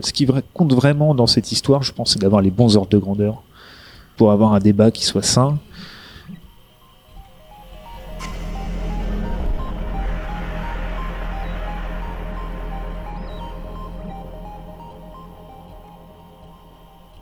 ce 0.00 0.12
qui 0.12 0.26
compte 0.54 0.72
vraiment 0.72 1.14
dans 1.14 1.26
cette 1.26 1.52
histoire, 1.52 1.82
je 1.82 1.92
pense, 1.92 2.12
c'est 2.12 2.20
d'avoir 2.20 2.42
les 2.42 2.50
bons 2.50 2.76
ordres 2.76 2.90
de 2.90 2.98
grandeur 2.98 3.42
pour 4.16 4.32
avoir 4.32 4.54
un 4.54 4.58
débat 4.58 4.90
qui 4.90 5.04
soit 5.04 5.22
sain. 5.22 5.58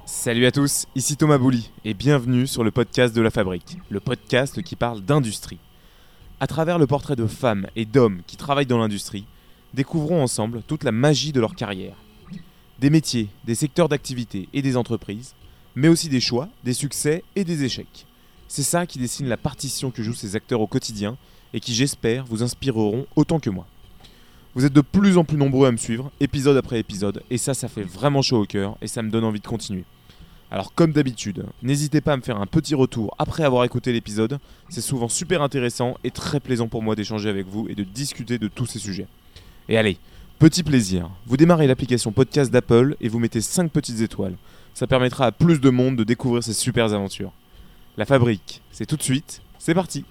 Salut 0.07 0.47
à 0.47 0.53
tous, 0.53 0.87
ici 0.95 1.19
Thomas 1.19 1.37
Bouli 1.37 1.71
et 1.85 1.93
bienvenue 1.93 2.47
sur 2.47 2.65
le 2.65 2.71
podcast 2.71 3.15
de 3.15 3.21
la 3.21 3.31
Fabrique, 3.31 3.77
le 3.91 4.01
podcast 4.01 4.63
qui 4.63 4.75
parle 4.75 5.03
d'industrie. 5.03 5.59
À 6.41 6.47
travers 6.47 6.79
le 6.79 6.87
portrait 6.87 7.15
de 7.15 7.27
femmes 7.27 7.67
et 7.77 7.85
d'hommes 7.85 8.23
qui 8.27 8.39
travaillent 8.39 8.65
dans 8.65 8.79
l'industrie, 8.79 9.27
découvrons 9.75 10.23
ensemble 10.23 10.63
toute 10.67 10.83
la 10.83 10.93
magie 10.93 11.33
de 11.33 11.41
leur 11.41 11.55
carrière. 11.55 12.04
Des 12.81 12.91
métiers, 12.91 13.29
des 13.45 13.55
secteurs 13.55 13.89
d'activité 13.89 14.49
et 14.53 14.63
des 14.63 14.77
entreprises, 14.77 15.35
mais 15.77 15.89
aussi 15.89 16.09
des 16.09 16.21
choix, 16.21 16.49
des 16.65 16.73
succès 16.73 17.23
et 17.37 17.45
des 17.45 17.65
échecs. 17.65 18.07
C'est 18.49 18.63
ça 18.63 18.87
qui 18.87 18.99
dessine 18.99 19.29
la 19.29 19.37
partition 19.37 19.91
que 19.91 20.03
jouent 20.03 20.15
ces 20.15 20.37
acteurs 20.37 20.61
au 20.61 20.67
quotidien 20.67 21.17
et 21.53 21.61
qui, 21.61 21.75
j'espère, 21.75 22.25
vous 22.25 22.43
inspireront 22.43 23.07
autant 23.17 23.39
que 23.39 23.51
moi. 23.51 23.67
Vous 24.55 24.65
êtes 24.65 24.73
de 24.73 24.81
plus 24.81 25.19
en 25.19 25.25
plus 25.25 25.37
nombreux 25.37 25.67
à 25.67 25.73
me 25.73 25.77
suivre, 25.77 26.11
épisode 26.21 26.57
après 26.57 26.79
épisode, 26.79 27.23
et 27.31 27.39
ça, 27.39 27.55
ça 27.55 27.69
fait 27.69 27.83
vraiment 27.83 28.23
chaud 28.23 28.43
au 28.43 28.47
cœur 28.47 28.77
et 28.81 28.87
ça 28.87 29.03
me 29.03 29.11
donne 29.11 29.25
envie 29.25 29.41
de 29.41 29.47
continuer. 29.47 29.85
Alors 30.51 30.73
comme 30.75 30.93
d'habitude, 30.93 31.47
n'hésitez 31.63 32.01
pas 32.01 32.13
à 32.13 32.17
me 32.17 32.23
faire 32.23 32.41
un 32.41 32.47
petit 32.47 32.77
retour 32.77 33.15
après 33.19 33.43
avoir 33.43 33.65
écouté 33.65 33.93
l'épisode, 33.93 34.39
c'est 34.69 34.81
souvent 34.81 35.09
super 35.09 35.43
intéressant 35.43 35.97
et 36.05 36.13
très 36.13 36.39
plaisant 36.39 36.69
pour 36.69 36.83
moi 36.83 36.95
d'échanger 36.95 37.29
avec 37.29 37.49
vous 37.49 37.67
et 37.69 37.75
de 37.75 37.83
discuter 37.83 38.39
de 38.39 38.47
tous 38.47 38.67
ces 38.67 38.79
sujets. 38.79 39.09
Et 39.69 39.77
allez, 39.77 39.99
petit 40.39 40.63
plaisir, 40.63 41.11
vous 41.27 41.37
démarrez 41.37 41.67
l'application 41.67 42.13
podcast 42.13 42.51
d'Apple 42.51 42.97
et 43.01 43.09
vous 43.09 43.19
mettez 43.19 43.41
5 43.41 43.71
petites 43.71 44.01
étoiles. 44.01 44.37
Ça 44.75 44.87
permettra 44.87 45.27
à 45.27 45.33
plus 45.33 45.61
de 45.61 45.71
monde 45.71 45.97
de 45.97 46.05
découvrir 46.05 46.43
ces 46.43 46.53
super 46.53 46.93
aventures. 46.93 47.33
La 47.97 48.05
fabrique, 48.05 48.63
c'est 48.71 48.87
tout 48.87 48.97
de 48.97 49.03
suite, 49.03 49.41
c'est 49.59 49.75
parti 49.75 50.05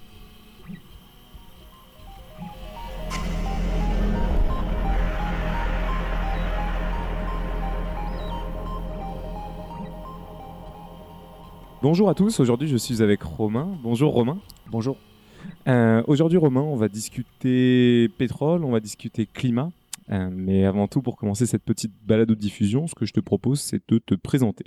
Bonjour 11.82 12.08
à 12.08 12.14
tous, 12.14 12.40
aujourd'hui 12.40 12.66
je 12.66 12.78
suis 12.78 13.02
avec 13.02 13.22
Romain. 13.22 13.68
Bonjour 13.82 14.14
Romain. 14.14 14.38
Bonjour. 14.70 14.96
Euh, 15.68 16.02
aujourd'hui 16.06 16.38
Romain, 16.38 16.62
on 16.62 16.76
va 16.76 16.88
discuter 16.88 18.08
pétrole, 18.16 18.64
on 18.64 18.70
va 18.70 18.80
discuter 18.80 19.26
climat. 19.26 19.70
Euh, 20.10 20.30
mais 20.32 20.64
avant 20.64 20.86
tout, 20.88 21.02
pour 21.02 21.16
commencer 21.16 21.46
cette 21.46 21.64
petite 21.64 21.92
balade 22.04 22.28
de 22.28 22.34
diffusion, 22.34 22.86
ce 22.86 22.94
que 22.94 23.06
je 23.06 23.12
te 23.12 23.20
propose, 23.20 23.60
c'est 23.60 23.80
de 23.88 23.98
te 23.98 24.14
présenter. 24.14 24.64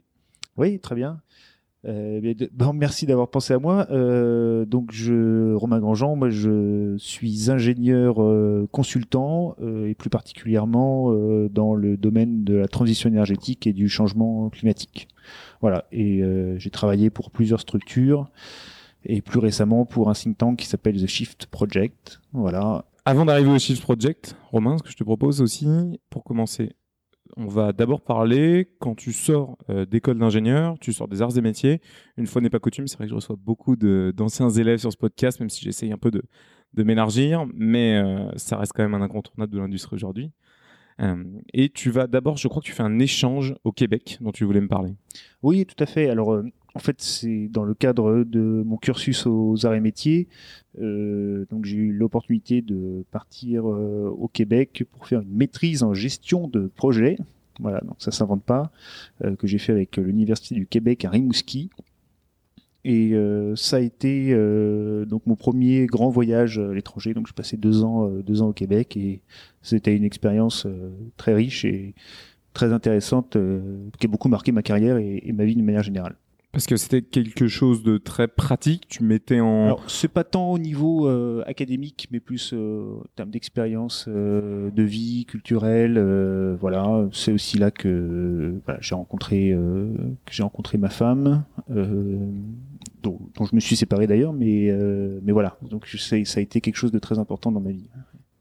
Oui, 0.57 0.79
très 0.79 0.95
bien. 0.95 1.21
Euh, 1.85 2.33
merci 2.73 3.05
d'avoir 3.05 3.29
pensé 3.29 3.53
à 3.53 3.59
moi. 3.59 3.85
donc, 4.65 4.91
je, 4.91 5.53
Romain 5.53 5.79
Grandjean, 5.79 6.15
moi, 6.15 6.29
je 6.29 6.95
suis 6.97 7.51
ingénieur 7.51 8.15
consultant 8.71 9.55
et 9.85 9.93
plus 9.93 10.09
particulièrement 10.09 11.11
dans 11.49 11.75
le 11.75 11.97
domaine 11.97 12.43
de 12.43 12.55
la 12.55 12.67
transition 12.67 13.09
énergétique 13.09 13.67
et 13.67 13.73
du 13.73 13.89
changement 13.89 14.49
climatique. 14.49 15.07
Voilà. 15.61 15.85
Et 15.91 16.21
euh, 16.21 16.57
j'ai 16.57 16.69
travaillé 16.69 17.09
pour 17.09 17.31
plusieurs 17.31 17.61
structures 17.61 18.29
et 19.05 19.21
plus 19.21 19.39
récemment 19.39 19.85
pour 19.85 20.09
un 20.09 20.13
think 20.13 20.37
tank 20.37 20.59
qui 20.59 20.67
s'appelle 20.67 21.01
The 21.01 21.07
Shift 21.07 21.47
Project. 21.47 22.19
Voilà. 22.33 22.85
Avant 23.09 23.23
d'arriver 23.23 23.49
au 23.49 23.57
Shift 23.57 23.81
Project, 23.81 24.35
Romain, 24.51 24.77
ce 24.77 24.83
que 24.83 24.89
je 24.89 24.97
te 24.97 25.03
propose 25.05 25.41
aussi, 25.41 25.65
pour 26.09 26.25
commencer, 26.25 26.73
on 27.37 27.47
va 27.47 27.71
d'abord 27.71 28.01
parler 28.01 28.69
quand 28.79 28.95
tu 28.95 29.13
sors 29.13 29.57
euh, 29.69 29.85
d'école 29.85 30.19
d'ingénieur, 30.19 30.77
tu 30.81 30.91
sors 30.91 31.07
des 31.07 31.21
arts 31.21 31.37
et 31.37 31.39
métiers. 31.39 31.79
Une 32.17 32.27
fois 32.27 32.41
n'est 32.41 32.49
pas 32.49 32.59
coutume, 32.59 32.85
c'est 32.85 32.97
vrai 32.97 33.05
que 33.05 33.11
je 33.11 33.15
reçois 33.15 33.37
beaucoup 33.39 33.77
d'anciens 33.77 34.49
élèves 34.49 34.79
sur 34.79 34.91
ce 34.91 34.97
podcast, 34.97 35.39
même 35.39 35.49
si 35.49 35.63
j'essaye 35.63 35.93
un 35.93 35.97
peu 35.97 36.11
de, 36.11 36.21
m'élargir, 36.83 37.45
mais 37.53 37.95
euh, 37.95 38.29
ça 38.35 38.57
reste 38.57 38.73
quand 38.75 38.83
même 38.83 38.93
un 38.93 39.01
incontournable 39.01 39.53
de 39.53 39.59
l'industrie 39.59 39.95
aujourd'hui. 39.95 40.33
Euh, 40.99 41.23
et 41.53 41.69
tu 41.69 41.91
vas 41.91 42.07
d'abord, 42.07 42.35
je 42.35 42.49
crois 42.49 42.61
que 42.61 42.67
tu 42.67 42.73
fais 42.73 42.83
un 42.83 42.99
échange 42.99 43.55
au 43.63 43.71
Québec 43.71 44.17
dont 44.19 44.33
tu 44.33 44.43
voulais 44.43 44.59
me 44.59 44.67
parler. 44.67 44.95
Oui, 45.41 45.65
tout 45.65 45.81
à 45.81 45.85
fait. 45.85 46.09
Alors, 46.09 46.43
en 46.77 46.79
fait, 46.79 47.01
c'est 47.01 47.47
dans 47.49 47.63
le 47.63 47.73
cadre 47.73 48.23
de 48.23 48.63
mon 48.65 48.77
cursus 48.77 49.25
aux 49.25 49.65
arts 49.65 49.73
et 49.73 49.79
métiers. 49.79 50.27
Euh, 50.79 51.45
donc, 51.49 51.65
j'ai 51.65 51.77
eu 51.77 51.91
l'opportunité 51.91 52.61
de 52.61 53.03
partir 53.11 53.65
au 53.65 54.27
Québec 54.27 54.83
pour 54.91 55.07
faire 55.07 55.21
une 55.21 55.35
maîtrise 55.35 55.83
en 55.83 55.93
gestion 55.93 56.47
de 56.47 56.67
projet. 56.67 57.17
Voilà, 57.59 57.81
donc 57.81 57.95
ça 57.97 58.11
s'invente 58.11 58.43
pas, 58.43 58.71
que 59.39 59.47
j'ai 59.47 59.57
fait 59.57 59.71
avec 59.71 59.97
l'Université 59.97 60.53
du 60.53 60.67
Québec 60.67 61.05
à 61.05 61.09
Rimouski. 61.09 61.71
Et 62.89 63.13
euh, 63.15 63.53
ça 63.57 63.75
a 63.75 63.79
été 63.81 64.29
euh, 64.31 65.03
donc 65.03 65.25
mon 65.25 65.35
premier 65.35 65.87
grand 65.87 66.09
voyage 66.09 66.57
à 66.57 66.73
l'étranger. 66.73 67.13
Donc, 67.13 67.27
je 67.27 67.33
passais 67.33 67.57
deux 67.57 67.83
ans, 67.83 68.07
euh, 68.07 68.23
deux 68.23 68.41
ans 68.41 68.47
au 68.47 68.53
Québec 68.53 68.95
et 68.95 69.19
c'était 69.61 69.93
une 69.93 70.05
expérience 70.05 70.65
très 71.17 71.33
riche 71.33 71.65
et 71.65 71.95
très 72.53 72.71
intéressante 72.71 73.35
qui 73.99 74.05
a 74.05 74.09
beaucoup 74.09 74.29
marqué 74.29 74.53
ma 74.53 74.63
carrière 74.63 74.95
et, 74.95 75.21
et 75.25 75.33
ma 75.33 75.43
vie 75.43 75.57
de 75.57 75.61
manière 75.61 75.83
générale. 75.83 76.15
Parce 76.57 76.65
que 76.65 76.75
c'était 76.75 77.03
quelque 77.03 77.47
chose 77.47 77.83
de 77.83 77.99
très 77.99 78.27
pratique. 78.27 78.87
Tu 78.87 79.03
mettais 79.03 79.41
en. 79.41 79.65
Alors, 79.65 79.91
c'est 79.91 80.07
pas 80.07 80.23
tant 80.23 80.49
au 80.49 80.57
niveau 80.57 81.07
euh, 81.07 81.43
académique, 81.45 82.07
mais 82.09 82.19
plus 82.19 82.51
euh, 82.51 82.95
en 82.95 83.05
termes 83.15 83.29
d'expérience 83.29 84.05
euh, 84.07 84.71
de 84.71 84.81
vie 84.81 85.25
culturelle. 85.25 85.99
voilà, 86.59 87.07
c'est 87.11 87.31
aussi 87.31 87.59
là 87.59 87.69
que 87.69 88.55
j'ai 88.79 88.95
rencontré 88.95 89.55
que 90.25 90.33
j'ai 90.33 90.41
rencontré 90.41 90.79
ma 90.79 90.89
femme, 90.89 91.43
dont, 91.69 93.19
dont, 93.35 93.45
je 93.45 93.53
me 93.55 93.59
suis 93.59 93.75
séparé 93.75 94.07
d'ailleurs, 94.07 94.33
mais 94.33 94.75
mais 95.21 95.33
voilà. 95.33 95.59
Donc 95.61 95.85
ça 95.85 96.15
a 96.15 96.39
été 96.39 96.59
quelque 96.59 96.77
chose 96.77 96.91
de 96.91 96.97
très 96.97 97.19
important 97.19 97.51
dans 97.51 97.61
ma 97.61 97.69
vie. 97.69 97.87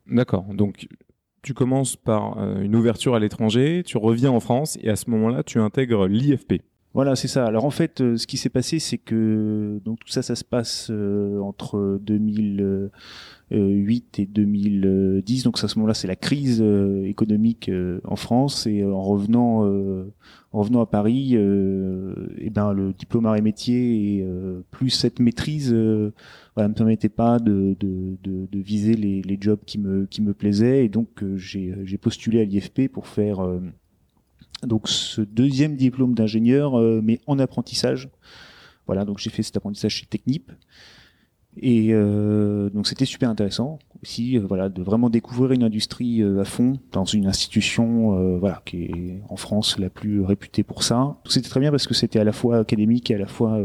D'accord. 0.07 0.47
Donc 0.55 0.89
tu 1.43 1.53
commences 1.53 1.97
par 1.97 2.39
une 2.63 2.77
ouverture 2.77 3.15
à 3.15 3.19
l'étranger, 3.19 3.83
tu 3.85 3.99
reviens 3.99 4.31
en 4.31 4.41
France 4.41 4.79
et 4.81 4.89
à 4.89 4.97
ce 4.97 5.11
moment-là, 5.11 5.43
tu 5.43 5.59
intègres 5.59 6.07
l'IFP. 6.07 6.63
Voilà, 6.97 7.15
c'est 7.15 7.29
ça. 7.29 7.45
Alors 7.45 7.67
en 7.67 7.71
fait, 7.71 8.01
euh, 8.01 8.17
ce 8.17 8.27
qui 8.27 8.39
s'est 8.39 8.49
passé, 8.49 8.79
c'est 8.79 8.97
que 8.97 9.79
donc 9.85 9.99
tout 10.01 10.09
ça, 10.09 10.23
ça 10.23 10.35
se 10.35 10.45
passe 10.45 10.89
euh, 10.91 11.39
entre 11.41 12.01
2008 12.01 14.19
et 14.19 14.25
2010. 14.25 15.43
Donc 15.43 15.63
à 15.63 15.69
ce 15.69 15.79
moment-là, 15.79 15.93
c'est 15.93 16.07
la 16.07 16.17
crise 16.17 16.63
euh, 16.63 17.05
économique 17.05 17.71
en 18.05 18.17
France. 18.17 18.67
Et 18.67 18.83
en 18.83 19.03
revenant, 19.03 19.67
en 20.53 20.59
revenant 20.59 20.81
à 20.81 20.87
Paris, 20.87 21.35
et 21.35 22.49
ben 22.49 22.73
le 22.73 22.95
diplôme 22.95 23.27
arts 23.27 23.37
et 23.37 23.45
et 23.67 24.27
plus 24.71 24.89
cette 24.89 25.21
maîtrise 25.21 25.75
voilà, 26.55 26.71
me 26.71 26.75
permettait 26.75 27.11
pas 27.11 27.39
de 27.39 27.77
viser 28.55 28.95
les, 28.95 29.21
les, 29.21 29.37
jobs 29.39 29.61
qui 29.67 29.79
me 29.79 30.07
qui 30.07 30.23
me 30.23 30.33
plaisaient. 30.33 30.87
Et 30.87 30.89
donc 30.89 31.23
j'ai 31.37 31.99
postulé 32.01 32.41
à 32.41 32.45
l'IFP 32.45 32.89
pour 32.91 33.07
faire 33.07 33.47
donc 34.63 34.89
ce 34.89 35.21
deuxième 35.21 35.77
diplôme 35.77 36.15
d'ingénieur, 36.15 36.79
euh, 36.79 37.01
mais 37.03 37.21
en 37.27 37.39
apprentissage. 37.39 38.09
Voilà, 38.87 39.05
donc 39.05 39.19
j'ai 39.19 39.31
fait 39.31 39.43
cet 39.43 39.57
apprentissage 39.57 39.93
chez 39.93 40.07
Technip. 40.07 40.53
Et 41.59 41.89
euh, 41.93 42.69
donc 42.69 42.87
c'était 42.87 43.07
super 43.07 43.31
intéressant 43.31 43.79
aussi, 44.03 44.37
euh, 44.37 44.43
voilà, 44.47 44.69
de 44.69 44.83
vraiment 44.83 45.09
découvrir 45.09 45.53
une 45.53 45.63
industrie 45.63 46.23
à 46.23 46.45
fond 46.45 46.79
dans 46.93 47.07
une 47.07 47.27
institution, 47.27 48.39
voilà, 48.39 48.63
qui 48.67 48.85
est 48.85 49.23
en 49.29 49.37
France 49.37 49.79
la 49.79 49.89
plus 49.89 50.23
réputée 50.23 50.63
pour 50.63 50.83
ça. 50.83 51.17
C'était 51.27 51.49
très 51.49 51.61
bien 51.61 51.71
parce 51.71 51.87
que 51.87 51.95
c'était 51.95 52.19
à 52.19 52.25
la 52.25 52.33
fois 52.33 52.59
académique 52.59 53.11
et 53.11 53.15
à 53.15 53.19
la 53.19 53.27
fois 53.27 53.59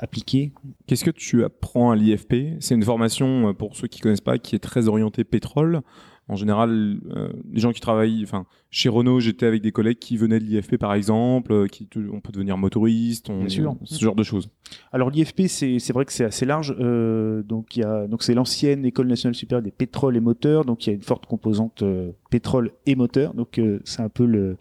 appliqué. 0.00 0.52
Qu'est-ce 0.86 1.04
que 1.04 1.10
tu 1.10 1.44
apprends 1.44 1.92
à 1.92 1.96
l'IFP 1.96 2.56
C'est 2.58 2.74
une 2.74 2.82
formation 2.82 3.54
pour 3.54 3.76
ceux 3.76 3.86
qui 3.86 4.00
connaissent 4.00 4.20
pas, 4.20 4.38
qui 4.38 4.56
est 4.56 4.60
très 4.60 4.88
orientée 4.88 5.22
pétrole. 5.22 5.82
En 6.28 6.36
général, 6.36 7.00
euh, 7.14 7.28
les 7.52 7.60
gens 7.60 7.72
qui 7.72 7.80
travaillent, 7.80 8.22
enfin, 8.22 8.46
chez 8.70 8.88
Renault, 8.88 9.20
j'étais 9.20 9.46
avec 9.46 9.62
des 9.62 9.70
collègues 9.70 9.98
qui 10.00 10.16
venaient 10.16 10.40
de 10.40 10.44
l'IFP 10.44 10.78
par 10.78 10.94
exemple, 10.94 11.52
euh, 11.52 11.66
qui, 11.68 11.86
on 12.12 12.20
peut 12.20 12.32
devenir 12.32 12.58
motoriste, 12.58 13.30
on, 13.30 13.48
ce 13.48 14.02
genre 14.02 14.16
de 14.16 14.22
choses. 14.24 14.48
Alors 14.90 15.10
l'IFP, 15.10 15.42
c'est 15.46 15.92
vrai 15.92 16.04
que 16.04 16.12
c'est 16.12 16.24
assez 16.24 16.44
large. 16.44 16.74
Euh, 16.80 17.44
donc 17.44 17.76
il 17.76 17.80
y 17.80 17.84
a 17.84 18.08
donc 18.08 18.24
c'est 18.24 18.34
l'ancienne 18.34 18.84
école 18.84 19.06
nationale 19.06 19.36
supérieure 19.36 19.62
des 19.62 19.70
pétroles 19.70 20.16
et 20.16 20.20
moteurs, 20.20 20.64
donc 20.64 20.86
il 20.86 20.90
y 20.90 20.92
a 20.92 20.96
une 20.96 21.02
forte 21.02 21.26
composante 21.26 21.82
euh, 21.82 22.10
pétrole 22.30 22.72
et 22.86 22.96
moteur. 22.96 23.32
Donc 23.34 23.60
c'est 23.84 24.02
un 24.02 24.08
peu 24.08 24.24
le 24.24 24.56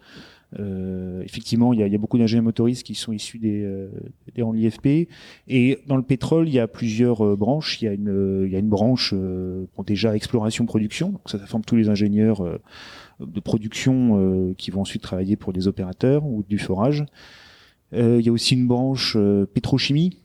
effectivement, 1.24 1.74
il 1.74 1.80
y 1.80 1.96
a, 1.96 1.98
beaucoup 1.98 2.18
d'ingénieurs 2.18 2.44
motoristes 2.44 2.84
qui 2.84 2.96
sont 2.96 3.12
issus 3.12 3.40
des, 3.40 3.64
euh, 3.64 3.90
des 4.36 4.44
en 4.44 4.52
l'IFP. 4.52 5.08
Et 5.48 5.80
dans 5.88 5.98
le 5.98 6.04
pétrole, 6.04 6.48
il 6.48 6.54
y 6.54 6.60
a 6.60 6.68
plusieurs 6.68 7.26
euh, 7.26 7.36
branches. 7.36 7.82
Il 7.82 7.86
y 7.86 7.88
a 7.88 7.94
une, 7.94 8.48
y 8.50 8.56
a 8.56 8.60
une 8.60 8.70
branche 8.70 9.14
pour 9.74 9.84
déjà 9.84 10.16
exploration-production. 10.16 11.10
Donc 11.10 11.22
ça, 11.26 11.40
ça 11.40 11.46
forme 11.46 11.64
tous 11.64 11.76
les 11.76 11.90
ingénieurs 11.90 12.44
de 13.20 13.40
production 13.40 14.54
qui 14.58 14.72
vont 14.72 14.82
ensuite 14.82 15.02
travailler 15.02 15.36
pour 15.36 15.54
des 15.54 15.68
opérateurs 15.68 16.26
ou 16.26 16.44
du 16.48 16.58
forage. 16.58 17.06
il 17.92 18.22
y 18.22 18.30
a 18.30 18.32
aussi 18.32 18.56
une 18.56 18.68
branche 18.68 19.18
pétrochimie 19.54 20.23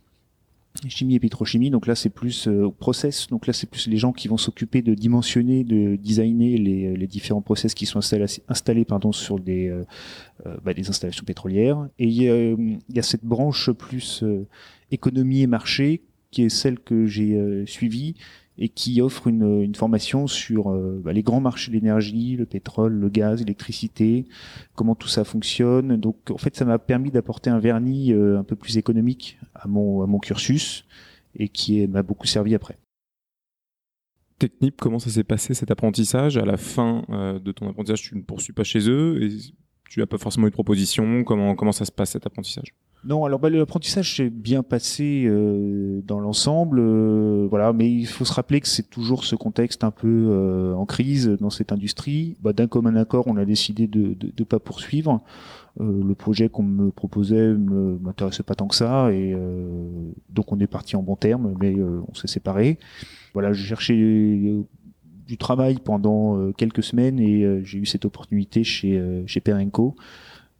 chimie 0.88 1.14
et 1.14 1.20
pétrochimie. 1.20 1.70
Donc 1.70 1.86
là, 1.86 1.94
c'est 1.94 2.10
plus 2.10 2.46
euh, 2.46 2.70
process. 2.70 3.28
Donc 3.28 3.46
là, 3.46 3.52
c'est 3.52 3.68
plus 3.68 3.86
les 3.88 3.96
gens 3.96 4.12
qui 4.12 4.28
vont 4.28 4.36
s'occuper 4.36 4.82
de 4.82 4.94
dimensionner, 4.94 5.64
de 5.64 5.96
designer 5.96 6.56
les, 6.56 6.96
les 6.96 7.06
différents 7.06 7.42
process 7.42 7.74
qui 7.74 7.86
sont 7.86 7.98
installés, 7.98 8.26
installés 8.48 8.84
pardon, 8.84 9.12
sur 9.12 9.40
des, 9.40 9.68
euh, 9.68 9.84
euh, 10.46 10.56
bah, 10.62 10.74
des 10.74 10.88
installations 10.88 11.24
pétrolières. 11.24 11.88
Et 11.98 12.06
il 12.06 12.18
il 12.18 12.96
y 12.96 12.98
a 12.98 13.02
cette 13.02 13.24
branche 13.24 13.70
plus 13.70 14.24
économie 14.90 15.42
et 15.42 15.46
marché 15.46 16.02
qui 16.30 16.42
est 16.42 16.48
celle 16.48 16.78
que 16.78 17.06
j'ai 17.06 17.64
suivie 17.66 18.14
et 18.58 18.68
qui 18.68 19.00
offre 19.00 19.28
une, 19.28 19.74
formation 19.74 20.26
sur 20.26 20.70
euh, 20.70 21.00
bah, 21.02 21.12
les 21.12 21.22
grands 21.22 21.40
marchés 21.40 21.70
de 21.70 21.76
l'énergie, 21.76 22.36
le 22.36 22.44
pétrole, 22.44 22.92
le 22.92 23.08
gaz, 23.08 23.40
l'électricité, 23.40 24.26
comment 24.74 24.96
tout 24.96 25.08
ça 25.08 25.24
fonctionne. 25.24 25.96
Donc 25.96 26.30
en 26.30 26.38
fait, 26.38 26.56
ça 26.56 26.64
m'a 26.64 26.78
permis 26.78 27.10
d'apporter 27.10 27.50
un 27.50 27.60
vernis 27.60 28.12
euh, 28.12 28.38
un 28.38 28.42
peu 28.42 28.56
plus 28.56 28.76
économique 28.76 29.38
à 29.54 29.68
mon, 29.68 30.18
cursus 30.18 30.84
et 31.36 31.48
qui 31.48 31.86
m'a 31.86 32.02
beaucoup 32.02 32.26
servi 32.26 32.54
après. 32.56 32.76
Technip, 34.40 34.80
comment 34.80 34.98
ça 34.98 35.10
s'est 35.10 35.24
passé 35.24 35.54
cet 35.54 35.70
apprentissage? 35.70 36.36
À 36.36 36.44
la 36.44 36.56
fin 36.56 37.04
euh, 37.10 37.38
de 37.38 37.52
ton 37.52 37.68
apprentissage, 37.68 38.02
tu 38.02 38.16
ne 38.16 38.22
poursuis 38.22 38.52
pas 38.52 38.64
chez 38.64 38.90
eux 38.90 39.22
et 39.22 39.36
tu 39.88 40.00
n'as 40.00 40.06
pas 40.06 40.18
forcément 40.18 40.48
eu 40.48 40.50
de 40.50 40.54
proposition. 40.54 41.22
Comment 41.22 41.72
ça 41.72 41.84
se 41.84 41.92
passe 41.92 42.10
cet 42.10 42.26
apprentissage? 42.26 42.74
Non, 43.08 43.24
alors 43.24 43.38
bah, 43.38 43.48
l'apprentissage 43.48 44.16
s'est 44.16 44.28
bien 44.28 44.62
passé 44.62 45.24
euh, 45.24 46.02
dans 46.04 46.20
l'ensemble, 46.20 46.78
euh, 46.78 47.46
voilà, 47.48 47.72
mais 47.72 47.90
il 47.90 48.06
faut 48.06 48.26
se 48.26 48.34
rappeler 48.34 48.60
que 48.60 48.68
c'est 48.68 48.90
toujours 48.90 49.24
ce 49.24 49.34
contexte 49.34 49.82
un 49.82 49.90
peu 49.90 50.26
euh, 50.28 50.74
en 50.74 50.84
crise 50.84 51.26
dans 51.40 51.48
cette 51.48 51.72
industrie. 51.72 52.36
Bah, 52.42 52.52
D'un 52.52 52.66
commun 52.66 52.94
accord, 52.96 53.26
on 53.26 53.38
a 53.38 53.46
décidé 53.46 53.86
de 53.86 54.14
ne 54.38 54.44
pas 54.44 54.58
poursuivre. 54.58 55.22
le 55.80 56.14
projet 56.14 56.50
qu'on 56.50 56.64
me 56.64 56.90
proposait 56.90 57.54
ne 57.54 57.96
m'intéressait 58.02 58.42
pas 58.42 58.54
tant 58.54 58.68
que 58.68 58.74
ça, 58.74 59.10
et 59.10 59.34
donc 60.28 60.52
on 60.52 60.60
est 60.60 60.66
parti 60.66 60.94
en 60.94 61.02
bon 61.02 61.16
terme, 61.16 61.54
mais 61.58 61.76
on 61.80 62.14
s'est 62.14 62.28
séparés. 62.28 62.78
Voilà, 63.32 63.54
j'ai 63.54 63.64
cherché 63.64 63.94
du 65.26 65.38
travail 65.38 65.78
pendant 65.82 66.52
quelques 66.52 66.82
semaines 66.82 67.20
et 67.20 67.64
j'ai 67.64 67.78
eu 67.78 67.86
cette 67.86 68.04
opportunité 68.04 68.64
chez 68.64 69.00
chez 69.26 69.40
Perenco 69.40 69.94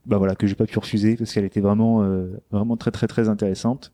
bah 0.09 0.19
voilà 0.19 0.35
que 0.35 0.47
j'ai 0.47 0.55
pas 0.55 0.67
pu 0.67 0.79
refuser 0.79 1.17
parce 1.17 1.33
qu'elle 1.33 1.45
était 1.45 1.61
vraiment 1.61 2.03
euh, 2.03 2.41
vraiment 2.51 2.77
très 2.77 2.91
très 2.91 3.07
très 3.07 3.29
intéressante. 3.29 3.93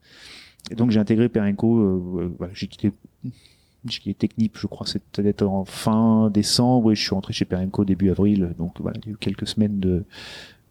Et 0.70 0.74
donc 0.74 0.90
j'ai 0.90 1.00
intégré 1.00 1.28
Perenco. 1.28 1.78
Euh, 1.78 2.34
voilà, 2.38 2.52
j'ai 2.54 2.68
quitté 2.68 2.92
j'ai 3.86 3.98
quitté 3.98 4.14
Technip, 4.14 4.56
je 4.56 4.66
crois 4.66 4.86
c'était 4.86 5.42
en 5.42 5.64
fin 5.64 6.30
décembre 6.30 6.92
et 6.92 6.94
je 6.94 7.02
suis 7.02 7.14
rentré 7.14 7.32
chez 7.32 7.44
Perenco 7.44 7.84
début 7.84 8.10
avril. 8.10 8.54
Donc 8.56 8.80
voilà, 8.80 8.96
il 9.02 9.08
y 9.08 9.10
a 9.10 9.12
eu 9.14 9.16
quelques 9.18 9.46
semaines 9.46 9.80
de 9.80 10.04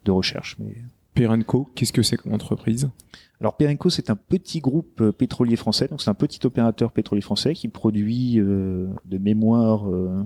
de 0.06 0.12
recherche. 0.12 0.58
Mais 0.60 0.76
Perenco, 1.14 1.70
qu'est-ce 1.76 1.94
que 1.94 2.02
c'est 2.02 2.18
comme 2.18 2.34
entreprise? 2.34 2.90
Alors 3.40 3.58
Perenco, 3.58 3.90
c'est 3.90 4.10
un 4.10 4.16
petit 4.16 4.62
groupe 4.62 5.02
euh, 5.02 5.12
pétrolier 5.12 5.56
français, 5.56 5.88
donc 5.88 6.02
c'est 6.02 6.10
un 6.10 6.16
petit 6.16 6.40
opérateur 6.46 6.92
pétrolier 6.92 7.22
français 7.22 7.54
qui 7.54 7.68
produit 7.68 8.40
euh, 8.40 8.88
de 9.06 9.18
mémoire 9.18 9.90
euh, 9.90 10.24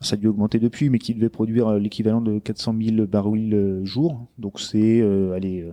ça 0.00 0.14
a 0.14 0.16
dû 0.16 0.26
augmenter 0.26 0.58
depuis, 0.58 0.90
mais 0.90 0.98
qui 0.98 1.14
devait 1.14 1.28
produire 1.28 1.68
euh, 1.68 1.78
l'équivalent 1.78 2.20
de 2.20 2.38
400 2.38 2.74
000 2.80 3.06
barils 3.06 3.54
euh, 3.54 3.84
jour. 3.84 4.26
Donc 4.38 4.60
c'est, 4.60 5.00
euh, 5.00 5.32
allez, 5.32 5.66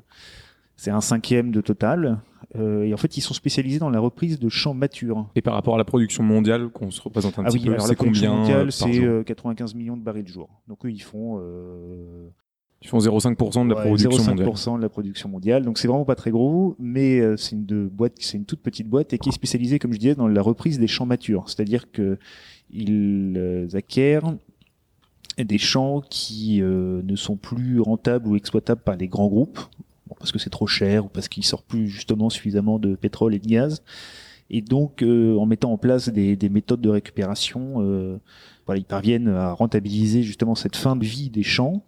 c'est 0.76 0.92
un 0.92 1.02
cinquième 1.02 1.52
de 1.52 1.62
total. 1.62 2.20
Euh, 2.58 2.84
et 2.84 2.94
en 2.94 2.98
fait, 2.98 3.18
ils 3.18 3.22
sont 3.22 3.34
spécialisés 3.34 3.80
dans 3.80 3.90
la 3.90 4.00
reprise 4.00 4.40
de 4.40 4.50
champs 4.50 4.74
matures. 4.74 5.28
Et 5.36 5.42
par 5.42 5.54
rapport 5.54 5.76
à 5.76 5.78
la 5.78 5.84
production 5.84 6.24
mondiale, 6.24 6.70
qu'on 6.70 6.92
se 6.92 7.02
représente 7.02 7.38
un 7.40 7.44
ah 7.44 7.48
petit 7.48 7.58
oui, 7.60 7.66
peu, 7.66 7.74
alors 7.74 7.88
la 7.88 7.96
production 7.96 8.36
mondiale, 8.36 8.72
c'est 8.72 8.94
jour? 8.94 9.06
euh, 9.06 9.24
95 9.24 9.76
millions 9.76 9.98
de 9.98 10.04
barils 10.04 10.28
jour. 10.28 10.50
Donc 10.68 10.86
eux, 10.86 10.92
ils 10.92 11.02
font 11.02 11.40
euh, 11.42 12.30
Ils 12.86 12.88
font 12.88 13.00
0,5% 13.00 13.66
de 13.66 13.70
la 13.70 13.76
ouais, 13.78 13.82
production 13.82 14.12
mondiale. 14.12 14.48
0,5% 14.48 14.78
de 14.78 14.82
la 14.84 14.90
production 14.90 15.30
mondiale. 15.30 15.66
Donc 15.66 15.80
c'est 15.80 15.88
vraiment 15.88 16.06
pas 16.06 16.14
très 16.14 16.30
gros, 16.30 16.76
mais 16.78 17.20
euh, 17.20 17.36
c'est 17.36 17.56
une 17.56 17.66
de 17.66 17.90
boîte, 17.92 18.14
c'est 18.20 18.38
une 18.38 18.46
toute 18.46 18.62
petite 18.62 18.88
boîte 18.88 19.12
et 19.12 19.18
qui 19.18 19.30
est 19.30 19.32
spécialisée, 19.32 19.80
comme 19.80 19.92
je 19.92 19.98
disais, 19.98 20.14
dans 20.14 20.28
la 20.28 20.42
reprise 20.44 20.78
des 20.78 20.86
champs 20.86 21.08
matures. 21.08 21.46
C'est-à-dire 21.48 21.92
que 21.92 22.20
ils 22.70 23.34
euh, 23.38 23.68
acquièrent 23.74 24.36
des 25.44 25.58
champs 25.58 26.02
qui 26.08 26.62
euh, 26.62 27.02
ne 27.04 27.16
sont 27.16 27.38
plus 27.38 27.82
rentables 27.82 28.28
ou 28.28 28.36
exploitables 28.36 28.82
par 28.82 28.98
les 28.98 29.08
grands 29.08 29.30
groupes, 29.30 29.60
bon, 30.06 30.16
parce 30.20 30.32
que 30.32 30.38
c'est 30.38 30.52
trop 30.52 30.68
cher 30.68 31.06
ou 31.06 31.10
parce 31.10 31.28
qu'ils 31.28 31.44
sortent 31.44 31.66
plus 31.66 31.88
justement 31.88 32.30
suffisamment 32.30 32.78
de 32.78 32.94
pétrole 32.94 33.34
et 33.34 33.40
de 33.40 33.48
gaz. 33.48 33.82
Et 34.50 34.62
donc, 34.62 35.02
euh, 35.02 35.36
en 35.38 35.46
mettant 35.46 35.72
en 35.72 35.78
place 35.78 36.10
des, 36.10 36.36
des 36.36 36.50
méthodes 36.50 36.82
de 36.82 36.90
récupération, 36.90 37.78
euh, 37.78 38.18
voilà, 38.66 38.80
ils 38.80 38.86
parviennent 38.86 39.28
à 39.28 39.54
rentabiliser 39.54 40.22
justement 40.22 40.54
cette 40.56 40.76
fin 40.76 40.96
de 40.96 41.04
vie 41.04 41.30
des 41.30 41.44
champs. 41.44 41.84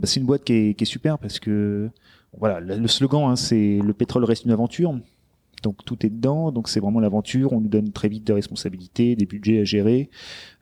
Bah, 0.00 0.06
c'est 0.06 0.20
une 0.20 0.26
boîte 0.26 0.44
qui 0.44 0.52
est, 0.52 0.74
qui 0.74 0.84
est 0.84 0.86
super 0.86 1.18
parce 1.18 1.38
que 1.38 1.90
voilà, 2.38 2.60
le 2.60 2.88
slogan, 2.88 3.30
hein, 3.30 3.36
c'est 3.36 3.78
le 3.78 3.92
pétrole 3.92 4.24
reste 4.24 4.44
une 4.44 4.50
aventure. 4.50 4.94
Donc 5.62 5.82
tout 5.86 6.04
est 6.04 6.10
dedans, 6.10 6.52
donc 6.52 6.68
c'est 6.68 6.78
vraiment 6.78 7.00
l'aventure. 7.00 7.54
On 7.54 7.60
nous 7.60 7.68
donne 7.68 7.90
très 7.90 8.08
vite 8.08 8.24
des 8.24 8.34
responsabilités, 8.34 9.16
des 9.16 9.24
budgets 9.24 9.60
à 9.60 9.64
gérer, 9.64 10.10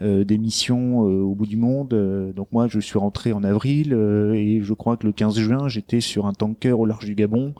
euh, 0.00 0.22
des 0.22 0.38
missions 0.38 1.08
euh, 1.08 1.22
au 1.22 1.34
bout 1.34 1.46
du 1.46 1.56
monde. 1.56 1.92
Euh, 1.92 2.32
donc 2.32 2.52
moi, 2.52 2.68
je 2.68 2.78
suis 2.78 2.98
rentré 2.98 3.32
en 3.32 3.42
avril 3.42 3.94
euh, 3.94 4.32
et 4.32 4.60
je 4.62 4.72
crois 4.74 4.96
que 4.96 5.06
le 5.06 5.12
15 5.12 5.38
juin, 5.38 5.68
j'étais 5.68 6.00
sur 6.00 6.26
un 6.26 6.32
tanker 6.32 6.78
au 6.78 6.86
large 6.86 7.04
du 7.04 7.16
Gabon 7.16 7.54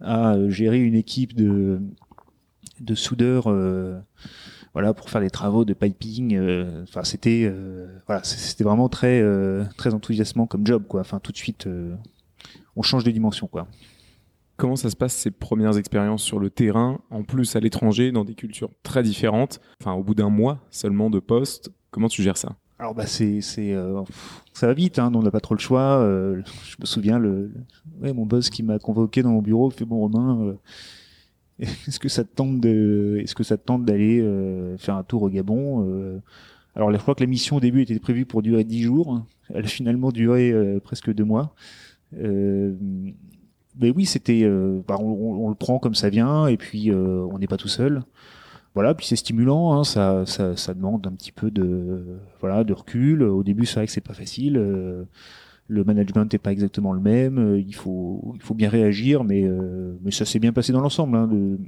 à 0.00 0.34
euh, 0.34 0.48
gérer 0.48 0.80
une 0.80 0.94
équipe 0.94 1.34
de 1.34 1.80
de 2.80 2.94
soudeurs. 2.94 3.52
Voilà 4.78 4.94
pour 4.94 5.10
faire 5.10 5.20
des 5.20 5.28
travaux 5.30 5.64
de 5.64 5.74
piping 5.74 6.36
euh, 6.36 6.84
enfin 6.84 7.02
c'était 7.02 7.42
euh, 7.50 7.88
voilà 8.06 8.22
c'était 8.22 8.62
vraiment 8.62 8.88
très 8.88 9.20
euh, 9.20 9.64
très 9.76 9.92
enthousiasmant 9.92 10.46
comme 10.46 10.64
job 10.64 10.84
quoi 10.86 11.00
enfin 11.00 11.18
tout 11.18 11.32
de 11.32 11.36
suite 11.36 11.66
on 12.76 12.82
change 12.82 13.02
de 13.04 13.10
dimension 13.10 13.46
quoi 13.48 13.66
Comment 14.56 14.74
ça 14.76 14.90
se 14.90 14.96
passe 14.96 15.14
ces 15.14 15.30
premières 15.30 15.76
expériences 15.78 16.24
sur 16.24 16.40
le 16.40 16.50
terrain, 16.50 16.98
en 17.10 17.22
plus 17.22 17.54
à 17.54 17.60
l'étranger, 17.60 18.10
dans 18.10 18.24
des 18.24 18.34
cultures 18.34 18.70
très 18.82 19.04
différentes 19.04 19.60
Enfin, 19.80 19.92
au 19.92 20.02
bout 20.02 20.16
d'un 20.16 20.30
mois 20.30 20.58
seulement 20.70 21.10
de 21.10 21.20
poste, 21.20 21.70
comment 21.92 22.08
tu 22.08 22.24
gères 22.24 22.36
ça? 22.36 22.56
Alors 22.80 22.92
bah 22.92 23.06
c'est 23.06 23.40
c'est 23.40 23.72
euh, 23.72 24.02
ça 24.52 24.66
va 24.66 24.72
vite 24.74 24.98
hein, 24.98 25.12
on 25.14 25.22
n'a 25.22 25.30
pas 25.30 25.38
trop 25.40 25.54
le 25.54 25.60
choix. 25.60 25.98
euh, 26.00 26.42
je 26.64 26.74
me 26.80 26.86
souviens 26.86 27.20
le, 27.20 27.46
le- 27.46 27.52
ouais, 28.02 28.12
mon 28.12 28.26
boss 28.26 28.50
qui 28.50 28.64
m'a 28.64 28.80
convoqué 28.80 29.22
dans 29.22 29.30
mon 29.30 29.42
bureau 29.42 29.70
fait 29.70 29.84
bon 29.84 29.98
Romain 29.98 30.40
euh, 30.42 30.54
est-ce 31.88 31.98
que 31.98 32.08
ça 32.08 32.24
te 32.24 32.34
tente 32.34 32.60
de 32.60 33.18
est-ce 33.22 33.34
que 33.34 33.42
ça 33.44 33.56
te 33.56 33.64
tente 33.64 33.84
d'aller 33.84 34.20
euh, 34.20 34.76
faire 34.78 34.96
un 34.96 35.02
tour 35.02 35.22
au 35.22 35.28
Gabon 35.30 35.84
euh, 35.88 36.18
Alors 36.76 36.92
je 36.92 36.98
crois 36.98 37.14
que 37.14 37.22
la 37.22 37.28
mission 37.28 37.56
au 37.56 37.60
début 37.60 37.82
était 37.82 37.98
prévue 37.98 38.26
pour 38.26 38.42
durer 38.42 38.64
dix 38.64 38.82
jours. 38.82 39.22
Elle 39.54 39.64
a 39.64 39.68
finalement 39.68 40.12
duré 40.12 40.52
euh, 40.52 40.80
presque 40.80 41.12
deux 41.14 41.24
mois. 41.24 41.54
Euh, 42.18 42.74
mais 43.80 43.90
oui, 43.90 44.06
c'était 44.06 44.42
euh, 44.44 44.80
bah, 44.86 44.96
on, 44.98 45.04
on- 45.06 45.46
on 45.46 45.48
le 45.48 45.54
prend 45.54 45.78
comme 45.78 45.94
ça 45.94 46.08
vient 46.10 46.46
et 46.48 46.56
puis 46.56 46.90
euh, 46.90 47.26
on 47.30 47.38
n'est 47.38 47.46
pas 47.46 47.56
tout 47.56 47.68
seul 47.68 48.02
voilà, 48.74 48.94
puis 48.94 49.06
c'est 49.06 49.16
stimulant, 49.16 49.72
hein, 49.72 49.84
ça, 49.84 50.24
ça, 50.26 50.56
ça 50.56 50.74
demande 50.74 51.06
un 51.06 51.12
petit 51.12 51.32
peu 51.32 51.50
de, 51.50 52.18
voilà, 52.40 52.64
de 52.64 52.72
recul. 52.72 53.24
Au 53.24 53.42
début, 53.42 53.66
c'est 53.66 53.76
vrai 53.76 53.86
que 53.86 53.92
c'est 53.92 54.00
pas 54.00 54.14
facile. 54.14 54.56
Le 55.68 55.84
management 55.84 56.32
n'est 56.32 56.38
pas 56.38 56.52
exactement 56.52 56.92
le 56.92 57.00
même. 57.00 57.38
euh, 57.38 57.60
il 57.60 57.74
faut, 57.74 58.32
il 58.34 58.42
faut 58.42 58.54
bien 58.54 58.70
réagir, 58.70 59.24
mais, 59.24 59.44
euh, 59.44 59.96
mais 60.02 60.10
ça 60.10 60.24
s'est 60.24 60.38
bien 60.38 60.52
passé 60.52 60.72
dans 60.72 60.80
l'ensemble. 60.80 61.16
Hein, 61.16 61.28
de- 61.28 61.58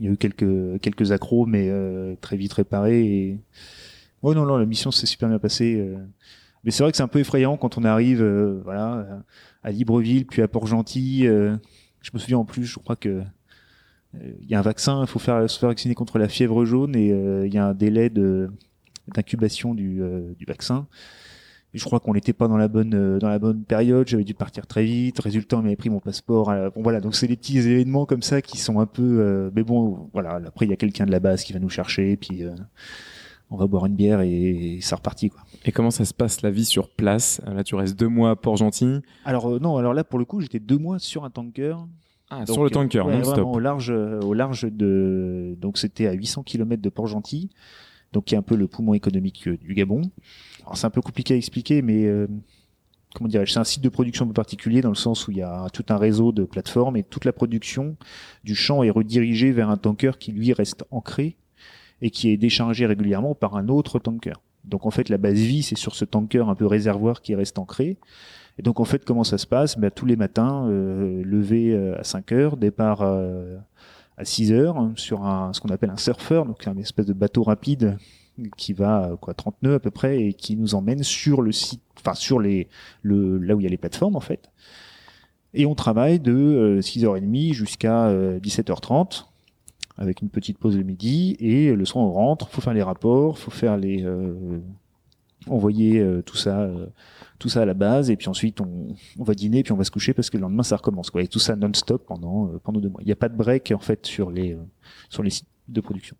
il 0.00 0.06
y 0.06 0.08
a 0.08 0.12
eu 0.12 0.16
quelques, 0.16 0.80
quelques 0.80 1.12
accros, 1.12 1.46
mais 1.46 1.68
euh, 1.70 2.14
très 2.20 2.36
vite 2.36 2.52
réparés. 2.54 3.04
Et... 3.04 3.38
Ouais, 4.22 4.34
non, 4.34 4.44
non, 4.46 4.56
la 4.58 4.66
mission 4.66 4.90
s'est 4.90 5.06
super 5.06 5.28
bien 5.28 5.38
passée. 5.38 5.76
euh. 5.78 5.96
Mais 6.64 6.70
c'est 6.70 6.82
vrai 6.82 6.90
que 6.90 6.96
c'est 6.96 7.02
un 7.02 7.08
peu 7.08 7.20
effrayant 7.20 7.56
quand 7.56 7.78
on 7.78 7.84
arrive, 7.84 8.20
euh, 8.22 8.60
voilà, 8.64 9.22
à 9.62 9.70
Libreville, 9.70 10.26
puis 10.26 10.42
à 10.42 10.48
Port-Gentil. 10.48 11.26
euh, 11.26 11.56
je 12.02 12.10
me 12.14 12.18
souviens 12.18 12.38
en 12.38 12.44
plus, 12.44 12.64
je 12.64 12.78
crois 12.78 12.96
que 12.96 13.22
il 14.40 14.48
y 14.48 14.54
a 14.54 14.58
un 14.58 14.62
vaccin, 14.62 15.02
il 15.02 15.06
faut 15.06 15.18
faire, 15.18 15.48
se 15.50 15.58
faire 15.58 15.68
vacciner 15.68 15.94
contre 15.94 16.18
la 16.18 16.28
fièvre 16.28 16.64
jaune 16.64 16.96
et 16.96 17.08
il 17.44 17.52
y 17.52 17.58
a 17.58 17.66
un 17.66 17.74
délai 17.74 18.08
de 18.08 18.50
d'incubation 19.14 19.74
du, 19.74 20.00
du 20.38 20.44
vaccin. 20.46 20.86
Je 21.74 21.84
crois 21.84 22.00
qu'on 22.00 22.14
n'était 22.14 22.32
pas 22.32 22.48
dans 22.48 22.56
la 22.56 22.68
bonne 22.68 22.94
euh, 22.94 23.18
dans 23.18 23.28
la 23.28 23.38
bonne 23.38 23.62
période. 23.62 24.08
J'avais 24.08 24.24
dû 24.24 24.32
partir 24.34 24.66
très 24.66 24.84
vite. 24.84 25.18
Résultat, 25.20 25.58
on 25.58 25.62
m'avait 25.62 25.76
pris 25.76 25.90
mon 25.90 26.00
passeport. 26.00 26.50
la- 26.52 26.70
Bon 26.70 26.82
voilà, 26.82 27.00
donc 27.00 27.14
c'est 27.14 27.26
des 27.26 27.36
petits 27.36 27.58
événements 27.58 28.06
comme 28.06 28.22
ça 28.22 28.40
qui 28.40 28.56
sont 28.58 28.80
un 28.80 28.86
peu. 28.86 29.02
euh, 29.02 29.50
mais 29.54 29.62
bon, 29.62 30.08
voilà. 30.14 30.40
Après, 30.46 30.64
il 30.66 30.70
y 30.70 30.72
a 30.72 30.76
quelqu'un 30.76 31.04
de 31.06 31.10
la 31.10 31.20
base 31.20 31.44
qui 31.44 31.52
va 31.52 31.58
nous 31.58 31.68
chercher, 31.68 32.16
puis 32.16 32.44
euh, 32.44 32.54
on 33.50 33.56
va 33.56 33.66
boire 33.66 33.84
une 33.86 33.94
bière 33.94 34.22
et, 34.22 34.78
ça 34.80 34.96
repartit 34.96 35.28
quoi. 35.28 35.40
Et 35.66 35.72
comment 35.72 35.90
ça 35.90 36.04
se 36.06 36.14
passe 36.14 36.40
la 36.42 36.50
vie 36.50 36.64
sur 36.64 36.88
place? 36.88 37.40
Là, 37.46 37.62
tu 37.62 37.74
restes 37.74 37.98
deux 37.98 38.08
mois 38.08 38.30
à 38.30 38.36
Port-Gentil. 38.36 39.00
Alors 39.26 39.46
euh, 39.52 39.58
non, 39.58 39.76
alors 39.76 39.92
là 39.92 40.02
pour 40.02 40.18
le 40.18 40.24
coup, 40.24 40.40
j'étais 40.40 40.60
deux 40.60 40.78
mois 40.78 40.98
sur 40.98 41.24
un 41.24 41.30
tanker. 41.30 41.76
Ah, 42.30 42.38
Donc, 42.44 42.54
sur 42.54 42.64
le 42.64 42.70
tanker, 42.70 43.00
euh, 43.06 43.10
ouais, 43.10 43.18
non-stop. 43.18 43.46
au 43.46 43.58
large, 43.60 43.90
euh, 43.90 44.20
au 44.20 44.32
large 44.34 44.62
de, 44.72 45.56
donc 45.60 45.78
c'était 45.78 46.06
à 46.08 46.12
800 46.12 46.42
km 46.42 46.82
de 46.82 46.88
Port-Gentil, 46.88 47.50
donc 48.12 48.24
qui 48.24 48.34
est 48.34 48.38
un 48.38 48.42
peu 48.42 48.56
le 48.56 48.66
poumon 48.66 48.94
économique 48.94 49.46
euh, 49.46 49.56
du 49.58 49.74
Gabon. 49.74 50.02
C'est 50.74 50.86
un 50.86 50.90
peu 50.90 51.00
compliqué 51.00 51.34
à 51.34 51.36
expliquer, 51.36 51.82
mais 51.82 52.04
euh, 52.06 52.26
comment 53.14 53.28
dirais-je, 53.28 53.52
c'est 53.52 53.58
un 53.58 53.64
site 53.64 53.82
de 53.82 53.88
production 53.88 54.24
un 54.24 54.28
peu 54.28 54.34
particulier 54.34 54.82
dans 54.82 54.90
le 54.90 54.94
sens 54.94 55.26
où 55.26 55.30
il 55.30 55.38
y 55.38 55.42
a 55.42 55.68
tout 55.72 55.84
un 55.88 55.96
réseau 55.96 56.32
de 56.32 56.44
plateformes 56.44 56.96
et 56.96 57.02
toute 57.02 57.24
la 57.24 57.32
production 57.32 57.96
du 58.44 58.54
champ 58.54 58.82
est 58.82 58.90
redirigée 58.90 59.52
vers 59.52 59.70
un 59.70 59.76
tanker 59.76 60.18
qui 60.18 60.32
lui 60.32 60.52
reste 60.52 60.84
ancré 60.90 61.36
et 62.02 62.10
qui 62.10 62.30
est 62.30 62.36
déchargé 62.36 62.84
régulièrement 62.86 63.34
par 63.34 63.56
un 63.56 63.68
autre 63.68 63.98
tanker. 63.98 64.34
Donc 64.64 64.84
en 64.84 64.90
fait 64.90 65.08
la 65.08 65.16
base 65.16 65.38
vie 65.38 65.62
c'est 65.62 65.78
sur 65.78 65.94
ce 65.94 66.04
tanker 66.04 66.48
un 66.48 66.54
peu 66.54 66.66
réservoir 66.66 67.22
qui 67.22 67.34
reste 67.34 67.58
ancré. 67.58 67.96
Et 68.58 68.62
donc 68.62 68.80
en 68.80 68.84
fait 68.84 69.04
comment 69.04 69.24
ça 69.24 69.38
se 69.38 69.46
passe? 69.46 69.78
Ben, 69.78 69.90
Tous 69.90 70.06
les 70.06 70.16
matins, 70.16 70.66
euh, 70.68 71.22
lever 71.24 71.72
euh, 71.72 71.98
à 71.98 72.04
5 72.04 72.32
heures, 72.32 72.56
départ 72.56 73.02
euh, 73.02 73.56
à 74.16 74.24
6 74.24 74.52
heures 74.52 74.90
sur 74.96 75.24
un, 75.24 75.52
ce 75.52 75.60
qu'on 75.60 75.68
appelle 75.68 75.90
un 75.90 75.96
surfer, 75.96 76.42
donc 76.46 76.66
un 76.66 76.76
espèce 76.76 77.06
de 77.06 77.12
bateau 77.12 77.42
rapide 77.42 77.96
qui 78.56 78.72
va 78.72 79.16
quoi 79.20 79.34
30 79.34 79.62
nœuds 79.62 79.74
à 79.74 79.80
peu 79.80 79.90
près 79.90 80.22
et 80.22 80.32
qui 80.34 80.56
nous 80.56 80.74
emmène 80.74 81.02
sur 81.02 81.42
le 81.42 81.52
site, 81.52 81.82
enfin 81.98 82.14
sur 82.14 82.40
les 82.40 82.68
le 83.02 83.38
là 83.38 83.54
où 83.54 83.60
il 83.60 83.64
y 83.64 83.66
a 83.66 83.70
les 83.70 83.76
plateformes 83.76 84.16
en 84.16 84.20
fait. 84.20 84.50
Et 85.54 85.64
on 85.66 85.74
travaille 85.74 86.20
de 86.20 86.80
6h30 86.82 87.52
jusqu'à 87.52 88.12
17h30 88.12 89.24
avec 89.98 90.22
une 90.22 90.28
petite 90.28 90.58
pause 90.58 90.76
le 90.76 90.82
midi 90.82 91.36
et 91.40 91.74
le 91.74 91.84
soir 91.84 92.04
on 92.04 92.12
rentre, 92.12 92.48
faut 92.48 92.60
faire 92.60 92.74
les 92.74 92.82
rapports, 92.82 93.38
faut 93.38 93.50
faire 93.50 93.76
les 93.76 94.04
euh, 94.04 94.60
envoyer 95.48 95.98
euh, 96.00 96.22
tout 96.22 96.36
ça 96.36 96.60
euh, 96.60 96.86
tout 97.38 97.48
ça 97.48 97.62
à 97.62 97.64
la 97.64 97.74
base 97.74 98.10
et 98.10 98.16
puis 98.16 98.28
ensuite 98.28 98.60
on, 98.60 98.88
on 99.18 99.24
va 99.24 99.34
dîner 99.34 99.62
puis 99.62 99.72
on 99.72 99.76
va 99.76 99.84
se 99.84 99.90
coucher 99.90 100.12
parce 100.12 100.30
que 100.30 100.36
le 100.36 100.42
lendemain 100.42 100.62
ça 100.62 100.76
recommence 100.76 101.10
quoi 101.10 101.22
et 101.22 101.28
tout 101.28 101.38
ça 101.38 101.56
non-stop 101.56 102.04
pendant 102.06 102.48
pendant 102.62 102.80
deux 102.80 102.88
mois. 102.88 103.00
Il 103.02 103.06
n'y 103.06 103.12
a 103.12 103.16
pas 103.16 103.28
de 103.28 103.36
break 103.36 103.72
en 103.74 103.80
fait 103.80 104.06
sur 104.06 104.30
les 104.30 104.56
sur 105.08 105.22
les 105.22 105.30
sites 105.30 105.48
de 105.68 105.80
production. 105.80 106.16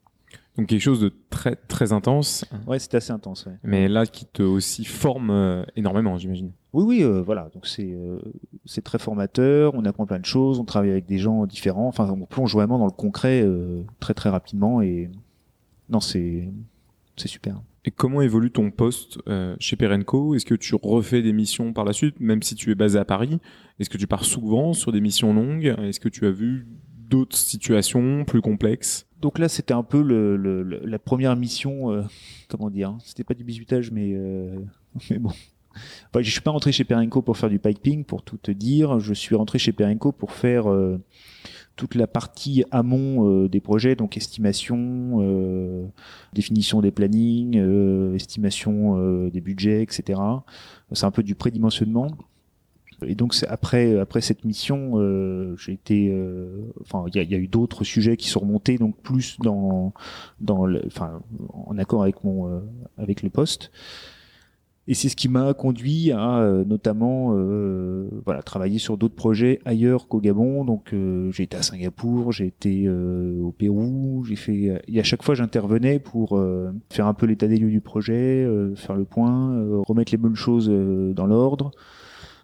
Donc 0.56 0.68
quelque 0.68 0.80
chose 0.80 1.00
de 1.00 1.12
très 1.30 1.56
très 1.56 1.92
intense. 1.92 2.44
Ouais, 2.66 2.78
c'est 2.78 2.94
assez 2.94 3.12
intense. 3.12 3.46
Ouais. 3.46 3.54
Mais 3.62 3.88
là, 3.88 4.06
qui 4.06 4.24
te 4.24 4.42
aussi 4.42 4.84
forme 4.84 5.64
énormément, 5.76 6.16
j'imagine. 6.16 6.52
Oui, 6.76 6.84
oui, 6.84 7.04
euh, 7.04 7.22
voilà. 7.22 7.48
Donc 7.54 7.66
c'est 7.66 7.90
euh, 7.90 8.18
c'est 8.66 8.84
très 8.84 8.98
formateur. 8.98 9.74
On 9.74 9.86
apprend 9.86 10.04
plein 10.04 10.18
de 10.18 10.26
choses. 10.26 10.60
On 10.60 10.64
travaille 10.64 10.90
avec 10.90 11.06
des 11.06 11.16
gens 11.16 11.46
différents. 11.46 11.88
Enfin, 11.88 12.06
on 12.10 12.26
plonge 12.26 12.52
vraiment 12.52 12.78
dans 12.78 12.84
le 12.84 12.90
concret 12.90 13.40
euh, 13.42 13.82
très 13.98 14.12
très 14.12 14.28
rapidement. 14.28 14.82
Et 14.82 15.10
non, 15.88 16.00
c'est 16.00 16.52
c'est 17.16 17.28
super. 17.28 17.62
Et 17.86 17.90
comment 17.90 18.20
évolue 18.20 18.50
ton 18.50 18.70
poste 18.70 19.20
chez 19.58 19.76
Perenco? 19.76 20.34
Est-ce 20.34 20.44
que 20.44 20.54
tu 20.54 20.74
refais 20.74 21.22
des 21.22 21.32
missions 21.32 21.72
par 21.72 21.84
la 21.84 21.94
suite, 21.94 22.20
même 22.20 22.42
si 22.42 22.56
tu 22.56 22.70
es 22.72 22.74
basé 22.74 22.98
à 22.98 23.06
Paris 23.06 23.38
Est-ce 23.78 23.88
que 23.88 23.96
tu 23.96 24.08
pars 24.08 24.24
souvent 24.24 24.74
sur 24.74 24.92
des 24.92 25.00
missions 25.00 25.32
longues? 25.32 25.74
Est-ce 25.78 26.00
que 26.00 26.08
tu 26.10 26.26
as 26.26 26.32
vu 26.32 26.66
d'autres 27.08 27.36
situations 27.36 28.24
plus 28.26 28.42
complexes? 28.42 29.05
Donc 29.20 29.38
là, 29.38 29.48
c'était 29.48 29.74
un 29.74 29.82
peu 29.82 30.02
le, 30.02 30.36
le, 30.36 30.62
la 30.62 30.98
première 30.98 31.36
mission, 31.36 31.92
euh, 31.92 32.02
comment 32.48 32.70
dire, 32.70 32.90
hein. 32.90 32.98
c'était 33.04 33.24
pas 33.24 33.34
du 33.34 33.44
bisutage, 33.44 33.90
mais, 33.90 34.12
euh, 34.14 34.58
mais 35.10 35.18
bon. 35.18 35.30
Enfin, 36.08 36.22
je 36.22 36.30
suis 36.30 36.40
pas 36.40 36.52
rentré 36.52 36.72
chez 36.72 36.84
Perenco 36.84 37.20
pour 37.20 37.36
faire 37.36 37.50
du 37.50 37.58
piping, 37.58 38.04
pour 38.04 38.22
tout 38.22 38.38
te 38.38 38.50
dire. 38.50 38.98
Je 38.98 39.12
suis 39.12 39.34
rentré 39.34 39.58
chez 39.58 39.72
Perenco 39.72 40.10
pour 40.10 40.32
faire 40.32 40.72
euh, 40.72 40.98
toute 41.76 41.94
la 41.94 42.06
partie 42.06 42.64
amont 42.70 43.46
des 43.46 43.60
projets, 43.60 43.94
donc 43.94 44.16
estimation, 44.16 45.92
définition 46.32 46.80
des 46.80 46.90
plannings, 46.90 47.58
estimation 48.14 49.28
des 49.28 49.42
budgets, 49.42 49.82
etc. 49.82 50.18
C'est 50.92 51.04
un 51.04 51.10
peu 51.10 51.22
du 51.22 51.34
prédimensionnement. 51.34 52.08
Et 53.04 53.14
donc 53.14 53.34
après 53.48 53.98
après 53.98 54.20
cette 54.20 54.44
mission, 54.44 54.92
euh, 54.94 55.54
j'ai 55.58 55.72
été, 55.72 56.08
euh, 56.10 56.72
enfin 56.80 57.04
il 57.08 57.16
y 57.16 57.20
a, 57.20 57.22
y 57.22 57.34
a, 57.34 57.38
eu 57.38 57.48
d'autres 57.48 57.84
sujets 57.84 58.16
qui 58.16 58.28
sont 58.28 58.40
remontés 58.40 58.78
donc 58.78 58.96
plus 59.02 59.36
dans 59.40 59.92
dans 60.40 60.66
enfin 60.86 61.20
en 61.52 61.76
accord 61.78 62.02
avec 62.02 62.24
mon 62.24 62.48
euh, 62.48 62.60
avec 62.96 63.22
le 63.22 63.30
poste. 63.30 63.70
Et 64.88 64.94
c'est 64.94 65.08
ce 65.08 65.16
qui 65.16 65.28
m'a 65.28 65.52
conduit 65.52 66.12
à 66.12 66.38
euh, 66.38 66.64
notamment 66.64 67.34
euh, 67.34 68.08
voilà 68.24 68.40
travailler 68.42 68.78
sur 68.78 68.96
d'autres 68.96 69.16
projets 69.16 69.58
ailleurs 69.64 70.06
qu'au 70.08 70.20
Gabon. 70.20 70.64
Donc 70.64 70.94
j'ai 71.30 71.42
été 71.42 71.56
à 71.56 71.62
Singapour, 71.62 72.32
j'ai 72.32 72.46
été 72.46 72.88
au 72.88 73.52
Pérou, 73.52 74.24
j'ai 74.26 74.36
fait 74.36 74.82
et 74.88 75.00
à 75.00 75.02
chaque 75.02 75.22
fois 75.22 75.34
j'intervenais 75.34 75.98
pour 75.98 76.40
faire 76.90 77.08
un 77.08 77.14
peu 77.14 77.26
l'état 77.26 77.48
des 77.48 77.58
lieux 77.58 77.70
du 77.70 77.82
projet, 77.82 78.48
faire 78.76 78.96
le 78.96 79.04
point, 79.04 79.82
remettre 79.86 80.12
les 80.12 80.18
bonnes 80.18 80.36
choses 80.36 80.68
dans 80.68 81.26
l'ordre 81.26 81.72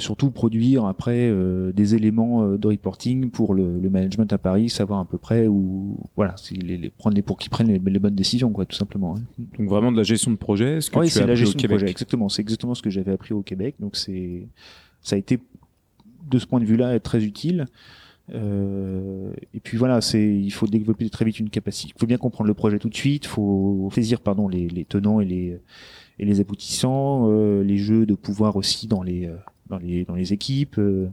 surtout 0.03 0.31
produire 0.31 0.85
après 0.85 1.29
euh, 1.31 1.73
des 1.73 1.95
éléments 1.95 2.43
euh, 2.43 2.59
de 2.59 2.69
reporting 2.69 3.31
pour 3.31 3.55
le, 3.55 3.79
le, 3.81 3.91
management 3.91 4.31
à 4.33 4.39
Paris, 4.39 4.69
savoir 4.69 5.01
à 5.01 5.05
peu 5.05 5.19
près 5.19 5.47
où, 5.47 5.97
voilà, 6.17 6.35
les, 6.51 6.77
les, 6.77 6.91
prendre 6.91 7.17
les 7.17 7.23
pour 7.23 7.39
qu'ils 7.39 7.51
prennent 7.51 7.73
les, 7.73 7.79
bonnes 7.79 8.15
décisions, 8.15 8.51
quoi, 8.51 8.67
tout 8.67 8.77
simplement. 8.77 9.17
Hein. 9.17 9.45
Donc 9.59 9.69
vraiment 9.69 9.93
de 9.93 9.97
la 9.97 10.03
gestion 10.03 10.31
de 10.31 10.37
projet. 10.37 10.81
Ce 10.81 10.91
que 10.91 10.99
oui, 10.99 11.09
c'est 11.09 11.27
la 11.27 11.35
gestion 11.35 11.59
de 11.59 11.67
projet, 11.67 11.89
exactement. 11.89 12.29
C'est 12.29 12.43
exactement 12.43 12.75
ce 12.75 12.83
que 12.83 12.91
j'avais 12.91 13.13
appris 13.13 13.33
au 13.33 13.43
Québec. 13.43 13.77
Donc 13.81 13.97
c'est, 13.97 14.49
ça 15.01 15.17
a 15.17 15.19
été 15.19 15.39
de 16.31 16.39
ce 16.39 16.47
point 16.47 16.61
de 16.61 16.65
vue-là 16.65 16.99
très 17.01 17.25
utile. 17.25 17.67
Euh, 18.33 19.33
et 19.53 19.61
puis 19.61 19.77
voilà, 19.77 20.01
c'est 20.01 20.23
il 20.23 20.53
faut 20.53 20.67
développer 20.67 21.09
très 21.11 21.25
vite 21.25 21.39
une 21.41 21.51
capacité. 21.51 21.93
Il 21.97 22.01
faut 22.01 22.07
bien 22.07 22.19
comprendre 22.19 22.49
le 22.49 22.55
projet 22.55 22.79
tout 22.79 22.89
de 22.89 22.97
suite. 22.97 23.25
Il 23.25 23.29
faut 23.29 23.91
saisir 23.95 24.21
pardon 24.21 24.49
les, 24.49 24.69
les 24.69 24.85
tenants 24.85 25.21
et 25.21 25.25
les 25.25 25.61
et 26.19 26.25
les 26.25 26.41
aboutissants, 26.41 27.29
euh, 27.31 27.63
les 27.65 27.79
jeux 27.79 28.07
de 28.07 28.15
pouvoir 28.15 28.57
aussi 28.57 28.87
dans 28.87 29.03
les 29.03 29.29
dans 29.73 29.79
les 29.79 30.05
dans 30.05 30.15
les 30.15 30.33
équipes 30.33 30.79
euh, 30.79 31.09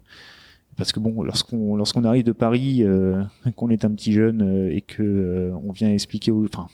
parce 0.78 0.92
que 0.92 1.00
bon 1.00 1.24
lorsqu'on 1.24 1.76
lorsqu'on 1.76 2.04
arrive 2.04 2.26
de 2.26 2.32
Paris 2.32 2.84
euh, 2.84 3.24
qu'on 3.56 3.70
est 3.70 3.86
un 3.86 3.92
petit 3.92 4.12
jeune 4.12 4.42
euh, 4.42 4.76
et 4.76 4.82
que 4.82 5.52
on 5.64 5.72
vient 5.72 5.90
expliquer 5.90 6.32
enfin 6.32 6.68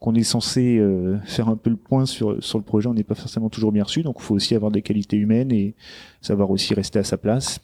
qu'on 0.00 0.14
est 0.14 0.22
censé 0.22 0.80
faire 1.24 1.48
un 1.48 1.56
peu 1.56 1.70
le 1.70 1.76
point 1.76 2.06
sur 2.06 2.42
sur 2.42 2.58
le 2.58 2.64
projet 2.64 2.88
on 2.88 2.94
n'est 2.94 3.04
pas 3.04 3.14
forcément 3.14 3.50
toujours 3.50 3.72
bien 3.72 3.82
reçu 3.82 4.02
donc 4.02 4.16
il 4.18 4.22
faut 4.22 4.34
aussi 4.34 4.54
avoir 4.54 4.70
des 4.70 4.80
qualités 4.80 5.16
humaines 5.16 5.52
et 5.52 5.74
savoir 6.20 6.50
aussi 6.50 6.72
rester 6.72 6.98
à 6.98 7.04
sa 7.04 7.16
place. 7.16 7.60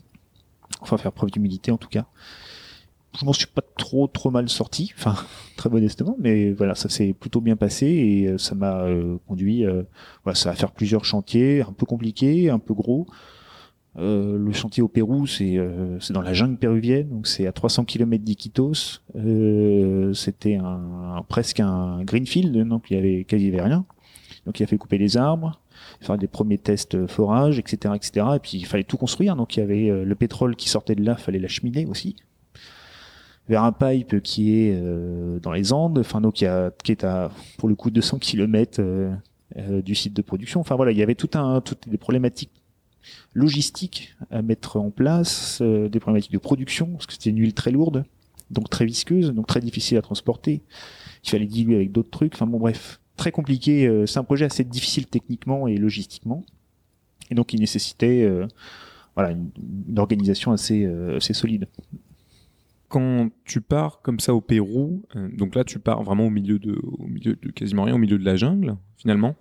Enfin 0.80 0.98
faire 0.98 1.12
preuve 1.12 1.30
d'humilité 1.30 1.70
en 1.70 1.78
tout 1.78 1.88
cas 1.88 2.06
je 3.18 3.24
m'en 3.24 3.32
suis 3.32 3.46
pas 3.46 3.62
trop 3.76 4.06
trop 4.06 4.30
mal 4.30 4.48
sorti, 4.48 4.92
enfin 4.96 5.14
très 5.56 5.68
modestement, 5.70 6.16
mais 6.18 6.52
voilà, 6.52 6.74
ça 6.74 6.88
s'est 6.88 7.12
plutôt 7.12 7.40
bien 7.40 7.56
passé 7.56 7.86
et 7.86 8.26
euh, 8.26 8.38
ça 8.38 8.54
m'a 8.54 8.84
euh, 8.84 9.18
conduit, 9.28 9.64
euh, 9.64 9.82
voilà, 10.24 10.34
ça 10.34 10.50
va 10.50 10.56
faire 10.56 10.72
plusieurs 10.72 11.04
chantiers, 11.04 11.62
un 11.62 11.72
peu 11.72 11.86
compliqués, 11.86 12.50
un 12.50 12.58
peu 12.58 12.74
gros. 12.74 13.06
le 13.96 14.52
chantier 14.52 14.82
au 14.82 14.88
Pérou, 14.88 15.26
c'est 15.26 15.58
c'est 16.00 16.14
dans 16.14 16.22
la 16.22 16.32
jungle 16.32 16.56
péruvienne, 16.56 17.08
donc 17.08 17.26
c'est 17.26 17.46
à 17.46 17.52
300 17.52 17.84
km 17.84 18.24
d'Iquitos. 18.24 19.00
C'était 20.14 20.56
un, 20.56 21.22
presque 21.28 21.60
un 21.60 22.02
greenfield, 22.02 22.56
donc 22.68 22.90
il 22.90 22.94
y 22.94 22.98
avait 22.98 23.24
quasi 23.24 23.50
rien. 23.50 23.84
Donc 24.46 24.58
il 24.58 24.62
a 24.64 24.66
fait 24.66 24.78
couper 24.78 24.98
les 24.98 25.16
arbres, 25.16 25.60
faire 26.00 26.16
des 26.18 26.26
premiers 26.26 26.58
tests 26.58 27.06
forage, 27.06 27.58
etc., 27.58 27.94
etc. 27.94 28.26
Et 28.36 28.38
puis 28.38 28.56
il 28.56 28.66
fallait 28.66 28.84
tout 28.84 28.96
construire. 28.96 29.36
Donc 29.36 29.56
il 29.56 29.60
y 29.60 29.62
avait 29.62 30.04
le 30.04 30.14
pétrole 30.14 30.56
qui 30.56 30.70
sortait 30.70 30.94
de 30.94 31.04
là, 31.04 31.16
fallait 31.16 31.38
l'acheminer 31.38 31.84
aussi 31.84 32.16
vers 33.48 33.64
un 33.64 33.72
pipe 33.72 34.20
qui 34.22 34.54
est 34.54 34.72
euh, 34.74 35.38
dans 35.40 35.52
les 35.52 35.72
Andes, 35.72 35.98
enfin 35.98 36.20
donc 36.20 36.34
qui, 36.34 36.46
a, 36.46 36.70
qui 36.84 36.92
est 36.92 37.04
à 37.04 37.30
pour 37.58 37.68
le 37.68 37.74
coup 37.74 37.90
200 37.90 38.18
km 38.18 38.80
euh, 38.80 39.12
euh, 39.56 39.82
du 39.82 39.94
site 39.94 40.14
de 40.14 40.22
production. 40.22 40.60
Enfin 40.60 40.76
voilà, 40.76 40.92
il 40.92 40.98
y 40.98 41.02
avait 41.02 41.14
tout 41.14 41.30
un 41.34 41.60
toutes 41.60 41.88
des 41.88 41.98
problématiques 41.98 42.52
logistiques 43.34 44.14
à 44.30 44.42
mettre 44.42 44.78
en 44.78 44.90
place, 44.90 45.60
des 45.60 45.98
problématiques 45.98 46.32
de 46.32 46.38
production 46.38 46.86
parce 46.92 47.06
que 47.06 47.14
c'était 47.14 47.30
une 47.30 47.38
huile 47.38 47.54
très 47.54 47.72
lourde, 47.72 48.04
donc 48.50 48.70
très 48.70 48.84
visqueuse, 48.84 49.32
donc 49.32 49.48
très 49.48 49.60
difficile 49.60 49.98
à 49.98 50.02
transporter. 50.02 50.62
Il 51.24 51.30
fallait 51.30 51.46
diluer 51.46 51.76
avec 51.76 51.90
d'autres 51.90 52.10
trucs. 52.10 52.34
Enfin 52.34 52.46
bon 52.46 52.58
bref, 52.58 53.00
très 53.16 53.32
compliqué. 53.32 54.04
c'est 54.06 54.18
un 54.20 54.24
projet 54.24 54.44
assez 54.44 54.62
difficile 54.62 55.06
techniquement 55.06 55.66
et 55.66 55.76
logistiquement, 55.78 56.44
et 57.30 57.34
donc 57.34 57.52
il 57.52 57.58
nécessitait 57.58 58.30
voilà 59.16 59.32
une, 59.32 59.50
une 59.88 59.98
organisation 59.98 60.52
assez 60.52 60.86
assez 60.86 61.34
solide 61.34 61.66
quand 62.92 63.30
tu 63.46 63.62
pars 63.62 64.02
comme 64.02 64.20
ça 64.20 64.34
au 64.34 64.42
Pérou, 64.42 65.02
euh, 65.16 65.28
donc 65.34 65.54
là 65.54 65.64
tu 65.64 65.78
pars 65.78 66.02
vraiment 66.02 66.26
au 66.26 66.30
milieu 66.30 66.58
de, 66.58 66.78
au 66.98 67.06
milieu 67.06 67.36
de 67.42 67.50
quasiment 67.50 67.84
rien, 67.84 67.94
au 67.94 67.98
milieu 67.98 68.18
de 68.18 68.24
la 68.24 68.36
jungle 68.36 68.76
finalement. 68.96 69.34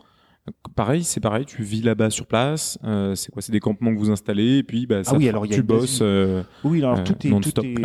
Pareil, 0.76 1.04
c'est 1.04 1.20
pareil, 1.20 1.46
tu 1.46 1.62
vis 1.62 1.82
là-bas 1.84 2.10
sur 2.10 2.26
place. 2.26 2.80
Euh, 2.86 3.14
c'est 3.14 3.30
quoi 3.30 3.42
C'est 3.42 3.52
des 3.52 3.60
campements 3.60 3.94
que 3.94 4.00
vous 4.00 4.10
installez 4.10 4.60
et 4.60 4.64
puis 4.64 4.88
bah, 4.88 5.04
ça, 5.04 5.12
ah 5.14 5.18
oui, 5.18 5.28
alors 5.28 5.46
tu 5.48 5.62
bosses. 5.64 6.00
Euh, 6.02 6.44
oui, 6.64 6.80
alors 6.80 7.04
tout 7.04 7.28
est 7.28 7.30
tout 7.30 7.62
est, 7.62 7.76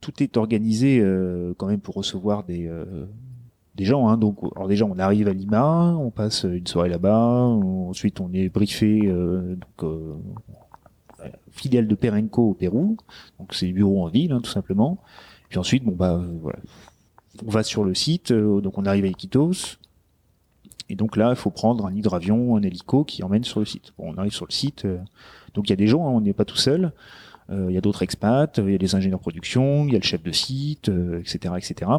tout 0.00 0.22
est 0.22 0.36
organisé 0.36 1.00
quand 1.56 1.68
même 1.68 1.80
pour 1.80 1.94
recevoir 1.94 2.42
des 2.42 2.68
des 3.76 3.84
gens. 3.84 4.08
Hein. 4.08 4.18
Donc, 4.18 4.38
alors 4.56 4.68
déjà, 4.68 4.84
on 4.84 4.98
arrive 4.98 5.28
à 5.28 5.32
Lima, 5.32 5.96
on 5.98 6.10
passe 6.10 6.44
une 6.44 6.66
soirée 6.66 6.90
là-bas. 6.90 7.44
Ensuite, 7.44 8.20
on 8.20 8.30
est 8.32 8.48
briefé. 8.48 9.00
donc, 9.00 9.90
filiale 11.50 11.86
de 11.86 11.94
Perenco 11.94 12.50
au 12.50 12.54
Pérou. 12.54 12.96
Donc 13.38 13.54
c'est 13.54 13.70
bureau 13.72 14.04
en 14.04 14.08
ville, 14.08 14.32
hein, 14.32 14.40
tout 14.42 14.50
simplement. 14.50 14.98
Puis 15.48 15.58
ensuite, 15.58 15.84
bon 15.84 15.92
bah 15.92 16.14
euh, 16.14 16.38
voilà, 16.40 16.58
on 17.44 17.50
va 17.50 17.62
sur 17.62 17.84
le 17.84 17.94
site. 17.94 18.30
Euh, 18.30 18.60
donc 18.60 18.78
on 18.78 18.86
arrive 18.86 19.04
à 19.04 19.08
Iquitos. 19.08 19.78
Et 20.88 20.94
donc 20.94 21.16
là, 21.16 21.30
il 21.30 21.36
faut 21.36 21.50
prendre 21.50 21.86
un 21.86 21.94
hydravion, 21.94 22.56
un 22.56 22.62
hélico 22.62 23.04
qui 23.04 23.22
emmène 23.22 23.44
sur 23.44 23.60
le 23.60 23.66
site. 23.66 23.92
Bon, 23.98 24.12
on 24.12 24.18
arrive 24.18 24.32
sur 24.32 24.46
le 24.46 24.52
site. 24.52 24.84
Euh, 24.84 24.98
donc 25.54 25.68
il 25.68 25.70
y 25.70 25.72
a 25.74 25.76
des 25.76 25.86
gens, 25.86 26.06
hein, 26.06 26.10
on 26.10 26.20
n'est 26.20 26.32
pas 26.32 26.44
tout 26.44 26.56
seul. 26.56 26.92
Il 27.50 27.70
y 27.70 27.76
a 27.76 27.82
d'autres 27.82 28.00
expats, 28.00 28.56
il 28.56 28.70
y 28.70 28.74
a 28.74 28.78
des 28.78 28.94
ingénieurs 28.94 29.20
production, 29.20 29.84
il 29.84 29.92
y 29.92 29.96
a 29.96 29.98
le 29.98 30.04
chef 30.04 30.22
de 30.22 30.32
site, 30.32 30.90
etc., 31.20 31.52
etc. 31.58 31.90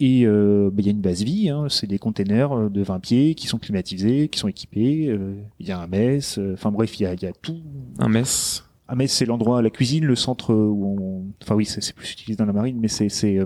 Et 0.00 0.26
euh, 0.26 0.70
bah, 0.70 0.76
il 0.78 0.86
y 0.86 0.88
a 0.88 0.92
une 0.92 1.00
base 1.00 1.22
vie, 1.22 1.48
hein, 1.50 1.66
c'est 1.68 1.86
des 1.86 1.98
containers 1.98 2.52
euh, 2.52 2.68
de 2.68 2.82
20 2.82 2.98
pieds 2.98 3.34
qui 3.34 3.46
sont 3.46 3.58
climatisés, 3.58 4.28
qui 4.28 4.38
sont 4.40 4.48
équipés. 4.48 5.08
Euh, 5.08 5.34
il 5.60 5.68
y 5.68 5.72
a 5.72 5.78
un 5.78 5.86
mess, 5.86 6.40
enfin 6.52 6.72
bref, 6.72 6.98
il 6.98 7.04
y 7.04 7.06
a, 7.06 7.14
y 7.14 7.26
a, 7.26 7.32
tout. 7.32 7.60
Un 7.98 8.08
mess. 8.08 8.64
Un 8.88 8.96
mess, 8.96 9.12
c'est 9.12 9.24
l'endroit, 9.24 9.62
la 9.62 9.70
cuisine, 9.70 10.04
le 10.04 10.16
centre 10.16 10.52
où 10.52 10.96
on. 11.00 11.24
Enfin 11.42 11.54
oui, 11.54 11.64
c'est 11.64 11.94
plus 11.94 12.10
utilisé 12.12 12.36
dans 12.36 12.44
la 12.44 12.52
marine, 12.52 12.78
mais 12.80 12.88
c'est 12.88 13.08
c'est 13.08 13.38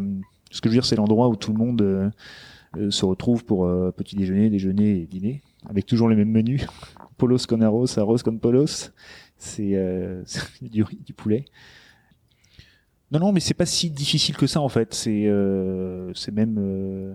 ce 0.51 0.61
que 0.61 0.69
je 0.69 0.75
veux 0.75 0.77
dire, 0.77 0.85
c'est 0.87 0.97
l'endroit 0.97 1.29
où 1.29 1.37
tout 1.37 1.53
le 1.53 1.59
monde 1.59 2.13
se 2.91 3.05
retrouve 3.05 3.45
pour 3.45 3.69
petit 3.97 4.17
déjeuner, 4.17 4.51
déjeuner 4.51 5.03
et 5.03 5.07
dîner, 5.07 5.43
avec 5.69 5.87
toujours 5.87 6.09
les 6.09 6.17
mêmes 6.17 6.31
menus. 6.31 6.67
Polos 7.19 7.47
con 7.47 7.61
arroz, 7.61 7.99
arroz 7.99 8.23
con 8.25 8.39
polos. 8.39 8.93
C'est 9.37 9.77
du, 10.63 10.85
du 11.05 11.13
poulet. 11.13 11.45
Non, 13.11 13.21
non, 13.21 13.33
mais 13.33 13.41
c'est 13.41 13.55
pas 13.55 13.67
si 13.67 13.91
difficile 13.91 14.37
que 14.37 14.47
ça 14.47 14.61
en 14.61 14.69
fait. 14.69 14.93
C'est 14.95 15.27
euh, 15.27 16.13
c'est 16.15 16.33
même 16.33 16.57
euh, 16.59 17.15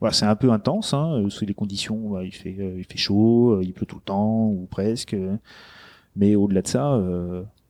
voilà, 0.00 0.12
c'est 0.14 0.24
un 0.24 0.36
peu 0.36 0.50
intense. 0.50 0.94
Hein, 0.94 1.24
euh, 1.24 1.30
sous 1.30 1.44
les 1.44 1.54
conditions, 1.54 2.10
bah, 2.10 2.24
il 2.24 2.32
fait 2.32 2.56
il 2.78 2.84
fait 2.84 2.96
chaud, 2.98 3.60
il 3.60 3.72
pleut 3.72 3.86
tout 3.86 3.96
le 3.96 4.02
temps 4.02 4.46
ou 4.46 4.66
presque. 4.70 5.16
mais 6.16 6.34
au-delà 6.36 6.62
de 6.62 6.68
ça, 6.68 7.00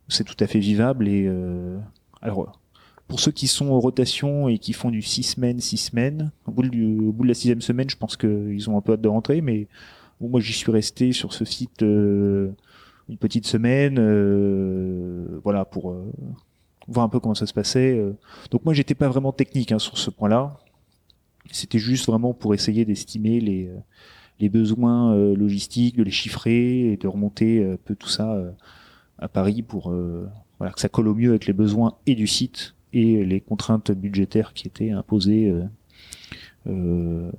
c'est 0.09 0.25
tout 0.25 0.37
à 0.41 0.47
fait 0.47 0.61
vivable 0.61 1.09
et 1.09 1.29
alors 2.23 2.59
pour 3.09 3.21
ceux 3.21 3.33
qui 3.33 3.47
sont 3.47 3.71
en 3.71 3.81
rotation 3.81 4.49
et 4.49 4.59
qui 4.59 4.73
font 4.73 4.91
du 4.91 5.03
6 5.03 5.23
semaines, 5.23 5.61
6 5.61 5.77
semaines, 5.77 6.33
au 6.47 6.51
bout, 6.51 6.63
de 6.63 7.29
la 7.29 7.35
sixième 7.35 7.61
semaine, 7.61 7.89
je 7.89 7.97
pense 7.97 8.17
qu'ils 8.17 8.69
ont 8.71 8.77
un 8.77 8.81
peu 8.81 8.95
hâte 8.95 9.01
de 9.01 9.09
rentrer, 9.09 9.41
mais 9.41 9.69
moi 10.21 10.41
j'y 10.41 10.53
suis 10.53 10.73
resté 10.73 11.13
sur 11.13 11.33
ce 11.33 11.45
site 11.45 11.83
une 11.83 12.55
petite 13.21 13.47
semaine, 13.47 13.99
voilà, 15.43 15.65
pour 15.65 15.95
voir 16.89 17.05
un 17.05 17.09
peu 17.09 17.21
comment 17.21 17.35
ça 17.35 17.47
se 17.47 17.55
passait. 17.55 17.97
Euh. 17.99 18.13
Donc 18.51 18.65
moi, 18.65 18.75
j'étais 18.75 18.95
pas 18.95 19.09
vraiment 19.09 19.33
technique 19.33 19.73
hein, 19.73 19.79
sur 19.79 19.99
ce 19.99 20.11
point-là. 20.11 20.59
C'était 21.51 21.79
juste 21.79 22.07
vraiment 22.07 22.35
pour 22.35 22.55
essayer 22.55 22.85
d'estimer 22.85 23.41
les, 23.41 23.69
euh, 23.69 23.79
les 24.41 24.49
besoins 24.49 25.15
euh, 25.15 25.35
logistiques, 25.37 25.97
de 25.97 26.03
les 26.03 26.11
chiffrer 26.11 26.93
et 26.93 26.97
de 26.97 27.09
remonter 27.09 27.65
un 27.65 27.77
peu 27.77 27.95
tout 27.95 28.09
ça 28.09 28.37
à 29.19 29.29
Paris 29.29 29.63
pour 29.63 29.93
voilà, 30.59 30.73
que 30.73 30.81
ça 30.81 30.89
colle 30.89 31.09
au 31.09 31.15
mieux 31.15 31.31
avec 31.31 31.47
les 31.47 31.53
besoins 31.53 31.95
et 32.07 32.15
du 32.15 32.27
site 32.27 32.75
et 32.93 33.25
les 33.25 33.41
contraintes 33.41 33.91
budgétaires 33.93 34.53
qui 34.53 34.67
étaient 34.67 34.91
imposées 34.91 35.53
euh, 36.69 37.31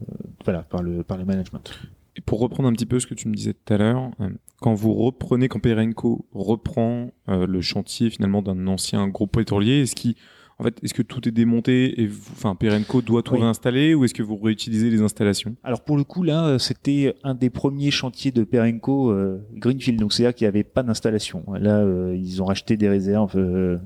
voilà, 0.45 0.63
par, 0.63 0.81
le, 0.81 1.03
par 1.03 1.17
le 1.17 1.25
management. 1.25 1.77
Et 2.17 2.21
pour 2.21 2.39
reprendre 2.39 2.67
un 2.67 2.73
petit 2.73 2.87
peu 2.87 2.99
ce 2.99 3.05
que 3.05 3.13
tu 3.13 3.27
me 3.27 3.35
disais 3.35 3.53
tout 3.53 3.73
à 3.73 3.77
l'heure, 3.77 4.09
euh, 4.19 4.29
quand 4.59 4.73
vous 4.73 4.93
reprenez, 4.93 5.47
quand 5.47 5.59
Perenco 5.59 6.25
reprend 6.33 7.11
euh, 7.29 7.45
le 7.45 7.61
chantier 7.61 8.09
finalement 8.09 8.41
d'un 8.41 8.65
ancien 8.67 9.07
groupe 9.07 9.37
pétrolier, 9.37 9.81
est-ce 9.81 9.95
qu'il 9.95 10.15
en 10.59 10.63
fait, 10.63 10.83
est-ce 10.83 10.95
que 10.95 11.03
tout 11.03 11.27
est 11.29 11.31
démonté 11.31 12.01
et 12.01 12.09
enfin 12.31 12.55
Perenco 12.55 13.03
doit 13.03 13.21
tout 13.21 13.35
réinstaller 13.35 13.93
ou 13.93 14.05
est-ce 14.05 14.15
que 14.15 14.23
vous 14.23 14.37
réutilisez 14.37 14.89
les 14.89 15.03
installations? 15.03 15.55
Alors 15.63 15.83
pour 15.83 15.95
le 15.95 16.03
coup 16.03 16.23
là, 16.23 16.47
euh, 16.47 16.57
c'était 16.57 17.13
un 17.23 17.35
des 17.35 17.51
premiers 17.51 17.91
chantiers 17.91 18.31
de 18.31 18.43
Perenco 18.43 19.13
Greenfield, 19.53 19.99
donc 19.99 20.13
c'est-à-dire 20.13 20.33
qu'il 20.33 20.45
n'y 20.45 20.49
avait 20.49 20.63
pas 20.63 20.81
d'installation. 20.81 21.43
Là, 21.53 21.85
ils 22.15 22.41
ont 22.41 22.45
racheté 22.45 22.75
des 22.75 22.89
réserves 22.89 23.79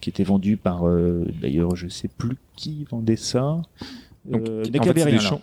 qui 0.00 0.10
étaient 0.10 0.22
vendues 0.22 0.56
par, 0.56 0.84
d'ailleurs, 1.40 1.74
je 1.74 1.88
sais 1.88 2.06
plus 2.06 2.36
qui 2.54 2.84
vendait 2.88 3.16
ça. 3.16 3.60
Donc, 4.24 4.48
euh, 4.48 4.62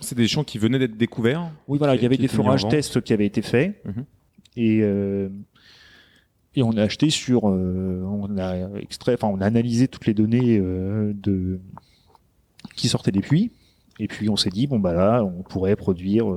c'est 0.02 0.16
des, 0.16 0.28
champs 0.28 0.44
qui 0.44 0.58
venaient 0.58 0.80
d'être 0.80 0.98
découverts. 0.98 1.52
Oui, 1.68 1.78
voilà, 1.78 1.96
il 1.96 2.02
y 2.02 2.06
avait 2.06 2.18
des 2.18 2.28
forages 2.28 2.68
tests 2.68 3.02
qui 3.02 3.14
avaient 3.14 3.26
été 3.26 3.42
faits. 3.42 3.82
Mhm. 3.86 4.06
Et, 4.56 4.80
euh, 4.82 5.30
et 6.56 6.64
on 6.64 6.72
a 6.72 6.84
acheté 6.84 7.10
sur, 7.10 7.50
euh, 7.50 8.02
on 8.06 8.38
a 8.38 8.80
extrait, 8.80 9.14
enfin, 9.14 9.28
on 9.28 9.42
a 9.42 9.46
analysé 9.46 9.88
toutes 9.88 10.06
les 10.06 10.14
données 10.14 10.60
de 10.60 11.60
qui 12.76 12.88
sortaient 12.88 13.12
des 13.12 13.22
puits. 13.22 13.52
Et 14.00 14.08
puis 14.08 14.30
on 14.30 14.38
s'est 14.38 14.50
dit 14.50 14.66
bon 14.66 14.80
bah 14.80 14.94
là, 14.94 15.24
on 15.24 15.44
pourrait 15.44 15.76
produire 15.76 16.34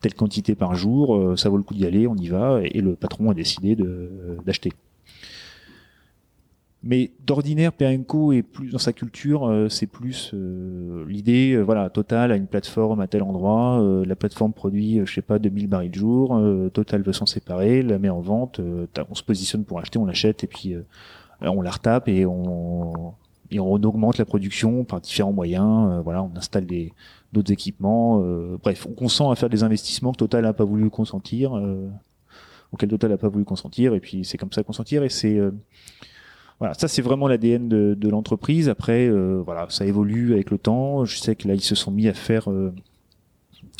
telle 0.00 0.14
quantité 0.14 0.54
par 0.54 0.74
jour, 0.74 1.38
ça 1.38 1.50
vaut 1.50 1.58
le 1.58 1.62
coup 1.62 1.74
d'y 1.74 1.84
aller, 1.84 2.06
on 2.06 2.16
y 2.16 2.28
va. 2.28 2.60
Et, 2.62 2.80
le 2.80 2.94
patron 2.94 3.30
a 3.30 3.34
décidé 3.34 3.76
d'acheter. 4.44 4.72
Mais 6.88 7.10
d'ordinaire, 7.20 7.74
Perenco 7.74 8.32
est 8.32 8.42
plus 8.42 8.70
dans 8.70 8.78
sa 8.78 8.94
culture, 8.94 9.46
euh, 9.46 9.68
c'est 9.68 9.86
plus 9.86 10.30
euh, 10.32 11.04
l'idée, 11.06 11.52
euh, 11.52 11.60
voilà, 11.60 11.90
Total 11.90 12.32
a 12.32 12.36
une 12.36 12.46
plateforme 12.46 13.00
à 13.00 13.06
tel 13.06 13.22
endroit, 13.22 13.84
la 14.06 14.16
plateforme 14.16 14.54
produit, 14.54 15.02
je 15.04 15.12
sais 15.12 15.20
pas, 15.20 15.38
2000 15.38 15.66
barils 15.66 15.90
de 15.90 15.96
jour, 15.96 16.40
Total 16.72 17.02
veut 17.02 17.12
s'en 17.12 17.26
séparer, 17.26 17.82
la 17.82 17.98
met 17.98 18.08
en 18.08 18.22
vente, 18.22 18.62
on 19.10 19.14
se 19.14 19.22
positionne 19.22 19.66
pour 19.66 19.78
acheter, 19.78 19.98
on 19.98 20.06
l'achète 20.06 20.44
et 20.44 20.46
puis 20.46 20.76
on 21.42 21.60
la 21.60 21.70
retape 21.70 22.08
et 22.08 22.24
on 22.24 23.12
et 23.50 23.60
on 23.60 23.74
augmente 23.74 24.16
la 24.16 24.24
production 24.24 24.84
par 24.84 25.02
différents 25.02 25.32
moyens. 25.32 26.02
voilà, 26.02 26.22
on 26.22 26.30
installe 26.36 26.64
des 26.64 26.94
d'autres 27.34 27.52
équipements. 27.52 28.24
bref, 28.62 28.86
on 28.88 28.94
consent 28.94 29.30
à 29.30 29.36
faire 29.36 29.50
des 29.50 29.62
investissements 29.62 30.12
que 30.12 30.18
Total 30.18 30.42
n'a 30.42 30.54
pas 30.54 30.64
voulu 30.64 30.88
consentir, 30.88 31.52
auquel 32.72 32.88
Total 32.88 33.10
n'a 33.10 33.18
pas 33.18 33.28
voulu 33.28 33.44
consentir, 33.44 33.94
et 33.94 34.00
puis 34.00 34.24
c'est 34.24 34.38
comme 34.38 34.52
ça 34.52 34.62
consentir 34.62 35.02
et 35.02 35.10
c'est 35.10 35.38
voilà, 36.58 36.74
ça 36.74 36.88
c'est 36.88 37.02
vraiment 37.02 37.28
l'ADN 37.28 37.68
de, 37.68 38.08
l'entreprise. 38.08 38.68
Après, 38.68 39.06
euh, 39.06 39.40
voilà, 39.44 39.66
ça 39.70 39.86
évolue 39.86 40.32
avec 40.32 40.50
le 40.50 40.58
temps. 40.58 41.04
Je 41.04 41.18
sais 41.18 41.36
que 41.36 41.46
là 41.46 41.54
ils 41.54 41.60
se 41.60 41.74
sont 41.74 41.92
mis 41.92 42.08
à 42.08 42.14
faire 42.14 42.50
euh, 42.50 42.72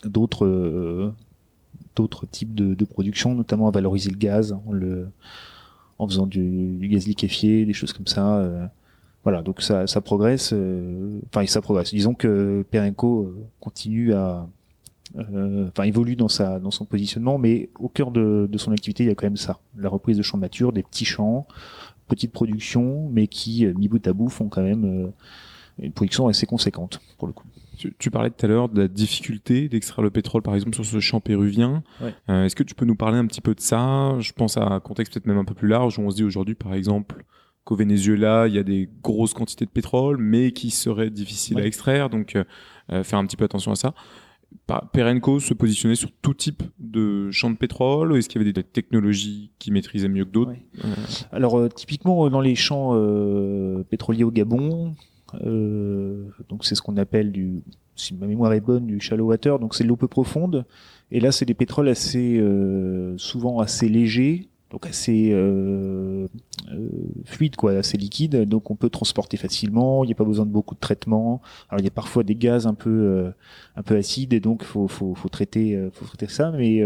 d'autres 0.04 0.46
euh, 0.46 1.12
d'autres 1.96 2.26
types 2.26 2.54
de, 2.54 2.74
de, 2.74 2.84
production, 2.84 3.34
notamment 3.34 3.66
à 3.66 3.72
valoriser 3.72 4.10
le 4.10 4.16
gaz, 4.16 4.52
en 4.52 4.72
le 4.72 5.08
en 5.98 6.06
faisant 6.06 6.26
du, 6.26 6.78
gaz 6.82 7.08
liquéfié, 7.08 7.64
des 7.64 7.72
choses 7.72 7.92
comme 7.92 8.06
ça. 8.06 8.70
voilà, 9.24 9.42
donc 9.42 9.60
ça, 9.60 10.00
progresse. 10.00 10.54
Enfin, 11.26 11.44
ça 11.46 11.60
progresse. 11.60 11.92
Disons 11.92 12.14
que 12.14 12.64
Perenco 12.70 13.34
continue 13.58 14.14
à 14.14 14.46
enfin 15.18 15.82
évolue 15.82 16.14
dans 16.14 16.28
sa 16.28 16.60
dans 16.60 16.70
son 16.70 16.84
positionnement, 16.84 17.38
mais 17.38 17.70
au 17.80 17.88
cœur 17.88 18.12
de, 18.12 18.48
de 18.48 18.58
son 18.58 18.70
activité, 18.70 19.02
il 19.02 19.08
y 19.08 19.10
a 19.10 19.16
quand 19.16 19.26
même 19.26 19.36
ça, 19.36 19.58
la 19.76 19.88
reprise 19.88 20.16
de 20.16 20.22
champs 20.22 20.38
matures, 20.38 20.72
des 20.72 20.84
petits 20.84 21.04
champs 21.04 21.48
petite 22.08 22.32
production, 22.32 23.08
mais 23.12 23.26
qui, 23.26 23.66
euh, 23.66 23.74
mis 23.74 23.88
bout 23.88 24.04
à 24.06 24.12
bout, 24.12 24.28
font 24.28 24.48
quand 24.48 24.62
même 24.62 24.84
euh, 24.84 25.10
une 25.80 25.92
production 25.92 26.26
assez 26.26 26.46
conséquente, 26.46 27.00
pour 27.18 27.28
le 27.28 27.32
coup. 27.32 27.46
Tu, 28.00 28.10
parlais 28.10 28.30
tout 28.30 28.44
à 28.44 28.48
l'heure 28.48 28.68
de 28.68 28.82
la 28.82 28.88
difficulté 28.88 29.68
d'extraire 29.68 30.02
le 30.02 30.10
pétrole, 30.10 30.42
par 30.42 30.56
exemple, 30.56 30.74
sur 30.74 30.84
ce 30.84 30.98
champ 30.98 31.20
péruvien. 31.20 31.84
Euh, 32.28 32.44
est-ce 32.44 32.56
que 32.56 32.64
tu 32.64 32.74
peux 32.74 32.84
nous 32.84 32.96
parler 32.96 33.18
un 33.18 33.26
petit 33.26 33.40
peu 33.40 33.54
de 33.54 33.60
ça? 33.60 34.18
Je 34.18 34.32
pense 34.32 34.56
à 34.56 34.64
un 34.64 34.80
contexte 34.80 35.12
peut-être 35.12 35.26
même 35.26 35.38
un 35.38 35.44
peu 35.44 35.54
plus 35.54 35.68
large, 35.68 35.96
où 35.96 36.02
on 36.02 36.10
se 36.10 36.16
dit 36.16 36.24
aujourd'hui, 36.24 36.56
par 36.56 36.74
exemple, 36.74 37.24
qu'au 37.62 37.76
Venezuela, 37.76 38.48
il 38.48 38.54
y 38.54 38.58
a 38.58 38.64
des 38.64 38.90
grosses 39.00 39.32
quantités 39.32 39.64
de 39.64 39.70
pétrole, 39.70 40.16
mais 40.16 40.50
qui 40.50 40.72
seraient 40.72 41.10
difficiles 41.10 41.60
à 41.60 41.66
extraire, 41.66 42.10
donc 42.10 42.36
faire 42.88 43.18
un 43.18 43.26
petit 43.26 43.36
peu 43.36 43.44
attention 43.44 43.70
à 43.70 43.76
ça. 43.76 43.94
Perenco 44.92 45.40
se 45.40 45.54
positionnait 45.54 45.94
sur 45.94 46.10
tout 46.22 46.34
type 46.34 46.62
de 46.78 47.30
champ 47.30 47.50
de 47.50 47.56
pétrole 47.56 48.16
est-ce 48.16 48.28
qu'il 48.28 48.40
y 48.40 48.44
avait 48.44 48.52
des 48.52 48.62
technologies 48.62 49.50
qui 49.58 49.70
maîtrisaient 49.70 50.08
mieux 50.08 50.24
que 50.24 50.30
d'autres 50.30 50.52
euh, 50.84 50.94
Alors 51.32 51.58
euh, 51.58 51.68
typiquement 51.68 52.26
euh, 52.26 52.30
dans 52.30 52.40
les 52.40 52.54
champs 52.54 52.92
pétroliers 53.88 54.24
au 54.24 54.30
Gabon, 54.30 54.94
donc 55.34 56.64
c'est 56.64 56.74
ce 56.74 56.82
qu'on 56.82 56.96
appelle 56.96 57.32
du, 57.32 57.62
si 57.96 58.14
ma 58.14 58.26
mémoire 58.26 58.52
est 58.52 58.60
bonne, 58.60 58.86
du 58.86 59.00
shallow 59.00 59.26
water, 59.26 59.58
donc 59.58 59.74
c'est 59.74 59.84
l'eau 59.84 59.96
peu 59.96 60.08
profonde. 60.08 60.64
Et 61.10 61.20
là 61.20 61.32
c'est 61.32 61.46
des 61.46 61.54
pétroles 61.54 61.88
assez 61.88 62.42
souvent 63.16 63.60
assez 63.60 63.88
légers 63.88 64.48
donc 64.70 64.86
assez 64.86 65.30
euh, 65.32 66.28
euh, 66.70 66.88
fluide 67.24 67.56
quoi, 67.56 67.72
assez 67.72 67.96
liquide, 67.96 68.44
donc 68.44 68.70
on 68.70 68.76
peut 68.76 68.90
transporter 68.90 69.38
facilement. 69.38 70.04
Il 70.04 70.08
n'y 70.08 70.12
a 70.12 70.16
pas 70.16 70.24
besoin 70.24 70.44
de 70.44 70.50
beaucoup 70.50 70.74
de 70.74 70.80
traitement. 70.80 71.40
Alors 71.70 71.80
il 71.80 71.84
y 71.84 71.88
a 71.88 71.92
parfois 71.92 72.22
des 72.22 72.34
gaz 72.34 72.66
un 72.66 72.74
peu 72.74 72.90
euh, 72.90 73.30
un 73.76 73.82
peu 73.82 73.96
acides 73.96 74.34
et 74.34 74.40
donc 74.40 74.64
faut 74.64 74.86
faut, 74.86 75.14
faut 75.14 75.28
traiter 75.30 75.74
euh, 75.74 75.90
faut 75.90 76.04
traiter 76.04 76.28
ça. 76.28 76.50
Mais 76.50 76.82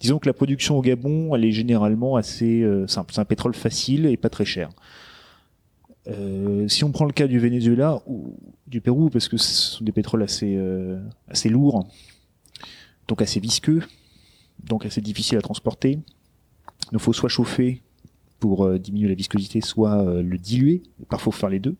disons 0.00 0.18
que 0.18 0.26
la 0.26 0.32
production 0.32 0.78
au 0.78 0.82
Gabon, 0.82 1.34
elle 1.36 1.44
est 1.44 1.52
généralement 1.52 2.16
assez 2.16 2.66
simple. 2.88 3.12
C'est 3.12 3.20
un 3.20 3.24
pétrole 3.24 3.54
facile 3.54 4.06
et 4.06 4.16
pas 4.16 4.30
très 4.30 4.44
cher. 4.44 4.70
si 6.66 6.82
on 6.82 6.90
prend 6.90 7.04
le 7.04 7.12
cas 7.12 7.28
du 7.28 7.38
Venezuela 7.38 8.02
ou 8.06 8.36
du 8.66 8.80
Pérou, 8.80 9.10
parce 9.10 9.28
que 9.28 9.36
ce 9.36 9.76
sont 9.76 9.84
des 9.84 9.92
pétroles 9.92 10.24
assez 10.24 10.58
assez 11.28 11.48
lourds, 11.48 11.86
donc 13.06 13.22
assez 13.22 13.38
visqueux, 13.38 13.82
donc 14.64 14.84
assez 14.86 15.00
difficiles 15.00 15.38
à 15.38 15.42
transporter 15.42 16.00
il 16.90 16.98
faut 16.98 17.12
soit 17.12 17.28
chauffer 17.28 17.82
pour 18.42 18.64
euh, 18.64 18.76
diminuer 18.76 19.08
la 19.08 19.14
viscosité, 19.14 19.60
soit 19.60 20.02
euh, 20.02 20.20
le 20.20 20.36
diluer. 20.36 20.82
Parfois, 21.08 21.32
faire 21.32 21.48
les 21.48 21.60
deux. 21.60 21.76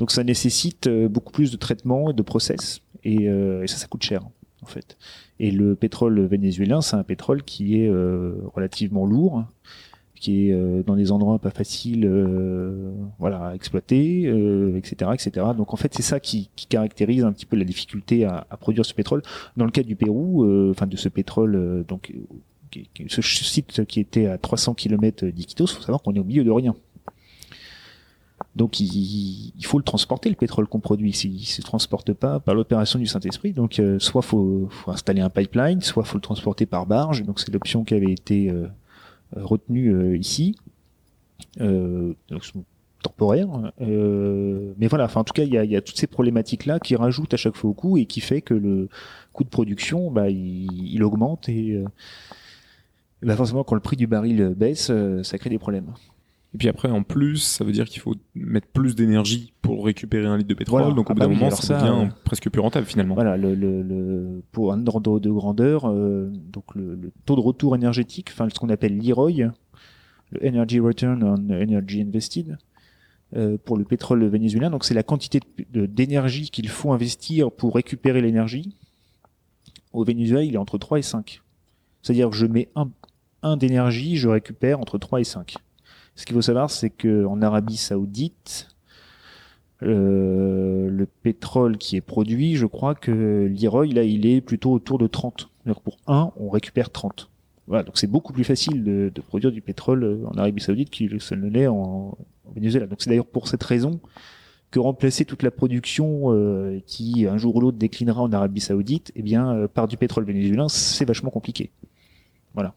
Donc, 0.00 0.10
ça 0.10 0.24
nécessite 0.24 0.88
euh, 0.88 1.08
beaucoup 1.08 1.32
plus 1.32 1.52
de 1.52 1.56
traitement 1.56 2.10
et 2.10 2.12
de 2.12 2.22
process, 2.22 2.80
et, 3.04 3.28
ça, 3.66 3.76
ça 3.76 3.86
coûte 3.86 4.02
cher 4.02 4.22
en 4.60 4.66
fait. 4.66 4.98
Et 5.38 5.52
le 5.52 5.76
pétrole 5.76 6.20
vénézuélien, 6.26 6.80
c'est 6.80 6.96
un 6.96 7.04
pétrole 7.04 7.44
qui 7.44 7.80
est 7.80 7.88
relativement 7.88 9.06
lourd, 9.06 9.44
qui 10.16 10.48
est 10.50 10.82
dans 10.84 10.96
des 10.96 11.12
endroits 11.12 11.38
pas 11.38 11.50
faciles, 11.50 12.04
à 13.22 13.54
exploiter, 13.54 14.24
etc., 14.76 15.12
etc. 15.14 15.46
Donc 15.56 15.72
en 15.72 15.76
fait, 15.76 15.94
c'est 15.94 16.02
ça 16.02 16.18
qui, 16.18 16.50
caractérise 16.68 17.24
un 17.24 17.32
petit 17.32 17.46
peu 17.46 17.56
la 17.56 17.64
difficulté 17.64 18.24
à, 18.24 18.46
à, 18.50 18.56
produire 18.56 18.84
ce 18.84 18.94
pétrole. 18.94 19.22
Dans 19.56 19.64
le 19.64 19.70
cas 19.70 19.84
du 19.84 19.94
Pérou, 19.94 20.44
enfin 20.70 20.88
de 20.88 20.96
ce 20.96 21.08
pétrole, 21.08 21.84
donc 21.86 22.12
ce 23.08 23.22
site 23.22 23.84
qui 23.86 24.00
était 24.00 24.26
à 24.26 24.38
300 24.38 24.74
km 24.74 25.26
d'Iquitos, 25.26 25.66
faut 25.66 25.82
savoir 25.82 26.02
qu'on 26.02 26.14
est 26.14 26.20
au 26.20 26.24
milieu 26.24 26.44
de 26.44 26.50
rien. 26.50 26.74
Donc 28.56 28.80
il, 28.80 29.52
faut 29.62 29.78
le 29.78 29.84
transporter 29.84 30.28
le 30.28 30.34
pétrole 30.34 30.66
qu'on 30.66 30.80
produit. 30.80 31.12
S'il 31.12 31.46
se 31.46 31.62
transporte 31.62 32.12
pas 32.12 32.40
par 32.40 32.56
l'opération 32.56 32.98
du 32.98 33.06
Saint-Esprit, 33.06 33.52
donc 33.52 33.78
euh, 33.78 33.98
soit 34.00 34.22
faut, 34.22 34.66
faut 34.70 34.90
installer 34.90 35.20
un 35.20 35.30
pipeline, 35.30 35.80
soit 35.80 36.04
faut 36.04 36.16
le 36.16 36.22
transporter 36.22 36.66
par 36.66 36.84
barge. 36.86 37.22
Donc 37.22 37.38
c'est 37.38 37.52
l'option 37.52 37.84
qui 37.84 37.94
avait 37.94 38.10
été 38.10 38.50
euh, 38.50 38.66
retenue 39.36 39.94
euh, 39.94 40.16
ici. 40.16 40.56
donc 41.58 42.42
temporaire. 43.00 43.46
mais 43.78 44.88
voilà, 44.88 45.08
en 45.14 45.22
tout 45.22 45.32
cas 45.32 45.44
il 45.44 45.52
y 45.52 45.58
a, 45.58 45.64
y 45.64 45.76
a, 45.76 45.80
toutes 45.80 45.96
ces 45.96 46.08
problématiques 46.08 46.66
là 46.66 46.80
qui 46.80 46.96
rajoutent 46.96 47.34
à 47.34 47.36
chaque 47.36 47.54
fois 47.54 47.70
au 47.70 47.74
coût 47.74 47.96
et 47.96 48.06
qui 48.06 48.20
fait 48.20 48.42
que 48.42 48.54
le 48.54 48.88
coût 49.32 49.44
de 49.44 49.48
production, 49.48 50.10
bah, 50.10 50.30
il, 50.30 50.94
il 50.94 51.04
augmente 51.04 51.48
et 51.48 51.80
bah 53.22 53.36
forcément, 53.36 53.64
quand 53.64 53.74
le 53.74 53.80
prix 53.80 53.96
du 53.96 54.06
baril 54.06 54.54
baisse, 54.56 54.88
euh, 54.90 55.22
ça 55.22 55.38
crée 55.38 55.50
des 55.50 55.58
problèmes. 55.58 55.92
Et 56.54 56.58
puis 56.58 56.68
après, 56.68 56.88
en 56.88 57.02
plus, 57.02 57.38
ça 57.38 57.64
veut 57.64 57.72
dire 57.72 57.86
qu'il 57.86 58.00
faut 58.00 58.14
mettre 58.34 58.68
plus 58.68 58.94
d'énergie 58.94 59.52
pour 59.60 59.84
récupérer 59.84 60.26
un 60.26 60.36
litre 60.36 60.48
de 60.48 60.54
pétrole. 60.54 60.94
Donc 60.94 61.10
au 61.10 61.12
ah 61.12 61.14
bout 61.14 61.20
bah 61.20 61.26
d'un 61.26 61.34
moment, 61.34 61.50
ça, 61.50 61.78
devient 61.78 62.10
presque 62.24 62.48
plus 62.48 62.60
rentable 62.60 62.86
finalement. 62.86 63.14
Voilà, 63.14 63.36
le, 63.36 63.54
le, 63.54 64.42
pour 64.52 64.72
un 64.72 64.86
ordre 64.86 65.20
de 65.20 65.30
grandeur, 65.30 65.92
donc 65.92 66.74
le, 66.74 67.12
taux 67.26 67.36
de 67.36 67.40
retour 67.40 67.74
énergétique, 67.74 68.30
enfin 68.32 68.48
ce 68.48 68.58
qu'on 68.58 68.70
appelle 68.70 68.96
l'IROI, 68.96 69.52
le 70.30 70.46
Energy 70.46 70.80
Return 70.80 71.22
on 71.22 71.50
Energy 71.50 72.00
Invested, 72.00 72.56
euh, 73.36 73.58
pour 73.62 73.76
le 73.76 73.84
pétrole 73.84 74.24
vénézuélien. 74.24 74.70
Donc 74.70 74.86
c'est 74.86 74.94
la 74.94 75.02
quantité 75.02 75.40
d'énergie 75.68 76.48
qu'il 76.48 76.66
faut 76.66 76.92
investir 76.92 77.52
pour 77.52 77.74
récupérer 77.74 78.22
l'énergie. 78.22 78.74
Au 79.92 80.02
Venezuela, 80.02 80.42
il 80.42 80.54
est 80.54 80.58
entre 80.58 80.78
3 80.78 81.00
et 81.00 81.02
5. 81.02 81.42
C'est-à-dire 82.00 82.30
que 82.30 82.36
je 82.36 82.46
mets 82.46 82.70
un, 82.74 82.88
un 83.42 83.56
d'énergie, 83.56 84.16
je 84.16 84.28
récupère 84.28 84.80
entre 84.80 84.98
3 84.98 85.20
et 85.20 85.24
5. 85.24 85.54
Ce 86.14 86.26
qu'il 86.26 86.34
faut 86.34 86.42
savoir, 86.42 86.70
c'est 86.70 86.90
qu'en 86.90 87.40
Arabie 87.42 87.76
Saoudite, 87.76 88.68
euh, 89.82 90.88
le 90.90 91.06
pétrole 91.06 91.78
qui 91.78 91.96
est 91.96 92.00
produit, 92.00 92.56
je 92.56 92.66
crois 92.66 92.94
que 92.94 93.46
l'IROI, 93.46 93.86
là, 93.86 94.02
il 94.02 94.26
est 94.26 94.40
plutôt 94.40 94.72
autour 94.72 94.98
de 94.98 95.06
30. 95.06 95.48
Pour 95.84 95.98
1, 96.06 96.32
on 96.36 96.48
récupère 96.48 96.90
30. 96.90 97.30
Voilà, 97.66 97.82
donc 97.82 97.98
c'est 97.98 98.06
beaucoup 98.06 98.32
plus 98.32 98.44
facile 98.44 98.82
de, 98.82 99.20
produire 99.20 99.52
du 99.52 99.60
pétrole 99.60 100.22
en 100.24 100.38
Arabie 100.38 100.62
Saoudite 100.62 100.88
qu'il 100.88 101.12
ne 101.12 101.48
l'est 101.48 101.66
en, 101.66 102.16
Venezuela. 102.54 102.86
Donc 102.86 103.02
c'est 103.02 103.10
d'ailleurs 103.10 103.26
pour 103.26 103.46
cette 103.46 103.62
raison 103.62 104.00
que 104.70 104.80
remplacer 104.80 105.24
toute 105.24 105.42
la 105.42 105.50
production 105.50 106.32
euh, 106.32 106.80
qui 106.86 107.26
un 107.26 107.38
jour 107.38 107.56
ou 107.56 107.60
l'autre 107.60 107.78
déclinera 107.78 108.22
en 108.22 108.32
Arabie 108.32 108.60
Saoudite, 108.60 109.12
eh 109.14 109.22
bien 109.22 109.54
euh, 109.54 109.68
par 109.68 109.86
du 109.86 109.96
pétrole 109.96 110.24
vénézuélien, 110.24 110.68
c'est 110.68 111.04
vachement 111.04 111.30
compliqué. 111.30 111.70
Voilà. 112.54 112.74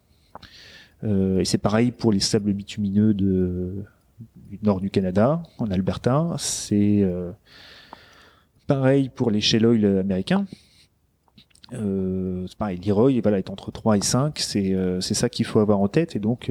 Euh, 1.04 1.40
et 1.40 1.46
c'est 1.46 1.58
pareil 1.58 1.92
pour 1.92 2.12
les 2.12 2.20
sables 2.20 2.54
bitumineux 2.54 3.14
de, 3.14 3.84
du 4.50 4.60
nord 4.64 4.82
du 4.82 4.90
Canada, 4.90 5.42
en 5.58 5.70
Alberta. 5.72 6.36
C'est 6.38 7.06
pareil 8.68 9.10
pour 9.10 9.32
les 9.32 9.42
shale 9.42 9.66
oil 9.66 9.86
américains. 10.00 10.46
c'est 11.72 12.58
pareil, 12.58 12.78
l'Iroy 12.78 13.20
voilà, 13.22 13.40
est 13.40 13.50
entre 13.50 13.72
3 13.72 13.98
et 13.98 14.02
5, 14.02 14.40
c'est 14.40 14.76
c'est 15.00 15.14
ça 15.14 15.30
qu'il 15.30 15.46
faut 15.46 15.60
avoir 15.60 15.80
en 15.80 15.88
tête. 15.88 16.16
Et 16.16 16.20
donc, 16.20 16.50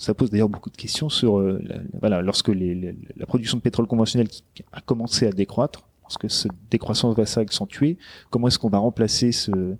ça 0.00 0.14
pose 0.14 0.30
d'ailleurs 0.30 0.48
beaucoup 0.48 0.70
de 0.70 0.76
questions 0.76 1.10
sur 1.10 1.38
euh, 1.38 1.62
voilà 2.00 2.22
lorsque 2.22 2.48
les, 2.48 2.96
la 3.16 3.26
production 3.26 3.58
de 3.58 3.62
pétrole 3.62 3.86
conventionnel 3.86 4.28
qui 4.28 4.42
a 4.72 4.80
commencé 4.80 5.26
à 5.26 5.30
décroître, 5.30 5.82
lorsque 6.02 6.30
cette 6.30 6.52
décroissance 6.70 7.14
va 7.14 7.26
s'accentuer, 7.26 7.98
comment 8.30 8.48
est-ce 8.48 8.58
qu'on 8.58 8.70
va 8.70 8.78
remplacer 8.78 9.30
ce, 9.30 9.76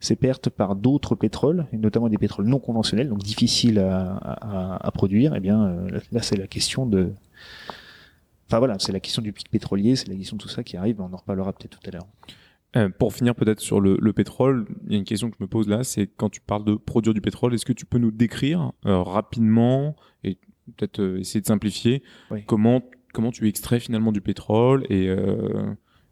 ces 0.00 0.16
pertes 0.16 0.48
par 0.48 0.76
d'autres 0.76 1.14
pétroles, 1.14 1.66
et 1.72 1.76
notamment 1.76 2.08
des 2.08 2.18
pétroles 2.18 2.46
non 2.46 2.58
conventionnels, 2.58 3.08
donc 3.08 3.18
difficiles 3.18 3.78
à, 3.78 4.16
à, 4.16 4.86
à 4.86 4.90
produire 4.90 5.34
Eh 5.36 5.40
bien, 5.40 5.62
euh, 5.62 6.00
là, 6.10 6.22
c'est 6.22 6.36
la 6.36 6.46
question 6.46 6.86
de 6.86 7.12
Enfin 8.50 8.58
voilà, 8.58 8.80
c'est 8.80 8.90
la 8.90 8.98
question 8.98 9.22
du 9.22 9.32
pic 9.32 9.48
pétrolier, 9.48 9.94
c'est 9.94 10.08
la 10.08 10.16
question 10.16 10.36
de 10.36 10.42
tout 10.42 10.48
ça 10.48 10.64
qui 10.64 10.76
arrive, 10.76 11.00
on 11.00 11.12
en 11.12 11.16
reparlera 11.16 11.52
peut-être 11.52 11.78
tout 11.78 11.88
à 11.88 11.92
l'heure. 11.92 12.08
Euh, 12.74 12.88
pour 12.88 13.14
finir 13.14 13.36
peut-être 13.36 13.60
sur 13.60 13.80
le, 13.80 13.96
le, 14.00 14.12
pétrole, 14.12 14.66
il 14.86 14.92
y 14.92 14.94
a 14.96 14.98
une 14.98 15.04
question 15.04 15.30
que 15.30 15.36
je 15.38 15.44
me 15.44 15.48
pose 15.48 15.68
là, 15.68 15.84
c'est 15.84 16.08
quand 16.08 16.30
tu 16.30 16.40
parles 16.40 16.64
de 16.64 16.74
produire 16.74 17.14
du 17.14 17.20
pétrole, 17.20 17.54
est-ce 17.54 17.64
que 17.64 17.72
tu 17.72 17.86
peux 17.86 17.98
nous 17.98 18.10
décrire 18.10 18.72
euh, 18.86 19.02
rapidement 19.02 19.94
et 20.24 20.36
peut-être 20.76 21.00
euh, 21.00 21.20
essayer 21.20 21.40
de 21.40 21.46
simplifier 21.46 22.02
comment 22.46 22.82
comment 23.12 23.30
tu 23.30 23.46
extrais 23.46 23.78
finalement 23.78 24.10
du 24.10 24.20
pétrole 24.20 24.84
et 24.90 25.10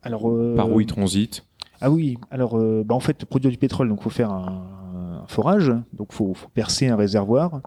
alors 0.02 0.22
par 0.54 0.70
où 0.70 0.80
il 0.80 0.86
transite? 0.86 1.44
Ah 1.80 1.90
oui, 1.90 2.18
alors 2.30 2.58
bah 2.84 2.94
en 2.94 3.00
fait 3.00 3.24
produire 3.24 3.50
du 3.52 3.58
pétrole, 3.58 3.88
donc 3.88 4.02
faut 4.02 4.10
faire 4.10 4.30
un, 4.30 5.24
forage, 5.28 5.72
donc 5.92 6.12
faut, 6.12 6.34
faut 6.34 6.48
percer 6.48 6.88
un 6.88 6.96
réservoir 6.96 7.60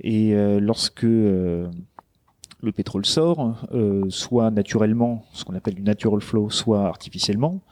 et 0.00 0.34
lorsque 0.60 1.02
le 1.02 1.70
pétrole 2.74 3.04
sort, 3.04 3.66
soit 4.08 4.50
naturellement, 4.50 5.24
ce 5.32 5.44
qu'on 5.44 5.54
appelle 5.54 5.74
du 5.74 5.82
natural 5.82 6.20
flow, 6.20 6.50
soit 6.50 6.86
artificiellement 6.86 7.62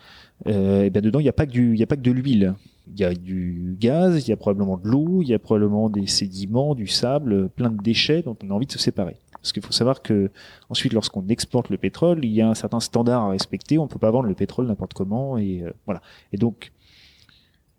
euh, 0.46 0.84
et 0.84 0.90
bien 0.90 1.02
dedans 1.02 1.18
il 1.18 1.24
n'y 1.24 1.28
a 1.28 1.34
pas 1.34 1.46
que 1.46 1.50
du, 1.50 1.74
il 1.74 1.82
a 1.82 1.86
pas 1.86 1.96
que 1.96 2.02
de 2.02 2.10
l'huile. 2.10 2.54
Il 2.92 2.98
y 2.98 3.04
a 3.04 3.14
du 3.14 3.76
gaz, 3.78 4.26
il 4.26 4.30
y 4.30 4.32
a 4.32 4.36
probablement 4.36 4.76
de 4.76 4.88
l'eau, 4.88 5.22
il 5.22 5.28
y 5.28 5.34
a 5.34 5.38
probablement 5.38 5.88
des 5.88 6.08
sédiments, 6.08 6.74
du 6.74 6.88
sable, 6.88 7.48
plein 7.48 7.70
de 7.70 7.80
déchets 7.80 8.22
dont 8.22 8.36
on 8.42 8.50
a 8.50 8.52
envie 8.52 8.66
de 8.66 8.72
se 8.72 8.80
séparer. 8.80 9.16
Parce 9.40 9.52
qu'il 9.52 9.62
faut 9.62 9.72
savoir 9.72 10.02
que 10.02 10.30
ensuite, 10.68 10.92
lorsqu'on 10.92 11.26
exporte 11.28 11.70
le 11.70 11.78
pétrole, 11.78 12.24
il 12.24 12.32
y 12.32 12.40
a 12.40 12.48
un 12.48 12.54
certain 12.54 12.80
standard 12.80 13.22
à 13.22 13.30
respecter. 13.30 13.78
On 13.78 13.84
ne 13.84 13.88
peut 13.88 13.98
pas 13.98 14.10
vendre 14.10 14.28
le 14.28 14.34
pétrole 14.34 14.66
n'importe 14.66 14.94
comment 14.94 15.38
et 15.38 15.62
euh, 15.62 15.72
voilà. 15.86 16.02
Et 16.32 16.36
donc, 16.36 16.72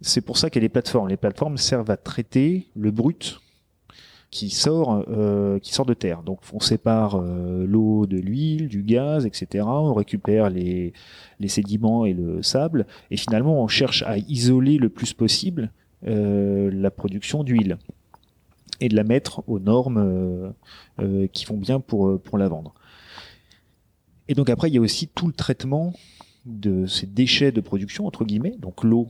c'est 0.01 0.21
pour 0.21 0.37
ça 0.37 0.49
qu'il 0.49 0.61
y 0.61 0.63
a 0.63 0.65
les 0.65 0.69
plateformes. 0.69 1.07
Les 1.07 1.17
plateformes 1.17 1.57
servent 1.57 1.91
à 1.91 1.97
traiter 1.97 2.67
le 2.75 2.91
brut 2.91 3.39
qui 4.31 4.49
sort, 4.49 5.03
euh, 5.09 5.59
de 5.59 5.93
terre. 5.93 6.23
Donc 6.23 6.39
on 6.53 6.61
sépare 6.61 7.15
euh, 7.15 7.65
l'eau 7.67 8.05
de 8.05 8.17
l'huile, 8.17 8.69
du 8.69 8.81
gaz, 8.81 9.25
etc. 9.25 9.65
On 9.67 9.93
récupère 9.93 10.49
les, 10.49 10.93
sédiments 11.47 12.05
et 12.05 12.13
le 12.13 12.41
sable, 12.41 12.87
et 13.11 13.17
finalement 13.17 13.61
on 13.61 13.67
cherche 13.67 14.03
à 14.03 14.17
isoler 14.17 14.77
le 14.77 14.89
plus 14.89 15.13
possible 15.13 15.71
la 16.03 16.89
production 16.89 17.43
d'huile 17.43 17.77
et 18.81 18.89
de 18.89 18.95
la 18.95 19.03
mettre 19.03 19.43
aux 19.47 19.59
normes 19.59 20.53
qui 21.31 21.45
vont 21.45 21.57
bien 21.57 21.79
pour, 21.79 22.19
pour 22.19 22.37
la 22.37 22.49
vendre. 22.49 22.73
Et 24.27 24.33
donc 24.33 24.49
après 24.49 24.69
il 24.69 24.73
y 24.73 24.77
a 24.77 24.81
aussi 24.81 25.07
tout 25.07 25.27
le 25.27 25.33
traitement 25.33 25.93
de 26.45 26.85
ces 26.87 27.07
déchets 27.07 27.51
de 27.51 27.61
production 27.61 28.05
entre 28.07 28.25
guillemets, 28.25 28.55
donc 28.59 28.83
l'eau 28.83 29.09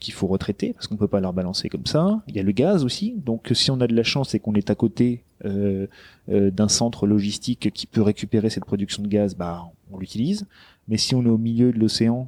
qu'il 0.00 0.14
faut 0.14 0.26
retraiter 0.26 0.72
parce 0.72 0.86
qu'on 0.86 0.96
peut 0.96 1.06
pas 1.06 1.20
leur 1.20 1.32
balancer 1.32 1.68
comme 1.68 1.86
ça. 1.86 2.22
Il 2.26 2.34
y 2.34 2.40
a 2.40 2.42
le 2.42 2.52
gaz 2.52 2.84
aussi, 2.84 3.14
donc 3.16 3.50
si 3.52 3.70
on 3.70 3.80
a 3.80 3.86
de 3.86 3.94
la 3.94 4.02
chance 4.02 4.34
et 4.34 4.40
qu'on 4.40 4.54
est 4.54 4.70
à 4.70 4.74
côté 4.74 5.22
euh, 5.44 5.86
euh, 6.30 6.50
d'un 6.50 6.68
centre 6.68 7.06
logistique 7.06 7.70
qui 7.72 7.86
peut 7.86 8.02
récupérer 8.02 8.50
cette 8.50 8.64
production 8.64 9.02
de 9.02 9.08
gaz, 9.08 9.36
bah 9.36 9.70
on 9.92 9.98
l'utilise. 9.98 10.46
Mais 10.88 10.96
si 10.96 11.14
on 11.14 11.24
est 11.24 11.28
au 11.28 11.38
milieu 11.38 11.72
de 11.72 11.78
l'océan, 11.78 12.26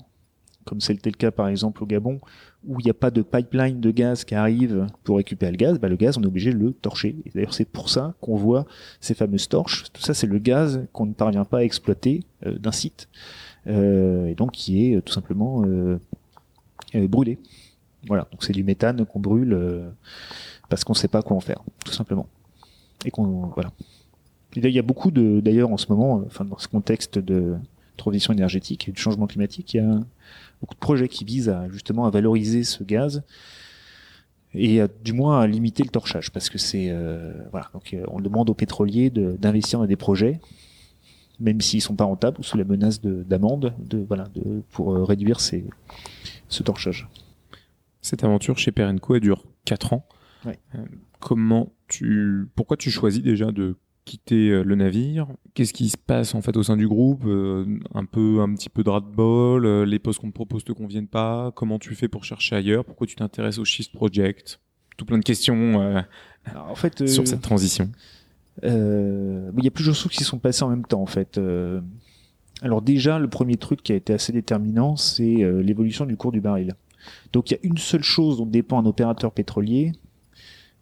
comme 0.65 0.81
c'était 0.81 1.11
le 1.11 1.17
cas 1.17 1.31
par 1.31 1.49
exemple 1.49 1.83
au 1.83 1.87
Gabon, 1.87 2.21
où 2.67 2.81
il 2.81 2.85
n'y 2.85 2.91
a 2.91 2.95
pas 2.95 3.11
de 3.11 3.23
pipeline 3.23 3.81
de 3.81 3.91
gaz 3.91 4.25
qui 4.25 4.35
arrive 4.35 4.87
pour 5.05 5.17
récupérer 5.17 5.53
le 5.53 5.57
gaz, 5.57 5.79
bah 5.79 5.89
le 5.89 5.97
gaz 5.97 6.19
on 6.19 6.23
est 6.23 6.27
obligé 6.27 6.53
de 6.53 6.59
le 6.59 6.73
torcher. 6.73 7.17
Et 7.27 7.31
d'ailleurs 7.35 7.55
c'est 7.55 7.65
pour 7.65 7.89
ça 7.91 8.15
qu'on 8.21 8.37
voit 8.37 8.67
ces 9.01 9.15
fameuses 9.15 9.49
torches. 9.49 9.85
Tout 9.93 10.03
ça 10.03 10.15
c'est 10.15 10.27
le 10.27 10.39
gaz 10.39 10.87
qu'on 10.93 11.07
ne 11.07 11.15
parvient 11.15 11.45
pas 11.45 11.59
à 11.59 11.63
exploiter 11.63 12.25
euh, 12.47 12.59
d'un 12.59 12.73
site 12.73 13.09
et 13.65 14.35
donc 14.37 14.51
qui 14.51 14.93
est 14.93 15.03
tout 15.03 15.13
simplement 15.13 15.65
brûlé. 16.95 17.39
Voilà, 18.07 18.27
donc 18.31 18.43
c'est 18.43 18.53
du 18.53 18.65
méthane 18.65 19.05
qu'on 19.07 19.21
brûle 19.21 19.53
euh, 19.53 19.89
parce 20.69 20.85
qu'on 20.85 20.93
ne 20.93 20.99
sait 20.99 21.09
pas 21.09 21.23
quoi 21.23 21.37
en 21.37 21.41
faire, 21.41 21.63
tout 21.85 21.93
simplement. 21.93 22.27
Et 23.05 23.11
qu'on 23.11 23.47
voilà. 23.55 23.71
il 24.57 24.67
y 24.69 24.79
a 24.79 24.83
beaucoup 24.83 25.11
de, 25.11 25.41
d'ailleurs 25.41 25.71
en 25.71 25.77
ce 25.77 25.87
moment, 25.89 26.19
euh, 26.19 26.25
enfin 26.27 26.45
dans 26.45 26.59
ce 26.59 26.69
contexte 26.69 27.19
de 27.19 27.57
transition 27.97 28.33
énergétique 28.33 28.89
et 28.89 28.93
de 28.93 28.99
changement 28.99 29.27
climatique, 29.27 29.75
il 29.75 29.77
y 29.79 29.81
a 29.81 30.01
beaucoup 30.61 30.75
de 30.75 30.81
projets 30.81 31.09
qui 31.09 31.25
visent 31.25 31.49
à 31.49 31.69
justement 31.71 32.07
à 32.07 32.11
valoriser 32.11 32.65
ce 32.65 32.85
gaz 32.85 33.23
et 34.55 34.81
du 35.03 35.13
moins 35.13 35.41
à 35.41 35.47
limiter 35.47 35.83
le 35.83 35.89
torchage 35.89 36.31
parce 36.31 36.51
que 36.51 36.59
c'est 36.59 36.89
euh, 36.91 37.33
voilà 37.51 37.71
donc 37.73 37.97
on 38.09 38.21
demande 38.21 38.51
aux 38.51 38.55
pétroliers 38.55 39.09
d'investir 39.11 39.79
dans 39.79 39.87
des 39.87 39.97
projets 39.97 40.41
même 41.41 41.61
s'ils 41.61 41.81
sont 41.81 41.97
pas 41.97 42.05
rentables 42.05 42.39
ou 42.39 42.43
sous 42.43 42.59
la 42.59 42.65
menace 42.65 43.01
d'amende 43.01 43.75
de, 43.79 43.99
voilà 44.07 44.25
de 44.35 44.63
pour 44.71 44.95
réduire 45.09 45.41
ces, 45.41 45.65
ce 46.49 46.63
torchage. 46.63 47.09
Cette 48.01 48.25
aventure 48.25 48.59
chez 48.59 48.73
Perenco, 48.73 49.15
elle 49.15 49.21
dure 49.21 49.45
4 49.65 49.93
ans. 49.93 50.07
Euh, 50.47 50.53
comment 51.21 51.73
tu, 51.89 52.49
pourquoi 52.55 52.77
tu 52.77 52.91
choisis 52.91 53.23
déjà 53.23 53.53
de 53.53 53.77
quitter 54.05 54.51
euh, 54.51 54.63
le 54.63 54.75
navire 54.75 55.27
Qu'est-ce 55.55 55.73
qui 55.73 55.89
se 55.89 55.97
passe 55.97 56.35
en 56.35 56.43
fait 56.43 56.57
au 56.57 56.63
sein 56.63 56.77
du 56.77 56.89
groupe 56.89 57.25
euh, 57.27 57.65
Un 57.95 58.05
peu, 58.05 58.41
un 58.41 58.53
petit 58.55 58.69
peu 58.69 58.83
de 58.83 58.91
ras-de-bol 58.91 59.85
Les 59.85 59.99
postes 59.99 60.21
qu'on 60.21 60.29
te 60.29 60.35
propose 60.35 60.65
te 60.65 60.73
conviennent 60.73 61.09
pas? 61.09 61.53
Comment 61.55 61.79
tu 61.79 61.95
fais 61.95 62.09
pour 62.09 62.25
chercher 62.25 62.57
ailleurs? 62.57 62.85
Pourquoi 62.85 63.07
tu 63.07 63.17
t'intéresses 63.17 63.59
au 63.59 63.65
Schist 63.65 63.93
Project? 63.93 64.61
Tout 64.97 65.05
plein 65.05 65.19
de 65.19 65.25
questions 65.25 66.05
en 66.55 66.75
fait, 66.75 67.09
sur 67.09 67.27
cette 67.27 67.41
transition. 67.41 67.91
il 68.63 69.63
y 69.63 69.67
a 69.67 69.71
plusieurs 69.71 69.95
choses 69.95 70.13
qui 70.13 70.25
sont 70.25 70.39
passées 70.39 70.65
en 70.65 70.69
même 70.69 70.85
temps 70.85 71.01
en 71.01 71.07
fait. 71.07 71.41
alors 72.61 72.83
déjà, 72.83 73.19
le 73.19 73.29
premier 73.29 73.57
truc 73.57 73.83
qui 73.83 73.93
a 73.93 73.95
été 73.95 74.13
assez 74.13 74.33
déterminant, 74.33 74.97
c'est 74.97 75.63
l'évolution 75.63 76.05
du 76.05 76.17
cours 76.17 76.31
du 76.31 76.41
baril. 76.41 76.75
Donc 77.33 77.51
il 77.51 77.55
y 77.55 77.57
a 77.57 77.61
une 77.63 77.79
seule 77.79 78.03
chose 78.03 78.37
dont 78.37 78.47
dépend 78.47 78.79
un 78.81 78.87
opérateur 78.87 79.33
pétrolier, 79.33 79.93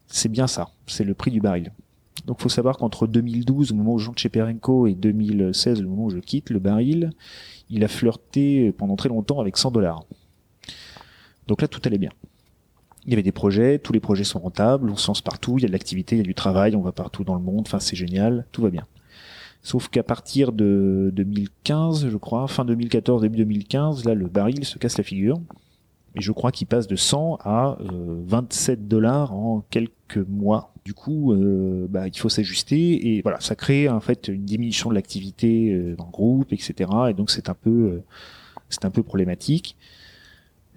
c'est 0.08 0.28
bien 0.28 0.46
ça, 0.46 0.70
c'est 0.86 1.04
le 1.04 1.14
prix 1.14 1.30
du 1.30 1.40
baril. 1.40 1.72
Donc 2.26 2.40
faut 2.40 2.48
savoir 2.48 2.76
qu'entre 2.76 3.06
2012, 3.06 3.72
au 3.72 3.74
moment 3.74 3.94
où 3.94 3.98
je 3.98 4.10
chez 4.16 4.28
Perenco, 4.28 4.86
et 4.86 4.94
2016, 4.94 5.80
le 5.80 5.88
moment 5.88 6.04
où 6.04 6.10
je 6.10 6.18
quitte, 6.18 6.50
le 6.50 6.58
baril, 6.58 7.10
il 7.70 7.84
a 7.84 7.88
flirté 7.88 8.72
pendant 8.72 8.96
très 8.96 9.08
longtemps 9.08 9.40
avec 9.40 9.56
100 9.56 9.70
dollars. 9.70 10.04
Donc 11.46 11.62
là, 11.62 11.68
tout 11.68 11.80
allait 11.84 11.98
bien. 11.98 12.10
Il 13.06 13.10
y 13.10 13.14
avait 13.14 13.22
des 13.22 13.32
projets, 13.32 13.78
tous 13.78 13.92
les 13.92 14.00
projets 14.00 14.24
sont 14.24 14.38
rentables, 14.38 14.90
on 14.90 14.96
se 14.96 15.08
lance 15.08 15.22
partout, 15.22 15.56
il 15.56 15.62
y 15.62 15.64
a 15.64 15.68
de 15.68 15.72
l'activité, 15.72 16.16
il 16.16 16.18
y 16.18 16.22
a 16.22 16.24
du 16.24 16.34
travail, 16.34 16.76
on 16.76 16.82
va 16.82 16.92
partout 16.92 17.24
dans 17.24 17.34
le 17.34 17.40
monde, 17.40 17.64
enfin 17.66 17.80
c'est 17.80 17.96
génial, 17.96 18.44
tout 18.52 18.60
va 18.60 18.70
bien. 18.70 18.86
Sauf 19.62 19.88
qu'à 19.88 20.02
partir 20.02 20.52
de 20.52 21.10
2015, 21.14 22.08
je 22.08 22.16
crois, 22.16 22.46
fin 22.46 22.64
2014, 22.64 23.22
début 23.22 23.38
2015, 23.38 24.04
là 24.04 24.14
le 24.14 24.26
baril 24.26 24.64
se 24.64 24.78
casse 24.78 24.98
la 24.98 25.04
figure 25.04 25.40
et 26.14 26.20
je 26.20 26.32
crois 26.32 26.50
qu'il 26.50 26.66
passe 26.66 26.86
de 26.86 26.96
100 26.96 27.38
à 27.42 27.78
27 27.80 28.78
euh, 28.78 28.82
dollars 28.82 29.32
en 29.32 29.64
quelques 29.70 30.18
mois. 30.28 30.69
Du 30.84 30.94
coup, 30.94 31.32
euh, 31.32 31.86
bah, 31.88 32.08
il 32.08 32.18
faut 32.18 32.30
s'ajuster 32.30 33.14
et 33.14 33.22
voilà, 33.22 33.38
ça 33.40 33.54
crée 33.54 33.88
en 33.88 34.00
fait 34.00 34.28
une 34.28 34.44
diminution 34.44 34.88
de 34.88 34.94
l'activité 34.94 35.72
euh, 35.72 35.94
dans 35.94 36.06
le 36.06 36.10
groupe, 36.10 36.52
etc. 36.52 36.90
Et 37.10 37.14
donc 37.14 37.30
c'est 37.30 37.50
un 37.50 37.54
peu, 37.54 37.70
euh, 37.70 38.02
c'est 38.70 38.84
un 38.86 38.90
peu 38.90 39.02
problématique. 39.02 39.76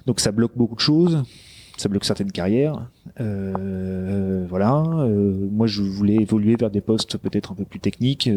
Donc 0.05 0.19
ça 0.19 0.33
bloque 0.33 0.57
beaucoup 0.57 0.75
de 0.75 0.81
choses, 0.81 1.23
ça 1.77 1.87
bloque 1.87 2.03
certaines 2.03 2.31
carrières. 2.31 2.89
Voilà. 3.17 4.83
Moi, 4.83 5.67
je 5.67 5.81
voulais 5.81 6.15
évoluer 6.15 6.57
vers 6.57 6.69
des 6.69 6.81
postes 6.81 7.17
peut-être 7.17 7.53
un 7.53 7.55
peu 7.55 7.63
plus 7.63 7.79
techniques, 7.79 8.29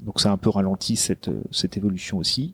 donc 0.00 0.20
ça 0.20 0.30
a 0.30 0.32
un 0.32 0.36
peu 0.36 0.50
ralenti 0.50 0.96
cette 0.96 1.76
évolution 1.76 2.18
aussi. 2.18 2.52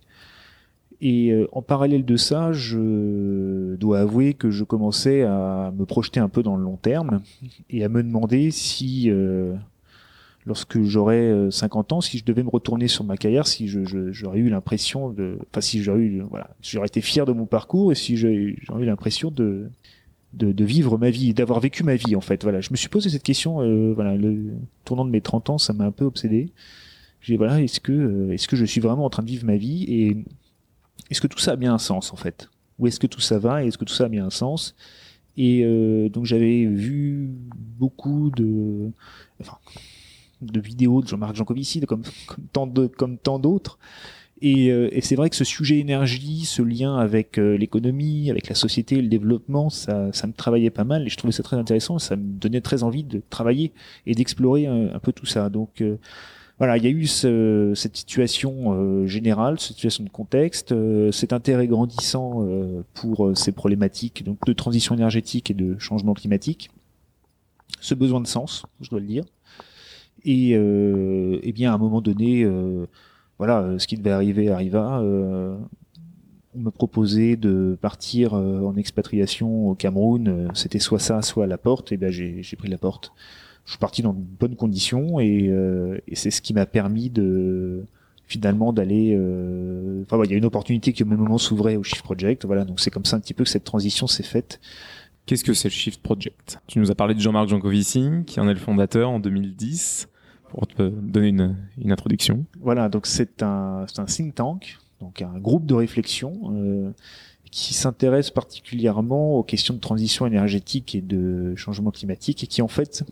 Et 1.05 1.33
euh, 1.33 1.49
en 1.53 1.63
parallèle 1.63 2.05
de 2.05 2.17
ça, 2.17 2.53
je 2.53 3.75
dois 3.75 3.99
avouer 4.01 4.35
que 4.35 4.51
je 4.51 4.63
commençais 4.63 5.23
à 5.23 5.73
me 5.77 5.85
projeter 5.85 6.21
un 6.21 6.29
peu 6.29 6.43
dans 6.45 6.57
le 6.57 6.63
long 6.63 6.77
terme 6.77 7.23
et 7.71 7.83
à 7.83 7.89
me 7.89 8.03
demander 8.05 8.53
si, 8.53 9.11
euh, 9.11 9.53
lorsque 10.47 10.81
j'aurais 10.83 11.49
50 11.51 11.93
ans, 11.93 12.01
si 12.01 12.19
je 12.19 12.25
devais 12.25 12.45
me 12.45 12.49
retourner 12.51 12.87
sur 12.87 13.03
ma 13.05 13.17
carrière, 13.17 13.49
si 13.49 13.67
je- 13.67 13.85
je- 13.85 14.13
j'aurais 14.13 14.39
eu 14.39 14.49
l'impression 14.49 15.11
de, 15.11 15.39
enfin 15.51 15.61
si 15.61 15.83
j'aurais 15.83 16.01
eu, 16.01 16.21
voilà, 16.31 16.51
si 16.63 16.73
j'aurais 16.73 16.87
été 16.87 17.01
fier 17.01 17.27
de 17.27 17.33
mon 17.33 17.47
parcours 17.47 17.91
et 17.91 17.97
si 17.97 18.17
j'aurais 18.17 18.35
eu 18.35 18.57
l'impression 18.85 19.31
de, 19.33 19.69
de 20.35 20.53
de 20.53 20.65
vivre 20.65 20.99
ma 20.99 21.11
vie, 21.11 21.35
d'avoir 21.35 21.61
vécu 21.61 21.83
ma 21.85 21.97
vie 21.97 22.17
en 22.17 22.21
fait. 22.21 22.43
Voilà, 22.45 22.61
je 22.61 22.71
me 22.71 22.77
suis 22.77 22.89
posé 22.89 23.11
cette 23.11 23.23
question. 23.25 23.61
euh, 23.63 23.93
voilà, 23.95 24.17
le 24.17 24.53
tournant 24.85 25.05
de 25.05 25.11
mes 25.11 25.21
30 25.21 25.51
ans, 25.51 25.59
ça 25.59 25.73
m'a 25.73 25.85
un 25.85 25.91
peu 25.93 26.05
obsédé. 26.05 26.51
J'ai 27.23 27.37
voilà, 27.37 27.61
est-ce 27.63 27.81
que 27.81 27.93
euh, 27.93 28.33
est-ce 28.33 28.49
que 28.49 28.57
je 28.57 28.65
suis 28.65 28.81
vraiment 28.81 29.05
en 29.05 29.11
train 29.11 29.23
de 29.23 29.29
vivre 29.29 29.47
ma 29.47 29.57
vie 29.57 29.85
et 29.89 30.17
est-ce 31.11 31.21
que 31.21 31.27
tout 31.27 31.39
ça 31.39 31.53
a 31.53 31.57
bien 31.57 31.75
un 31.75 31.79
sens 31.79 32.13
en 32.13 32.17
fait? 32.17 32.49
Où 32.79 32.87
est-ce 32.87 32.99
que 32.99 33.07
tout 33.07 33.21
ça 33.21 33.39
va 33.39 33.63
et 33.63 33.69
est-ce 33.69 33.79
que 33.79 33.85
tout 33.85 33.95
ça 33.95 34.05
a 34.05 34.09
bien 34.09 34.27
un 34.27 34.31
sens? 34.31 34.75
Et 35.37 35.65
euh, 35.65 36.09
donc 36.09 36.27
j'avais 36.27 36.67
vu 36.67 37.29
beaucoup 37.55 38.31
de, 38.31 38.91
enfin, 39.41 39.59
de 40.41 40.61
vidéos 40.61 41.03
de 41.03 41.09
Jean-Marc 41.09 41.37
Jancovici, 41.37 41.81
comme, 41.87 42.03
tant 42.53 43.39
d'autres. 43.39 43.79
Et, 44.45 44.73
euh, 44.73 44.89
et 44.91 45.01
c'est 45.01 45.15
vrai 45.15 45.31
que 45.31 45.37
ce 45.37 45.45
sujet 45.45 45.79
énergie, 45.79 46.45
ce 46.45 46.63
lien 46.63 46.97
avec 46.97 47.39
euh, 47.39 47.57
l'économie, 47.57 48.29
avec 48.29 48.49
la 48.49 48.57
société, 48.57 49.01
le 49.01 49.07
développement, 49.07 49.71
ça, 49.71 50.13
ça 50.13 50.27
me 50.27 50.33
travaillait 50.33 50.71
pas 50.71 50.83
mal 50.83 51.07
et 51.07 51.09
je 51.09 51.17
trouvais 51.17 51.33
ça 51.33 51.45
très 51.45 51.57
intéressant. 51.57 52.01
Ça 52.01 52.17
me 52.17 52.25
donnait 52.25 52.61
très 52.61 52.83
envie 52.83 53.05
de 53.05 53.23
travailler 53.31 53.73
et 54.05 54.17
d'explorer 54.17 54.67
un, 54.67 54.93
un 54.93 54.99
peu 54.99 55.13
tout 55.13 55.27
ça. 55.27 55.49
Donc 55.49 55.81
euh, 55.81 55.97
voilà, 56.63 56.77
il 56.77 56.85
y 56.85 56.87
a 56.87 56.91
eu 56.91 57.09
ce- 57.09 57.73
cette 57.75 57.97
situation 57.97 58.73
euh, 58.73 59.05
générale, 59.09 59.59
cette 59.59 59.75
situation 59.75 60.05
de 60.05 60.09
contexte, 60.09 60.71
euh, 60.71 61.11
cet 61.11 61.33
intérêt 61.33 61.67
grandissant 61.67 62.45
euh, 62.47 62.85
pour 62.95 63.27
euh, 63.27 63.35
ces 63.35 63.51
problématiques 63.51 64.23
donc 64.23 64.39
de 64.47 64.53
transition 64.53 64.95
énergétique 64.95 65.51
et 65.51 65.55
de 65.55 65.77
changement 65.81 66.15
climatique, 66.15 66.71
ce 67.81 67.97
besoin 67.97 68.21
de 68.21 68.29
sens, 68.29 68.63
je 68.81 68.91
dois 68.91 69.01
le 69.01 69.07
dire. 69.07 69.25
Et, 70.25 70.51
eh 70.53 71.53
bien, 71.53 71.73
à 71.73 71.75
un 71.75 71.79
moment 71.79 72.01
donné, 72.01 72.47
voilà, 73.39 73.77
ce 73.79 73.89
qui 73.89 73.97
devait 73.97 74.13
arriver 74.13 74.51
arriva. 74.51 75.01
on 75.03 76.59
me 76.61 76.71
proposait 76.71 77.35
de 77.35 77.77
partir 77.81 78.35
en 78.35 78.77
expatriation 78.77 79.69
au 79.71 79.75
Cameroun. 79.75 80.49
C'était 80.55 80.79
soit 80.79 81.01
ça, 81.01 81.23
soit 81.23 81.49
la 81.49 81.59
porte. 81.59 81.91
Et 81.91 81.97
ben, 81.97 82.13
j'ai 82.13 82.41
j'ai 82.41 82.55
pris 82.57 82.69
la 82.69 82.79
porte 82.79 83.13
je 83.65 83.73
suis 83.73 83.79
parti 83.79 84.03
dans 84.03 84.13
de 84.13 84.21
bonnes 84.21 84.57
conditions 84.57 85.21
et, 85.21 85.49
euh, 85.49 85.99
et 86.09 86.17
c'est 86.17 86.31
ce 86.31 86.43
qui 86.43 86.55
m'a 86.55 86.67
permis 86.67 87.11
de 87.11 87.85
finalement 88.27 88.73
d'aller 88.73 89.15
euh, 89.15 90.05
enfin 90.05 90.23
il 90.25 90.31
y 90.31 90.35
a 90.35 90.37
une 90.37 90.45
opportunité 90.45 90.93
qui 90.93 91.03
au 91.03 91.07
même 91.07 91.19
moment 91.19 91.39
s'ouvrait 91.39 91.77
au 91.77 91.83
Shift 91.83 92.03
Project 92.03 92.47
voilà. 92.47 92.65
Donc 92.65 92.81
c'est 92.81 92.91
comme 92.91 93.05
ça 93.05 93.17
un 93.17 93.21
petit 93.21 93.35
peu 93.35 93.45
que 93.45 93.51
cette 93.51 93.65
transition 93.65 94.07
s'est 94.07 94.23
faite. 94.23 94.61
Qu'est-ce 95.27 95.45
que 95.45 95.55
c'est 95.55 95.69
le 95.69 95.73
Shift 95.73 96.03
Project? 96.03 96.59
Tu 96.67 96.81
nous 96.81 96.91
as 96.91 96.95
parlé 96.97 97.15
de 97.15 97.21
Jean-Marc 97.21 97.49
Jancovici, 97.49 98.11
qui 98.27 98.41
en 98.41 98.49
est 98.49 98.55
le 98.55 98.59
fondateur 98.59 99.09
en 99.09 99.21
2010, 99.21 100.09
pour 100.49 100.67
te 100.67 100.89
donner 100.89 101.29
une, 101.29 101.57
une 101.79 101.93
introduction. 101.93 102.45
voilà 102.61 102.89
donc 102.89 103.07
c'est 103.07 103.43
un 103.43 103.87
c'est 103.87 104.01
un 104.01 104.07
think 104.07 104.35
tank 104.35 104.79
donc 105.01 105.23
un 105.23 105.39
groupe 105.39 105.67
de 105.67 105.75
réflexion 105.75 106.33
euh, 106.53 106.91
qui 107.51 107.75
s'intéresse 107.75 108.31
particulièrement 108.31 109.37
aux 109.37 109.43
questions 109.43 109.75
de 109.75 109.81
transition 109.81 110.27
énergétique 110.27 110.95
et 110.95 111.03
de 111.03 111.55
changement 111.55 111.91
climatique 111.91 112.43
et 112.43 112.47
qui 112.47 112.63
en 112.63 112.69
fait 112.69 113.05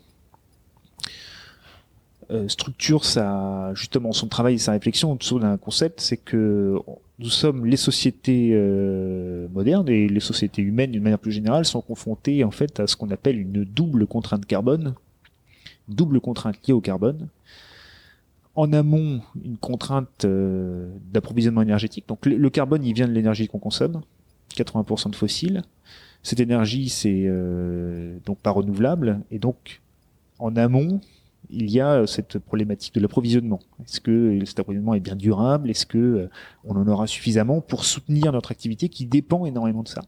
structure 2.47 3.03
sa 3.03 3.73
justement 3.73 4.11
son 4.13 4.27
travail 4.27 4.55
et 4.55 4.57
sa 4.57 4.71
réflexion 4.71 5.11
autour 5.11 5.39
d'un 5.39 5.57
concept, 5.57 5.99
c'est 5.99 6.17
que 6.17 6.77
nous 7.21 7.29
sommes 7.29 7.67
les 7.67 7.77
sociétés 7.77 8.49
euh, 8.53 9.47
modernes 9.49 9.87
et 9.87 10.07
les 10.07 10.19
sociétés 10.19 10.63
humaines 10.63 10.91
d'une 10.91 11.03
manière 11.03 11.19
plus 11.19 11.31
générale 11.31 11.65
sont 11.65 11.81
confrontées 11.81 12.43
en 12.43 12.49
fait 12.49 12.79
à 12.79 12.87
ce 12.87 12.95
qu'on 12.95 13.11
appelle 13.11 13.39
une 13.39 13.63
double 13.63 14.07
contrainte 14.07 14.45
carbone, 14.45 14.95
double 15.87 16.19
contrainte 16.19 16.57
liée 16.67 16.73
au 16.73 16.81
carbone. 16.81 17.27
En 18.55 18.73
amont, 18.73 19.21
une 19.45 19.57
contrainte 19.57 20.25
euh, 20.25 20.91
d'approvisionnement 21.13 21.61
énergétique. 21.61 22.05
Donc 22.07 22.25
le, 22.25 22.49
carbone, 22.49 22.83
il 22.83 22.93
vient 22.93 23.07
de 23.07 23.13
l'énergie 23.13 23.47
qu'on 23.47 23.59
consomme, 23.59 24.01
80% 24.55 25.11
de 25.11 25.15
fossiles. 25.15 25.61
Cette 26.23 26.39
énergie, 26.39 26.89
c'est 26.89 27.23
euh, 27.27 28.17
donc 28.25 28.39
pas 28.39 28.51
renouvelable 28.51 29.21
et 29.29 29.37
donc 29.37 29.81
en 30.39 30.55
amont, 30.55 30.99
il 31.51 31.69
y 31.69 31.79
a 31.79 32.07
cette 32.07 32.39
problématique 32.39 32.95
de 32.95 32.99
l'approvisionnement. 32.99 33.59
Est-ce 33.83 34.01
que 34.01 34.39
cet 34.45 34.59
approvisionnement 34.59 34.93
est 34.93 34.99
bien 34.99 35.15
durable? 35.15 35.69
Est-ce 35.69 35.85
que 35.85 35.97
euh, 35.97 36.29
on 36.63 36.75
en 36.75 36.87
aura 36.87 37.07
suffisamment 37.07 37.61
pour 37.61 37.85
soutenir 37.85 38.31
notre 38.31 38.51
activité 38.51 38.89
qui 38.89 39.05
dépend 39.05 39.45
énormément 39.45 39.83
de 39.83 39.87
ça? 39.87 40.01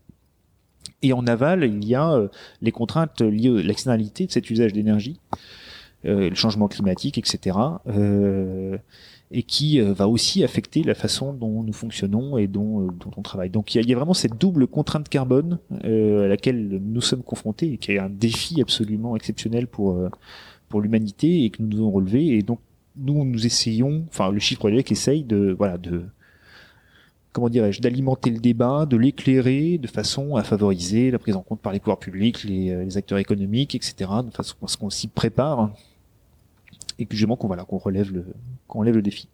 Et 1.02 1.14
en 1.14 1.28
aval, 1.28 1.64
il 1.64 1.86
y 1.86 1.96
a 1.96 2.14
euh, 2.14 2.28
les 2.62 2.72
contraintes 2.72 3.22
liées 3.22 3.60
à 3.60 3.62
l'externalité 3.62 4.26
de 4.26 4.32
cet 4.32 4.50
usage 4.50 4.74
d'énergie, 4.74 5.20
euh, 6.06 6.30
le 6.30 6.36
changement 6.36 6.68
climatique, 6.68 7.18
etc. 7.18 7.58
euh, 7.88 8.78
et 9.34 9.44
qui 9.44 9.82
euh, 9.82 9.94
va 9.94 10.08
aussi 10.08 10.44
affecter 10.44 10.84
la 10.84 10.94
façon 10.94 11.34
dont 11.34 11.64
nous 11.64 11.74
fonctionnons 11.74 12.38
et 12.38 12.48
dont, 12.48 12.82
euh, 12.82 12.88
dont 13.00 13.12
on 13.18 13.22
travaille. 13.24 13.50
Donc 13.50 13.74
il 13.74 13.90
y, 13.90 13.94
a, 13.94 13.96
vraiment 13.96 14.14
cette 14.14 14.38
double 14.38 14.68
contrainte 14.68 15.10
carbone 15.10 15.58
euh, 15.84 16.26
à 16.26 16.28
laquelle 16.28 16.80
nous 16.82 17.02
sommes 17.02 17.24
confrontés 17.24 17.74
et 17.74 17.78
qui 17.78 17.94
est 17.94 18.00
un 18.00 18.10
défi 18.10 18.62
absolument 18.62 19.16
exceptionnel 19.16 19.68
pour 19.68 19.94
euh, 19.94 20.10
l'humanité 20.82 21.46
et 21.46 21.50
que 21.50 21.62
nous 21.62 21.70
devons 21.70 21.92
relever. 21.92 22.28
Et 22.28 22.42
donc, 22.42 22.60
nous, 22.96 23.24
nous 23.26 23.46
essayons, 23.46 24.06
enfin, 24.10 24.32
le 24.32 24.40
chiffre 24.40 24.60
project 24.60 24.92
essaye 24.92 25.24
de, 25.24 25.56
voilà, 25.58 25.78
de, 25.78 26.06
comment 27.32 27.50
dirais-je, 27.50 27.82
d'alimenter 27.82 28.30
le 28.30 28.40
débat, 28.40 28.86
de 28.86 28.96
l'éclairer 28.96 29.78
de 29.78 29.88
façon 29.88 30.36
à 30.36 30.44
favoriser 30.44 31.12
la 31.12 31.20
prise 31.20 31.36
en 31.36 31.42
compte 31.42 31.60
par 31.60 31.74
les 31.74 31.80
pouvoirs 31.80 32.00
publics, 32.00 32.44
les, 32.44 32.72
euh, 32.72 32.98
acteurs 32.98 33.18
économiques, 33.18 33.76
etc., 33.76 34.12
de 34.24 34.32
façon 34.32 34.56
à 34.64 34.68
ce 34.68 34.78
qu'on 34.78 34.90
s'y 34.90 35.08
prépare 35.08 35.72
et 37.00 37.06
que 37.06 37.16
justement 37.16 37.36
qu'on 37.36 37.48
voilà, 37.48 37.66
qu'on 37.66 37.80
relève 37.80 38.14
le, 38.14 38.26
qu'on 38.68 38.80
relève 38.80 38.96
le 38.96 39.02
défi. 39.02 39.28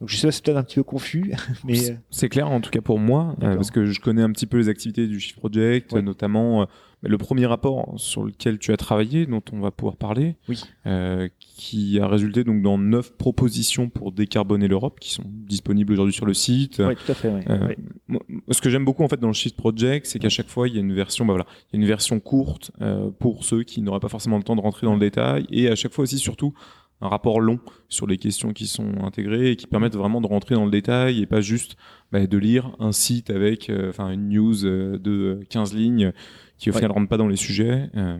Donc 0.00 0.08
je 0.08 0.16
sais 0.16 0.26
pas, 0.26 0.32
c'est 0.32 0.42
peut-être 0.44 0.56
un 0.56 0.62
petit 0.62 0.76
peu 0.76 0.82
confus, 0.82 1.32
mais 1.64 1.90
euh, 1.90 1.94
C'est 2.08 2.28
clair 2.30 2.50
en 2.50 2.60
tout 2.62 2.70
cas 2.70 2.80
pour 2.80 2.98
moi, 2.98 3.36
euh, 3.42 3.54
parce 3.56 3.70
que 3.70 3.84
je 3.84 4.00
connais 4.00 4.22
un 4.22 4.30
petit 4.32 4.46
peu 4.46 4.56
les 4.56 4.68
activités 4.70 5.06
du 5.06 5.20
Shift 5.20 5.36
Project, 5.38 5.92
Ouais. 5.92 6.00
notamment 6.00 6.62
euh, 6.62 6.64
le 7.02 7.18
premier 7.18 7.44
rapport 7.46 7.92
sur 7.98 8.24
lequel 8.24 8.58
tu 8.58 8.72
as 8.72 8.76
travaillé, 8.78 9.26
dont 9.26 9.42
on 9.52 9.60
va 9.60 9.70
pouvoir 9.70 9.96
parler, 9.96 10.36
Oui. 10.48 10.62
euh, 10.86 11.28
qui 11.38 11.98
a 12.00 12.06
résulté 12.08 12.44
donc 12.44 12.62
dans 12.62 12.78
neuf 12.78 13.12
propositions 13.16 13.90
pour 13.90 14.12
décarboner 14.12 14.68
l'Europe, 14.68 15.00
qui 15.00 15.10
sont 15.12 15.24
disponibles 15.26 15.92
aujourd'hui 15.92 16.14
sur 16.14 16.24
le 16.26 16.34
site. 16.34 16.78
ouais, 16.78 16.94
tout 16.94 17.12
à 17.12 17.14
fait. 17.14 17.28
Ouais, 17.30 17.44
Euh. 17.50 17.74
Moi, 18.08 18.20
ce 18.50 18.60
que 18.62 18.70
j'aime 18.70 18.84
beaucoup 18.86 19.02
en 19.02 19.08
fait 19.08 19.20
dans 19.20 19.28
le 19.28 19.34
Shift 19.34 19.56
Project, 19.56 20.06
c'est 20.06 20.18
qu'à 20.18 20.28
chaque 20.30 20.48
fois 20.48 20.66
il 20.66 20.74
y 20.74 20.78
a 20.78 20.80
une 20.80 20.94
version, 20.94 21.26
bah 21.26 21.32
voilà, 21.34 21.46
il 21.72 21.76
y 21.76 21.78
a 21.78 21.82
une 21.82 21.88
version 21.88 22.20
courte 22.20 22.70
euh, 22.80 23.10
pour 23.18 23.44
ceux 23.44 23.64
qui 23.64 23.82
n'auraient 23.82 24.00
pas 24.00 24.08
forcément 24.08 24.38
le 24.38 24.42
temps 24.44 24.56
de 24.56 24.60
rentrer 24.62 24.86
dans 24.86 24.94
le 24.94 25.00
détail, 25.00 25.46
et 25.50 25.68
à 25.68 25.74
chaque 25.76 25.92
fois 25.92 26.04
aussi 26.04 26.18
surtout 26.18 26.54
un 27.00 27.08
rapport 27.08 27.40
long 27.40 27.58
sur 27.88 28.06
les 28.06 28.18
questions 28.18 28.52
qui 28.52 28.66
sont 28.66 29.02
intégrées 29.02 29.52
et 29.52 29.56
qui 29.56 29.66
permettent 29.66 29.96
vraiment 29.96 30.20
de 30.20 30.26
rentrer 30.26 30.54
dans 30.54 30.64
le 30.64 30.70
détail 30.70 31.20
et 31.22 31.26
pas 31.26 31.40
juste 31.40 31.76
bah, 32.12 32.26
de 32.26 32.38
lire 32.38 32.76
un 32.78 32.92
site 32.92 33.30
avec 33.30 33.70
euh, 33.70 33.88
enfin 33.90 34.10
une 34.10 34.28
news 34.28 34.64
euh, 34.66 34.98
de 34.98 35.40
15 35.48 35.74
lignes 35.74 36.12
qui 36.58 36.68
au 36.68 36.72
Ouais. 36.74 36.80
final 36.80 36.92
rentre 36.92 37.08
pas 37.08 37.16
dans 37.16 37.28
les 37.28 37.36
sujets. 37.36 37.88
Euh, 37.96 38.18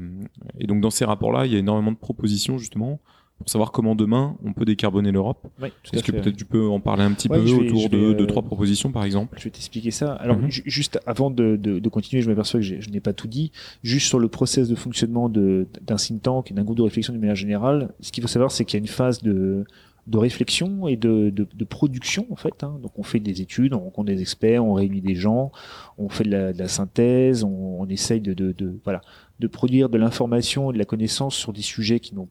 et 0.58 0.66
donc 0.66 0.80
dans 0.80 0.90
ces 0.90 1.04
rapports-là, 1.04 1.44
il 1.46 1.52
y 1.52 1.56
a 1.56 1.58
énormément 1.58 1.92
de 1.92 1.98
propositions 1.98 2.56
justement 2.56 3.00
pour 3.40 3.48
savoir 3.48 3.72
comment 3.72 3.94
demain 3.94 4.36
on 4.44 4.52
peut 4.52 4.64
décarboner 4.66 5.10
l'Europe. 5.12 5.48
À 5.62 5.66
Est-ce 5.92 6.02
que 6.04 6.12
peut-être 6.12 6.36
tu 6.36 6.44
peux 6.44 6.68
en 6.68 6.78
parler 6.78 7.02
un 7.02 7.12
petit 7.12 7.26
Ouais, 7.28 7.38
peu 7.38 7.44
vais- 7.44 7.52
autour 7.52 7.88
de, 7.88 7.96
vais, 7.96 8.14
de 8.14 8.22
euh, 8.22 8.26
trois 8.26 8.42
propositions 8.42 8.92
par 8.92 9.04
exemple? 9.04 9.36
Je 9.38 9.44
vais 9.44 9.50
t'expliquer 9.50 9.90
ça. 9.90 10.12
Alors, 10.12 10.36
Mhm. 10.38 10.50
ju- 10.50 10.62
juste 10.66 11.00
avant 11.06 11.30
de, 11.30 11.56
de, 11.56 11.78
de 11.78 11.88
continuer, 11.88 12.22
je 12.22 12.28
m'aperçois 12.28 12.60
que 12.60 12.66
je 12.66 12.90
n'ai 12.90 13.00
pas 13.00 13.14
tout 13.14 13.28
dit. 13.28 13.50
Juste 13.82 14.06
sur 14.08 14.18
le 14.18 14.28
process 14.28 14.68
de 14.68 14.74
fonctionnement 14.74 15.28
de- 15.30 15.66
d'un 15.80 15.96
think 15.96 16.22
tank 16.22 16.50
et 16.50 16.54
d'un 16.54 16.64
groupe 16.64 16.76
de 16.76 16.82
réflexion 16.82 17.12
d'une 17.14 17.20
manière 17.22 17.34
générale, 17.34 17.88
ce 18.00 18.12
qu'il 18.12 18.22
faut 18.22 18.28
savoir, 18.28 18.52
c'est 18.52 18.64
qu'il 18.66 18.78
y 18.78 18.80
a 18.80 18.84
une 18.84 18.88
phase 18.88 19.22
de, 19.22 19.64
de 20.06 20.18
réflexion 20.18 20.86
et 20.86 20.96
de, 20.96 21.30
de, 21.30 21.46
de 21.54 21.64
production, 21.64 22.26
en 22.30 22.36
fait. 22.36 22.62
hein. 22.62 22.78
Donc, 22.82 22.98
on 22.98 23.02
fait 23.02 23.20
des 23.20 23.40
études, 23.40 23.72
on 23.72 23.80
rencontre 23.80 24.08
des 24.08 24.20
experts, 24.20 24.62
on 24.64 24.74
réunit 24.74 25.00
des 25.00 25.14
gens, 25.14 25.50
on 25.96 26.08
fait 26.10 26.24
de 26.24 26.30
la, 26.30 26.52
de 26.52 26.58
la 26.58 26.68
synthèse, 26.68 27.42
on, 27.44 27.80
on 27.80 27.86
essaye 27.88 28.20
de, 28.20 28.34
de, 28.34 28.52
de, 28.52 28.78
voilà, 28.84 29.00
de 29.38 29.46
produire 29.46 29.88
de 29.88 29.96
l'information 29.98 30.70
et 30.70 30.74
de 30.74 30.78
la 30.78 30.84
connaissance 30.84 31.34
sur 31.36 31.52
des 31.54 31.62
sujets 31.62 32.00
qui 32.00 32.14
n'ont 32.14 32.28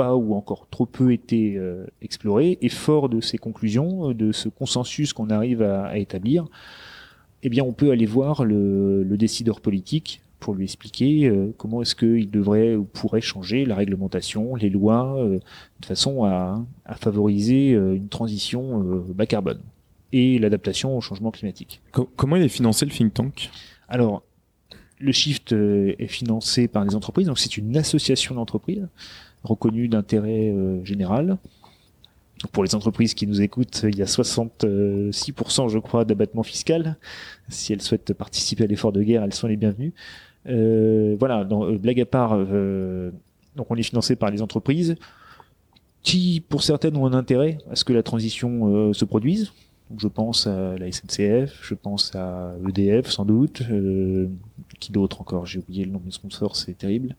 pas 0.00 0.12
ou 0.22 0.28
encore 0.34 0.62
trop 0.70 0.86
peu 0.86 1.08
été 1.12 1.56
euh, 1.56 1.86
explorés. 2.00 2.52
Et 2.62 2.70
fort 2.70 3.08
de 3.08 3.20
ces 3.20 3.38
conclusions, 3.46 3.90
euh, 4.10 4.14
de 4.14 4.32
ce 4.32 4.48
consensus 4.48 5.12
qu'on 5.12 5.30
arrive 5.38 5.62
à, 5.62 5.86
à 5.94 5.96
établir, 6.06 6.40
eh 7.42 7.48
bien, 7.54 7.64
on 7.70 7.74
peut 7.80 7.90
aller 7.90 8.06
voir 8.18 8.44
le, 8.44 9.02
le 9.02 9.16
décideur 9.16 9.60
politique 9.60 10.20
pour 10.40 10.54
lui 10.54 10.64
expliquer 10.64 11.30
comment 11.58 11.82
est-ce 11.82 11.94
qu'il 11.94 12.30
devrait 12.30 12.74
ou 12.74 12.84
pourrait 12.84 13.20
changer 13.20 13.66
la 13.66 13.74
réglementation, 13.74 14.54
les 14.56 14.70
lois, 14.70 15.04
de 15.80 15.86
façon 15.86 16.24
à, 16.24 16.64
à 16.86 16.94
favoriser 16.94 17.72
une 17.72 18.08
transition 18.08 19.04
bas 19.14 19.26
carbone 19.26 19.60
et 20.12 20.38
l'adaptation 20.38 20.96
au 20.96 21.02
changement 21.02 21.30
climatique. 21.30 21.82
Comment 22.16 22.36
il 22.36 22.42
est 22.42 22.48
financé 22.48 22.86
le 22.86 22.90
think 22.90 23.12
tank? 23.12 23.50
Alors, 23.86 24.22
le 24.98 25.12
Shift 25.12 25.52
est 25.52 26.10
financé 26.18 26.68
par 26.68 26.86
les 26.86 26.94
entreprises, 26.94 27.26
donc 27.26 27.38
c'est 27.38 27.58
une 27.58 27.76
association 27.76 28.34
d'entreprises 28.34 28.88
reconnue 29.44 29.88
d'intérêt 29.88 30.54
général 30.84 31.38
pour 32.52 32.64
les 32.64 32.74
entreprises 32.74 33.14
qui 33.14 33.26
nous 33.26 33.42
écoutent, 33.42 33.84
il 33.84 33.96
y 33.96 34.02
a 34.02 34.06
66%, 34.06 35.68
je 35.68 35.78
crois, 35.78 36.04
d'abattement 36.04 36.42
fiscal. 36.42 36.96
Si 37.48 37.72
elles 37.72 37.82
souhaitent 37.82 38.14
participer 38.14 38.64
à 38.64 38.66
l'effort 38.66 38.92
de 38.92 39.02
guerre, 39.02 39.22
elles 39.24 39.34
sont 39.34 39.46
les 39.46 39.56
bienvenues. 39.56 39.92
Euh, 40.46 41.16
voilà, 41.18 41.44
donc, 41.44 41.64
euh, 41.64 41.78
blague 41.78 42.00
à 42.00 42.06
part, 42.06 42.32
euh, 42.34 43.10
donc 43.56 43.66
on 43.70 43.76
est 43.76 43.82
financé 43.82 44.16
par 44.16 44.30
les 44.30 44.40
entreprises 44.40 44.96
qui, 46.02 46.42
pour 46.48 46.62
certaines, 46.62 46.96
ont 46.96 47.04
un 47.04 47.12
intérêt 47.12 47.58
à 47.70 47.76
ce 47.76 47.84
que 47.84 47.92
la 47.92 48.02
transition 48.02 48.74
euh, 48.74 48.92
se 48.94 49.04
produise. 49.04 49.52
Je 49.98 50.08
pense 50.08 50.46
à 50.46 50.78
la 50.78 50.90
SNCF, 50.90 51.60
je 51.62 51.74
pense 51.74 52.14
à 52.14 52.54
EDF 52.66 53.10
sans 53.10 53.24
doute. 53.24 53.62
qui 54.78 54.92
d'autre 54.92 55.20
encore? 55.20 55.46
J'ai 55.46 55.58
oublié 55.58 55.84
le 55.84 55.90
nom 55.90 55.98
de 55.98 56.06
mes 56.06 56.10
sponsors, 56.12 56.56
c'est 56.56 56.78
terrible. 56.78 57.16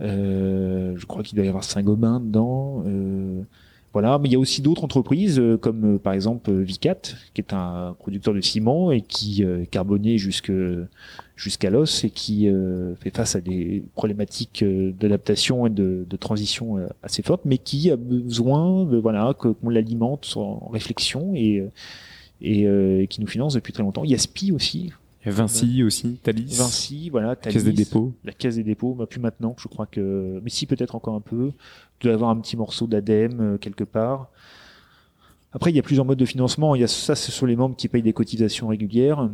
Je 0.00 1.06
crois 1.06 1.22
qu'il 1.22 1.36
doit 1.36 1.44
y 1.44 1.48
avoir 1.48 1.64
Saint-Gobain 1.64 2.20
dedans. 2.20 2.84
Voilà, 3.94 4.18
mais 4.18 4.28
il 4.28 4.32
y 4.32 4.36
a 4.36 4.38
aussi 4.38 4.60
d'autres 4.60 4.84
entreprises 4.84 5.40
euh, 5.40 5.56
comme 5.56 5.94
euh, 5.94 5.98
par 5.98 6.12
exemple 6.12 6.50
euh, 6.50 6.60
Vicat, 6.60 7.00
qui 7.32 7.40
est 7.40 7.54
un 7.54 7.96
producteur 7.98 8.34
de 8.34 8.40
ciment 8.40 8.92
et 8.92 9.00
qui 9.00 9.42
est 9.42 9.66
carboné 9.70 10.18
jusque 10.18 10.52
jusqu'à 11.36 11.70
l'os 11.70 12.04
et 12.04 12.10
qui 12.10 12.48
fait 13.00 13.14
face 13.14 13.36
à 13.36 13.40
des 13.40 13.84
problématiques 13.94 14.64
d'adaptation 14.64 15.66
et 15.66 15.70
de, 15.70 16.04
transition 16.18 16.78
assez 17.02 17.22
fortes, 17.22 17.42
mais 17.44 17.58
qui 17.58 17.90
a 17.92 17.96
besoin 17.96 18.84
voilà 18.84 19.34
qu'on 19.38 19.68
l'alimente 19.68 20.32
en 20.36 20.68
réflexion 20.68 21.32
et 21.34 21.64
et 22.40 23.06
qui 23.08 23.20
nous 23.20 23.28
finance 23.28 23.54
depuis 23.54 23.72
très 23.72 23.84
longtemps. 23.84 24.02
Il 24.02 24.10
y 24.10 24.14
a 24.14 24.18
SPI 24.18 24.50
aussi, 24.50 24.92
Vinci 25.30 25.82
aussi, 25.82 26.18
Thalys. 26.22 26.56
Vinci, 26.58 27.10
voilà, 27.10 27.36
Thalys. 27.36 27.54
Caisse 27.54 27.64
des 27.64 27.72
dépôts. 27.72 28.12
La 28.24 28.32
caisse 28.32 28.56
des 28.56 28.64
dépôts, 28.64 28.94
bah, 28.94 29.06
plus 29.06 29.20
maintenant, 29.20 29.54
je 29.58 29.68
crois 29.68 29.86
que, 29.86 30.40
mais 30.42 30.50
si 30.50 30.66
peut-être 30.66 30.94
encore 30.94 31.14
un 31.14 31.20
peu. 31.20 31.52
Doit 32.00 32.12
y 32.12 32.14
avoir 32.14 32.30
un 32.30 32.36
petit 32.36 32.56
morceau 32.56 32.86
d'ADEME 32.86 33.40
euh, 33.40 33.58
quelque 33.58 33.82
part. 33.84 34.28
Après, 35.52 35.70
il 35.70 35.76
y 35.76 35.80
a 35.80 35.82
plusieurs 35.82 36.04
modes 36.04 36.18
de 36.18 36.24
financement. 36.24 36.74
Il 36.74 36.80
y 36.80 36.84
a 36.84 36.88
ça, 36.88 37.16
ce 37.16 37.32
sont 37.32 37.46
les 37.46 37.56
membres 37.56 37.74
qui 37.74 37.88
payent 37.88 38.02
des 38.02 38.12
cotisations 38.12 38.68
régulières. 38.68 39.28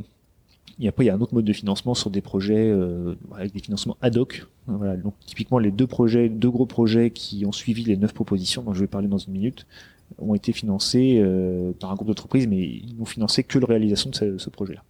Et 0.81 0.89
après, 0.89 1.05
il 1.05 1.09
y 1.09 1.11
a 1.11 1.15
un 1.15 1.21
autre 1.21 1.35
mode 1.35 1.45
de 1.45 1.53
financement 1.53 1.95
sur 1.95 2.11
des 2.11 2.21
projets 2.21 2.71
euh, 2.71 3.15
avec 3.37 3.53
des 3.53 3.61
financements 3.61 3.97
ad 4.01 4.17
hoc. 4.17 4.47
Voilà, 4.67 4.97
donc 4.97 5.15
typiquement 5.27 5.59
les 5.59 5.71
deux 5.71 5.87
projets, 5.87 6.29
deux 6.29 6.51
gros 6.51 6.67
projets 6.67 7.11
qui 7.11 7.45
ont 7.47 7.53
suivi 7.53 7.85
les 7.85 7.97
neuf 7.97 8.13
propositions 8.13 8.63
dont 8.63 8.75
je 8.75 8.81
vais 8.81 8.87
parler 8.87 9.09
dans 9.09 9.19
une 9.19 9.33
minute, 9.35 9.67
ont 10.19 10.35
été 10.35 10.53
financés 10.53 11.21
euh, 11.23 11.73
par 11.79 11.91
un 11.91 11.95
groupe 11.95 12.09
d'entreprises, 12.09 12.47
mais 12.47 12.59
ils 12.59 12.97
n'ont 12.99 13.05
financé 13.05 13.45
que 13.45 13.59
la 13.59 13.67
réalisation 13.67 14.11
de 14.11 14.15
ce, 14.15 14.39
ce 14.39 14.51
projet-là. 14.51 14.83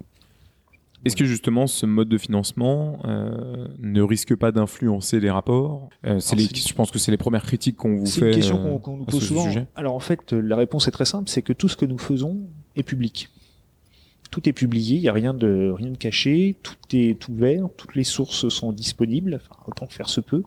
Est-ce 1.05 1.17
que 1.17 1.25
justement 1.25 1.67
ce 1.67 1.87
mode 1.87 2.09
de 2.09 2.19
financement 2.19 2.99
euh, 3.05 3.69
ne 3.79 4.03
risque 4.03 4.35
pas 4.37 4.53
d'influencer 4.53 5.21
les 5.21 5.31
rapports? 5.31 5.89
Euh, 6.07 6.19
c'est 6.19 6.37
les, 6.37 6.45
Je 6.45 6.75
pense 6.75 6.91
que 6.91 6.99
c'est 6.99 7.11
les 7.11 7.19
premières 7.19 7.45
critiques 7.45 7.77
qu'on 7.77 7.97
vous 7.97 8.07
fait. 8.07 8.13
C'est 8.13 8.27
une 8.27 8.35
question 8.35 8.79
qu'on 8.79 8.97
nous 8.97 9.05
pose 9.05 9.27
souvent. 9.27 9.47
Alors 9.77 9.95
en 9.95 10.01
fait, 10.01 10.33
la 10.33 10.57
réponse 10.57 10.89
est 10.89 10.93
très 10.93 11.05
simple, 11.05 11.29
c'est 11.29 11.43
que 11.43 11.53
tout 11.53 11.69
ce 11.69 11.77
que 11.77 11.85
nous 11.85 11.99
faisons 11.99 12.41
est 12.77 12.83
public. 12.83 13.29
Tout 14.31 14.49
est 14.49 14.53
publié, 14.53 14.97
il 14.97 15.03
n'y 15.03 15.09
a 15.09 15.13
rien 15.13 15.35
de 15.35 15.71
rien 15.71 15.91
de 15.91 15.97
caché, 15.97 16.57
tout 16.63 16.75
est 16.93 17.29
ouvert, 17.29 17.69
toutes 17.77 17.95
les 17.95 18.03
sources 18.03 18.49
sont 18.49 18.73
disponibles, 18.73 19.35
enfin, 19.37 19.61
autant 19.67 19.87
que 19.87 19.93
faire 19.93 20.09
se 20.09 20.21
peut. 20.21 20.43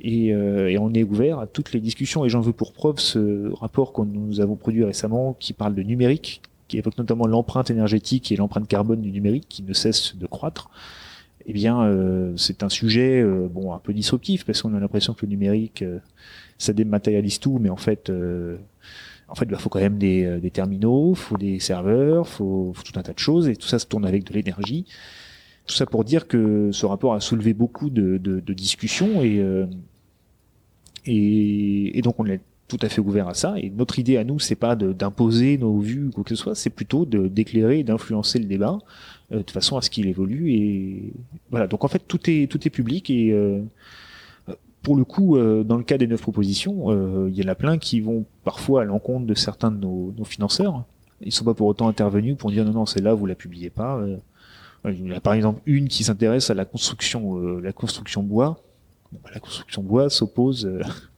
Et, 0.00 0.34
euh, 0.34 0.68
et, 0.70 0.76
on 0.76 0.92
est 0.92 1.04
ouvert 1.04 1.38
à 1.38 1.46
toutes 1.46 1.72
les 1.72 1.80
discussions. 1.80 2.24
Et 2.24 2.28
j'en 2.28 2.40
veux 2.40 2.52
pour 2.52 2.72
preuve 2.72 2.98
ce 2.98 3.52
rapport 3.54 3.92
que 3.92 4.02
nous 4.02 4.40
avons 4.40 4.56
produit 4.56 4.84
récemment 4.84 5.36
qui 5.38 5.52
parle 5.52 5.74
de 5.74 5.82
numérique, 5.82 6.42
qui 6.74 6.78
évoque 6.78 6.98
notamment 6.98 7.26
l'empreinte 7.26 7.70
énergétique 7.70 8.32
et 8.32 8.36
l'empreinte 8.36 8.66
carbone 8.66 9.00
du 9.00 9.12
numérique 9.12 9.46
qui 9.48 9.62
ne 9.62 9.72
cesse 9.72 10.16
de 10.16 10.26
croître, 10.26 10.70
eh 11.46 11.52
bien, 11.52 11.82
euh, 11.82 12.32
c'est 12.36 12.64
un 12.64 12.68
sujet 12.68 13.20
euh, 13.22 13.48
bon 13.48 13.72
un 13.72 13.78
peu 13.78 13.92
disruptif 13.92 14.44
parce 14.44 14.62
qu'on 14.62 14.74
a 14.74 14.80
l'impression 14.80 15.14
que 15.14 15.24
le 15.24 15.30
numérique 15.30 15.82
euh, 15.82 16.00
ça 16.58 16.72
dématérialise 16.72 17.38
tout, 17.38 17.58
mais 17.60 17.70
en 17.70 17.76
fait, 17.76 18.10
en 19.28 19.34
fait, 19.34 19.44
il 19.44 19.50
bah, 19.50 19.58
faut 19.58 19.68
quand 19.68 19.80
même 19.80 19.98
des, 19.98 20.40
des 20.40 20.50
terminaux, 20.50 21.14
faut 21.14 21.36
des 21.36 21.60
serveurs, 21.60 22.26
faut, 22.26 22.72
faut, 22.74 22.82
tout 22.82 22.98
un 22.98 23.02
tas 23.02 23.12
de 23.12 23.18
choses 23.18 23.48
et 23.48 23.56
tout 23.56 23.68
ça 23.68 23.78
se 23.78 23.86
tourne 23.86 24.06
avec 24.06 24.24
de 24.24 24.32
l'énergie. 24.32 24.86
Tout 25.66 25.74
ça 25.74 25.86
pour 25.86 26.04
dire 26.04 26.26
que 26.26 26.70
ce 26.72 26.86
rapport 26.86 27.14
a 27.14 27.20
soulevé 27.20 27.54
beaucoup 27.54 27.90
de, 27.90 28.18
de, 28.18 28.40
de 28.40 28.52
discussions 28.52 29.22
et, 29.22 29.42
et, 31.06 31.98
et 31.98 32.02
donc 32.02 32.18
on 32.18 32.26
est 32.26 32.40
tout 32.68 32.78
à 32.80 32.88
fait 32.88 33.00
ouvert 33.00 33.28
à 33.28 33.34
ça. 33.34 33.54
Et 33.58 33.70
notre 33.70 33.98
idée 33.98 34.16
à 34.16 34.24
nous, 34.24 34.38
c'est 34.38 34.54
pas 34.54 34.76
d'imposer 34.76 35.58
nos 35.58 35.78
vues 35.78 36.06
ou 36.06 36.10
quoi 36.10 36.24
que 36.24 36.30
ce 36.30 36.36
soit, 36.36 36.54
c'est 36.54 36.70
plutôt 36.70 37.04
d'éclairer 37.04 37.82
d'influencer 37.82 38.38
le 38.38 38.46
débat 38.46 38.78
euh, 39.32 39.42
de 39.42 39.50
façon 39.50 39.76
à 39.76 39.82
ce 39.82 39.90
qu'il 39.90 40.06
évolue. 40.06 40.52
Et 40.52 41.12
voilà. 41.50 41.66
Donc 41.66 41.84
en 41.84 41.88
fait, 41.88 42.02
tout 42.06 42.20
est 42.30 42.50
tout 42.50 42.66
est 42.66 42.70
public 42.70 43.10
et 43.10 43.32
euh, 43.32 43.60
pour 44.82 44.96
le 44.96 45.04
coup, 45.04 45.36
euh, 45.36 45.62
dans 45.62 45.76
le 45.76 45.82
cas 45.82 45.98
des 45.98 46.06
neuf 46.06 46.22
propositions, 46.22 47.26
il 47.26 47.34
y 47.34 47.44
en 47.44 47.48
a 47.48 47.54
plein 47.54 47.78
qui 47.78 48.00
vont 48.00 48.24
parfois 48.44 48.82
à 48.82 48.84
l'encontre 48.84 49.26
de 49.26 49.34
certains 49.34 49.70
de 49.70 49.78
nos, 49.78 50.14
nos, 50.16 50.24
financeurs. 50.24 50.84
Ils 51.20 51.32
sont 51.32 51.44
pas 51.44 51.54
pour 51.54 51.66
autant 51.66 51.88
intervenus 51.88 52.36
pour 52.36 52.50
dire 52.50 52.64
non 52.64 52.72
non 52.72 52.86
c'est 52.86 53.00
là 53.00 53.14
vous 53.14 53.26
la 53.26 53.34
publiez 53.34 53.70
pas. 53.70 54.02
il 54.84 55.08
y 55.08 55.14
a 55.14 55.20
par 55.20 55.34
exemple 55.34 55.60
une 55.64 55.88
qui 55.88 56.04
s'intéresse 56.04 56.50
à 56.50 56.54
la 56.54 56.64
construction 56.64 57.38
la 57.58 57.72
construction 57.72 58.22
bois. 58.22 58.60
Bah, 59.12 59.30
la 59.32 59.40
construction 59.40 59.82
bois 59.82 60.10
s'oppose 60.10 60.68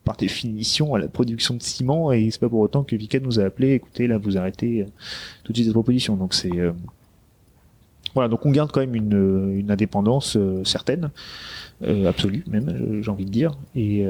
par 0.07 0.16
définition 0.16 0.95
à 0.95 1.01
la 1.01 1.09
production 1.09 1.55
de 1.55 1.62
ciment 1.62 2.12
et 2.12 2.31
c'est 2.31 2.38
pas 2.38 2.49
pour 2.49 2.61
autant 2.61 2.85
que 2.85 2.95
Vicat 2.95 3.19
nous 3.19 3.40
a 3.40 3.42
appelé 3.42 3.73
écoutez 3.73 4.07
là 4.07 4.19
vous 4.19 4.38
arrêtez 4.38 4.83
euh, 4.83 4.87
tout 5.42 5.53
de 5.53 5.59
suite 5.59 5.66
cette 5.66 5.75
proposition. 5.75 6.16
Donc 6.16 6.33
c'est 6.33 6.57
euh, 6.57 6.73
voilà. 8.14 8.29
Donc 8.29 8.47
on 8.47 8.53
garde 8.53 8.71
quand 8.71 8.81
même 8.81 8.95
une, 8.95 9.14
euh, 9.14 9.59
une 9.59 9.71
indépendance 9.71 10.38
certaine 10.64 11.11
absolue 12.07 12.45
même 12.47 13.03
j'ai 13.03 13.11
envie 13.11 13.27
de 13.27 13.31
dire. 13.31 13.59
Et 13.75 14.07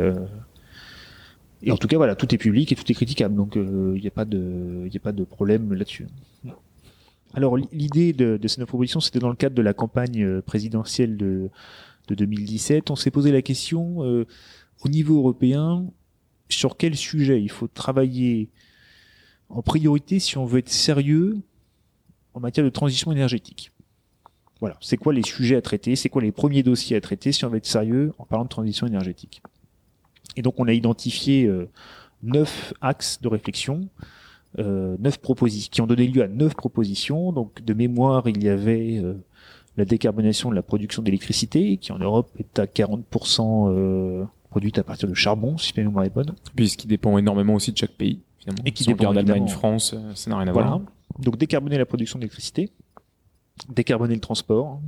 et 1.63 1.73
en 1.73 1.79
tout 1.79 1.89
cas 1.89 1.97
voilà 1.97 2.15
tout 2.15 2.33
est 2.33 2.39
public 2.39 2.71
et 2.71 2.75
tout 2.77 2.85
est 2.89 2.95
critiquable. 2.95 3.35
Donc 3.35 3.57
il 3.57 4.01
n'y 4.01 4.07
a 4.07 4.13
pas 4.13 4.27
de 4.27 4.87
il 4.87 4.95
a 4.95 5.01
pas 5.01 5.13
de 5.13 5.25
problème 5.25 5.73
là-dessus. 5.73 6.07
Alors 7.35 7.57
l'idée 7.57 8.13
de, 8.13 8.37
de, 8.37 8.49
cette 8.49 8.65
proposition 8.67 9.01
c'était 9.01 9.19
dans 9.19 9.31
le 9.31 9.35
cadre 9.35 9.55
de 9.55 9.63
la 9.63 9.73
campagne 9.73 10.43
présidentielle 10.43 11.17
de 11.17 11.49
de 12.09 12.15
2017 12.15 12.91
on 12.91 12.97
s'est 12.97 13.11
posé 13.11 13.33
la 13.33 13.43
question 13.43 14.25
au 14.85 14.89
niveau 14.89 15.19
européen, 15.19 15.87
sur 16.49 16.77
quel 16.77 16.97
sujet 16.97 17.43
il 17.43 17.51
faut 17.51 17.69
travailler 17.69 18.51
en 19.49 19.63
priorité 19.63 20.19
si 20.19 20.39
on 20.39 20.45
veut 20.45 20.59
être 20.59 20.69
sérieux 20.69 21.39
en 22.35 22.41
matière 22.41 22.65
de 22.65 22.71
transition 22.71 23.13
énergétique? 23.13 23.73
Voilà, 24.61 24.77
c'est 24.81 24.97
quoi 24.97 25.13
les 25.13 25.23
sujets 25.23 25.57
à 25.57 25.63
traiter, 25.63 25.97
c'est 25.97 26.09
quoi 26.09 26.23
les 26.23 26.33
premiers 26.33 26.63
dossiers 26.63 26.97
à 26.97 27.01
traiter 27.01 27.33
si 27.33 27.45
on 27.45 27.51
veut 27.51 27.59
être 27.59 27.67
sérieux 27.67 28.13
en 28.19 28.25
parlant 28.25 28.45
de 28.45 28.49
transition 28.49 28.87
énergétique? 28.87 29.43
Et 30.37 30.43
donc 30.43 30.55
on 30.59 30.67
a 30.67 30.73
identifié 30.73 31.45
euh, 31.45 31.69
neuf 32.23 32.73
axes 32.81 33.21
de 33.21 33.29
réflexion, 33.29 33.89
euh, 34.59 34.97
neuf 34.99 35.19
propositions, 35.19 35.71
qui 35.71 35.81
ont 35.83 35.87
donné 35.87 36.07
lieu 36.07 36.23
à 36.23 36.29
neuf 36.29 36.55
propositions. 36.55 37.33
Donc 37.33 37.63
de 37.63 37.75
mémoire, 37.75 38.29
il 38.29 38.43
y 38.43 38.49
avait 38.49 38.99
euh, 38.99 39.15
la 39.77 39.85
décarbonation 39.85 40.51
de 40.51 40.55
la 40.55 40.63
production 40.63 41.03
d'électricité, 41.03 41.77
qui 41.77 41.93
en 41.93 41.99
Europe 41.99 42.31
est 42.39 42.59
à 42.59 42.65
40% 42.65 44.27
produite 44.49 44.79
à 44.79 44.83
partir 44.83 45.09
de 45.09 45.15
charbon, 45.15 45.59
si 45.59 45.73
ma 45.77 45.83
mémoire 45.85 46.05
est 46.05 46.11
bonne. 46.11 46.35
Puisqu'il 46.55 46.89
dépend 46.89 47.19
énormément 47.19 47.55
aussi 47.55 47.73
de 47.73 47.77
chaque 47.77 47.93
pays, 47.93 48.21
finalement. 48.39 48.63
Et 48.65 48.73
qui 48.73 48.85
si 48.85 48.89
dépend 48.89 49.13
d'Allemagne, 49.13 49.49
France, 49.49 49.95
euh, 49.95 50.13
ça 50.15 50.31
n'a 50.31 50.39
rien 50.39 50.49
à 50.49 50.53
voir. 50.53 50.81
Donc 51.19 51.39
décarboner 51.39 51.79
la 51.79 51.87
production 51.87 52.19
d'électricité, 52.19 52.71
décarboner 53.69 54.15
le 54.15 54.21
transport. 54.21 54.81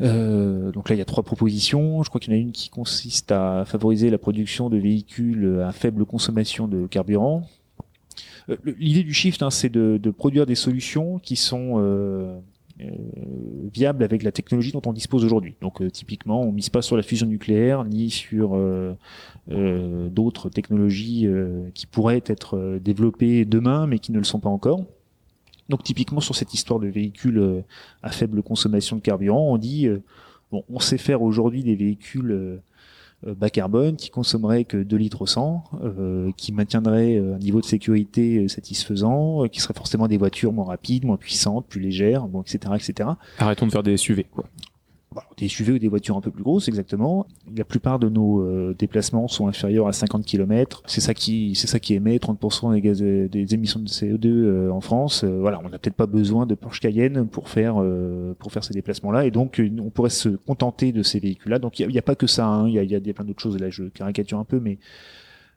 Euh, 0.00 0.70
donc 0.70 0.88
là, 0.88 0.94
il 0.94 0.98
y 0.98 1.02
a 1.02 1.04
trois 1.04 1.24
propositions. 1.24 2.02
Je 2.04 2.08
crois 2.08 2.20
qu'il 2.20 2.32
y 2.32 2.36
en 2.36 2.38
a 2.38 2.40
une 2.40 2.52
qui 2.52 2.68
consiste 2.68 3.32
à 3.32 3.64
favoriser 3.64 4.10
la 4.10 4.18
production 4.18 4.70
de 4.70 4.76
véhicules 4.76 5.62
à 5.66 5.72
faible 5.72 6.04
consommation 6.04 6.68
de 6.68 6.86
carburant. 6.86 7.48
Euh, 8.48 8.56
l'idée 8.78 9.02
du 9.02 9.12
shift, 9.12 9.42
hein, 9.42 9.50
c'est 9.50 9.68
de, 9.68 9.98
de, 10.00 10.10
produire 10.10 10.46
des 10.46 10.54
solutions 10.54 11.18
qui 11.18 11.34
sont 11.34 11.78
viable 13.72 14.04
avec 14.04 14.22
la 14.22 14.32
technologie 14.32 14.72
dont 14.72 14.82
on 14.86 14.92
dispose 14.92 15.24
aujourd'hui. 15.24 15.54
Donc 15.60 15.82
euh, 15.82 15.90
typiquement, 15.90 16.42
on 16.42 16.52
mise 16.52 16.68
pas 16.68 16.82
sur 16.82 16.96
la 16.96 17.02
fusion 17.02 17.26
nucléaire 17.26 17.84
ni 17.84 18.10
sur 18.10 18.54
euh, 18.54 18.94
d'autres 20.10 20.48
technologies 20.48 21.26
qui 21.74 21.86
pourraient 21.86 22.22
être 22.26 22.78
développées 22.82 23.44
demain 23.44 23.86
mais 23.86 23.98
qui 23.98 24.12
ne 24.12 24.18
le 24.18 24.24
sont 24.24 24.40
pas 24.40 24.48
encore. 24.48 24.84
Donc 25.68 25.82
typiquement 25.82 26.20
sur 26.20 26.34
cette 26.34 26.54
histoire 26.54 26.80
de 26.80 26.88
véhicules 26.88 27.62
à 28.02 28.10
faible 28.10 28.42
consommation 28.42 28.96
de 28.96 29.02
carburant, 29.02 29.52
on 29.52 29.58
dit 29.58 29.88
bon, 30.50 30.64
on 30.68 30.80
sait 30.80 30.98
faire 30.98 31.22
aujourd'hui 31.22 31.62
des 31.62 31.74
véhicules 31.74 32.30
euh, 32.32 32.62
bas 33.26 33.50
carbone, 33.50 33.96
qui 33.96 34.10
consommerait 34.10 34.64
que 34.64 34.76
2 34.76 34.96
litres 34.96 35.22
au 35.22 35.26
100, 35.26 35.64
euh, 35.82 36.30
qui 36.36 36.52
maintiendrait 36.52 37.16
euh, 37.16 37.34
un 37.34 37.38
niveau 37.38 37.60
de 37.60 37.66
sécurité 37.66 38.46
satisfaisant, 38.48 39.48
qui 39.48 39.60
serait 39.60 39.74
forcément 39.74 40.06
des 40.08 40.16
voitures 40.16 40.52
moins 40.52 40.66
rapides, 40.66 41.04
moins 41.04 41.16
puissantes, 41.16 41.66
plus 41.66 41.80
légères, 41.80 42.26
bon, 42.26 42.42
etc., 42.42 42.74
etc. 42.76 43.10
Arrêtons 43.38 43.66
de 43.66 43.72
faire 43.72 43.82
des 43.82 43.96
SUV, 43.96 44.24
quoi. 44.24 44.44
Des 45.36 45.48
SUV 45.48 45.72
ou 45.72 45.78
des 45.78 45.88
voitures 45.88 46.16
un 46.16 46.20
peu 46.20 46.30
plus 46.30 46.42
grosses, 46.42 46.68
exactement. 46.68 47.26
La 47.56 47.64
plupart 47.64 47.98
de 47.98 48.08
nos 48.08 48.40
euh, 48.40 48.74
déplacements 48.78 49.28
sont 49.28 49.48
inférieurs 49.48 49.88
à 49.88 49.92
50 49.92 50.24
km. 50.24 50.82
C'est 50.86 51.00
ça 51.00 51.14
qui, 51.14 51.54
c'est 51.54 51.66
ça 51.66 51.80
qui 51.80 51.94
émet 51.94 52.16
30% 52.16 52.72
des 52.74 52.80
gaz, 52.80 53.00
des 53.00 53.54
émissions 53.54 53.80
de 53.80 53.88
CO2 53.88 54.26
euh, 54.26 54.70
en 54.70 54.80
France. 54.80 55.24
Euh, 55.24 55.38
voilà, 55.40 55.60
on 55.64 55.68
n'a 55.68 55.78
peut-être 55.78 55.96
pas 55.96 56.06
besoin 56.06 56.46
de 56.46 56.54
Porsche 56.54 56.80
Cayenne 56.80 57.26
pour 57.26 57.48
faire 57.48 57.82
pour 58.38 58.52
faire 58.52 58.64
ces 58.64 58.74
déplacements-là, 58.74 59.26
et 59.26 59.30
donc 59.30 59.60
on 59.80 59.90
pourrait 59.90 60.10
se 60.10 60.28
contenter 60.28 60.92
de 60.92 61.02
ces 61.02 61.20
véhicules-là. 61.20 61.58
Donc 61.58 61.78
il 61.78 61.88
n'y 61.88 61.98
a, 61.98 62.02
pas 62.02 62.14
que 62.14 62.26
ça. 62.26 62.46
Hein. 62.46 62.68
Il 62.68 62.74
y, 62.74 62.78
a, 62.78 62.82
y 62.82 63.10
a 63.10 63.14
plein 63.14 63.24
d'autres 63.24 63.42
choses. 63.42 63.58
Là, 63.58 63.70
je 63.70 63.84
caricature 63.84 64.38
un 64.38 64.44
peu, 64.44 64.60
mais 64.60 64.78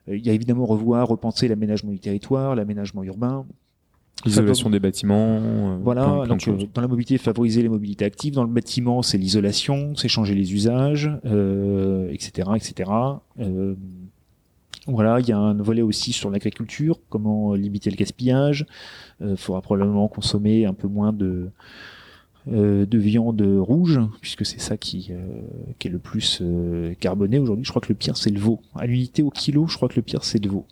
il 0.08 0.24
y 0.24 0.30
a 0.30 0.32
évidemment 0.32 0.66
revoir, 0.66 1.08
repenser 1.08 1.48
l'aménagement 1.48 1.92
du 1.92 1.98
territoire, 1.98 2.54
l'aménagement 2.54 3.02
urbain. 3.04 3.46
L'isolation 4.24 4.70
des 4.70 4.78
bâtiments. 4.78 5.40
Euh, 5.42 5.76
voilà, 5.82 6.24
donc 6.26 6.46
euh, 6.46 6.56
dans 6.72 6.80
la 6.80 6.88
mobilité, 6.88 7.18
favoriser 7.18 7.62
les 7.62 7.68
mobilités 7.68 8.04
actives. 8.04 8.34
Dans 8.34 8.44
le 8.44 8.50
bâtiment, 8.50 9.02
c'est 9.02 9.18
l'isolation, 9.18 9.94
c'est 9.96 10.08
changer 10.08 10.34
les 10.34 10.54
usages, 10.54 11.10
euh, 11.24 12.08
etc., 12.12 12.50
etc. 12.54 12.90
Euh, 13.40 13.74
voilà, 14.86 15.18
il 15.20 15.28
y 15.28 15.32
a 15.32 15.38
un 15.38 15.54
volet 15.54 15.82
aussi 15.82 16.12
sur 16.12 16.30
l'agriculture, 16.30 17.00
comment 17.08 17.54
limiter 17.54 17.90
le 17.90 17.96
gaspillage. 17.96 18.66
Il 19.20 19.36
faudra 19.36 19.60
probablement 19.60 20.08
consommer 20.08 20.66
un 20.66 20.74
peu 20.74 20.88
moins 20.88 21.12
de 21.12 21.50
de 22.48 22.98
viande 22.98 23.40
rouge, 23.40 24.00
puisque 24.20 24.44
c'est 24.44 24.60
ça 24.60 24.76
qui, 24.76 25.12
qui 25.78 25.86
est 25.86 25.90
le 25.90 26.00
plus 26.00 26.42
carboné 26.98 27.38
aujourd'hui. 27.38 27.64
Je 27.64 27.70
crois 27.70 27.80
que 27.80 27.88
le 27.88 27.94
pire 27.94 28.16
c'est 28.16 28.30
le 28.30 28.40
veau. 28.40 28.60
À 28.74 28.86
l'unité 28.86 29.22
au 29.22 29.30
kilo, 29.30 29.68
je 29.68 29.76
crois 29.76 29.88
que 29.88 29.94
le 29.94 30.02
pire 30.02 30.24
c'est 30.24 30.42
le 30.42 30.50
veau. 30.50 30.66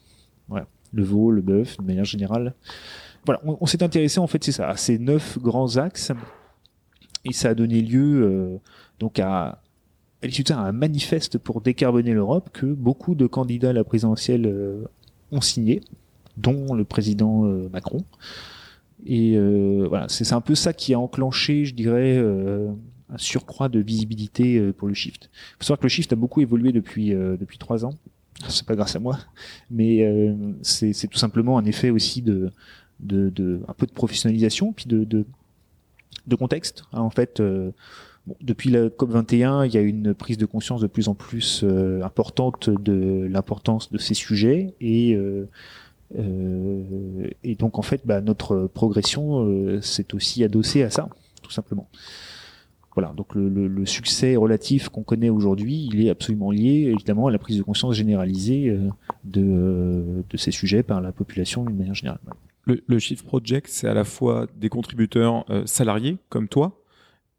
Voilà, 0.49 0.67
le 0.93 1.05
veau, 1.05 1.31
le 1.31 1.43
bœuf, 1.43 1.77
de 1.77 1.85
manière 1.85 2.05
générale 2.05 2.55
voilà, 3.25 3.41
on, 3.45 3.67
s'est 3.67 3.83
intéressé 3.83 4.19
en 4.19 4.27
fait, 4.27 4.43
c'est 4.43 4.53
ça, 4.53 4.69
à 4.69 4.77
ces 4.77 4.99
neuf 4.99 5.39
grands 5.39 5.77
axes, 5.77 6.13
et 7.25 7.33
ça 7.33 7.51
a 7.51 7.55
donné 7.55 7.83
lieu 7.83 8.23
euh, 8.23 8.57
donc 8.99 9.19
à, 9.19 9.61
à 10.23 10.55
un 10.55 10.73
manifeste 10.73 11.39
pour 11.39 11.61
décarboner 11.61 12.15
l'Europe 12.15 12.51
que 12.53 12.67
beaucoup 12.67 13.15
de 13.15 13.27
candidats 13.27 13.71
à 13.71 13.73
la 13.73 13.85
présidentielle 13.85 14.47
euh, 14.47 14.85
ont 15.33 15.41
signé, 15.41 15.83
dont 16.37 16.75
le 16.75 16.85
président 16.85 17.45
euh, 17.45 17.69
Macron. 17.71 18.05
Et 19.07 19.39
voilà, 19.89 20.11
c'est 20.11 20.31
un 20.35 20.43
peu 20.43 20.55
ça 20.55 20.75
qui 20.75 20.93
a 20.93 21.01
enclenché, 21.01 21.65
je 21.65 21.75
dirais, 21.75 22.19
un 22.19 23.17
surcroît 23.17 23.71
de 23.71 23.81
visibilité 23.81 24.61
pour 24.75 24.89
le 24.89 24.93
Shift. 24.95 25.31
Il 25.33 25.57
faut 25.57 25.65
savoir 25.65 25.79
que 25.79 25.85
le 25.85 25.89
Shift 25.89 26.13
a 26.13 26.17
beaucoup 26.17 26.43
évolué 26.43 26.71
depuis 26.71 27.09
depuis 27.13 27.57
trois 27.57 27.87
ans. 27.87 27.95
C'est 28.51 28.67
pas 28.67 28.75
grâce 28.77 28.97
à 28.97 28.99
moi, 28.99 29.19
mais 29.71 30.07
c'est 30.61 31.09
tout 31.09 31.17
simplement 31.17 31.57
un 31.57 31.65
effet 31.65 31.89
aussi 31.89 32.21
de 32.21 32.51
de, 33.03 33.61
un 33.69 33.75
peu 33.75 33.87
de 33.87 33.93
professionnalisation, 33.93 34.73
puis 34.73 34.87
de, 34.87 35.25
contexte. 36.39 36.85
Hein, 36.93 37.01
en 37.01 37.11
fait, 37.11 37.41
euh, 37.41 37.71
depuis 38.41 38.71
la 38.71 38.89
COP 38.89 39.11
21, 39.11 39.65
il 39.65 39.75
y 39.75 39.79
a 39.79 39.81
une 39.81 40.15
prise 40.15 40.39
de 40.39 40.47
conscience 40.47 40.81
de 40.81 40.87
plus 40.87 41.09
en 41.09 41.15
plus 41.15 41.63
euh, 41.65 42.03
importante 42.03 42.71
de 42.71 43.27
l'importance 43.29 43.91
de 43.91 43.99
ces 43.99 44.15
sujets 44.15 44.75
et 44.81 45.15
euh, 45.17 45.47
donc 47.59 47.79
en 47.79 47.83
fait, 47.83 48.03
bah, 48.05 48.21
notre 48.21 48.67
progression 48.67 49.81
s'est 49.81 50.15
aussi 50.15 50.43
adossée 50.45 50.83
à 50.83 50.91
ça, 50.91 51.09
tout 51.43 51.51
simplement. 51.51 51.89
Voilà, 52.97 53.13
donc 53.17 53.37
le, 53.37 53.87
succès 53.87 54.35
relatif 54.35 54.89
qu'on 54.89 55.05
connaît 55.05 55.31
aujourd'hui, 55.31 55.89
il 55.93 56.05
est 56.05 56.11
absolument 56.11 56.51
lié 56.51 56.93
évidemment 56.93 57.29
à 57.29 57.31
la 57.31 57.39
prise 57.39 57.59
de 57.59 57.63
conscience 57.63 57.95
généralisée 57.95 58.77
de 59.25 60.25
ces 60.37 60.51
sujets 60.51 60.83
par 60.83 61.01
la 61.01 61.13
population 61.13 61.65
d'une 61.65 61.77
manière 61.77 61.95
générale 61.95 62.19
le, 62.65 62.83
le 62.87 62.99
Shift 62.99 63.25
Project, 63.25 63.69
c'est 63.69 63.89
à 63.89 63.95
la 63.95 64.05
fois 64.05 64.47
des 64.57 64.69
contributeurs 64.69 65.45
euh, 65.51 65.65
salariés 65.67 66.19
comme 66.29 66.49
toi, 66.49 66.81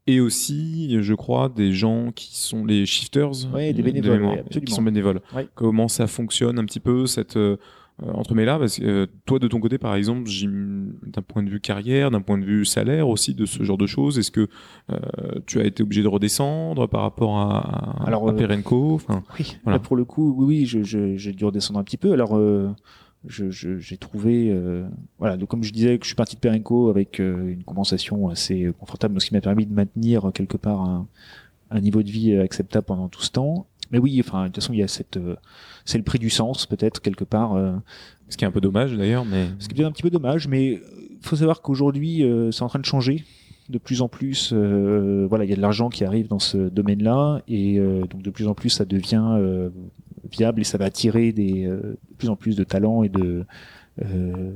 et 0.06 0.20
aussi, 0.20 1.00
je 1.00 1.14
crois, 1.14 1.48
des 1.48 1.72
gens 1.72 2.10
qui 2.10 2.36
sont 2.36 2.64
les 2.64 2.86
shifters, 2.86 3.30
des 3.54 3.72
bénévoles, 3.72 4.44
qui 4.50 4.72
sont 4.72 4.82
bénévoles. 4.82 5.20
Comment 5.54 5.86
ça 5.88 6.06
fonctionne 6.08 6.58
un 6.58 6.64
petit 6.64 6.80
peu 6.80 7.06
cette 7.06 7.36
euh, 7.36 7.56
entremêlée 8.00 8.46
là 8.46 8.58
Parce 8.58 8.80
que 8.80 8.84
euh, 8.84 9.06
toi, 9.26 9.38
de 9.38 9.46
ton 9.46 9.60
côté, 9.60 9.78
par 9.78 9.94
exemple, 9.94 10.28
d'un 11.06 11.22
point 11.22 11.44
de 11.44 11.50
vue 11.50 11.60
carrière, 11.60 12.10
d'un 12.10 12.20
point 12.20 12.36
de 12.36 12.44
vue 12.44 12.64
salaire 12.64 13.08
aussi, 13.08 13.32
de 13.32 13.46
ce 13.46 13.62
genre 13.62 13.78
de 13.78 13.86
choses, 13.86 14.18
est-ce 14.18 14.32
que 14.32 14.48
euh, 14.90 14.98
tu 15.46 15.60
as 15.60 15.64
été 15.64 15.84
obligé 15.84 16.02
de 16.02 16.08
redescendre 16.08 16.88
par 16.88 17.02
rapport 17.02 17.38
à, 17.38 18.02
Alors, 18.04 18.28
à 18.28 18.34
Perenco? 18.34 18.94
Enfin, 18.94 19.22
Oui, 19.38 19.56
voilà. 19.62 19.78
pour 19.78 19.94
le 19.94 20.04
coup, 20.04 20.34
oui, 20.36 20.46
oui, 20.46 20.66
j'ai 20.66 20.82
je, 20.82 21.30
dû 21.30 21.44
redescendre 21.44 21.78
un 21.78 21.84
petit 21.84 21.96
peu. 21.96 22.12
Alors 22.12 22.36
j'ai 23.28 23.50
je, 23.50 23.94
trouvé 23.94 24.50
euh, 24.50 24.84
voilà. 25.18 25.36
Donc 25.36 25.48
comme 25.48 25.62
je 25.62 25.72
disais 25.72 25.98
que 25.98 26.04
je 26.04 26.08
suis 26.08 26.16
parti 26.16 26.36
de 26.36 26.40
Perenco 26.40 26.90
avec 26.90 27.20
euh, 27.20 27.52
une 27.52 27.62
compensation 27.62 28.28
assez 28.28 28.72
confortable 28.78 29.20
ce 29.20 29.26
qui 29.26 29.34
m'a 29.34 29.40
permis 29.40 29.66
de 29.66 29.72
maintenir 29.72 30.30
quelque 30.34 30.56
part 30.56 30.80
un, 30.80 31.06
un, 31.70 31.80
niveau 31.80 32.02
de 32.02 32.10
vie 32.10 32.36
acceptable 32.36 32.84
pendant 32.86 33.08
tout 33.08 33.22
ce 33.22 33.30
temps. 33.30 33.66
Mais 33.92 33.98
oui 33.98 34.20
enfin 34.24 34.42
de 34.42 34.46
toute 34.46 34.56
façon 34.56 34.72
il 34.72 34.80
y 34.80 34.82
a 34.82 34.88
cette 34.88 35.18
euh, 35.18 35.36
c'est 35.84 35.98
le 35.98 36.04
prix 36.04 36.18
du 36.18 36.30
sens 36.30 36.66
peut-être 36.66 37.00
quelque 37.00 37.24
part 37.24 37.56
ce 38.28 38.36
qui 38.36 38.44
est 38.44 38.48
un 38.48 38.52
peu 38.52 38.60
dommage 38.60 38.96
d'ailleurs 38.96 39.24
mais 39.24 39.48
ce 39.58 39.68
qui 39.68 39.80
est 39.80 39.84
un 39.84 39.92
petit 39.92 40.02
peu 40.02 40.10
dommage 40.10 40.48
mais 40.48 40.80
faut 41.20 41.36
savoir 41.36 41.60
qu'aujourd'hui 41.60 42.24
c'est 42.50 42.62
en 42.62 42.68
train 42.68 42.78
de 42.78 42.84
changer 42.84 43.24
de 43.68 43.78
plus 43.78 44.02
en 44.02 44.08
plus, 44.08 44.52
voilà, 44.52 45.44
il 45.44 45.50
y 45.50 45.52
a 45.52 45.56
de 45.56 45.60
l'argent 45.60 45.88
qui 45.88 46.04
arrive 46.04 46.28
dans 46.28 46.40
ce 46.40 46.56
domaine-là, 46.68 47.42
et 47.48 47.78
donc 47.78 48.20
de 48.20 48.30
plus 48.30 48.48
en 48.48 48.54
plus, 48.54 48.70
ça 48.70 48.84
devient 48.84 49.70
et 50.40 50.64
ça 50.64 50.78
va 50.78 50.86
attirer 50.86 51.32
des, 51.32 51.66
euh, 51.66 51.98
de 52.10 52.14
plus 52.16 52.28
en 52.28 52.36
plus 52.36 52.56
de 52.56 52.64
talents 52.64 53.02
et 53.02 53.08
de 53.08 53.44
euh, 54.02 54.52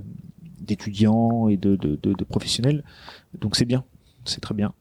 d'étudiants 0.61 1.49
et 1.49 1.57
de, 1.57 1.77
de, 1.77 1.97
de, 1.97 2.25
professionnels. 2.25 2.83
Donc 3.39 3.57
c'est 3.57 3.65
bien, 3.65 3.85
c'est 4.25 4.41
très 4.41 4.55
bien. 4.55 4.73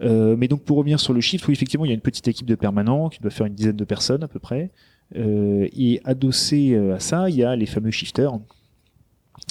Euh, 0.00 0.36
mais 0.36 0.48
donc 0.48 0.62
pour 0.62 0.78
revenir 0.78 1.00
sur 1.00 1.12
le 1.12 1.20
chiffre, 1.20 1.48
oui 1.48 1.54
effectivement 1.54 1.84
il 1.84 1.88
y 1.88 1.90
a 1.90 1.94
une 1.94 2.00
petite 2.00 2.28
équipe 2.28 2.46
de 2.46 2.54
permanents 2.54 3.08
qui 3.08 3.20
doit 3.20 3.30
faire 3.30 3.46
une 3.46 3.54
dizaine 3.54 3.76
de 3.76 3.84
personnes 3.84 4.22
à 4.22 4.28
peu 4.28 4.38
près. 4.38 4.70
Euh, 5.16 5.68
et 5.76 6.00
adossé 6.04 6.76
à 6.76 7.00
ça, 7.00 7.28
il 7.28 7.36
y 7.36 7.44
a 7.44 7.54
les 7.54 7.66
fameux 7.66 7.90
shifters 7.90 8.38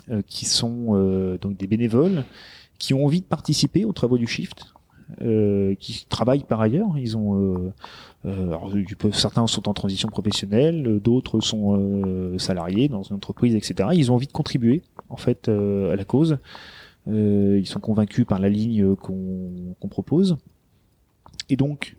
euh, 0.09 0.21
qui 0.27 0.45
sont 0.45 1.37
donc 1.41 1.57
des 1.57 1.67
bénévoles 1.67 2.23
qui 2.77 2.93
ont 2.93 3.05
envie 3.05 3.21
de 3.21 3.25
participer 3.25 3.85
aux 3.85 3.93
travaux 3.93 4.17
du 4.17 4.27
shift, 4.27 4.65
euh, 5.21 5.75
qui 5.75 6.05
travaillent 6.07 6.43
par 6.43 6.61
ailleurs. 6.61 6.97
Ils 6.97 7.15
ont 7.17 7.35
euh, 7.35 7.73
euh 8.25 9.11
certains 9.11 9.45
sont 9.47 9.69
en 9.69 9.73
transition 9.73 10.09
professionnelle, 10.09 10.99
d'autres 10.99 11.39
sont 11.41 12.37
salariés 12.37 12.87
dans 12.87 13.03
une 13.03 13.15
entreprise, 13.15 13.55
etc. 13.55 13.89
Ils 13.93 14.11
ont 14.11 14.15
envie 14.15 14.27
de 14.27 14.31
contribuer 14.31 14.81
en 15.09 15.17
fait 15.17 15.49
à 15.49 15.95
la 15.95 16.05
cause. 16.05 16.37
ils 17.07 17.67
sont 17.67 17.79
convaincus 17.79 18.25
par 18.25 18.39
la 18.39 18.49
ligne 18.49 18.95
qu'on 18.95 19.87
propose. 19.89 20.37
Et 21.49 21.55
donc, 21.55 21.95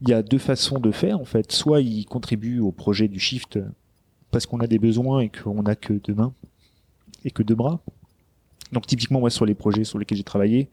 il 0.00 0.08
y 0.08 0.12
a 0.12 0.22
deux 0.22 0.38
façons 0.38 0.78
de 0.78 0.92
faire 0.92 1.20
en 1.20 1.24
fait. 1.24 1.50
Soit 1.50 1.80
ils 1.80 2.04
contribuent 2.04 2.60
au 2.60 2.70
projet 2.70 3.08
du 3.08 3.18
shift 3.18 3.58
parce 4.30 4.46
qu'on 4.46 4.60
a 4.60 4.66
des 4.66 4.78
besoins 4.78 5.20
et 5.20 5.30
qu'on 5.30 5.62
n'a 5.62 5.74
que 5.74 5.94
deux 5.94 6.14
mains 6.14 6.32
et 7.24 7.30
que 7.30 7.42
deux 7.42 7.54
bras. 7.54 7.80
Donc 8.72 8.86
typiquement 8.86 9.20
moi 9.20 9.30
sur 9.30 9.46
les 9.46 9.54
projets 9.54 9.84
sur 9.84 9.98
lesquels 9.98 10.18
j'ai 10.18 10.24
travaillé, 10.24 10.68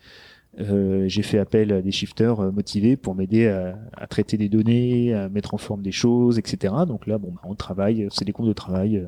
euh, 0.59 1.07
j'ai 1.07 1.21
fait 1.21 1.37
appel 1.37 1.71
à 1.71 1.81
des 1.81 1.91
shifters 1.91 2.39
euh, 2.39 2.51
motivés 2.51 2.97
pour 2.97 3.15
m'aider 3.15 3.47
à, 3.47 3.77
à, 3.93 4.07
traiter 4.07 4.37
des 4.37 4.49
données, 4.49 5.13
à 5.13 5.29
mettre 5.29 5.53
en 5.53 5.57
forme 5.57 5.81
des 5.81 5.91
choses, 5.91 6.39
etc. 6.39 6.73
Donc 6.87 7.05
là, 7.05 7.17
bon, 7.17 7.31
bah, 7.31 7.41
on 7.43 7.55
travaille, 7.55 8.07
c'est 8.11 8.25
des 8.25 8.31
groupes 8.31 8.47
de 8.47 8.53
travail 8.53 8.97
euh, 8.97 9.07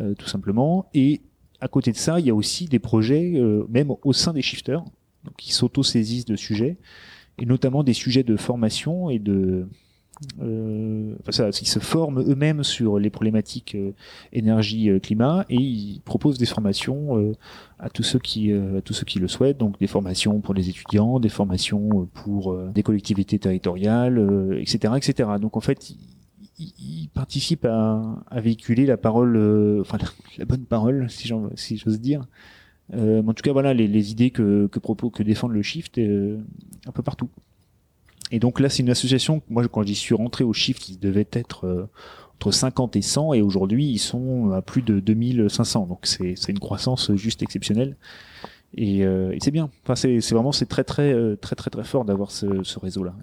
euh, 0.00 0.14
tout 0.14 0.26
simplement. 0.26 0.88
Et 0.94 1.20
à 1.60 1.68
côté 1.68 1.92
de 1.92 1.96
ça, 1.96 2.18
il 2.18 2.26
y 2.26 2.30
a 2.30 2.34
aussi 2.34 2.66
des 2.66 2.80
projets, 2.80 3.40
même 3.68 3.92
au 4.02 4.12
sein 4.12 4.32
des 4.32 4.42
shifters, 4.42 4.82
donc, 5.24 5.36
qui 5.36 5.52
s'auto-saisissent 5.52 6.24
de 6.24 6.34
sujets, 6.34 6.76
et 7.38 7.46
notamment 7.46 7.84
des 7.84 7.92
sujets 7.92 8.24
de 8.24 8.36
formation 8.36 9.10
et 9.10 9.20
de 9.20 9.68
euh, 10.40 11.14
ils 11.28 11.68
se 11.68 11.78
forment 11.78 12.20
eux-mêmes 12.20 12.64
sur 12.64 12.98
les 12.98 13.10
problématiques 13.10 13.74
euh, 13.74 13.92
énergie 14.32 14.88
euh, 14.88 14.98
climat 14.98 15.44
et 15.48 15.56
ils 15.56 16.00
proposent 16.04 16.38
des 16.38 16.46
formations 16.46 17.18
euh, 17.18 17.32
à 17.78 17.90
tous 17.90 18.02
ceux 18.02 18.18
qui 18.18 18.52
à 18.52 18.80
tous 18.82 18.92
ceux 18.92 19.04
qui 19.04 19.18
le 19.18 19.28
souhaitent. 19.28 19.58
Donc 19.58 19.78
des 19.78 19.86
formations 19.86 20.40
pour 20.40 20.54
les 20.54 20.68
étudiants 20.68 21.18
des 21.20 21.28
formations 21.28 22.08
pour 22.14 22.56
des 22.72 22.82
collectivités 22.82 23.38
territoriales 23.38 24.56
etc 24.60 24.94
etc 24.96 25.30
donc 25.40 25.56
en 25.56 25.60
fait 25.60 25.90
ils, 26.58 27.08
participent 27.12 27.64
à, 27.64 28.22
véhiculer 28.36 28.86
la 28.86 28.96
parole 28.96 29.36
enfin 29.80 29.98
la, 30.38 30.44
bonne 30.44 30.64
parole 30.64 31.10
si 31.10 31.26
j'ose 31.26 31.50
si 31.56 31.76
dire. 31.98 32.24
En 32.92 33.34
tout 33.34 33.42
cas 33.42 33.52
voilà 33.52 33.74
les, 33.74 33.88
les 33.88 34.12
idées 34.12 34.30
que 34.30 34.68
que 34.68 34.78
propose 34.78 35.10
que 35.10 35.24
défendent 35.24 35.54
le 35.54 35.62
shift 35.62 35.98
un 35.98 36.92
peu 36.92 37.02
partout 37.02 37.30
et 38.32 38.38
donc 38.38 38.60
là, 38.60 38.70
c'est 38.70 38.82
une 38.82 38.90
association, 38.90 39.42
moi 39.50 39.68
quand 39.68 39.82
j'y 39.82 39.94
suis 39.94 40.14
rentré 40.14 40.42
au 40.42 40.54
chiffre, 40.54 40.80
ils 40.88 40.98
devaient 40.98 41.28
être 41.32 41.66
euh, 41.66 41.86
entre 42.36 42.50
50 42.50 42.96
et 42.96 43.02
100, 43.02 43.34
et 43.34 43.42
aujourd'hui 43.42 43.84
ils 43.84 43.98
sont 43.98 44.52
à 44.52 44.62
plus 44.62 44.80
de 44.80 45.00
2500. 45.00 45.86
Donc 45.86 46.06
c'est 46.06 46.48
une 46.48 46.58
croissance 46.58 47.14
juste 47.14 47.42
exceptionnelle. 47.42 47.96
Et, 48.74 49.04
euh, 49.04 49.36
c'est 49.42 49.50
bien. 49.50 49.68
Enfin, 49.84 49.96
c'est 49.96 50.18
vraiment 50.30 50.50
c'est 50.50 50.64
très 50.64 50.82
très 50.82 51.12
euh, 51.12 51.36
très 51.36 51.56
très 51.56 51.68
très 51.68 51.84
fort 51.84 52.06
d'avoir 52.06 52.30
ce, 52.30 52.46
réseau-là. 52.78 53.14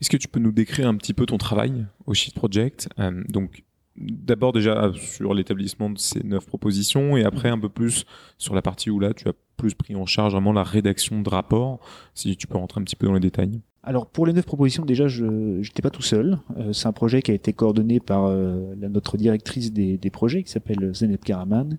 Est-ce 0.00 0.08
que 0.08 0.16
tu 0.16 0.28
peux 0.28 0.40
nous 0.40 0.50
décrire 0.50 0.88
un 0.88 0.96
petit 0.96 1.12
peu 1.12 1.26
ton 1.26 1.36
travail 1.36 1.84
au 2.06 2.14
Shift 2.14 2.34
Project? 2.34 2.88
Donc 3.28 3.64
d'abord 3.96 4.54
déjà 4.54 4.92
sur 4.94 5.34
l'établissement 5.34 5.90
de 5.90 5.98
ces 5.98 6.24
neuf 6.24 6.46
propositions 6.46 7.18
et 7.18 7.24
après 7.24 7.50
un 7.50 7.58
peu 7.58 7.68
plus 7.68 8.06
sur 8.38 8.54
la 8.54 8.62
partie 8.62 8.88
où 8.88 8.98
là 8.98 9.12
tu 9.12 9.28
as 9.28 9.34
plus 9.58 9.74
pris 9.74 9.94
en 9.94 10.06
charge 10.06 10.32
vraiment 10.32 10.54
la 10.54 10.64
rédaction 10.64 11.20
de 11.20 11.28
rapports. 11.28 11.80
Si 12.14 12.34
tu 12.38 12.46
peux 12.46 12.56
rentrer 12.56 12.80
un 12.80 12.84
petit 12.84 12.96
peu 12.96 13.06
dans 13.06 13.12
les 13.12 13.20
détails. 13.20 13.60
Alors 13.86 14.06
pour 14.06 14.26
les 14.26 14.32
neuf 14.32 14.46
propositions, 14.46 14.84
déjà, 14.84 15.08
je 15.08 15.24
n'étais 15.24 15.82
pas 15.82 15.90
tout 15.90 16.02
seul. 16.02 16.38
Euh, 16.56 16.72
c'est 16.72 16.88
un 16.88 16.92
projet 16.92 17.20
qui 17.20 17.30
a 17.30 17.34
été 17.34 17.52
coordonné 17.52 18.00
par 18.00 18.24
euh, 18.24 18.74
notre 18.76 19.18
directrice 19.18 19.72
des, 19.72 19.98
projets, 20.10 20.42
qui 20.42 20.50
s'appelle 20.50 20.94
Zeynep 20.94 21.22
Karaman. 21.22 21.76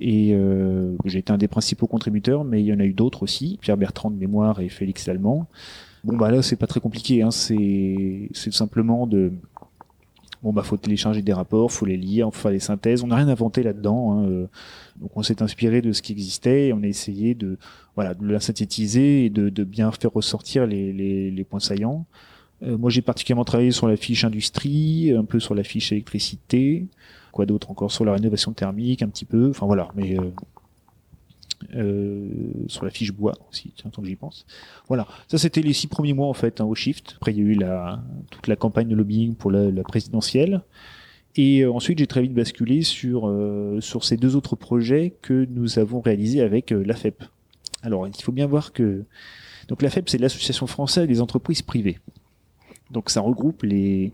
Et 0.00 0.30
euh, 0.32 0.94
j'ai 1.04 1.18
été 1.18 1.32
un 1.32 1.38
des 1.38 1.48
principaux 1.48 1.88
contributeurs, 1.88 2.44
mais 2.44 2.60
il 2.60 2.66
y 2.66 2.72
en 2.72 2.78
a 2.78 2.84
eu 2.84 2.92
d'autres 2.92 3.24
aussi, 3.24 3.58
Pierre 3.60 3.76
Bertrand 3.76 4.10
de 4.10 4.16
Mémoire 4.16 4.60
et 4.60 4.68
Félix 4.68 5.08
Lallemand. 5.08 5.48
Bon 6.02 6.16
bah 6.16 6.30
là 6.30 6.40
c'est 6.40 6.56
pas 6.56 6.66
très 6.66 6.80
compliqué, 6.80 7.20
hein. 7.20 7.30
c'est 7.30 8.30
simplement 8.32 9.06
de 9.06 9.32
bon 10.42 10.52
bah 10.52 10.62
faut 10.62 10.76
télécharger 10.76 11.22
des 11.22 11.32
rapports, 11.32 11.70
faut 11.70 11.86
les 11.86 11.96
lire, 11.96 12.26
faut 12.32 12.42
faire 12.42 12.50
des 12.50 12.60
synthèses. 12.60 13.02
On 13.02 13.08
n'a 13.08 13.16
rien 13.16 13.28
inventé 13.28 13.62
là-dedans. 13.62 14.12
Hein. 14.12 14.24
Euh, 14.28 14.46
donc 15.00 15.16
on 15.16 15.22
s'est 15.22 15.42
inspiré 15.42 15.82
de 15.82 15.92
ce 15.92 16.02
qui 16.02 16.12
existait 16.12 16.68
et 16.68 16.72
on 16.72 16.82
a 16.82 16.86
essayé 16.86 17.34
de 17.34 17.58
voilà 17.94 18.14
de 18.14 18.26
la 18.26 18.40
synthétiser 18.40 19.26
et 19.26 19.30
de, 19.30 19.48
de 19.48 19.64
bien 19.64 19.90
faire 19.92 20.12
ressortir 20.12 20.66
les, 20.66 20.92
les, 21.30 21.44
points 21.44 21.60
saillants. 21.60 22.06
Euh, 22.62 22.76
moi 22.76 22.90
j'ai 22.90 23.02
particulièrement 23.02 23.44
travaillé 23.44 23.70
sur 23.70 23.88
la 23.88 23.96
fiche 23.96 24.24
industrie, 24.24 25.12
un 25.16 25.24
peu 25.24 25.40
sur 25.40 25.54
la 25.54 25.64
fiche 25.64 25.92
électricité, 25.92 26.86
quoi 27.32 27.46
d'autre 27.46 27.70
encore 27.70 27.90
sur 27.92 28.04
la 28.04 28.12
rénovation 28.12 28.52
thermique 28.52 29.02
un 29.02 29.08
petit 29.08 29.24
peu. 29.24 29.50
Enfin 29.50 29.66
voilà, 29.66 29.88
mais 29.94 30.18
euh, 30.18 30.30
euh, 31.74 32.28
sur 32.66 32.84
la 32.84 32.90
fiche 32.90 33.12
bois 33.12 33.34
aussi, 33.50 33.72
tiens, 33.76 33.90
tant 33.90 34.02
que 34.02 34.08
j'y 34.08 34.16
pense. 34.16 34.46
Voilà, 34.88 35.06
ça 35.28 35.38
c'était 35.38 35.62
les 35.62 35.72
six 35.72 35.86
premiers 35.86 36.12
mois 36.12 36.28
en 36.28 36.34
fait 36.34 36.60
hein, 36.60 36.64
au 36.64 36.74
Shift. 36.74 37.14
Après 37.16 37.32
il 37.32 37.38
y 37.38 37.40
a 37.40 37.44
eu 37.44 37.54
la, 37.54 38.02
toute 38.30 38.46
la 38.46 38.56
campagne 38.56 38.88
de 38.88 38.94
lobbying 38.94 39.34
pour 39.34 39.50
la, 39.50 39.70
la 39.70 39.82
présidentielle. 39.82 40.62
Et 41.36 41.60
euh, 41.60 41.72
ensuite 41.72 41.98
j'ai 41.98 42.06
très 42.06 42.22
vite 42.22 42.34
basculé 42.34 42.82
sur, 42.82 43.28
euh, 43.28 43.80
sur 43.80 44.04
ces 44.04 44.16
deux 44.16 44.36
autres 44.36 44.56
projets 44.56 45.14
que 45.22 45.46
nous 45.50 45.78
avons 45.78 46.00
réalisés 46.00 46.40
avec 46.40 46.72
euh, 46.72 46.82
l'AFEP. 46.84 47.22
Alors 47.82 48.06
il 48.06 48.14
faut 48.22 48.32
bien 48.32 48.46
voir 48.46 48.72
que 48.72 49.04
donc 49.68 49.82
l'AFEP 49.82 50.08
c'est 50.08 50.18
l'association 50.18 50.66
française 50.66 51.06
des 51.06 51.20
entreprises 51.20 51.62
privées. 51.62 51.98
Donc 52.90 53.10
ça 53.10 53.20
regroupe 53.20 53.62
les 53.62 54.12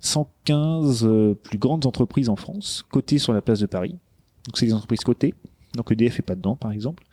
115 0.00 1.04
euh, 1.04 1.34
plus 1.34 1.58
grandes 1.58 1.86
entreprises 1.86 2.28
en 2.28 2.36
France, 2.36 2.84
cotées 2.90 3.18
sur 3.18 3.32
la 3.32 3.42
place 3.42 3.60
de 3.60 3.66
Paris. 3.66 3.96
Donc 4.46 4.56
c'est 4.56 4.66
des 4.66 4.74
entreprises 4.74 5.00
cotées 5.00 5.34
donc 5.76 5.92
EDF 5.92 6.18
est 6.18 6.22
pas 6.22 6.34
dedans, 6.34 6.56
par 6.56 6.72
exemple. 6.72 7.04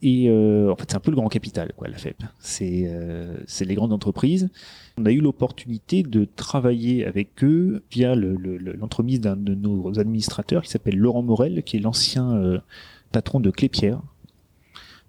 Et 0.00 0.28
euh, 0.28 0.70
en 0.70 0.76
fait, 0.76 0.84
c'est 0.88 0.96
un 0.96 1.00
peu 1.00 1.10
le 1.10 1.16
grand 1.16 1.28
capital, 1.28 1.72
quoi, 1.76 1.88
la 1.88 1.96
FEP. 1.96 2.22
C'est 2.38 2.84
euh, 2.86 3.36
c'est 3.46 3.64
les 3.64 3.74
grandes 3.74 3.92
entreprises. 3.92 4.48
On 4.96 5.06
a 5.06 5.10
eu 5.10 5.20
l'opportunité 5.20 6.04
de 6.04 6.24
travailler 6.24 7.04
avec 7.04 7.42
eux 7.42 7.82
via 7.90 8.14
l'entremise 8.14 9.18
le, 9.18 9.22
d'un 9.22 9.36
de 9.36 9.54
nos 9.54 9.98
administrateurs 9.98 10.62
qui 10.62 10.70
s'appelle 10.70 10.96
Laurent 10.96 11.22
Morel, 11.22 11.64
qui 11.64 11.76
est 11.76 11.80
l'ancien 11.80 12.32
euh, 12.32 12.58
patron 13.10 13.40
de 13.40 13.50
Clépierre. 13.50 14.00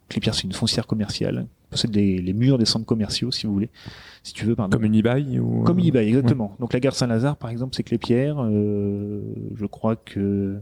Clépierre, 0.07 0.33
c'est 0.33 0.45
une 0.45 0.53
foncière 0.53 0.87
commerciale. 0.87 1.45
C'est 1.71 1.93
les 1.95 2.33
murs 2.33 2.57
des 2.57 2.65
centres 2.65 2.87
commerciaux, 2.87 3.29
si 3.29 3.45
vous 3.45 3.53
voulez. 3.53 3.69
Si 4.23 4.33
tu 4.33 4.45
veux, 4.45 4.55
pardon. 4.55 4.75
Comme 4.75 4.85
Unibail 4.85 5.39
ou... 5.39 5.63
Comme 5.63 5.77
Unibail, 5.77 6.07
exactement. 6.07 6.51
Ouais. 6.51 6.57
Donc 6.59 6.73
la 6.73 6.79
gare 6.79 6.95
Saint-Lazare, 6.95 7.37
par 7.37 7.51
exemple, 7.51 7.75
c'est 7.75 7.83
Clépierre. 7.83 8.37
Euh, 8.39 9.21
je 9.55 9.65
crois 9.67 9.95
que 9.95 10.57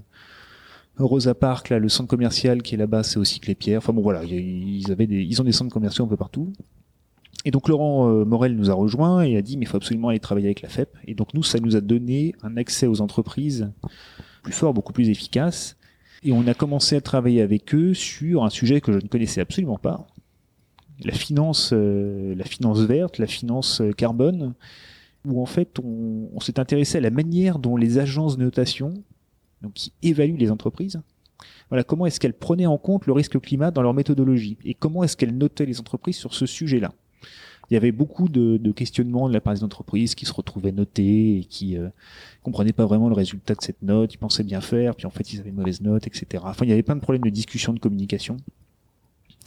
Rosa 1.00 1.36
Park, 1.36 1.70
là, 1.70 1.80
le 1.80 1.90
centre 1.90 2.10
commercial 2.10 2.62
qui 2.62 2.76
est 2.76 2.78
là-bas, 2.78 3.04
c'est 3.04 3.18
aussi 3.18 3.40
Clépierre. 3.40 3.80
Enfin 3.80 3.94
bon, 3.94 4.02
voilà, 4.02 4.24
ils 4.24 4.92
avaient 4.92 5.08
des, 5.08 5.22
ils 5.24 5.42
ont 5.42 5.46
des 5.46 5.52
centres 5.52 5.74
commerciaux 5.74 6.06
un 6.06 6.08
peu 6.08 6.18
partout. 6.18 6.52
Et 7.46 7.52
donc 7.52 7.70
Laurent 7.70 8.10
euh, 8.10 8.26
Morel 8.26 8.56
nous 8.56 8.70
a 8.70 8.74
rejoint 8.74 9.22
et 9.22 9.38
a 9.38 9.42
dit 9.42 9.58
mais 9.58 9.64
il 9.64 9.68
faut 9.68 9.78
absolument 9.78 10.10
aller 10.10 10.20
travailler 10.20 10.48
avec 10.48 10.62
la 10.62 10.70
FEP. 10.70 10.90
Et 11.06 11.14
donc 11.14 11.34
nous, 11.34 11.44
ça 11.44 11.60
nous 11.60 11.76
a 11.76 11.82
donné 11.82 12.34
un 12.42 12.58
accès 12.58 12.88
aux 12.88 13.00
entreprises 13.00 13.72
plus 14.44 14.54
fort, 14.54 14.74
beaucoup 14.74 14.94
plus 14.94 15.10
efficace. 15.10 15.78
Et 16.24 16.32
on 16.32 16.48
a 16.48 16.54
commencé 16.54 16.96
à 16.96 17.02
travailler 17.02 17.42
avec 17.42 17.76
eux 17.76 17.94
sur 17.94 18.44
un 18.44 18.50
sujet 18.50 18.82
que 18.82 18.92
je 18.92 18.98
ne 18.98 19.08
connaissais 19.08 19.40
absolument 19.40 19.78
pas, 19.78 20.08
la 21.04 21.14
finance, 21.14 21.72
euh, 21.74 22.34
la 22.36 22.44
finance 22.44 22.80
verte, 22.80 23.20
la 23.20 23.28
finance 23.28 23.82
euh, 23.82 23.92
carbone, 23.92 24.56
où 25.26 25.42
en 25.42 25.46
fait 25.46 25.78
on, 25.80 26.30
on 26.34 26.40
s'est 26.40 26.60
intéressé 26.60 26.98
à 26.98 27.02
la 27.02 27.12
manière 27.12 27.60
dont 27.60 27.78
les 27.78 28.00
agences 28.00 28.38
de 28.38 28.44
notation 28.44 28.96
donc 29.62 29.74
qui 29.74 29.94
évalue 30.02 30.38
les 30.38 30.52
entreprises. 30.52 31.02
Voilà, 31.70 31.84
comment 31.84 32.06
est-ce 32.06 32.20
qu'elles 32.20 32.34
prenaient 32.34 32.66
en 32.66 32.78
compte 32.78 33.06
le 33.06 33.14
risque 33.14 33.40
climat 33.40 33.72
dans 33.72 33.82
leur 33.82 33.94
méthodologie 33.94 34.58
et 34.64 34.74
comment 34.74 35.04
est-ce 35.04 35.18
qu'elles 35.18 35.38
notaient 35.38 35.66
les 35.66 35.80
entreprises 35.80 36.16
sur 36.16 36.34
ce 36.34 36.46
sujet-là? 36.46 36.94
Il 37.70 37.74
y 37.74 37.78
avait 37.78 37.92
beaucoup 37.92 38.30
de, 38.30 38.56
de, 38.56 38.72
questionnements 38.72 39.28
de 39.28 39.34
la 39.34 39.42
part 39.42 39.54
des 39.54 39.64
entreprises 39.64 40.16
qui 40.16 40.26
se 40.26 40.32
retrouvaient 40.32 40.72
notées 40.72 41.40
et 41.40 41.44
qui 41.44 41.78
euh, 41.78 41.90
comprenaient 42.42 42.72
pas 42.72 42.86
vraiment 42.86 43.10
le 43.10 43.16
résultat 43.16 43.56
de 43.56 43.62
cette 43.62 43.82
note, 43.82 44.14
ils 44.14 44.18
pensaient 44.18 44.46
bien 44.46 44.62
faire, 44.62 44.96
puis 44.96 45.06
en 45.06 45.10
fait 45.10 45.34
ils 45.34 45.42
avaient 45.42 45.52
mauvaise 45.52 45.82
note, 45.82 46.08
etc. 46.08 46.44
Enfin, 46.48 46.66
il 46.66 46.70
y 46.70 46.72
avait 46.72 46.84
plein 46.84 46.96
de 46.96 47.02
problèmes 47.02 47.24
de 47.24 47.30
discussion, 47.30 47.74
de 47.74 47.80
communication. 47.80 48.38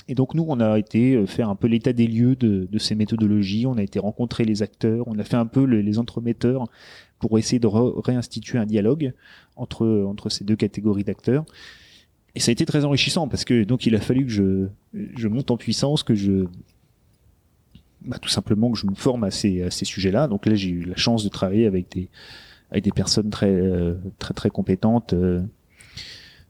Et 0.06 0.14
donc 0.14 0.34
nous, 0.34 0.44
on 0.46 0.60
a 0.60 0.78
été 0.78 1.14
euh, 1.14 1.26
faire 1.26 1.48
un 1.48 1.54
peu 1.54 1.66
l'état 1.66 1.94
des 1.94 2.06
lieux 2.06 2.36
de, 2.36 2.68
de, 2.70 2.78
ces 2.78 2.94
méthodologies, 2.94 3.66
on 3.66 3.78
a 3.78 3.82
été 3.82 3.98
rencontrer 3.98 4.44
les 4.44 4.62
acteurs, 4.62 5.06
on 5.06 5.18
a 5.18 5.24
fait 5.24 5.36
un 5.36 5.46
peu 5.46 5.64
le, 5.64 5.80
les 5.80 5.98
entremetteurs 5.98 6.66
pour 7.20 7.38
essayer 7.38 7.60
de 7.60 7.68
réinstituer 7.68 8.58
un 8.58 8.66
dialogue 8.66 9.12
entre, 9.54 10.04
entre 10.08 10.28
ces 10.30 10.42
deux 10.42 10.56
catégories 10.56 11.04
d'acteurs. 11.04 11.44
Et 12.34 12.40
ça 12.40 12.50
a 12.50 12.52
été 12.52 12.64
très 12.64 12.84
enrichissant 12.84 13.28
parce 13.28 13.44
que 13.44 13.64
donc 13.64 13.86
il 13.86 13.94
a 13.94 14.00
fallu 14.00 14.24
que 14.24 14.32
je, 14.32 14.66
je 14.94 15.28
monte 15.28 15.50
en 15.50 15.56
puissance, 15.56 16.02
que 16.02 16.14
je 16.14 16.46
bah, 18.02 18.18
tout 18.18 18.28
simplement 18.28 18.70
que 18.72 18.78
je 18.78 18.86
me 18.86 18.94
forme 18.94 19.24
à 19.24 19.30
ces, 19.30 19.62
à 19.62 19.70
ces 19.70 19.84
sujets-là. 19.84 20.26
Donc 20.26 20.46
là 20.46 20.54
j'ai 20.54 20.70
eu 20.70 20.84
la 20.84 20.96
chance 20.96 21.22
de 21.22 21.28
travailler 21.28 21.66
avec 21.66 21.90
des 21.92 22.08
avec 22.70 22.84
des 22.84 22.92
personnes 22.92 23.30
très 23.30 23.50
euh, 23.50 23.94
très 24.18 24.34
très 24.34 24.50
compétentes. 24.50 25.12
Euh, 25.12 25.42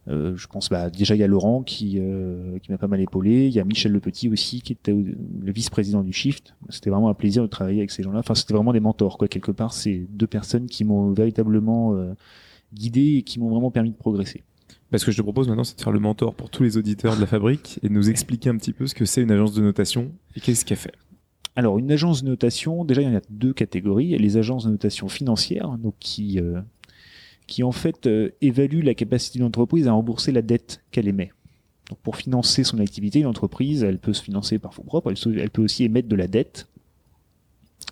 euh, 0.09 0.35
je 0.35 0.47
pense 0.47 0.71
bah, 0.71 0.89
déjà 0.89 1.15
il 1.15 1.19
y 1.19 1.23
a 1.23 1.27
Laurent 1.27 1.63
qui 1.63 1.99
euh, 1.99 2.59
qui 2.61 2.73
m'a 2.73 2.79
pas 2.79 2.89
mal 2.89 3.01
épaulé, 3.01 3.47
il 3.47 3.53
y 3.53 3.61
a 3.61 3.65
Michel 3.65 3.93
Le 3.93 4.01
Petit 4.01 4.29
aussi 4.31 4.63
qui 4.63 4.73
était 4.73 4.93
le 4.93 5.53
vice-président 5.53 6.03
du 6.03 6.13
Shift. 6.13 6.55
C'était 6.71 6.91
vraiment 6.91 7.11
un 7.11 7.15
plaisir 7.15 7.43
de 7.43 7.49
travailler 7.49 7.79
avec 7.79 7.91
ces 7.91 8.03
gens-là. 8.03 8.21
Enfin 8.21 8.35
c'était 8.35 8.55
vraiment 8.55 8.73
des 8.73 8.81
mentors 8.81 9.19
quoi 9.19 9.29
quelque 9.29 9.53
part. 9.53 9.73
C'est 9.75 10.07
deux 10.11 10.27
personnes 10.27 10.67
qui 10.67 10.85
m'ont 10.85 11.13
véritablement 11.13 11.95
euh, 11.95 12.15
guidé 12.73 13.17
et 13.19 13.23
qui 13.23 13.39
m'ont 13.41 13.51
vraiment 13.51 13.71
permis 13.71 13.91
de 13.91 13.97
progresser. 13.97 14.43
Parce 14.91 15.05
que 15.05 15.13
je 15.13 15.19
te 15.19 15.23
propose 15.23 15.49
maintenant, 15.49 15.65
c'est 15.65 15.77
de 15.77 15.83
faire 15.83 15.93
le 15.93 16.01
mentor 16.01 16.35
pour 16.35 16.51
tous 16.51 16.63
les 16.63 16.77
auditeurs 16.77 17.15
de 17.15 17.21
la 17.21 17.27
fabrique 17.27 17.79
et 17.83 17.89
de 17.89 17.93
nous 17.93 18.11
expliquer 18.11 18.51
un 18.51 18.57
petit 18.57 18.73
peu 18.73 18.87
ce 18.87 18.95
que 18.95 19.05
c'est 19.05 19.23
une 19.23 19.31
agence 19.31 19.55
de 19.55 19.63
notation 19.63 20.11
et 20.35 20.41
qu'est-ce 20.41 20.65
qu'elle 20.65 20.79
fait. 20.79 20.95
Alors, 21.55 21.79
une 21.79 21.93
agence 21.93 22.25
de 22.25 22.29
notation, 22.29 22.85
déjà, 22.85 23.03
il 23.03 23.09
y 23.09 23.11
en 23.11 23.17
a 23.17 23.21
deux 23.29 23.53
catégories. 23.53 24.07
Il 24.07 24.11
y 24.11 24.15
a 24.15 24.19
les 24.19 24.37
agences 24.37 24.65
de 24.65 24.71
notation 24.71 25.09
financières, 25.09 25.77
donc 25.79 25.95
qui, 26.01 26.41
qui 27.51 27.65
en 27.65 27.73
fait 27.73 28.07
euh, 28.07 28.31
évaluent 28.41 28.83
la 28.83 28.95
capacité 28.95 29.41
d'une 29.41 29.47
entreprise 29.47 29.89
à 29.89 29.93
rembourser 29.93 30.31
la 30.31 30.41
dette 30.41 30.83
qu'elle 30.93 31.09
émet. 31.09 31.33
Pour 32.05 32.17
financer 32.17 32.63
son 32.63 32.79
activité, 32.79 33.19
une 33.19 33.27
entreprise, 33.27 33.83
elle 33.83 33.99
peut 33.99 34.13
se 34.13 34.23
financer 34.23 34.61
par 34.61 34.73
fonds 34.73 34.85
propres, 34.85 35.13
elle, 35.27 35.51
peut 35.51 35.63
aussi 35.63 35.83
émettre 35.83 36.09
de 36.09 36.15
la 36.15 36.29
dette, 36.29 36.69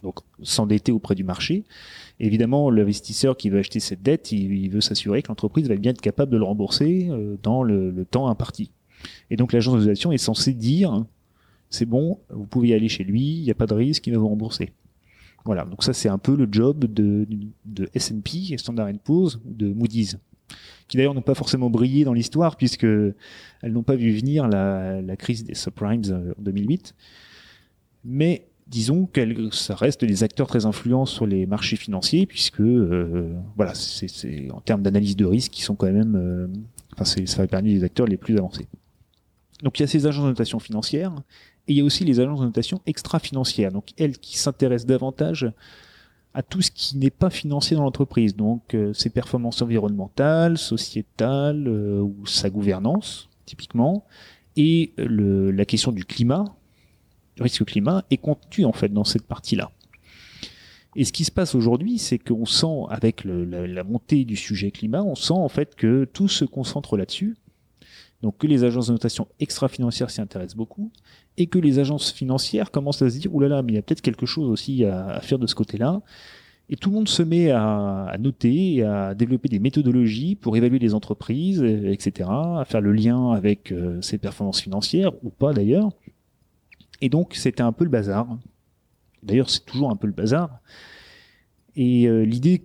donc 0.04 0.20
s'endetter 0.44 0.92
auprès 0.92 1.16
du 1.16 1.24
marché. 1.24 1.64
Évidemment, 2.20 2.70
l'investisseur 2.70 3.36
qui 3.36 3.50
veut 3.50 3.58
acheter 3.58 3.80
cette 3.80 4.00
dette, 4.00 4.30
il, 4.30 4.70
veut 4.70 4.80
s'assurer 4.80 5.22
que 5.22 5.28
l'entreprise 5.28 5.68
va 5.68 5.74
bien 5.74 5.90
être 5.90 6.00
capable 6.00 6.30
de 6.30 6.36
le 6.36 6.44
rembourser 6.44 7.08
euh, 7.10 7.36
dans 7.42 7.64
le, 7.64 7.90
le, 7.90 8.04
temps 8.04 8.28
imparti. 8.28 8.70
Et 9.30 9.36
donc 9.36 9.52
l'agence 9.52 9.74
de 9.74 9.80
notation 9.80 10.12
est 10.12 10.18
censée 10.18 10.54
dire, 10.54 11.04
c'est 11.68 11.86
bon, 11.86 12.20
vous 12.30 12.46
pouvez 12.46 12.68
y 12.68 12.74
aller 12.74 12.88
chez 12.88 13.02
lui, 13.02 13.38
il 13.38 13.42
n'y 13.42 13.50
a 13.50 13.54
pas 13.54 13.66
de 13.66 13.74
risque, 13.74 14.06
il 14.06 14.12
va 14.12 14.20
vous 14.20 14.28
rembourser. 14.28 14.70
Voilà, 15.48 15.64
donc 15.64 15.82
ça 15.82 15.94
c'est 15.94 16.10
un 16.10 16.18
peu 16.18 16.36
le 16.36 16.46
job 16.52 16.84
de, 16.84 17.26
de 17.64 17.88
S&P, 17.94 18.58
Standard 18.58 18.90
Poor's, 19.02 19.40
de 19.46 19.72
Moody's, 19.72 20.18
qui 20.88 20.98
d'ailleurs 20.98 21.14
n'ont 21.14 21.22
pas 21.22 21.34
forcément 21.34 21.70
brillé 21.70 22.04
dans 22.04 22.12
l'histoire 22.12 22.58
puisque 22.58 22.84
elles 22.84 23.72
n'ont 23.72 23.82
pas 23.82 23.96
vu 23.96 24.12
venir 24.14 24.46
la, 24.46 25.16
crise 25.16 25.44
des 25.44 25.54
subprimes 25.54 26.02
euh, 26.10 26.34
en 26.38 26.42
2008. 26.42 26.94
Mais 28.04 28.46
disons 28.66 29.06
que 29.06 29.48
ça 29.50 29.74
reste 29.74 30.04
des 30.04 30.22
acteurs 30.22 30.48
très 30.48 30.66
influents 30.66 31.06
sur 31.06 31.24
les 31.24 31.46
marchés 31.46 31.76
financiers 31.76 32.26
puisque 32.26 32.60
euh, 32.60 33.32
voilà 33.56 33.72
c'est 33.72 34.50
en 34.50 34.60
termes 34.60 34.82
d'analyse 34.82 35.16
de 35.16 35.24
risque 35.24 35.52
qui 35.52 35.62
sont 35.62 35.76
quand 35.76 35.90
même 35.90 36.14
euh, 36.14 36.46
enfin 36.92 37.06
ça 37.06 37.24
fait 37.24 37.46
parmi 37.48 37.72
les 37.72 37.84
acteurs 37.84 38.06
les 38.06 38.18
plus 38.18 38.36
avancés 38.36 38.68
donc 39.62 39.78
il 39.78 39.82
y 39.82 39.84
a 39.84 39.86
ces 39.86 40.04
agences 40.04 40.24
de 40.24 40.28
notation 40.28 40.58
financière 40.58 41.14
et 41.68 41.72
il 41.72 41.78
y 41.78 41.80
a 41.80 41.84
aussi 41.84 42.04
les 42.04 42.18
agences 42.20 42.40
de 42.40 42.46
notation 42.46 42.80
extra-financières 42.86 43.72
donc 43.72 43.90
elles 43.96 44.18
qui 44.18 44.38
s'intéressent 44.38 44.86
davantage 44.86 45.52
à 46.34 46.42
tout 46.42 46.62
ce 46.62 46.70
qui 46.70 46.96
n'est 46.96 47.10
pas 47.10 47.30
financier 47.30 47.76
dans 47.76 47.84
l'entreprise 47.84 48.34
donc 48.34 48.74
euh, 48.74 48.92
ses 48.92 49.10
performances 49.10 49.62
environnementales 49.62 50.58
sociétales 50.58 51.68
euh, 51.68 52.00
ou 52.00 52.26
sa 52.26 52.50
gouvernance 52.50 53.28
typiquement 53.46 54.04
et 54.56 54.92
le, 54.96 55.50
la 55.50 55.64
question 55.64 55.92
du 55.92 56.04
climat 56.04 56.44
risque 57.42 57.64
climat 57.64 58.04
est 58.10 58.16
contenu 58.16 58.64
en 58.64 58.72
fait 58.72 58.88
dans 58.88 59.04
cette 59.04 59.26
partie-là. 59.26 59.70
Et 60.96 61.04
ce 61.04 61.12
qui 61.12 61.24
se 61.24 61.30
passe 61.30 61.54
aujourd'hui, 61.54 61.98
c'est 61.98 62.18
qu'on 62.18 62.46
sent 62.46 62.86
avec 62.90 63.24
la, 63.24 63.66
la, 63.66 63.84
montée 63.84 64.24
du 64.24 64.36
sujet 64.36 64.70
climat, 64.70 65.02
on 65.02 65.14
sent 65.14 65.34
en 65.34 65.48
fait 65.48 65.74
que 65.76 66.04
tout 66.12 66.28
se 66.28 66.44
concentre 66.44 66.96
là-dessus. 66.96 67.36
Donc 68.22 68.38
que 68.38 68.48
les 68.48 68.64
agences 68.64 68.88
de 68.88 68.92
notation 68.92 69.28
extra-financières 69.38 70.10
s'y 70.10 70.20
intéressent 70.20 70.56
beaucoup 70.56 70.90
et 71.38 71.46
que 71.46 71.58
les 71.58 71.78
agences 71.78 72.12
financières 72.12 72.72
commencent 72.72 73.00
à 73.00 73.08
se 73.08 73.16
dire 73.16 73.34
oulala, 73.34 73.62
mais 73.62 73.72
il 73.72 73.74
y 73.76 73.78
a 73.78 73.82
peut-être 73.82 74.02
quelque 74.02 74.26
chose 74.26 74.50
aussi 74.50 74.84
à, 74.84 75.20
faire 75.20 75.38
de 75.38 75.46
ce 75.46 75.54
côté-là. 75.54 76.02
Et 76.68 76.76
tout 76.76 76.90
le 76.90 76.96
monde 76.96 77.08
se 77.08 77.22
met 77.22 77.50
à, 77.50 78.16
noter 78.18 78.82
à 78.82 79.14
développer 79.14 79.48
des 79.48 79.60
méthodologies 79.60 80.34
pour 80.34 80.56
évaluer 80.56 80.80
les 80.80 80.94
entreprises, 80.94 81.62
etc., 81.62 82.28
à 82.28 82.64
faire 82.66 82.80
le 82.80 82.92
lien 82.92 83.32
avec 83.32 83.72
euh, 83.72 84.02
ses 84.02 84.18
performances 84.18 84.60
financières 84.60 85.12
ou 85.22 85.30
pas 85.30 85.54
d'ailleurs. 85.54 85.90
Et 87.00 87.08
donc, 87.08 87.34
c'était 87.36 87.62
un 87.62 87.72
peu 87.72 87.84
le 87.84 87.90
bazar. 87.90 88.26
D'ailleurs, 89.22 89.48
c'est 89.48 89.64
toujours 89.64 89.90
un 89.90 89.96
peu 89.96 90.08
le 90.08 90.12
bazar. 90.12 90.60
Et 91.76 92.08
l'idée 92.26 92.64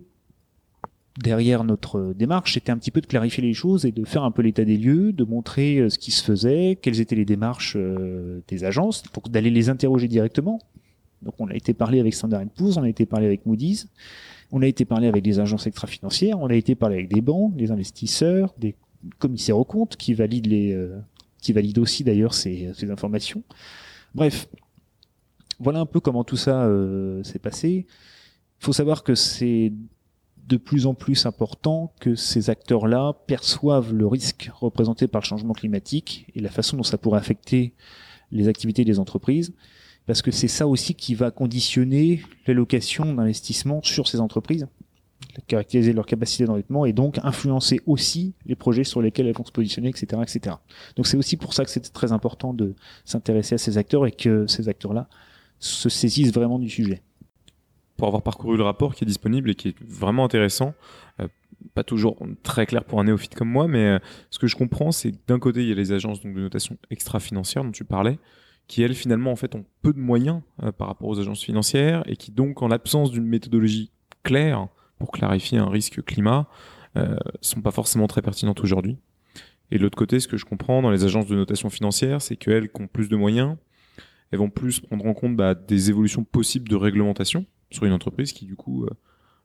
derrière 1.18 1.64
notre 1.64 2.12
démarche, 2.14 2.54
c'était 2.54 2.72
un 2.72 2.78
petit 2.78 2.90
peu 2.90 3.00
de 3.00 3.06
clarifier 3.06 3.42
les 3.42 3.54
choses 3.54 3.84
et 3.84 3.92
de 3.92 4.04
faire 4.04 4.24
un 4.24 4.30
peu 4.30 4.42
l'état 4.42 4.64
des 4.64 4.76
lieux, 4.76 5.12
de 5.12 5.24
montrer 5.24 5.88
ce 5.88 5.98
qui 5.98 6.10
se 6.10 6.24
faisait, 6.24 6.78
quelles 6.80 7.00
étaient 7.00 7.14
les 7.14 7.24
démarches 7.24 7.76
des 8.48 8.64
agences, 8.64 9.02
donc 9.12 9.30
d'aller 9.30 9.50
les 9.50 9.68
interroger 9.68 10.08
directement. 10.08 10.60
Donc 11.22 11.34
on 11.38 11.48
a 11.48 11.54
été 11.54 11.72
parlé 11.72 12.00
avec 12.00 12.14
Standard 12.14 12.44
Poor's, 12.56 12.76
on 12.76 12.82
a 12.82 12.88
été 12.88 13.06
parlé 13.06 13.26
avec 13.26 13.46
Moody's, 13.46 13.88
on 14.50 14.60
a 14.62 14.66
été 14.66 14.84
parlé 14.84 15.06
avec 15.06 15.22
des 15.22 15.38
agences 15.38 15.66
extra-financières, 15.66 16.40
on 16.40 16.48
a 16.48 16.54
été 16.54 16.74
parlé 16.74 16.96
avec 16.96 17.08
des 17.08 17.20
banques, 17.20 17.56
des 17.56 17.70
investisseurs, 17.70 18.52
des 18.58 18.74
commissaires 19.18 19.58
aux 19.58 19.64
comptes 19.64 19.96
qui 19.96 20.14
valident 20.14 20.48
les, 20.48 20.90
qui 21.40 21.52
valident 21.52 21.78
aussi 21.78 22.02
d'ailleurs 22.02 22.34
ces, 22.34 22.72
ces 22.74 22.90
informations. 22.90 23.42
Bref, 24.14 24.48
voilà 25.60 25.80
un 25.80 25.86
peu 25.86 26.00
comment 26.00 26.24
tout 26.24 26.36
ça 26.36 26.64
euh, 26.64 27.22
s'est 27.22 27.38
passé. 27.38 27.86
Il 28.60 28.64
faut 28.64 28.72
savoir 28.72 29.02
que 29.02 29.14
c'est 29.14 29.72
de 30.46 30.56
plus 30.56 30.86
en 30.86 30.94
plus 30.94 31.26
important 31.26 31.92
que 32.00 32.14
ces 32.14 32.50
acteurs-là 32.50 33.14
perçoivent 33.26 33.94
le 33.94 34.06
risque 34.06 34.50
représenté 34.54 35.08
par 35.08 35.22
le 35.22 35.26
changement 35.26 35.54
climatique 35.54 36.26
et 36.34 36.40
la 36.40 36.50
façon 36.50 36.76
dont 36.76 36.82
ça 36.82 36.98
pourrait 36.98 37.18
affecter 37.18 37.72
les 38.30 38.48
activités 38.48 38.84
des 38.84 38.98
entreprises, 38.98 39.54
parce 40.06 40.20
que 40.20 40.30
c'est 40.30 40.48
ça 40.48 40.66
aussi 40.66 40.94
qui 40.94 41.14
va 41.14 41.30
conditionner 41.30 42.22
l'allocation 42.46 43.14
d'investissement 43.14 43.80
sur 43.82 44.06
ces 44.06 44.20
entreprises, 44.20 44.66
caractériser 45.46 45.92
leur 45.92 46.06
capacité 46.06 46.44
d'endettement 46.44 46.84
et 46.84 46.92
donc 46.92 47.18
influencer 47.22 47.80
aussi 47.86 48.34
les 48.44 48.54
projets 48.54 48.84
sur 48.84 49.00
lesquels 49.00 49.26
elles 49.26 49.34
vont 49.34 49.44
se 49.44 49.52
positionner, 49.52 49.88
etc., 49.88 50.22
etc. 50.22 50.56
Donc 50.96 51.06
c'est 51.06 51.16
aussi 51.16 51.36
pour 51.36 51.54
ça 51.54 51.64
que 51.64 51.70
c'est 51.70 51.92
très 51.92 52.12
important 52.12 52.52
de 52.52 52.74
s'intéresser 53.04 53.54
à 53.54 53.58
ces 53.58 53.78
acteurs 53.78 54.06
et 54.06 54.12
que 54.12 54.46
ces 54.46 54.68
acteurs-là 54.68 55.08
se 55.58 55.88
saisissent 55.88 56.32
vraiment 56.32 56.58
du 56.58 56.68
sujet. 56.68 57.02
Pour 57.96 58.08
avoir 58.08 58.22
parcouru 58.22 58.56
le 58.56 58.64
rapport 58.64 58.94
qui 58.94 59.04
est 59.04 59.06
disponible 59.06 59.50
et 59.50 59.54
qui 59.54 59.68
est 59.68 59.76
vraiment 59.80 60.24
intéressant, 60.24 60.74
euh, 61.20 61.28
pas 61.74 61.84
toujours 61.84 62.18
très 62.42 62.66
clair 62.66 62.84
pour 62.84 63.00
un 63.00 63.04
néophyte 63.04 63.34
comme 63.34 63.48
moi, 63.48 63.68
mais 63.68 63.84
euh, 63.84 63.98
ce 64.30 64.38
que 64.38 64.46
je 64.46 64.56
comprends, 64.56 64.92
c'est 64.92 65.12
que 65.12 65.16
d'un 65.26 65.38
côté, 65.38 65.62
il 65.62 65.68
y 65.68 65.72
a 65.72 65.74
les 65.74 65.92
agences 65.92 66.22
de 66.22 66.28
notation 66.28 66.76
extra-financière 66.90 67.64
dont 67.64 67.70
tu 67.70 67.84
parlais, 67.84 68.18
qui 68.66 68.82
elles 68.82 68.94
finalement 68.94 69.32
en 69.32 69.36
fait 69.36 69.54
ont 69.54 69.64
peu 69.82 69.92
de 69.92 69.98
moyens 69.98 70.42
euh, 70.62 70.72
par 70.72 70.88
rapport 70.88 71.08
aux 71.08 71.20
agences 71.20 71.42
financières 71.42 72.02
et 72.06 72.16
qui 72.16 72.30
donc 72.30 72.62
en 72.62 72.68
l'absence 72.68 73.10
d'une 73.10 73.26
méthodologie 73.26 73.90
claire 74.22 74.68
pour 74.98 75.10
clarifier 75.10 75.58
un 75.58 75.68
risque 75.68 76.02
climat 76.02 76.48
euh, 76.96 77.16
sont 77.40 77.60
pas 77.60 77.72
forcément 77.72 78.06
très 78.06 78.22
pertinentes 78.22 78.60
aujourd'hui. 78.60 78.96
Et 79.70 79.78
de 79.78 79.82
l'autre 79.82 79.98
côté, 79.98 80.20
ce 80.20 80.28
que 80.28 80.36
je 80.36 80.44
comprends 80.44 80.82
dans 80.82 80.90
les 80.90 81.04
agences 81.04 81.26
de 81.26 81.34
notation 81.34 81.68
financière, 81.68 82.22
c'est 82.22 82.36
qu'elles 82.36 82.70
qui 82.70 82.80
ont 82.80 82.86
plus 82.86 83.08
de 83.08 83.16
moyens, 83.16 83.56
elles 84.30 84.38
vont 84.38 84.50
plus 84.50 84.80
prendre 84.80 85.04
en 85.06 85.14
compte 85.14 85.36
bah, 85.36 85.54
des 85.54 85.90
évolutions 85.90 86.24
possibles 86.24 86.68
de 86.68 86.76
réglementation 86.76 87.46
sur 87.74 87.84
une 87.84 87.92
entreprise 87.92 88.32
qui 88.32 88.46
du 88.46 88.56
coup 88.56 88.84
euh, 88.84 88.90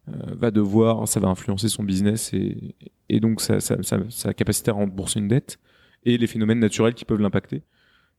euh, 0.10 0.36
va 0.36 0.52
devoir, 0.52 1.08
ça 1.08 1.20
va 1.20 1.28
influencer 1.28 1.68
son 1.70 1.84
business 1.84 2.32
et, 2.34 3.20
donc 3.20 3.42
sa, 3.42 4.34
capacité 4.34 4.72
à 4.72 4.76
rembourser 4.76 5.20
une 5.20 5.28
dette 5.28 5.60
et 6.06 6.18
les 6.18 6.28
phénomènes 6.28 6.60
naturels 6.60 6.94
qui 6.94 7.06
peuvent 7.06 7.20
l'impacter. 7.20 7.64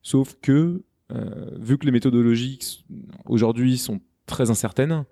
Sauf 0.03 0.37
que 0.41 0.83
euh, 1.13 1.51
vu 1.59 1.79
que 1.79 1.87
les 1.87 1.93
méthodologies 1.93 2.85
aujourd'hui 3.25 3.79
sont 3.79 4.01
très 4.27 4.51
incertaines, 4.51 5.05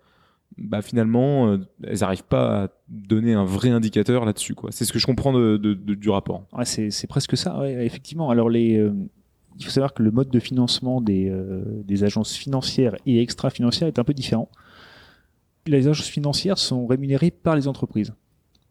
bah 0.56 0.82
finalement, 0.82 1.58
elles 1.84 1.98
n'arrivent 2.00 2.24
pas 2.24 2.64
à 2.64 2.68
donner 2.88 3.34
un 3.34 3.44
vrai 3.44 3.70
indicateur 3.70 4.24
là-dessus. 4.24 4.54
Quoi. 4.54 4.72
C'est 4.72 4.84
ce 4.84 4.92
que 4.92 4.98
je 4.98 5.06
comprends 5.06 5.32
de, 5.32 5.56
du 5.56 6.10
rapport. 6.10 6.46
C'est, 6.64 7.06
presque 7.06 7.36
ça, 7.36 7.68
effectivement. 7.82 8.30
Alors 8.30 8.50
il 8.50 9.04
faut 9.60 9.70
savoir 9.70 9.92
que 9.92 10.02
le 10.02 10.10
mode 10.10 10.30
de 10.30 10.40
financement 10.40 11.00
des, 11.00 11.32
des 11.84 12.04
agences 12.04 12.34
financières 12.34 12.96
et 13.06 13.20
extra-financières 13.20 13.88
est 13.88 13.98
un 13.98 14.04
peu 14.04 14.14
différent. 14.14 14.48
Les 15.68 15.86
agences 15.86 16.08
financières 16.08 16.58
sont 16.58 16.86
rémunérées 16.86 17.30
par 17.30 17.54
les 17.54 17.68
entreprises. 17.68 18.12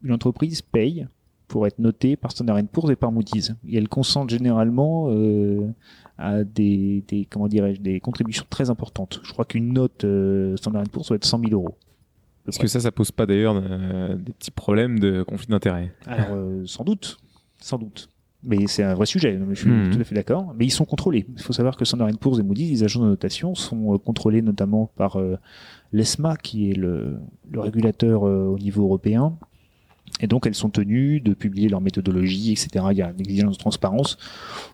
Une 0.03 0.11
entreprise 0.11 0.61
paye 0.61 1.07
pour 1.47 1.65
être 1.65 1.79
notée 1.79 2.15
par 2.15 2.31
Standard 2.31 2.61
Poor's 2.71 2.91
et 2.91 2.95
par 2.95 3.11
Moody's. 3.11 3.53
Et 3.67 3.77
elle 3.77 3.87
consente 3.87 4.29
généralement 4.29 5.07
euh, 5.09 5.67
à 6.17 6.43
des, 6.43 7.03
des 7.07 7.25
comment 7.25 7.47
dirais-je 7.47 7.81
des 7.81 7.99
contributions 7.99 8.45
très 8.49 8.69
importantes. 8.69 9.21
Je 9.23 9.31
crois 9.31 9.45
qu'une 9.45 9.73
note 9.73 10.03
euh, 10.03 10.57
Standard 10.57 10.83
Poor's 10.91 11.07
doit 11.07 11.15
être 11.15 11.25
100 11.25 11.39
000 11.39 11.51
euros. 11.53 11.75
Est-ce 12.47 12.59
que 12.59 12.67
ça, 12.67 12.79
ça 12.79 12.91
pose 12.91 13.11
pas 13.11 13.25
d'ailleurs 13.25 13.55
euh, 13.61 14.15
des 14.15 14.31
petits 14.31 14.51
problèmes 14.51 14.99
de 14.99 15.23
conflit 15.23 15.47
d'intérêts 15.47 15.93
Alors 16.05 16.37
sans 16.65 16.83
doute, 16.83 17.17
sans 17.59 17.77
doute. 17.77 18.09
Mais 18.43 18.67
c'est 18.67 18.83
un 18.83 18.93
vrai 18.93 19.05
sujet, 19.05 19.37
je 19.49 19.55
suis 19.55 19.69
mmh. 19.69 19.89
tout 19.89 19.99
à 19.99 20.03
fait 20.03 20.15
d'accord. 20.15 20.53
Mais 20.57 20.65
ils 20.65 20.71
sont 20.71 20.85
contrôlés. 20.85 21.25
Il 21.35 21.41
faut 21.41 21.53
savoir 21.53 21.75
que 21.75 21.83
Standard 21.83 22.09
Poor's 22.19 22.39
et 22.39 22.43
Moody's, 22.43 22.69
les 22.69 22.83
agences 22.83 23.03
de 23.03 23.09
notation, 23.09 23.55
sont 23.55 23.97
contrôlés 23.97 24.41
notamment 24.41 24.91
par 24.95 25.19
l'ESMA, 25.91 26.37
qui 26.37 26.71
est 26.71 26.75
le, 26.75 27.19
régulateur 27.53 28.23
au 28.23 28.57
niveau 28.57 28.83
européen, 28.83 29.37
et 30.19 30.27
donc 30.27 30.47
elles 30.47 30.55
sont 30.55 30.69
tenues 30.69 31.19
de 31.19 31.33
publier 31.33 31.69
leur 31.69 31.81
méthodologie, 31.81 32.51
etc. 32.51 32.85
Il 32.91 32.97
y 32.97 33.01
a 33.01 33.11
une 33.11 33.19
exigence 33.19 33.57
de 33.57 33.59
transparence. 33.59 34.17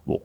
Bon, 0.06 0.22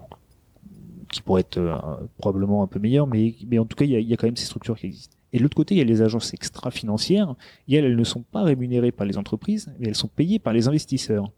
qui 1.11 1.23
pourrait 1.23 1.41
être 1.41 1.59
euh, 1.59 1.77
probablement 2.19 2.63
un 2.63 2.67
peu 2.67 2.79
meilleur, 2.79 3.07
mais, 3.07 3.35
mais 3.47 3.59
en 3.59 3.65
tout 3.65 3.77
cas, 3.77 3.85
il 3.85 3.91
y, 3.91 3.97
a, 3.97 3.99
il 3.99 4.09
y, 4.09 4.13
a, 4.13 4.17
quand 4.17 4.27
même 4.27 4.37
ces 4.37 4.47
structures 4.47 4.77
qui 4.77 4.87
existent. 4.87 5.17
Et 5.33 5.39
de 5.39 5.43
l'autre 5.43 5.57
côté, 5.57 5.75
il 5.75 5.79
y 5.79 5.81
a 5.81 5.85
les 5.85 6.03
agences 6.03 6.35
extra-financières, 6.35 7.35
et 7.67 7.77
elles, 7.77 7.85
elles 7.85 7.97
ne 7.97 8.05
sont 8.05 8.23
pas 8.23 8.43
rémunérées 8.43 8.93
par 8.93 9.07
les 9.07 9.17
entreprises, 9.17 9.73
mais 9.79 9.89
elles 9.89 9.95
sont 9.95 10.09
payées 10.09 10.39
par 10.39 10.53
les 10.53 10.69
investisseurs. 10.69 11.31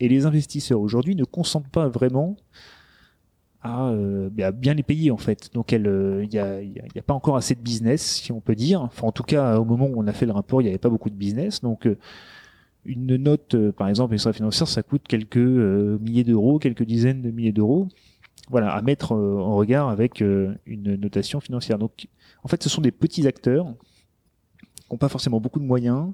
Et 0.00 0.08
les 0.08 0.26
investisseurs 0.26 0.80
aujourd'hui 0.80 1.14
ne 1.14 1.24
consentent 1.24 1.68
pas 1.68 1.88
vraiment 1.88 2.36
à, 3.62 3.90
euh, 3.90 4.30
à, 4.40 4.52
bien 4.52 4.74
les 4.74 4.82
payer 4.82 5.10
en 5.10 5.16
fait. 5.16 5.52
Donc 5.52 5.72
il 5.72 5.86
euh, 5.86 6.26
n'y 6.26 6.38
a, 6.38 6.62
y 6.62 6.98
a, 6.98 7.02
pas 7.02 7.14
encore 7.14 7.36
assez 7.36 7.54
de 7.54 7.60
business, 7.60 8.02
si 8.02 8.32
on 8.32 8.40
peut 8.40 8.54
dire. 8.54 8.82
Enfin, 8.82 9.06
en 9.06 9.12
tout 9.12 9.22
cas, 9.22 9.58
au 9.58 9.64
moment 9.64 9.86
où 9.86 10.00
on 10.00 10.06
a 10.06 10.12
fait 10.12 10.26
le 10.26 10.32
rapport, 10.32 10.60
il 10.60 10.64
n'y 10.64 10.70
avait 10.70 10.78
pas 10.78 10.88
beaucoup 10.88 11.10
de 11.10 11.14
business. 11.14 11.60
Donc 11.60 11.86
euh, 11.86 11.98
une 12.86 13.16
note, 13.16 13.56
par 13.72 13.88
exemple, 13.88 14.14
extra-financière, 14.14 14.66
ça 14.66 14.82
coûte 14.82 15.02
quelques 15.06 15.36
milliers 15.36 16.24
d'euros, 16.24 16.58
quelques 16.58 16.84
dizaines 16.84 17.20
de 17.20 17.30
milliers 17.30 17.52
d'euros 17.52 17.88
voilà, 18.48 18.72
à 18.72 18.82
mettre 18.82 19.12
en 19.12 19.54
regard 19.54 19.90
avec 19.90 20.20
une 20.20 20.96
notation 20.96 21.38
financière. 21.38 21.78
Donc, 21.78 22.08
en 22.42 22.48
fait, 22.48 22.60
ce 22.64 22.68
sont 22.68 22.80
des 22.80 22.90
petits 22.90 23.28
acteurs 23.28 23.66
qui 24.58 24.66
n'ont 24.90 24.98
pas 24.98 25.08
forcément 25.08 25.40
beaucoup 25.40 25.60
de 25.60 25.64
moyens, 25.64 26.10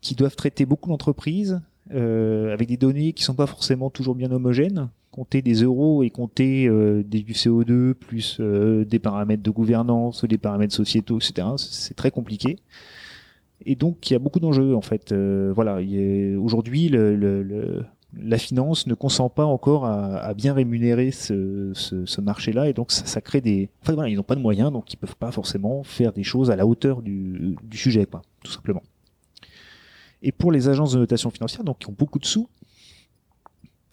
qui 0.00 0.14
doivent 0.14 0.36
traiter 0.36 0.64
beaucoup 0.64 0.88
d'entreprises 0.88 1.60
avec 1.90 2.68
des 2.68 2.78
données 2.78 3.12
qui 3.12 3.24
sont 3.24 3.34
pas 3.34 3.46
forcément 3.46 3.90
toujours 3.90 4.14
bien 4.14 4.30
homogènes. 4.30 4.88
Compter 5.18 5.42
des 5.42 5.64
euros 5.64 6.04
et 6.04 6.10
compter 6.10 6.68
euh, 6.68 7.02
des, 7.02 7.22
du 7.22 7.32
CO2 7.32 7.92
plus 7.92 8.36
euh, 8.38 8.84
des 8.84 9.00
paramètres 9.00 9.42
de 9.42 9.50
gouvernance, 9.50 10.24
des 10.24 10.38
paramètres 10.38 10.72
sociétaux, 10.72 11.18
etc. 11.18 11.48
C'est 11.56 11.96
très 11.96 12.12
compliqué. 12.12 12.60
Et 13.66 13.74
donc 13.74 14.08
il 14.08 14.12
y 14.12 14.16
a 14.16 14.20
beaucoup 14.20 14.38
d'enjeux 14.38 14.76
en 14.76 14.80
fait. 14.80 15.10
Euh, 15.10 15.50
voilà, 15.52 15.80
aujourd'hui 16.38 16.88
la 18.16 18.38
finance 18.38 18.86
ne 18.86 18.94
consent 18.94 19.28
pas 19.28 19.44
encore 19.44 19.86
à, 19.86 20.32
bien 20.34 20.54
rémunérer 20.54 21.10
ce, 21.10 22.20
marché-là 22.20 22.68
et 22.68 22.72
donc 22.72 22.92
ça, 22.92 23.20
crée 23.20 23.40
des. 23.40 23.70
Enfin 23.82 23.94
voilà, 23.94 24.10
ils 24.10 24.14
n'ont 24.14 24.22
pas 24.22 24.36
de 24.36 24.40
moyens 24.40 24.70
donc 24.70 24.92
ils 24.92 24.98
peuvent 24.98 25.16
pas 25.16 25.32
forcément 25.32 25.82
faire 25.82 26.12
des 26.12 26.22
choses 26.22 26.48
à 26.52 26.54
la 26.54 26.64
hauteur 26.64 27.02
du, 27.02 27.56
sujet, 27.72 28.06
tout 28.44 28.52
simplement. 28.52 28.84
Et 30.22 30.30
pour 30.30 30.52
les 30.52 30.68
agences 30.68 30.92
de 30.92 31.00
notation 31.00 31.30
financière, 31.30 31.64
donc 31.64 31.80
qui 31.80 31.88
ont 31.88 31.96
beaucoup 31.98 32.20
de 32.20 32.24
sous, 32.24 32.48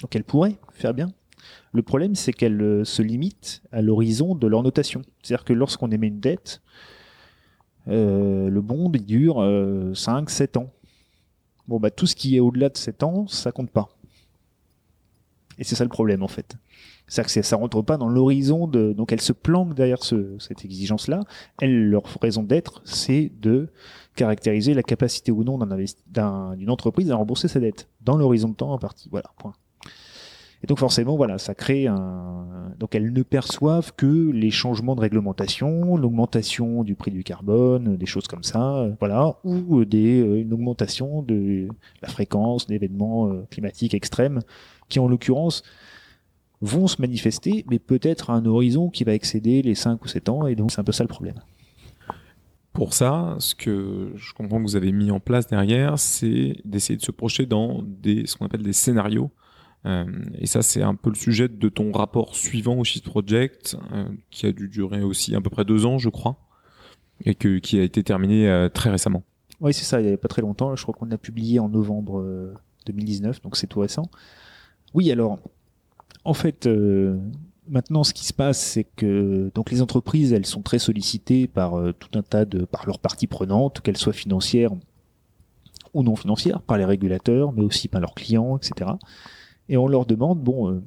donc 0.02 0.16
elles 0.16 0.24
pourraient 0.24 0.58
faire 0.72 0.94
bien. 0.94 1.10
Le 1.72 1.82
problème, 1.82 2.16
c'est 2.16 2.34
qu'elles 2.34 2.62
euh, 2.62 2.84
se 2.84 3.02
limitent 3.02 3.62
à 3.72 3.82
l'horizon 3.82 4.36
de 4.36 4.48
leur 4.48 4.64
notation. 4.64 5.02
C'est-à-dire 5.22 5.46
que 5.46 5.54
lorsqu'on 5.54 5.92
émet 5.92 6.08
une 6.08 6.20
dette, 6.20 6.62
euh, 7.88 8.50
le 8.50 8.62
bond 8.62 8.90
dure 8.90 9.42
euh, 9.42 9.94
5-7 9.94 10.58
ans. 10.58 10.72
Bon, 11.68 11.80
bah, 11.80 11.92
tout 11.92 12.08
ce 12.08 12.16
qui 12.16 12.36
est 12.36 12.40
au-delà 12.40 12.70
de 12.70 12.78
7 12.78 13.04
ans, 13.04 13.28
ça 13.28 13.52
compte 13.52 13.72
pas. 13.72 13.90
Et 15.58 15.64
c'est 15.64 15.76
ça 15.76 15.84
le 15.84 15.90
problème 15.90 16.24
en 16.24 16.28
fait. 16.28 16.56
C'est-à-dire 17.08 17.34
que 17.34 17.42
ça 17.42 17.56
rentre 17.56 17.82
pas 17.82 17.98
dans 17.98 18.10
l'horizon 18.10 18.68
de. 18.68 18.94
Donc 18.94 19.12
elles 19.14 19.22
se 19.22 19.32
planquent 19.32 19.74
derrière 19.74 20.04
ce, 20.04 20.38
cette 20.40 20.66
exigence-là. 20.66 21.22
Elles, 21.62 21.90
leur 21.90 22.04
raison 22.22 22.44
d'être, 22.44 22.82
c'est 22.84 23.32
de 23.40 23.70
caractériser 24.16 24.74
la 24.74 24.84
capacité 24.84 25.32
ou 25.32 25.44
non 25.44 25.58
d'une 25.58 25.88
un, 26.18 26.68
entreprise 26.68 27.12
à 27.12 27.16
rembourser 27.16 27.48
sa 27.48 27.60
dette 27.60 27.88
dans 28.02 28.18
l'horizon 28.18 28.50
de 28.50 28.56
temps 28.56 28.72
en 28.72 28.80
partie. 28.80 29.08
Voilà. 29.10 29.30
Point. 29.38 29.54
Et 30.66 30.68
donc 30.68 30.80
forcément, 30.80 31.16
voilà, 31.16 31.38
ça 31.38 31.54
crée 31.54 31.86
un. 31.86 32.74
Donc 32.80 32.96
elles 32.96 33.14
ne 33.14 33.22
perçoivent 33.22 33.94
que 33.96 34.32
les 34.32 34.50
changements 34.50 34.96
de 34.96 35.02
réglementation, 35.02 35.96
l'augmentation 35.96 36.84
du 36.84 36.96
prix 36.96 37.12
du 37.12 37.24
carbone, 37.24 37.98
des 37.98 38.08
choses 38.08 38.26
comme 38.28 38.42
ça, 38.42 38.90
voilà, 39.00 39.36
ou 39.44 39.86
des 39.86 40.18
une 40.18 40.52
augmentation 40.52 41.22
de 41.22 41.68
la 42.02 42.08
fréquence 42.08 42.66
d'événements 42.66 43.32
climatiques 43.52 43.94
extrêmes 43.94 44.40
qui 44.90 44.98
en 44.98 45.08
l'occurrence 45.08 45.62
vont 46.62 46.88
se 46.88 47.00
manifester, 47.00 47.64
mais 47.70 47.78
peut-être 47.78 48.32
à 48.32 48.34
un 48.34 48.46
horizon 48.48 48.90
qui 48.90 49.04
va 49.04 49.14
excéder 49.14 49.62
les 49.62 49.76
5 49.76 50.04
ou 50.04 50.08
7 50.08 50.30
ans, 50.30 50.48
et 50.48 50.56
donc 50.56 50.72
c'est 50.72 50.82
un 50.82 50.84
peu 50.84 50.92
ça 50.92 51.04
le 51.04 51.10
problème. 51.10 51.40
Pour 52.74 52.96
ça, 52.96 53.36
ce 53.38 53.54
que 53.54 54.14
je 54.16 54.34
comprends 54.34 54.58
que 54.58 54.64
vous 54.64 54.76
avez 54.76 54.92
mis 54.92 55.12
en 55.12 55.20
place 55.20 55.46
derrière, 55.46 56.00
c'est 56.00 56.56
d'essayer 56.66 56.98
de 56.98 57.04
se 57.04 57.12
projeter 57.12 57.46
dans 57.46 57.84
des, 57.84 58.26
ce 58.26 58.36
qu'on 58.36 58.48
appelle 58.48 58.64
des 58.64 58.74
scénarios. 58.74 59.30
Euh, 59.86 60.06
et 60.40 60.48
ça, 60.48 60.62
c'est 60.62 60.82
un 60.82 60.96
peu 60.96 61.10
le 61.10 61.16
sujet 61.16 61.48
de 61.48 61.70
ton 61.70 61.92
rapport 61.92 62.36
suivant 62.36 62.76
au 62.78 62.84
Shift 62.84 63.06
Project, 63.06 63.78
euh, 63.94 64.06
qui 64.32 64.46
a 64.46 64.52
dû 64.52 64.68
durer 64.68 65.04
aussi 65.04 65.36
à 65.36 65.42
peu 65.42 65.50
près 65.50 65.66
deux 65.66 65.86
ans, 65.86 65.98
je 65.98 66.10
crois. 66.10 66.38
Et 67.24 67.36
qui 67.36 67.80
a 67.80 67.84
été 67.84 68.04
terminé 68.04 68.68
très 68.74 68.90
récemment. 68.90 69.24
Oui, 69.62 69.74
c'est 69.74 69.86
ça, 69.86 70.02
il 70.02 70.08
n'y 70.08 70.14
a 70.14 70.18
pas 70.18 70.28
très 70.28 70.42
longtemps. 70.42 70.76
Je 70.76 70.84
crois 70.84 70.94
qu'on 70.94 71.06
l'a 71.06 71.18
publié 71.18 71.60
en 71.60 71.70
novembre 71.70 72.54
2019, 72.88 73.42
donc 73.42 73.56
c'est 73.56 73.68
tout 73.68 73.80
récent. 73.80 74.10
Oui, 74.94 75.10
alors, 75.14 75.40
en 76.26 76.34
fait, 76.34 76.68
Maintenant, 77.68 78.04
ce 78.04 78.14
qui 78.14 78.26
se 78.26 78.34
passe, 78.34 78.60
c'est 78.60 78.84
que 78.84 79.52
donc 79.56 79.72
les 79.72 79.82
entreprises, 79.82 80.34
elles 80.34 80.46
sont 80.46 80.62
très 80.62 80.78
sollicitées 80.78 81.48
par 81.48 81.80
euh, 81.80 81.94
tout 81.94 82.18
un 82.18 82.22
tas 82.22 82.46
de 82.46 82.64
par 82.64 82.86
leurs 82.86 83.00
parties 83.00 83.26
prenantes, 83.26 83.82
qu'elles 83.82 83.98
soient 83.98 84.14
financières 84.14 84.72
ou 85.96 86.04
non 86.04 86.16
financières, 86.16 86.62
par 86.62 86.78
les 86.78 86.86
régulateurs, 86.86 87.54
mais 87.54 87.64
aussi 87.64 87.88
par 87.88 88.02
leurs 88.02 88.14
clients, 88.14 88.58
etc. 88.58 88.92
Et 89.70 89.78
on 89.78 89.88
leur 89.88 90.06
demande 90.06 90.40
bon, 90.40 90.70
euh, 90.70 90.84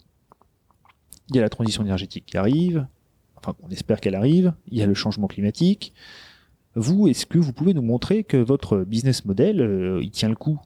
il 1.31 1.37
y 1.37 1.39
a 1.39 1.43
la 1.43 1.49
transition 1.49 1.83
énergétique 1.83 2.27
qui 2.27 2.37
arrive, 2.37 2.87
enfin 3.37 3.55
on 3.63 3.69
espère 3.71 4.01
qu'elle 4.01 4.15
arrive, 4.15 4.53
il 4.71 4.79
y 4.79 4.83
a 4.83 4.87
le 4.87 4.95
changement 4.95 5.27
climatique. 5.27 5.93
Vous, 6.75 7.09
est-ce 7.09 7.27
que 7.27 7.39
vous 7.39 7.53
pouvez 7.53 7.75
nous 7.75 7.83
montrer 7.83 8.25
que 8.25 8.37
votre 8.37 8.79
business 8.79 9.25
model, 9.25 9.61
euh, 9.61 10.01
il 10.03 10.11
tient 10.11 10.29
le 10.29 10.37
coup 10.37 10.61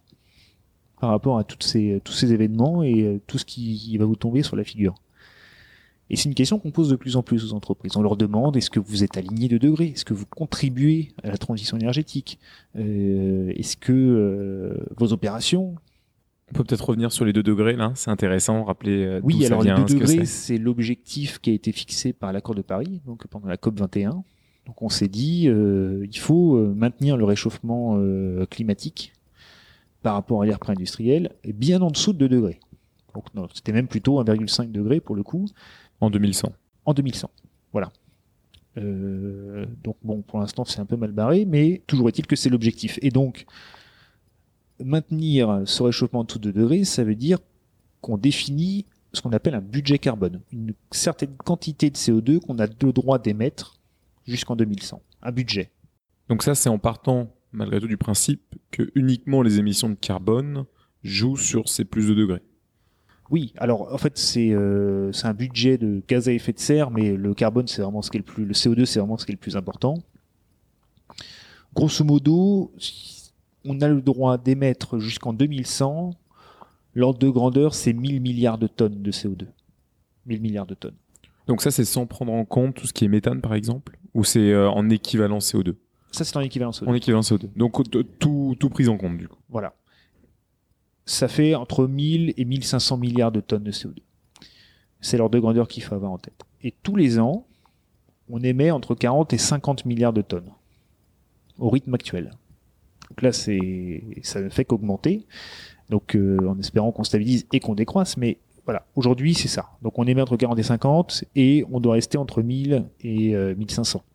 par 1.00 1.10
rapport 1.10 1.38
à 1.38 1.44
toutes 1.44 1.64
ces, 1.64 2.00
tous 2.04 2.12
ces 2.12 2.32
événements 2.32 2.82
et 2.84 3.20
tout 3.26 3.36
ce 3.36 3.44
qui 3.44 3.96
va 3.98 4.04
vous 4.04 4.14
tomber 4.14 4.42
sur 4.42 4.54
la 4.54 4.62
figure? 4.62 4.94
Et 6.12 6.16
c'est 6.16 6.28
une 6.28 6.34
question 6.34 6.58
qu'on 6.58 6.70
pose 6.70 6.90
de 6.90 6.96
plus 6.96 7.16
en 7.16 7.22
plus 7.22 7.42
aux 7.42 7.54
entreprises. 7.54 7.96
On 7.96 8.02
leur 8.02 8.18
demande 8.18 8.54
est-ce 8.58 8.68
que 8.68 8.78
vous 8.78 9.02
êtes 9.02 9.16
aligné 9.16 9.48
de 9.48 9.56
degrés 9.56 9.92
Est-ce 9.94 10.04
que 10.04 10.12
vous 10.12 10.26
contribuez 10.26 11.12
à 11.22 11.28
la 11.28 11.38
transition 11.38 11.78
énergétique? 11.78 12.38
Euh, 12.76 13.50
Est-ce 13.56 13.78
que 13.78 13.92
euh, 13.92 14.84
vos 14.98 15.14
opérations 15.14 15.74
on 16.52 16.58
peut 16.58 16.64
peut-être 16.64 16.86
revenir 16.86 17.10
sur 17.12 17.24
les 17.24 17.32
deux 17.32 17.42
degrés 17.42 17.76
là, 17.76 17.92
c'est 17.94 18.10
intéressant, 18.10 18.64
rappeler. 18.64 19.04
Euh, 19.04 19.20
oui, 19.22 19.44
alors 19.46 19.62
les 19.62 19.72
deux 19.72 19.84
degrés, 19.84 20.26
c'est 20.26 20.58
l'objectif 20.58 21.38
qui 21.38 21.50
a 21.50 21.54
été 21.54 21.72
fixé 21.72 22.12
par 22.12 22.32
l'accord 22.32 22.54
de 22.54 22.62
Paris, 22.62 23.00
donc 23.06 23.26
pendant 23.26 23.48
la 23.48 23.56
COP 23.56 23.80
21. 23.80 24.22
Donc 24.66 24.80
on 24.80 24.88
s'est 24.88 25.08
dit, 25.08 25.48
il 25.48 26.18
faut 26.18 26.56
maintenir 26.74 27.16
le 27.16 27.24
réchauffement 27.24 27.98
climatique 28.48 29.12
par 30.02 30.14
rapport 30.14 30.42
à 30.42 30.46
l'ère 30.46 30.58
pré-industrielle, 30.58 31.32
bien 31.44 31.80
en 31.82 31.90
dessous 31.90 32.12
de 32.12 32.18
2 32.18 32.28
degrés. 32.28 32.60
Donc 33.34 33.50
c'était 33.54 33.72
même 33.72 33.88
plutôt 33.88 34.22
1,5 34.22 34.70
degré 34.70 35.00
pour 35.00 35.16
le 35.16 35.22
coup. 35.22 35.46
En 36.00 36.10
2100. 36.10 36.52
En 36.84 36.94
2100, 36.94 37.30
voilà. 37.72 37.92
Euh, 38.78 39.66
donc 39.84 39.96
bon, 40.02 40.22
pour 40.22 40.40
l'instant 40.40 40.64
c'est 40.64 40.80
un 40.80 40.86
peu 40.86 40.96
mal 40.96 41.12
barré, 41.12 41.44
mais 41.44 41.82
toujours 41.86 42.08
est-il 42.08 42.26
que 42.26 42.36
c'est 42.36 42.50
l'objectif. 42.50 42.98
Et 43.02 43.10
donc, 43.10 43.44
maintenir 44.84 45.62
ce 45.64 45.82
réchauffement 45.82 46.20
en 46.20 46.24
tout 46.24 46.38
2 46.38 46.52
degrés, 46.52 46.84
ça 46.84 47.04
veut 47.04 47.14
dire 47.14 47.38
qu'on 48.00 48.18
définit 48.18 48.86
ce 49.12 49.20
qu'on 49.20 49.32
appelle 49.32 49.54
un 49.54 49.60
budget 49.60 49.98
carbone, 49.98 50.40
une 50.52 50.74
certaine 50.90 51.36
quantité 51.36 51.90
de 51.90 51.96
CO2 51.96 52.40
qu'on 52.40 52.58
a 52.58 52.66
le 52.66 52.92
droit 52.92 53.18
d'émettre 53.18 53.78
jusqu'en 54.26 54.56
2100, 54.56 55.02
un 55.22 55.32
budget. 55.32 55.70
Donc 56.28 56.42
ça 56.42 56.54
c'est 56.54 56.68
en 56.68 56.78
partant 56.78 57.28
malgré 57.52 57.80
tout 57.80 57.88
du 57.88 57.98
principe 57.98 58.42
que 58.70 58.90
uniquement 58.94 59.42
les 59.42 59.58
émissions 59.58 59.90
de 59.90 59.94
carbone 59.94 60.64
jouent 61.02 61.36
sur 61.36 61.68
ces 61.68 61.84
plus 61.84 62.08
de 62.08 62.14
degrés. 62.14 62.42
Oui, 63.30 63.52
alors 63.56 63.92
en 63.92 63.98
fait 63.98 64.16
c'est 64.18 64.50
euh, 64.52 65.10
un 65.22 65.34
budget 65.34 65.78
de 65.78 66.02
gaz 66.08 66.28
à 66.28 66.32
effet 66.32 66.52
de 66.52 66.58
serre, 66.58 66.90
mais 66.90 67.16
le 67.16 67.34
carbone 67.34 67.66
c'est 67.66 67.82
vraiment 67.82 68.02
ce 68.02 68.10
qui 68.10 68.16
est 68.16 68.20
le 68.20 68.24
plus, 68.24 68.44
le 68.44 68.52
CO2 68.52 68.84
c'est 68.84 68.98
vraiment 68.98 69.18
ce 69.18 69.26
qui 69.26 69.32
est 69.32 69.34
le 69.34 69.40
plus 69.40 69.56
important. 69.56 69.98
Grosso 71.74 72.04
modo, 72.04 72.72
on 73.64 73.80
a 73.80 73.88
le 73.88 74.02
droit 74.02 74.38
d'émettre 74.38 74.98
jusqu'en 74.98 75.32
2100. 75.32 76.14
L'ordre 76.94 77.18
de 77.18 77.28
grandeur 77.28 77.74
c'est 77.74 77.92
1000 77.92 78.20
milliards 78.20 78.58
de 78.58 78.66
tonnes 78.66 79.02
de 79.02 79.10
CO2. 79.12 79.46
1000 80.26 80.40
milliards 80.40 80.66
de 80.66 80.74
tonnes. 80.74 80.96
Donc 81.46 81.62
ça 81.62 81.70
c'est 81.70 81.84
sans 81.84 82.06
prendre 82.06 82.32
en 82.32 82.44
compte 82.44 82.74
tout 82.74 82.86
ce 82.86 82.92
qui 82.92 83.04
est 83.04 83.08
méthane 83.08 83.40
par 83.40 83.54
exemple, 83.54 83.98
ou 84.14 84.24
c'est 84.24 84.52
euh, 84.52 84.70
en 84.70 84.88
équivalent 84.90 85.38
CO2 85.38 85.74
Ça 86.10 86.24
c'est 86.24 86.36
en 86.36 86.40
équivalent 86.40 86.70
CO2. 86.70 86.88
En 86.88 86.94
équivalent 86.94 87.22
CO2. 87.22 87.48
Donc 87.56 87.80
tout 88.18 88.56
tout 88.58 88.68
pris 88.68 88.88
en 88.88 88.96
compte 88.96 89.16
du 89.16 89.28
coup. 89.28 89.38
Voilà 89.48 89.74
ça 91.04 91.28
fait 91.28 91.54
entre 91.54 91.86
1000 91.86 92.34
et 92.36 92.44
1500 92.44 92.96
milliards 92.96 93.32
de 93.32 93.40
tonnes 93.40 93.64
de 93.64 93.72
CO2. 93.72 93.98
C'est 95.00 95.16
l'ordre 95.16 95.34
de 95.34 95.40
grandeur 95.40 95.68
qu'il 95.68 95.82
faut 95.82 95.94
avoir 95.94 96.12
en 96.12 96.18
tête. 96.18 96.44
Et 96.62 96.72
tous 96.82 96.96
les 96.96 97.18
ans, 97.18 97.46
on 98.28 98.40
émet 98.42 98.70
entre 98.70 98.94
40 98.94 99.32
et 99.32 99.38
50 99.38 99.84
milliards 99.84 100.12
de 100.12 100.22
tonnes 100.22 100.50
au 101.58 101.70
rythme 101.70 101.94
actuel. 101.94 102.30
Donc 103.12 103.20
là, 103.20 103.32
c'est, 103.32 104.02
ça 104.22 104.40
ne 104.40 104.48
fait 104.48 104.64
qu'augmenter. 104.64 105.26
Donc, 105.90 106.16
euh, 106.16 106.38
en 106.48 106.58
espérant 106.58 106.92
qu'on 106.92 107.04
stabilise 107.04 107.46
et 107.52 107.60
qu'on 107.60 107.74
décroisse. 107.74 108.16
Mais 108.16 108.38
voilà, 108.64 108.86
aujourd'hui, 108.96 109.34
c'est 109.34 109.48
ça. 109.48 109.68
Donc, 109.82 109.98
on 109.98 110.06
émet 110.06 110.22
entre 110.22 110.38
40 110.38 110.58
et 110.58 110.62
50 110.62 111.24
et 111.36 111.62
on 111.70 111.78
doit 111.78 111.92
rester 111.92 112.16
entre 112.16 112.40
1000 112.40 112.86
et 113.02 113.36
1500. 113.54 113.98
Euh, 113.98 114.08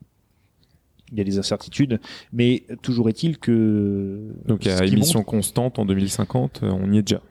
il 1.12 1.18
y 1.20 1.22
a 1.22 1.24
des 1.24 1.38
incertitudes, 1.38 2.02
mais 2.34 2.64
toujours 2.82 3.08
est-il 3.08 3.38
que 3.38 4.34
donc 4.45 4.66
il 4.66 4.72
y 4.72 4.72
a 4.72 4.84
émission 4.84 5.24
constante 5.24 5.80
en 5.80 5.86
2050, 5.86 6.64
euh, 6.64 6.70
on 6.70 6.91
y 6.91 6.98
est 6.98 7.02
déjà. 7.04 7.22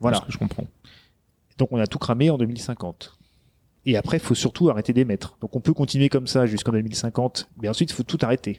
Voilà, 0.00 0.20
ce 0.20 0.22
que 0.22 0.32
je 0.32 0.38
comprends. 0.38 0.64
Donc 1.58 1.70
on 1.70 1.78
a 1.78 1.86
tout 1.86 1.98
cramé 1.98 2.30
en 2.30 2.38
2050. 2.38 3.18
Et 3.84 3.98
après, 3.98 4.16
il 4.16 4.20
faut 4.20 4.34
surtout 4.34 4.70
arrêter 4.70 4.94
d'émettre. 4.94 5.36
Donc 5.42 5.54
on 5.54 5.60
peut 5.60 5.74
continuer 5.74 6.08
comme 6.08 6.26
ça 6.26 6.46
jusqu'en 6.46 6.72
2050, 6.72 7.50
mais 7.60 7.68
ensuite 7.68 7.90
il 7.90 7.94
faut 7.94 8.04
tout 8.04 8.18
arrêter. 8.22 8.58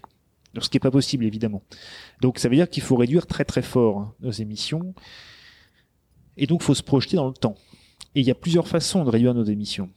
Ce 0.60 0.70
qui 0.70 0.78
n'est 0.78 0.82
pas 0.82 0.92
possible 0.92 1.26
évidemment. 1.26 1.62
Donc 2.22 2.40
ça 2.40 2.50
veut 2.50 2.56
dire 2.56 2.70
qu'il 2.70 2.84
faut 2.84 2.96
réduire 2.96 3.28
très 3.28 3.46
très 3.46 3.62
fort 3.62 4.14
nos 4.22 4.32
émissions. 4.32 4.94
Et 6.38 6.48
donc 6.48 6.62
il 6.62 6.66
faut 6.66 6.76
se 6.76 6.84
projeter 6.84 7.18
dans 7.18 7.28
le 7.28 7.34
temps. 7.34 7.56
Et 8.16 8.22
il 8.22 8.26
y 8.26 8.32
a 8.32 8.36
plusieurs 8.36 8.68
façons 8.68 9.04
de 9.04 9.10
réduire 9.10 9.34
nos 9.34 9.44
émissions. 9.44 9.90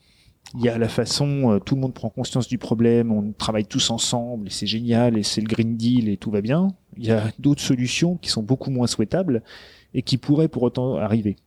Il 0.55 0.61
y 0.61 0.69
a 0.69 0.77
la 0.77 0.89
façon, 0.89 1.51
euh, 1.51 1.59
tout 1.59 1.75
le 1.75 1.81
monde 1.81 1.93
prend 1.93 2.09
conscience 2.09 2.47
du 2.47 2.57
problème, 2.57 3.11
on 3.11 3.31
travaille 3.31 3.65
tous 3.65 3.89
ensemble, 3.89 4.47
et 4.47 4.49
c'est 4.49 4.67
génial, 4.67 5.17
et 5.17 5.23
c'est 5.23 5.39
le 5.39 5.47
Green 5.47 5.77
Deal, 5.77 6.09
et 6.09 6.17
tout 6.17 6.29
va 6.29 6.41
bien. 6.41 6.67
Il 6.97 7.05
y 7.05 7.11
a 7.11 7.31
d'autres 7.39 7.61
solutions 7.61 8.17
qui 8.17 8.29
sont 8.29 8.43
beaucoup 8.43 8.69
moins 8.69 8.87
souhaitables, 8.87 9.43
et 9.93 10.01
qui 10.01 10.17
pourraient 10.17 10.49
pour 10.49 10.63
autant 10.63 10.97
arriver. 10.97 11.37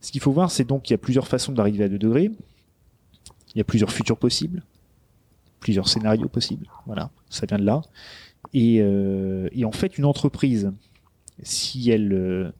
Ce 0.00 0.12
qu'il 0.12 0.20
faut 0.20 0.32
voir, 0.32 0.50
c'est 0.50 0.64
donc 0.64 0.82
qu'il 0.82 0.92
y 0.92 0.94
a 0.94 0.98
plusieurs 0.98 1.26
façons 1.26 1.52
d'arriver 1.52 1.84
à 1.84 1.88
2 1.88 1.98
degrés. 1.98 2.30
Il 3.54 3.58
y 3.58 3.60
a 3.60 3.64
plusieurs 3.64 3.90
futurs 3.90 4.18
possibles, 4.18 4.62
plusieurs 5.60 5.88
scénarios 5.88 6.28
possibles. 6.28 6.68
Voilà, 6.86 7.10
ça 7.30 7.46
vient 7.46 7.58
de 7.58 7.64
là. 7.64 7.82
Et, 8.54 8.80
euh, 8.80 9.48
et 9.52 9.64
en 9.64 9.72
fait, 9.72 9.98
une 9.98 10.04
entreprise, 10.04 10.72
si 11.42 11.90
elle 11.90 12.12
euh, 12.12 12.52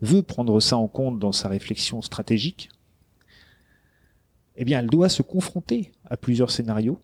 veut 0.00 0.22
prendre 0.22 0.60
ça 0.60 0.76
en 0.76 0.88
compte 0.88 1.18
dans 1.18 1.32
sa 1.32 1.48
réflexion 1.48 2.02
stratégique, 2.02 2.70
eh 4.56 4.64
bien, 4.64 4.80
elle 4.80 4.88
doit 4.88 5.08
se 5.08 5.22
confronter 5.22 5.92
à 6.10 6.16
plusieurs 6.16 6.50
scénarios, 6.50 7.00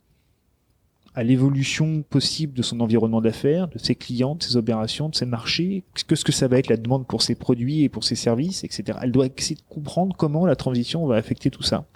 à 1.15 1.23
l'évolution 1.23 2.03
possible 2.03 2.55
de 2.55 2.63
son 2.63 2.81
environnement 2.81 3.21
d'affaires, 3.21 3.69
de 3.69 3.79
ses 3.79 3.95
clients, 3.95 4.35
de 4.35 4.43
ses 4.43 4.57
opérations, 4.57 5.09
de 5.09 5.15
ses 5.15 5.27
marchés, 5.27 5.85
que 6.09 6.17
ce 6.17 6.25
que 6.25 6.33
ça 6.33 6.49
va 6.49 6.59
être 6.59 6.69
la 6.69 6.77
demande 6.77 7.07
pour 7.07 7.23
ses 7.23 7.37
produits 7.37 7.85
et 7.85 7.89
pour 7.89 8.03
ses 8.03 8.17
services, 8.17 8.65
etc. 8.65 8.99
Elle 9.03 9.13
doit 9.13 9.27
essayer 9.27 9.55
de 9.55 9.63
comprendre 9.69 10.17
comment 10.17 10.45
la 10.45 10.57
transition 10.57 11.07
va 11.07 11.15
affecter 11.15 11.51
tout 11.51 11.63
ça, 11.63 11.87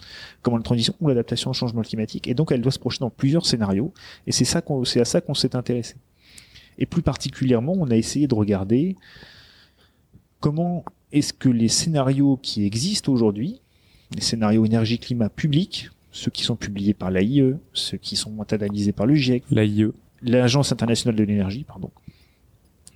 comment 0.41 0.55
la 0.55 0.63
transition 0.63 0.93
ou 1.01 1.09
l'adaptation 1.09 1.51
au 1.51 1.53
changement 1.53 1.81
climatique, 1.81 2.29
et 2.29 2.33
donc 2.33 2.53
elle 2.53 2.61
doit 2.61 2.71
se 2.71 2.79
projeter 2.79 3.01
dans 3.01 3.09
plusieurs 3.09 3.45
scénarios, 3.45 3.93
et 4.25 4.31
c'est 4.31 4.45
ça 4.45 4.61
qu'on, 4.61 4.85
c'est 4.85 5.01
à 5.01 5.05
ça 5.05 5.19
qu'on 5.19 5.33
s'est 5.33 5.57
intéressé. 5.57 5.95
Et 6.79 6.85
plus 6.85 7.01
particulièrement, 7.01 7.73
on 7.77 7.91
a 7.91 7.95
essayé 7.95 8.27
de 8.27 8.33
regarder 8.33 8.95
comment 10.39 10.85
est-ce 11.11 11.33
que 11.33 11.49
les 11.49 11.67
scénarios 11.67 12.39
qui 12.41 12.65
existent 12.65 13.11
aujourd'hui, 13.11 13.61
les 14.15 14.21
scénarios 14.21 14.65
énergie-climat 14.65 15.29
publics, 15.29 15.89
ceux 16.11 16.31
qui 16.31 16.43
sont 16.43 16.55
publiés 16.55 16.93
par 16.93 17.11
l'AIE, 17.11 17.55
ceux 17.73 17.97
qui 17.97 18.15
sont 18.15 18.35
analysés 18.51 18.93
par 18.93 19.05
le 19.05 19.15
GIEC. 19.15 19.43
L'AIE. 19.51 19.91
L'Agence 20.21 20.71
internationale 20.71 21.15
de 21.15 21.23
l'énergie, 21.23 21.63
pardon. 21.63 21.91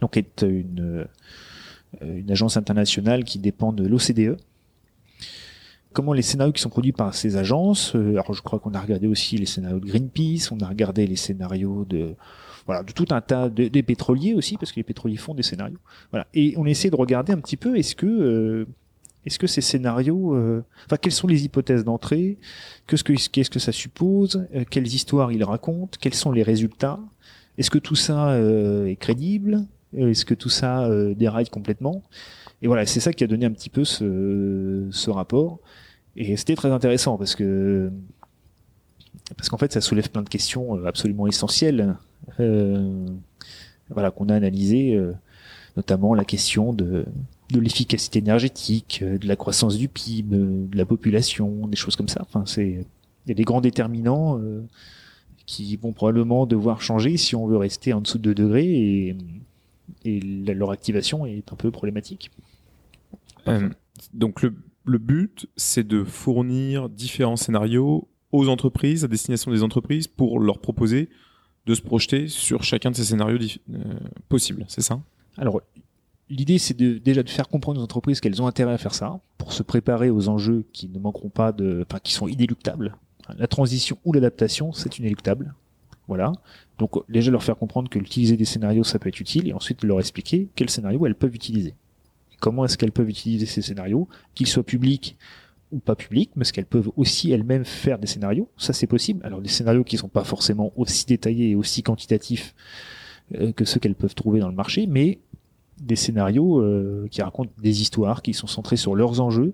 Donc 0.01 0.17
est 0.17 0.41
une, 0.41 1.05
euh, 2.01 2.19
une 2.19 2.31
agence 2.31 2.57
internationale 2.57 3.23
qui 3.23 3.39
dépend 3.39 3.71
de 3.71 3.85
l'OCDE. 3.85 4.37
Comment 5.93 6.13
les 6.13 6.23
scénarios 6.23 6.53
qui 6.53 6.61
sont 6.61 6.69
produits 6.69 6.91
par 6.91 7.13
ces 7.13 7.37
agences, 7.37 7.95
euh, 7.95 8.13
alors 8.13 8.33
je 8.33 8.41
crois 8.41 8.59
qu'on 8.59 8.73
a 8.73 8.81
regardé 8.81 9.07
aussi 9.07 9.37
les 9.37 9.45
scénarios 9.45 9.79
de 9.79 9.85
Greenpeace, 9.85 10.51
on 10.51 10.59
a 10.59 10.67
regardé 10.67 11.05
les 11.05 11.15
scénarios 11.15 11.85
de 11.85 12.15
voilà, 12.65 12.83
de 12.83 12.91
tout 12.91 13.07
un 13.11 13.21
tas 13.21 13.49
de, 13.49 13.67
des 13.67 13.83
pétroliers 13.83 14.33
aussi, 14.33 14.57
parce 14.57 14.71
que 14.71 14.77
les 14.77 14.83
pétroliers 14.83 15.17
font 15.17 15.33
des 15.33 15.43
scénarios. 15.43 15.79
Voilà. 16.11 16.27
Et 16.33 16.53
on 16.57 16.65
essaie 16.65 16.89
de 16.89 16.95
regarder 16.95 17.33
un 17.33 17.39
petit 17.39 17.57
peu, 17.57 17.77
est-ce 17.77 17.95
que 17.95 18.05
euh, 18.05 18.65
est-ce 19.25 19.39
que 19.39 19.47
ces 19.47 19.61
scénarios, 19.61 20.35
euh, 20.35 20.63
enfin, 20.85 20.97
quelles 20.97 21.13
sont 21.13 21.27
les 21.27 21.45
hypothèses 21.45 21.85
d'entrée? 21.85 22.37
Qu'est-ce 22.87 23.03
que, 23.03 23.13
qu'est-ce 23.29 23.49
que 23.49 23.59
ça 23.59 23.71
suppose? 23.71 24.45
Euh, 24.53 24.65
Quelles 24.69 24.87
histoires 24.87 25.31
ils 25.31 25.43
racontent? 25.43 25.97
Quels 25.99 26.13
sont 26.13 26.31
les 26.31 26.43
résultats? 26.43 26.99
Est-ce 27.57 27.71
que 27.71 27.77
tout 27.77 27.95
ça 27.95 28.31
euh, 28.31 28.87
est 28.87 28.97
crédible? 28.97 29.65
Est-ce 29.95 30.25
que 30.25 30.33
tout 30.33 30.49
ça 30.49 30.89
déraille 31.13 31.49
complètement? 31.49 32.01
Et 32.63 32.67
voilà, 32.67 32.85
c'est 32.87 32.99
ça 32.99 33.13
qui 33.13 33.23
a 33.23 33.27
donné 33.27 33.45
un 33.45 33.51
petit 33.51 33.69
peu 33.69 33.85
ce, 33.85 34.87
ce 34.89 35.09
rapport. 35.11 35.59
Et 36.15 36.35
c'était 36.35 36.55
très 36.55 36.71
intéressant 36.71 37.17
parce 37.17 37.35
que 37.35 37.91
parce 39.37 39.49
qu'en 39.49 39.57
fait, 39.57 39.71
ça 39.71 39.81
soulève 39.81 40.09
plein 40.09 40.23
de 40.23 40.29
questions 40.29 40.83
absolument 40.85 41.27
essentielles. 41.27 41.95
Voilà, 42.37 44.11
qu'on 44.11 44.29
a 44.29 44.35
analysées, 44.35 44.99
notamment 45.75 46.13
la 46.13 46.25
question 46.25 46.73
de 46.73 47.05
l'efficacité 47.59 48.19
énergétique, 48.19 48.99
euh, 49.01 49.17
de 49.17 49.27
la 49.27 49.35
croissance 49.35 49.77
du 49.77 49.87
PIB, 49.87 50.35
euh, 50.35 50.65
de 50.67 50.77
la 50.77 50.85
population, 50.85 51.67
des 51.67 51.75
choses 51.75 51.95
comme 51.95 52.07
ça. 52.07 52.21
Enfin, 52.21 52.43
c'est 52.45 52.85
il 53.25 53.29
y 53.29 53.31
a 53.31 53.35
des 53.35 53.43
grands 53.43 53.61
déterminants 53.61 54.37
euh, 54.39 54.61
qui 55.45 55.77
vont 55.77 55.93
probablement 55.93 56.45
devoir 56.45 56.81
changer 56.81 57.15
si 57.15 57.35
on 57.35 57.47
veut 57.47 57.57
rester 57.57 57.93
en 57.93 58.01
dessous 58.01 58.17
de 58.17 58.33
2 58.33 58.35
degrés 58.35 59.15
et, 60.05 60.19
leur 60.53 60.71
activation 60.71 61.25
est 61.25 61.51
un 61.51 61.55
peu 61.55 61.71
problématique. 61.71 62.31
Euh, 63.47 63.69
donc 64.13 64.41
le 64.85 64.97
but, 64.97 65.47
c'est 65.55 65.87
de 65.87 66.03
fournir 66.03 66.89
différents 66.89 67.37
scénarios 67.37 68.07
aux 68.33 68.49
entreprises, 68.49 69.05
à 69.05 69.07
destination 69.07 69.51
des 69.51 69.63
entreprises, 69.63 70.07
pour 70.07 70.39
leur 70.39 70.59
proposer 70.59 71.09
de 71.65 71.75
se 71.75 71.81
projeter 71.81 72.27
sur 72.27 72.63
chacun 72.63 72.91
de 72.91 72.95
ces 72.95 73.05
scénarios 73.05 73.39
euh, 73.39 73.77
possibles, 74.29 74.65
c'est 74.67 74.81
ça? 74.81 74.99
Alors, 75.37 75.61
l'idée, 76.29 76.57
c'est 76.57 76.73
de, 76.73 76.97
déjà 76.97 77.23
de 77.23 77.29
faire 77.29 77.47
comprendre 77.47 77.79
aux 77.79 77.83
entreprises 77.83 78.19
qu'elles 78.19 78.41
ont 78.41 78.47
intérêt 78.47 78.73
à 78.73 78.77
faire 78.77 78.93
ça, 78.93 79.19
pour 79.37 79.53
se 79.53 79.63
préparer 79.63 80.09
aux 80.09 80.29
enjeux 80.29 80.65
qui 80.73 80.89
ne 80.89 80.99
manqueront 80.99 81.29
pas 81.29 81.51
de, 81.51 81.85
enfin, 81.89 81.99
qui 81.99 82.13
sont 82.13 82.27
inéluctables. 82.27 82.95
La 83.37 83.47
transition 83.47 83.97
ou 84.03 84.13
l'adaptation, 84.13 84.73
c'est 84.73 84.99
inéluctable. 84.99 85.53
Voilà. 86.07 86.33
Donc, 86.79 86.91
déjà 87.09 87.31
leur 87.31 87.43
faire 87.43 87.57
comprendre 87.57 87.89
que 87.89 87.97
l'utiliser 87.97 88.35
des 88.35 88.45
scénarios, 88.45 88.83
ça 88.83 88.99
peut 88.99 89.07
être 89.09 89.21
utile, 89.21 89.47
et 89.47 89.53
ensuite 89.53 89.83
leur 89.83 89.99
expliquer 89.99 90.49
quels 90.55 90.69
scénarios 90.69 91.05
elles 91.05 91.15
peuvent 91.15 91.35
utiliser. 91.35 91.75
comment 92.43 92.65
est-ce 92.65 92.77
qu'elles 92.77 92.91
peuvent 92.91 93.09
utiliser 93.09 93.45
ces 93.45 93.61
scénarios, 93.61 94.09
qu'ils 94.35 94.47
soient 94.47 94.63
publics 94.63 95.15
ou 95.73 95.79
pas 95.79 95.95
publics, 95.95 96.31
mais 96.35 96.43
est-ce 96.43 96.53
qu'elles 96.53 96.65
peuvent 96.65 96.91
aussi 96.95 97.31
elles-mêmes 97.31 97.65
faire 97.65 97.99
des 97.99 98.07
scénarios 98.07 98.47
Ça, 98.57 98.71
c'est 98.71 98.87
possible. 98.87 99.19
Alors, 99.25 99.41
des 99.41 99.49
scénarios 99.49 99.83
qui 99.83 99.97
sont 99.97 100.07
pas 100.07 100.23
forcément 100.23 100.71
aussi 100.77 101.05
détaillés 101.05 101.49
et 101.49 101.55
aussi 101.55 101.83
quantitatifs 101.83 102.53
euh, 103.35 103.51
que 103.51 103.65
ceux 103.65 103.79
qu'elles 103.79 103.95
peuvent 103.95 104.15
trouver 104.15 104.39
dans 104.39 104.49
le 104.49 104.55
marché, 104.55 104.85
mais 104.87 105.19
des 105.81 105.95
scénarios 105.95 106.59
euh, 106.59 107.07
qui 107.09 107.21
racontent 107.21 107.51
des 107.61 107.81
histoires, 107.81 108.21
qui 108.21 108.33
sont 108.33 108.47
centrés 108.47 108.77
sur 108.77 108.95
leurs 108.95 109.19
enjeux. 109.19 109.53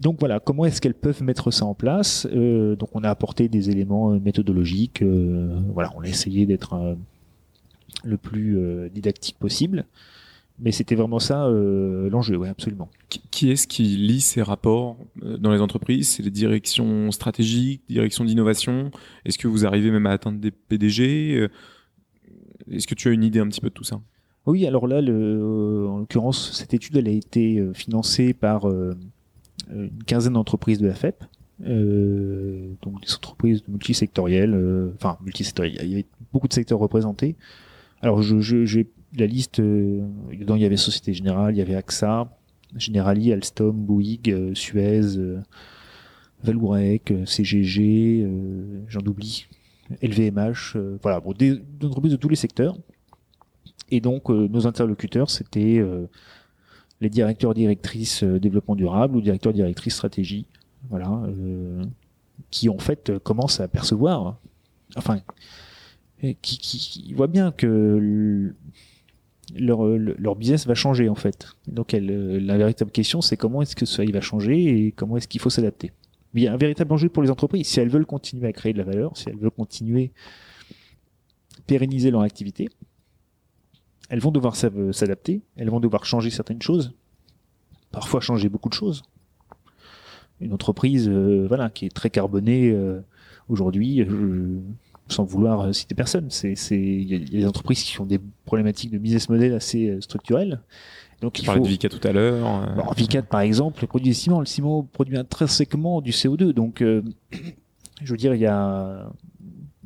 Donc 0.00 0.18
voilà, 0.18 0.40
comment 0.40 0.64
est-ce 0.64 0.80
qu'elles 0.80 0.94
peuvent 0.94 1.22
mettre 1.22 1.50
ça 1.50 1.66
en 1.66 1.74
place 1.74 2.26
euh, 2.32 2.76
Donc 2.76 2.88
on 2.94 3.04
a 3.04 3.10
apporté 3.10 3.48
des 3.48 3.68
éléments 3.68 4.18
méthodologiques. 4.18 5.02
voilà, 5.02 5.92
on 5.96 6.00
a 6.00 6.08
essayé 6.08 6.46
d'être 6.46 6.96
le 8.02 8.16
plus 8.16 8.58
didactique 8.90 9.38
possible. 9.38 9.84
Mais 10.58 10.70
c'était 10.70 10.94
vraiment 10.94 11.18
ça 11.18 11.48
l'enjeu, 11.48 12.36
ouais, 12.36 12.48
absolument. 12.48 12.88
Qui 13.30 13.50
est-ce 13.50 13.66
qui 13.66 13.82
lit 13.82 14.20
ces 14.20 14.42
rapports 14.42 14.96
dans 15.16 15.50
les 15.50 15.60
entreprises? 15.60 16.10
C'est 16.10 16.22
les 16.22 16.30
directions 16.30 17.10
stratégiques, 17.10 17.82
directions 17.88 18.24
d'innovation? 18.24 18.90
Est-ce 19.24 19.38
que 19.38 19.48
vous 19.48 19.66
arrivez 19.66 19.90
même 19.90 20.06
à 20.06 20.10
atteindre 20.10 20.38
des 20.38 20.50
PDG 20.52 21.48
Est-ce 22.70 22.86
que 22.86 22.94
tu 22.94 23.08
as 23.08 23.12
une 23.12 23.24
idée 23.24 23.40
un 23.40 23.48
petit 23.48 23.60
peu 23.60 23.70
de 23.70 23.74
tout 23.74 23.82
ça? 23.82 24.00
Oui, 24.46 24.66
alors 24.66 24.86
là, 24.86 25.00
le, 25.00 25.86
en 25.88 25.98
l'occurrence, 25.98 26.52
cette 26.52 26.74
étude 26.74 26.96
elle 26.96 27.06
a 27.06 27.12
été 27.12 27.58
euh, 27.58 27.72
financée 27.74 28.34
par 28.34 28.68
euh, 28.68 28.96
une 29.72 30.02
quinzaine 30.04 30.32
d'entreprises 30.32 30.78
de 30.78 30.88
la 30.88 30.94
FEP, 30.94 31.22
euh, 31.64 32.72
donc 32.82 33.00
des 33.02 33.14
entreprises 33.14 33.62
multisectorielles, 33.68 34.92
enfin 34.94 35.16
multisectorielles. 35.22 35.78
Il 35.82 35.88
y 35.88 35.94
avait 35.94 36.06
beaucoup 36.32 36.48
de 36.48 36.52
secteurs 36.52 36.80
représentés. 36.80 37.36
Alors, 38.00 38.20
je, 38.22 38.40
je, 38.40 38.64
j'ai 38.64 38.90
la 39.16 39.26
liste. 39.26 39.60
dedans, 39.60 40.56
il 40.56 40.62
y 40.62 40.66
avait 40.66 40.76
Société 40.76 41.12
Générale, 41.12 41.54
il 41.54 41.58
y 41.58 41.62
avait 41.62 41.74
AXA, 41.74 42.28
Generali, 42.76 43.32
Alstom, 43.32 43.76
Bouygues, 43.76 44.54
Suez, 44.54 45.18
Valourec, 46.42 47.12
CGG, 47.26 48.26
j'en 48.88 49.00
oublie, 49.00 49.46
LVMH. 50.02 50.76
voilà, 51.02 51.20
bon, 51.20 51.32
des, 51.32 51.62
entreprises 51.82 52.12
de 52.12 52.16
tous 52.16 52.28
les 52.28 52.36
secteurs. 52.36 52.76
Et 53.92 54.00
donc, 54.00 54.30
euh, 54.30 54.48
nos 54.48 54.66
interlocuteurs, 54.66 55.28
c'était 55.30 55.78
euh, 55.78 56.06
les 57.02 57.10
directeurs 57.10 57.52
directrices 57.52 58.24
euh, 58.24 58.40
développement 58.40 58.74
durable 58.74 59.16
ou 59.16 59.20
directeurs 59.20 59.52
directrices 59.52 59.94
stratégie, 59.94 60.46
voilà, 60.88 61.22
qui 62.50 62.68
en 62.70 62.78
fait 62.78 63.18
commencent 63.18 63.60
à 63.60 63.68
percevoir, 63.68 64.38
enfin, 64.96 65.20
qui, 66.20 66.58
qui, 66.58 67.12
voient 67.12 67.28
bien 67.28 67.52
que 67.52 68.54
leur, 69.54 69.84
leur 69.86 70.36
business 70.36 70.66
va 70.66 70.74
changer 70.74 71.08
en 71.08 71.14
fait. 71.14 71.48
Donc 71.66 71.94
elle, 71.94 72.44
la 72.44 72.56
véritable 72.56 72.90
question, 72.90 73.20
c'est 73.20 73.36
comment 73.36 73.62
est-ce 73.62 73.76
que 73.76 73.86
ça 73.86 74.02
va 74.04 74.20
changer 74.20 74.86
et 74.86 74.92
comment 74.92 75.16
est-ce 75.16 75.28
qu'il 75.28 75.40
faut 75.40 75.50
s'adapter. 75.50 75.92
Il 76.34 76.42
y 76.42 76.48
a 76.48 76.52
un 76.52 76.56
véritable 76.56 76.92
enjeu 76.92 77.08
pour 77.08 77.22
les 77.22 77.30
entreprises. 77.30 77.66
Si 77.66 77.80
elles 77.80 77.90
veulent 77.90 78.06
continuer 78.06 78.48
à 78.48 78.52
créer 78.52 78.72
de 78.72 78.78
la 78.78 78.84
valeur, 78.84 79.16
si 79.16 79.28
elles 79.28 79.36
veulent 79.36 79.50
continuer 79.50 80.12
à 81.58 81.62
pérenniser 81.66 82.10
leur 82.10 82.22
activité, 82.22 82.68
elles 84.08 84.20
vont 84.20 84.30
devoir 84.30 84.56
s'adapter, 84.56 85.42
elles 85.56 85.70
vont 85.70 85.80
devoir 85.80 86.04
changer 86.04 86.30
certaines 86.30 86.62
choses, 86.62 86.94
parfois 87.90 88.20
changer 88.20 88.48
beaucoup 88.48 88.68
de 88.68 88.74
choses. 88.74 89.02
Une 90.40 90.52
entreprise, 90.52 91.08
euh, 91.08 91.46
voilà, 91.46 91.70
qui 91.70 91.86
est 91.86 91.94
très 91.94 92.10
carbonée 92.10 92.70
euh, 92.70 93.00
aujourd'hui, 93.48 94.02
euh, 94.02 94.60
sans 95.12 95.24
vouloir 95.24 95.74
citer 95.74 95.94
personne, 95.94 96.26
c'est, 96.30 96.54
c'est, 96.56 96.78
il 96.78 97.12
y, 97.12 97.36
a 97.36 97.40
des 97.40 97.46
entreprises 97.46 97.82
qui 97.82 98.00
ont 98.00 98.06
des 98.06 98.20
problématiques 98.44 98.90
de 98.90 98.98
business 98.98 99.28
model 99.28 99.54
assez 99.54 99.96
structurelles. 100.00 100.60
Donc 101.20 101.38
il 101.38 101.46
faut. 101.46 101.60
de 101.60 101.68
Vicat 101.68 101.88
tout 101.88 102.06
à 102.06 102.12
l'heure. 102.12 102.74
Bon, 102.74 102.90
Vicat 102.96 103.22
par 103.22 103.40
exemple 103.40 103.86
produit 103.86 104.10
du 104.10 104.14
ciment. 104.14 104.40
Le 104.40 104.46
ciment 104.46 104.82
produit 104.82 105.16
intrinsèquement 105.16 106.00
du 106.00 106.10
CO2, 106.10 106.52
donc 106.52 106.82
je 106.82 108.10
veux 108.10 108.16
dire, 108.16 108.34
il 108.34 108.40
y 108.40 108.46
a 108.46 109.06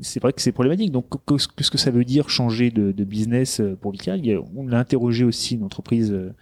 c'est 0.00 0.20
vrai 0.20 0.32
que 0.32 0.42
c'est 0.42 0.52
problématique. 0.52 0.92
Donc, 0.92 1.06
qu'est-ce 1.26 1.70
que 1.70 1.78
ça 1.78 1.90
veut 1.90 2.04
dire 2.04 2.28
changer 2.28 2.70
de, 2.70 3.04
business 3.04 3.60
euh, 3.60 3.76
pour 3.80 3.92
Vical 3.92 4.20
On 4.54 4.70
a 4.72 4.78
interrogé 4.78 5.24
aussi 5.24 5.54
une 5.54 5.62
entreprise. 5.62 6.12
Euh, 6.12 6.32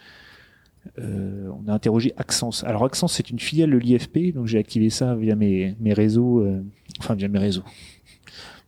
euh, 0.99 1.49
on 1.49 1.69
a 1.69 1.73
interrogé 1.73 2.13
Accence. 2.17 2.65
Alors 2.65 2.85
Accence, 2.85 3.15
c'est 3.15 3.31
une 3.31 3.39
filiale 3.39 3.71
de 3.71 3.79
l'IFP, 3.79 4.35
donc 4.35 4.47
j'ai 4.47 4.59
activé 4.59 4.91
ça 4.91 5.15
via 5.15 5.35
mes, 5.35 5.77
mes 5.81 5.95
réseaux, 5.95 6.47
enfin 7.01 7.15
via 7.15 7.29
mes 7.29 7.39
réseaux. 7.39 7.65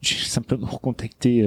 J'ai 0.00 0.16
simplement 0.16 0.68
contacté 0.68 1.44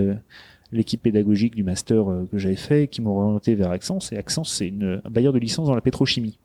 l'équipe 0.71 1.01
pédagogique 1.01 1.55
du 1.55 1.63
master 1.63 2.05
que 2.31 2.37
j'avais 2.37 2.55
fait, 2.55 2.87
qui 2.87 3.01
m'ont 3.01 3.17
orienté 3.17 3.55
vers 3.55 3.71
Accence. 3.71 4.11
Et 4.11 4.17
Accence, 4.17 4.53
c'est 4.53 4.73
un 4.81 5.09
bailleur 5.09 5.33
de 5.33 5.39
licence 5.39 5.67
dans 5.67 5.75
la 5.75 5.81
pétrochimie 5.81 6.37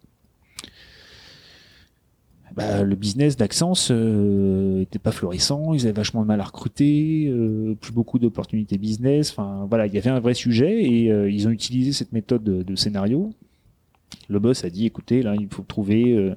bah, 2.55 2.83
le 2.83 2.95
business 2.95 3.37
d'Axence 3.37 3.89
euh, 3.91 4.83
était 4.83 4.99
pas 4.99 5.11
florissant, 5.11 5.75
ils 5.75 5.83
avaient 5.83 5.93
vachement 5.93 6.23
de 6.23 6.27
mal 6.27 6.41
à 6.41 6.45
recruter, 6.45 7.27
euh, 7.29 7.75
plus 7.81 7.93
beaucoup 7.93 8.19
d'opportunités 8.19 8.79
business. 8.79 9.31
Enfin 9.31 9.67
voilà, 9.69 9.87
il 9.87 9.95
y 9.95 9.99
avait 9.99 10.11
un 10.11 10.21
vrai 10.21 10.35
sujet 10.35 10.83
et 10.85 11.11
euh, 11.11 11.31
ils 11.31 11.49
ont 11.49 11.51
utilisé 11.51 11.93
cette 11.93 12.13
méthode 12.13 12.45
de, 12.45 12.63
de, 12.63 12.77
scénario. 12.77 13.33
Le 14.29 14.39
boss 14.39 14.65
a 14.65 14.71
dit 14.71 14.87
écoutez 14.87 15.23
là 15.23 15.35
il 15.39 15.49
faut 15.49 15.63
trouver 15.63 16.13
euh, 16.13 16.31
euh, 16.31 16.35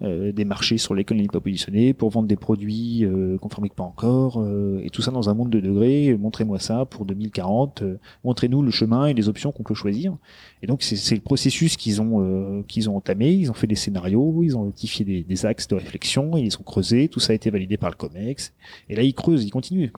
des 0.00 0.44
marchés 0.44 0.78
sur 0.78 0.94
lesquels 0.94 1.18
on 1.18 1.20
n'est 1.20 1.26
pas 1.26 1.40
positionné, 1.40 1.92
pour 1.92 2.10
vendre 2.10 2.28
des 2.28 2.36
produits 2.36 3.04
euh, 3.04 3.38
qu'on 3.38 3.48
fabrique 3.48 3.74
pas 3.74 3.82
encore, 3.82 4.40
euh, 4.40 4.80
et 4.82 4.90
tout 4.90 5.02
ça 5.02 5.10
dans 5.10 5.28
un 5.28 5.34
monde 5.34 5.50
de 5.50 5.60
degrés. 5.60 6.16
Montrez-moi 6.18 6.58
ça 6.58 6.84
pour 6.84 7.04
2040. 7.04 7.82
Euh, 7.82 7.98
montrez-nous 8.24 8.62
le 8.62 8.70
chemin 8.70 9.06
et 9.06 9.14
les 9.14 9.28
options 9.28 9.52
qu'on 9.52 9.62
peut 9.62 9.74
choisir. 9.74 10.16
Et 10.62 10.66
donc 10.66 10.82
c'est 10.82 11.14
le 11.14 11.20
processus 11.20 11.76
qu'ils 11.76 12.00
ont 12.00 12.62
qu'ils 12.68 12.88
ont 12.90 12.96
entamé. 12.96 13.32
Ils 13.32 13.50
ont 13.50 13.54
fait 13.54 13.66
des 13.66 13.76
scénarios, 13.76 14.42
ils 14.42 14.56
ont 14.56 14.64
notifié 14.64 15.04
des, 15.04 15.22
des, 15.22 15.46
axes 15.46 15.68
de 15.68 15.74
réflexion, 15.74 16.36
ils 16.36 16.56
ont 16.58 16.62
creusé. 16.62 17.08
Tout 17.08 17.20
ça 17.20 17.32
a 17.32 17.36
été 17.36 17.50
validé 17.50 17.76
par 17.76 17.90
le 17.90 17.96
Comex. 17.96 18.52
Et 18.88 18.96
là 18.96 19.02
ils 19.02 19.14
creusent, 19.14 19.44
ils 19.44 19.50
continuent. 19.50 19.90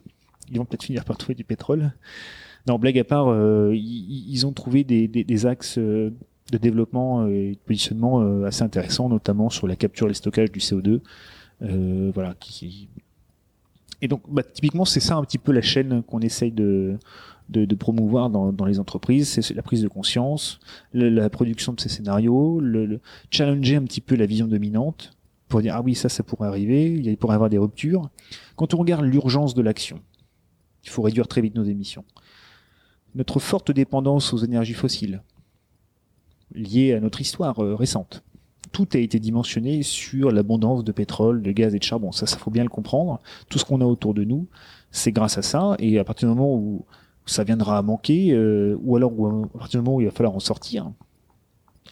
Ils 0.51 0.59
vont 0.59 0.65
peut-être 0.65 0.85
finir 0.85 1.05
par 1.05 1.17
trouver 1.17 1.35
du 1.35 1.45
pétrole. 1.45 1.93
Non, 2.69 2.79
blague 2.79 2.99
à 2.99 3.05
part, 3.05 3.27
ils, 3.73 4.25
ils, 4.29 4.47
ont 4.47 4.53
trouvé 4.53 4.85
des, 4.85 5.09
des, 5.09 5.25
des 5.25 5.47
axes 5.47 5.81
de 6.51 6.59
développement 6.59 7.27
et 7.29 7.53
de 7.53 7.59
positionnement 7.65 8.21
euh, 8.21 8.45
assez 8.45 8.63
intéressant, 8.63 9.09
notamment 9.09 9.49
sur 9.49 9.67
la 9.67 9.77
capture 9.77 10.07
et 10.07 10.11
le 10.11 10.15
stockage 10.15 10.51
du 10.51 10.59
CO2. 10.59 11.01
Euh, 11.63 12.11
voilà, 12.15 12.35
qui, 12.41 12.89
et 14.03 14.09
donc, 14.09 14.23
bah, 14.29 14.43
typiquement, 14.43 14.85
c'est 14.85 15.01
ça 15.01 15.17
un 15.17 15.23
petit 15.23 15.39
peu 15.39 15.53
la 15.53 15.63
chaîne 15.63 16.03
qu'on 16.03 16.19
essaye 16.21 16.51
de, 16.51 16.99
de, 17.49 17.65
de 17.65 17.75
promouvoir 17.77 18.31
dans, 18.31 18.53
dans, 18.53 18.65
les 18.65 18.81
entreprises. 18.81 19.29
C'est 19.29 19.55
la 19.55 19.63
prise 19.63 19.81
de 19.81 19.89
conscience, 19.89 20.59
la 20.93 21.31
production 21.31 21.73
de 21.73 21.81
ces 21.81 21.89
scénarios, 21.89 22.59
le, 22.61 22.85
le, 22.85 23.01
challenger 23.31 23.77
un 23.77 23.85
petit 23.85 24.01
peu 24.01 24.17
la 24.17 24.27
vision 24.27 24.49
dominante 24.49 25.17
pour 25.49 25.61
dire 25.61 25.75
ah 25.77 25.83
oui 25.83 25.95
ça 25.95 26.09
ça 26.09 26.23
pourrait 26.23 26.49
arriver, 26.49 26.93
il 26.93 27.17
pourrait 27.19 27.35
y 27.35 27.37
avoir 27.37 27.51
des 27.51 27.59
ruptures. 27.59 28.09
Quand 28.57 28.73
on 28.75 28.79
regarde 28.79 29.05
l'urgence 29.05 29.55
de 29.55 29.61
l'action, 29.61 30.01
il 30.83 30.91
faut 30.91 31.03
réduire 31.03 31.29
très 31.29 31.43
vite 31.43 31.55
nos 31.55 31.65
émissions. 31.65 32.05
Notre 33.15 33.39
forte 33.39 33.71
dépendance 33.71 34.33
aux 34.33 34.39
énergies 34.39 34.73
fossiles, 34.73 35.23
lié 36.55 36.95
à 36.95 37.01
notre 37.01 37.21
histoire 37.21 37.63
euh, 37.63 37.75
récente. 37.75 38.23
Tout 38.73 38.89
a 38.95 38.99
été 38.99 39.19
dimensionné 39.19 39.83
sur 39.83 40.31
l'abondance 40.31 40.83
de 40.85 40.93
pétrole, 40.93 41.43
de 41.43 41.53
gaz 41.53 41.75
et 41.75 41.79
de 41.79 41.85
charbon. 41.85 42.13
Ça, 42.13 42.27
ça 42.27 42.39
faut 42.39 42.51
bien 42.51 42.63
le 42.63 42.71
comprendre. 42.71 43.21
Tout 43.49 43.59
ce 43.59 43.65
qu'on 43.65 43.81
a 43.81 43.85
autour 43.85 44.15
de 44.15 44.25
nous, 44.25 44.47
c'est 44.91 45.13
grâce 45.13 45.37
à 45.37 45.43
ça. 45.43 45.77
Et 45.79 45.99
à 45.99 46.05
partir 46.05 46.29
du 46.29 46.35
moment 46.35 46.55
où 46.55 46.85
ça 47.27 47.45
viendra 47.45 47.79
à 47.79 47.83
manquer, 47.83 48.33
euh, 48.33 48.77
ou 48.83 48.97
alors 48.97 49.13
à 49.55 49.59
partir 49.59 49.81
du 49.81 49.85
moment 49.85 49.97
où 49.97 50.01
il 50.01 50.07
va 50.07 50.11
falloir 50.11 50.35
en 50.35 50.41
sortir, 50.41 50.91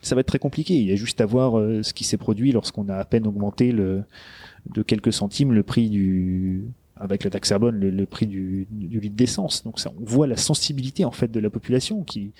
ça 0.02 0.14
va 0.14 0.22
être 0.22 0.28
très 0.28 0.38
compliqué. 0.38 0.74
Il 0.74 0.88
y 0.88 0.92
a 0.92 0.96
juste 0.96 1.20
à 1.20 1.26
voir 1.26 1.58
euh, 1.58 1.82
ce 1.82 1.92
qui 1.92 2.04
s'est 2.04 2.16
produit 2.16 2.52
lorsqu'on 2.52 2.88
a 2.88 2.96
à 2.96 3.04
peine 3.04 3.26
augmenté 3.26 3.72
le, 3.72 4.04
de 4.74 4.82
quelques 4.82 5.12
centimes 5.12 5.52
le 5.52 5.62
prix 5.62 5.90
du, 5.90 6.64
avec 6.96 7.24
la 7.24 7.30
taxe 7.30 7.48
carbone, 7.48 7.78
le, 7.78 8.06
prix 8.06 8.26
du, 8.26 8.66
du 8.70 9.00
litre 9.00 9.16
d'essence. 9.16 9.64
Donc 9.64 9.78
ça, 9.78 9.90
on 10.00 10.04
voit 10.04 10.26
la 10.26 10.36
sensibilité 10.36 11.04
en 11.04 11.10
fait 11.10 11.30
de 11.30 11.40
la 11.40 11.50
population 11.50 12.02
qui, 12.02 12.32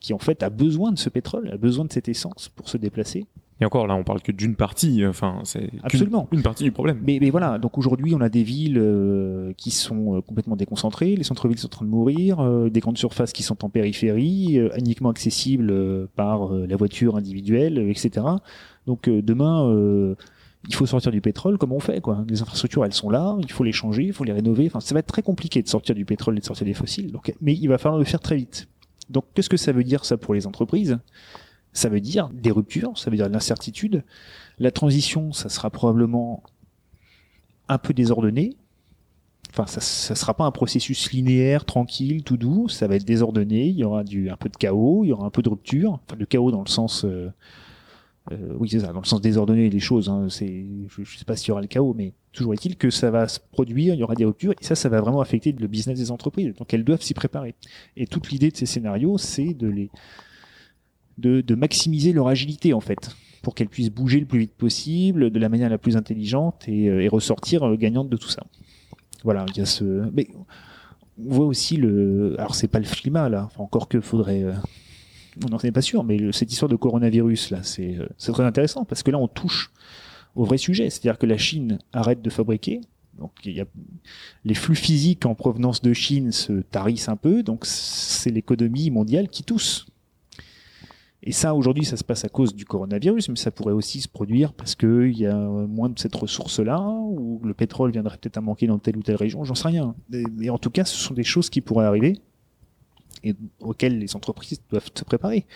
qui 0.00 0.12
en 0.12 0.18
fait 0.18 0.42
a 0.42 0.50
besoin 0.50 0.92
de 0.92 0.98
ce 0.98 1.08
pétrole, 1.08 1.50
a 1.52 1.56
besoin 1.56 1.84
de 1.84 1.92
cette 1.92 2.08
essence 2.08 2.48
pour 2.54 2.68
se 2.68 2.76
déplacer. 2.76 3.26
Et 3.58 3.64
encore, 3.64 3.86
là, 3.86 3.94
on 3.96 4.04
parle 4.04 4.20
que 4.20 4.32
d'une 4.32 4.54
partie. 4.54 5.06
Enfin, 5.06 5.40
c'est 5.44 5.70
absolument 5.82 6.28
une 6.30 6.42
partie 6.42 6.64
du 6.64 6.72
problème. 6.72 7.00
Mais, 7.02 7.16
mais 7.22 7.30
voilà. 7.30 7.56
Donc 7.58 7.78
aujourd'hui, 7.78 8.14
on 8.14 8.20
a 8.20 8.28
des 8.28 8.42
villes 8.42 8.76
euh, 8.76 9.54
qui 9.56 9.70
sont 9.70 10.16
euh, 10.16 10.20
complètement 10.20 10.56
déconcentrées. 10.56 11.16
Les 11.16 11.22
centres-villes 11.22 11.58
sont 11.58 11.68
en 11.68 11.70
train 11.70 11.86
de 11.86 11.90
mourir. 11.90 12.40
euh, 12.40 12.68
des 12.68 12.80
grandes 12.80 12.98
surfaces 12.98 13.32
qui 13.32 13.42
sont 13.42 13.64
en 13.64 13.70
périphérie, 13.70 14.58
euh, 14.58 14.68
uniquement 14.76 15.08
accessibles 15.08 15.70
euh, 15.70 16.06
par 16.16 16.52
euh, 16.54 16.66
la 16.66 16.76
voiture 16.76 17.16
individuelle, 17.16 17.78
euh, 17.78 17.88
etc. 17.90 18.26
Donc 18.86 19.08
euh, 19.08 19.22
demain, 19.22 19.66
euh, 19.70 20.16
il 20.68 20.74
faut 20.74 20.84
sortir 20.84 21.10
du 21.10 21.22
pétrole. 21.22 21.56
Comment 21.56 21.76
on 21.76 21.80
fait 21.80 22.02
quoi 22.02 22.26
Les 22.28 22.42
infrastructures, 22.42 22.84
elles 22.84 22.92
sont 22.92 23.08
là. 23.08 23.38
Il 23.40 23.50
faut 23.50 23.64
les 23.64 23.72
changer, 23.72 24.02
il 24.02 24.12
faut 24.12 24.24
les 24.24 24.32
rénover. 24.32 24.66
Enfin, 24.66 24.80
ça 24.80 24.94
va 24.94 24.98
être 25.00 25.06
très 25.06 25.22
compliqué 25.22 25.62
de 25.62 25.68
sortir 25.68 25.94
du 25.94 26.04
pétrole 26.04 26.36
et 26.36 26.40
de 26.40 26.44
sortir 26.44 26.66
des 26.66 26.74
fossiles. 26.74 27.10
Donc, 27.10 27.32
mais 27.40 27.54
il 27.54 27.68
va 27.68 27.78
falloir 27.78 27.98
le 27.98 28.04
faire 28.04 28.20
très 28.20 28.36
vite. 28.36 28.68
Donc, 29.10 29.24
qu'est-ce 29.34 29.48
que 29.48 29.56
ça 29.56 29.72
veut 29.72 29.84
dire 29.84 30.04
ça 30.04 30.16
pour 30.16 30.34
les 30.34 30.46
entreprises? 30.46 30.98
Ça 31.72 31.88
veut 31.88 32.00
dire 32.00 32.30
des 32.32 32.50
ruptures, 32.50 32.96
ça 32.98 33.10
veut 33.10 33.16
dire 33.16 33.28
de 33.28 33.32
l'incertitude. 33.32 34.02
La 34.58 34.70
transition, 34.70 35.32
ça 35.32 35.48
sera 35.48 35.70
probablement 35.70 36.42
un 37.68 37.78
peu 37.78 37.92
désordonné. 37.92 38.56
Enfin, 39.50 39.66
ça, 39.66 39.80
ça 39.80 40.14
sera 40.14 40.34
pas 40.34 40.44
un 40.44 40.50
processus 40.50 41.12
linéaire, 41.12 41.64
tranquille, 41.64 42.22
tout 42.24 42.36
doux. 42.36 42.68
Ça 42.68 42.86
va 42.86 42.96
être 42.96 43.04
désordonné. 43.04 43.66
Il 43.66 43.76
y 43.76 43.84
aura 43.84 44.00
un 44.00 44.36
peu 44.36 44.48
de 44.48 44.56
chaos, 44.56 45.04
il 45.04 45.08
y 45.08 45.12
aura 45.12 45.26
un 45.26 45.30
peu 45.30 45.42
de 45.42 45.48
rupture. 45.48 46.00
Enfin, 46.06 46.16
de 46.16 46.24
chaos 46.24 46.50
dans 46.50 46.62
le 46.62 46.68
sens, 46.68 47.04
euh, 47.04 47.30
euh, 48.32 48.54
oui, 48.58 48.68
c'est 48.68 48.80
ça, 48.80 48.92
dans 48.92 49.00
le 49.00 49.06
sens 49.06 49.20
désordonné 49.20 49.68
des 49.68 49.80
choses. 49.80 50.08
Hein. 50.08 50.26
C'est, 50.28 50.66
je, 50.88 51.04
je 51.04 51.18
sais 51.18 51.24
pas 51.24 51.36
s'il 51.36 51.48
y 51.48 51.52
aura 51.52 51.60
le 51.60 51.68
chaos, 51.68 51.94
mais 51.94 52.12
toujours 52.32 52.54
est-il 52.54 52.76
que 52.76 52.90
ça 52.90 53.10
va 53.10 53.28
se 53.28 53.38
produire. 53.38 53.94
Il 53.94 54.00
y 54.00 54.02
aura 54.02 54.14
des 54.14 54.24
ruptures 54.24 54.52
et 54.52 54.64
ça, 54.64 54.74
ça 54.74 54.88
va 54.88 55.00
vraiment 55.00 55.20
affecter 55.20 55.52
le 55.52 55.66
business 55.66 55.98
des 55.98 56.10
entreprises. 56.10 56.54
Donc, 56.54 56.72
elles 56.74 56.84
doivent 56.84 57.02
s'y 57.02 57.14
préparer. 57.14 57.54
Et 57.96 58.06
toute 58.06 58.30
l'idée 58.30 58.50
de 58.50 58.56
ces 58.56 58.66
scénarios, 58.66 59.18
c'est 59.18 59.54
de 59.54 59.68
les 59.68 59.90
de, 61.18 61.54
maximiser 61.54 62.12
leur 62.12 62.28
agilité 62.28 62.74
en 62.74 62.80
fait 62.80 63.16
pour 63.42 63.54
qu'elles 63.54 63.68
puissent 63.68 63.90
bouger 63.90 64.20
le 64.20 64.26
plus 64.26 64.40
vite 64.40 64.54
possible, 64.54 65.30
de 65.30 65.38
la 65.38 65.48
manière 65.48 65.70
la 65.70 65.78
plus 65.78 65.96
intelligente 65.96 66.64
et, 66.66 66.88
euh, 66.88 67.08
ressortir 67.08 67.62
euh, 67.62 67.76
gagnante 67.76 68.08
de 68.08 68.16
tout 68.16 68.28
ça. 68.28 68.42
Voilà, 69.24 69.46
il 69.54 69.58
y 69.58 69.60
a 69.60 69.66
ce. 69.66 70.10
Mais 70.12 70.28
on 71.18 71.32
voit 71.32 71.46
aussi 71.46 71.76
le. 71.76 72.34
Alors 72.38 72.54
c'est 72.54 72.68
pas 72.68 72.80
le 72.80 72.86
climat 72.86 73.28
là, 73.28 73.48
encore 73.56 73.88
que 73.88 74.00
faudrait. 74.00 74.44
On 75.44 75.50
n'en 75.50 75.58
est 75.58 75.72
pas 75.72 75.82
sûr, 75.82 76.04
mais 76.04 76.32
cette 76.32 76.50
histoire 76.52 76.68
de 76.68 76.76
coronavirus 76.76 77.50
là, 77.50 77.62
c'est 77.62 77.96
euh, 77.98 78.08
c'est 78.16 78.32
très 78.32 78.44
intéressant 78.44 78.84
parce 78.84 79.02
que 79.02 79.10
là 79.10 79.18
on 79.18 79.28
touche 79.28 79.70
au 80.34 80.44
vrai 80.44 80.58
sujet, 80.58 80.88
c'est-à-dire 80.90 81.18
que 81.18 81.26
la 81.26 81.38
Chine 81.38 81.78
arrête 81.92 82.22
de 82.22 82.30
fabriquer. 82.30 82.80
Donc 83.18 83.32
les 83.44 84.54
flux 84.54 84.74
physiques 84.74 85.24
en 85.24 85.34
provenance 85.34 85.80
de 85.80 85.94
Chine 85.94 86.32
se 86.32 86.60
tarissent 86.60 87.08
un 87.08 87.16
peu, 87.16 87.42
donc 87.42 87.64
c'est 87.64 88.30
l'économie 88.30 88.90
mondiale 88.90 89.28
qui 89.28 89.42
tousse. 89.42 89.86
Et 91.22 91.32
ça, 91.32 91.54
aujourd'hui, 91.54 91.84
ça 91.84 91.96
se 91.96 92.04
passe 92.04 92.24
à 92.24 92.28
cause 92.28 92.54
du 92.54 92.64
coronavirus, 92.64 93.30
mais 93.30 93.36
ça 93.36 93.50
pourrait 93.50 93.72
aussi 93.72 94.00
se 94.00 94.08
produire 94.08 94.52
parce 94.52 94.76
qu'il 94.76 95.18
y 95.18 95.26
a 95.26 95.34
moins 95.34 95.88
de 95.88 95.98
cette 95.98 96.14
ressource-là, 96.14 96.78
ou 96.78 97.40
le 97.42 97.52
pétrole 97.52 97.90
viendrait 97.90 98.16
peut-être 98.18 98.36
à 98.36 98.40
manquer 98.40 98.68
dans 98.68 98.78
telle 98.78 98.96
ou 98.96 99.02
telle 99.02 99.16
région, 99.16 99.42
j'en 99.42 99.56
sais 99.56 99.68
rien. 99.68 99.96
Mais 100.08 100.50
en 100.50 100.58
tout 100.58 100.70
cas, 100.70 100.84
ce 100.84 100.96
sont 100.96 101.14
des 101.14 101.24
choses 101.24 101.50
qui 101.50 101.60
pourraient 101.60 101.86
arriver 101.86 102.20
et 103.24 103.34
auxquelles 103.60 103.98
les 103.98 104.16
entreprises 104.16 104.60
doivent 104.70 104.90
se 104.94 105.04
préparer. 105.04 105.46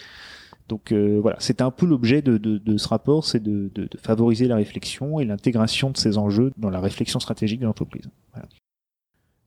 Donc 0.69 0.93
euh, 0.93 1.19
voilà, 1.21 1.37
c'est 1.41 1.61
un 1.63 1.71
peu 1.73 1.85
l'objet 1.87 2.23
de, 2.23 2.39
de- 2.39 2.59
de 2.59 2.77
ce 2.77 2.87
rapport, 2.89 3.25
c'est 3.25 3.43
de, 3.43 3.71
favoriser 4.01 4.47
la 4.47 4.57
réflexion 4.57 5.19
et 5.19 5.25
l'intégration 5.25 5.91
de 5.91 5.97
ces 5.97 6.17
enjeux 6.17 6.53
dans 6.59 6.71
la 6.71 6.81
réflexion 6.81 7.19
stratégique 7.19 7.61
de 7.61 7.67
l'entreprise. 7.67 8.09
Voilà. 8.33 8.49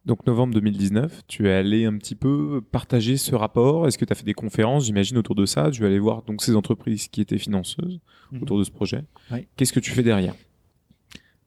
Donc 0.06 0.28
novembre 0.28 0.54
2019, 0.56 1.22
tu 1.30 1.48
es 1.48 1.54
allé 1.54 1.86
un 1.86 1.98
petit 1.98 2.16
peu 2.16 2.62
partager 2.74 3.16
ce 3.16 3.36
rapport. 3.36 3.88
Est-ce 3.88 3.98
que 3.98 4.04
tu 4.04 4.12
as 4.12 4.18
fait 4.18 4.26
des 4.26 4.34
conférences, 4.34 4.84
j'imagine, 4.86 5.18
autour 5.18 5.36
de 5.36 5.46
ça 5.46 5.72
Tu 5.72 5.84
es 5.84 5.86
allé 5.86 5.98
voir 6.00 6.24
donc 6.24 6.42
ces 6.44 6.58
entreprises 6.58 7.08
qui 7.08 7.22
étaient 7.22 7.38
financeuses 7.38 8.02
autour 8.42 8.60
de 8.60 8.66
ce 8.66 8.72
projet. 8.72 9.06
Oui. 9.32 9.48
Qu'est-ce 9.56 9.72
que 9.72 9.80
tu 9.80 9.92
fais 9.92 10.04
derrière? 10.04 10.36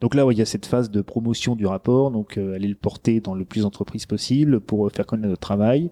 Donc 0.00 0.14
là, 0.14 0.24
ouais, 0.24 0.34
il 0.34 0.38
y 0.38 0.42
a 0.42 0.46
cette 0.46 0.64
phase 0.66 0.90
de 0.90 1.02
promotion 1.02 1.54
du 1.54 1.66
rapport, 1.66 2.10
donc 2.10 2.38
euh, 2.38 2.54
aller 2.54 2.68
le 2.68 2.74
porter 2.74 3.20
dans 3.20 3.34
le 3.34 3.44
plus 3.44 3.62
d'entreprises 3.62 4.06
possible 4.06 4.60
pour 4.60 4.86
euh, 4.86 4.90
faire 4.90 5.04
connaître 5.06 5.28
notre 5.28 5.40
travail. 5.40 5.90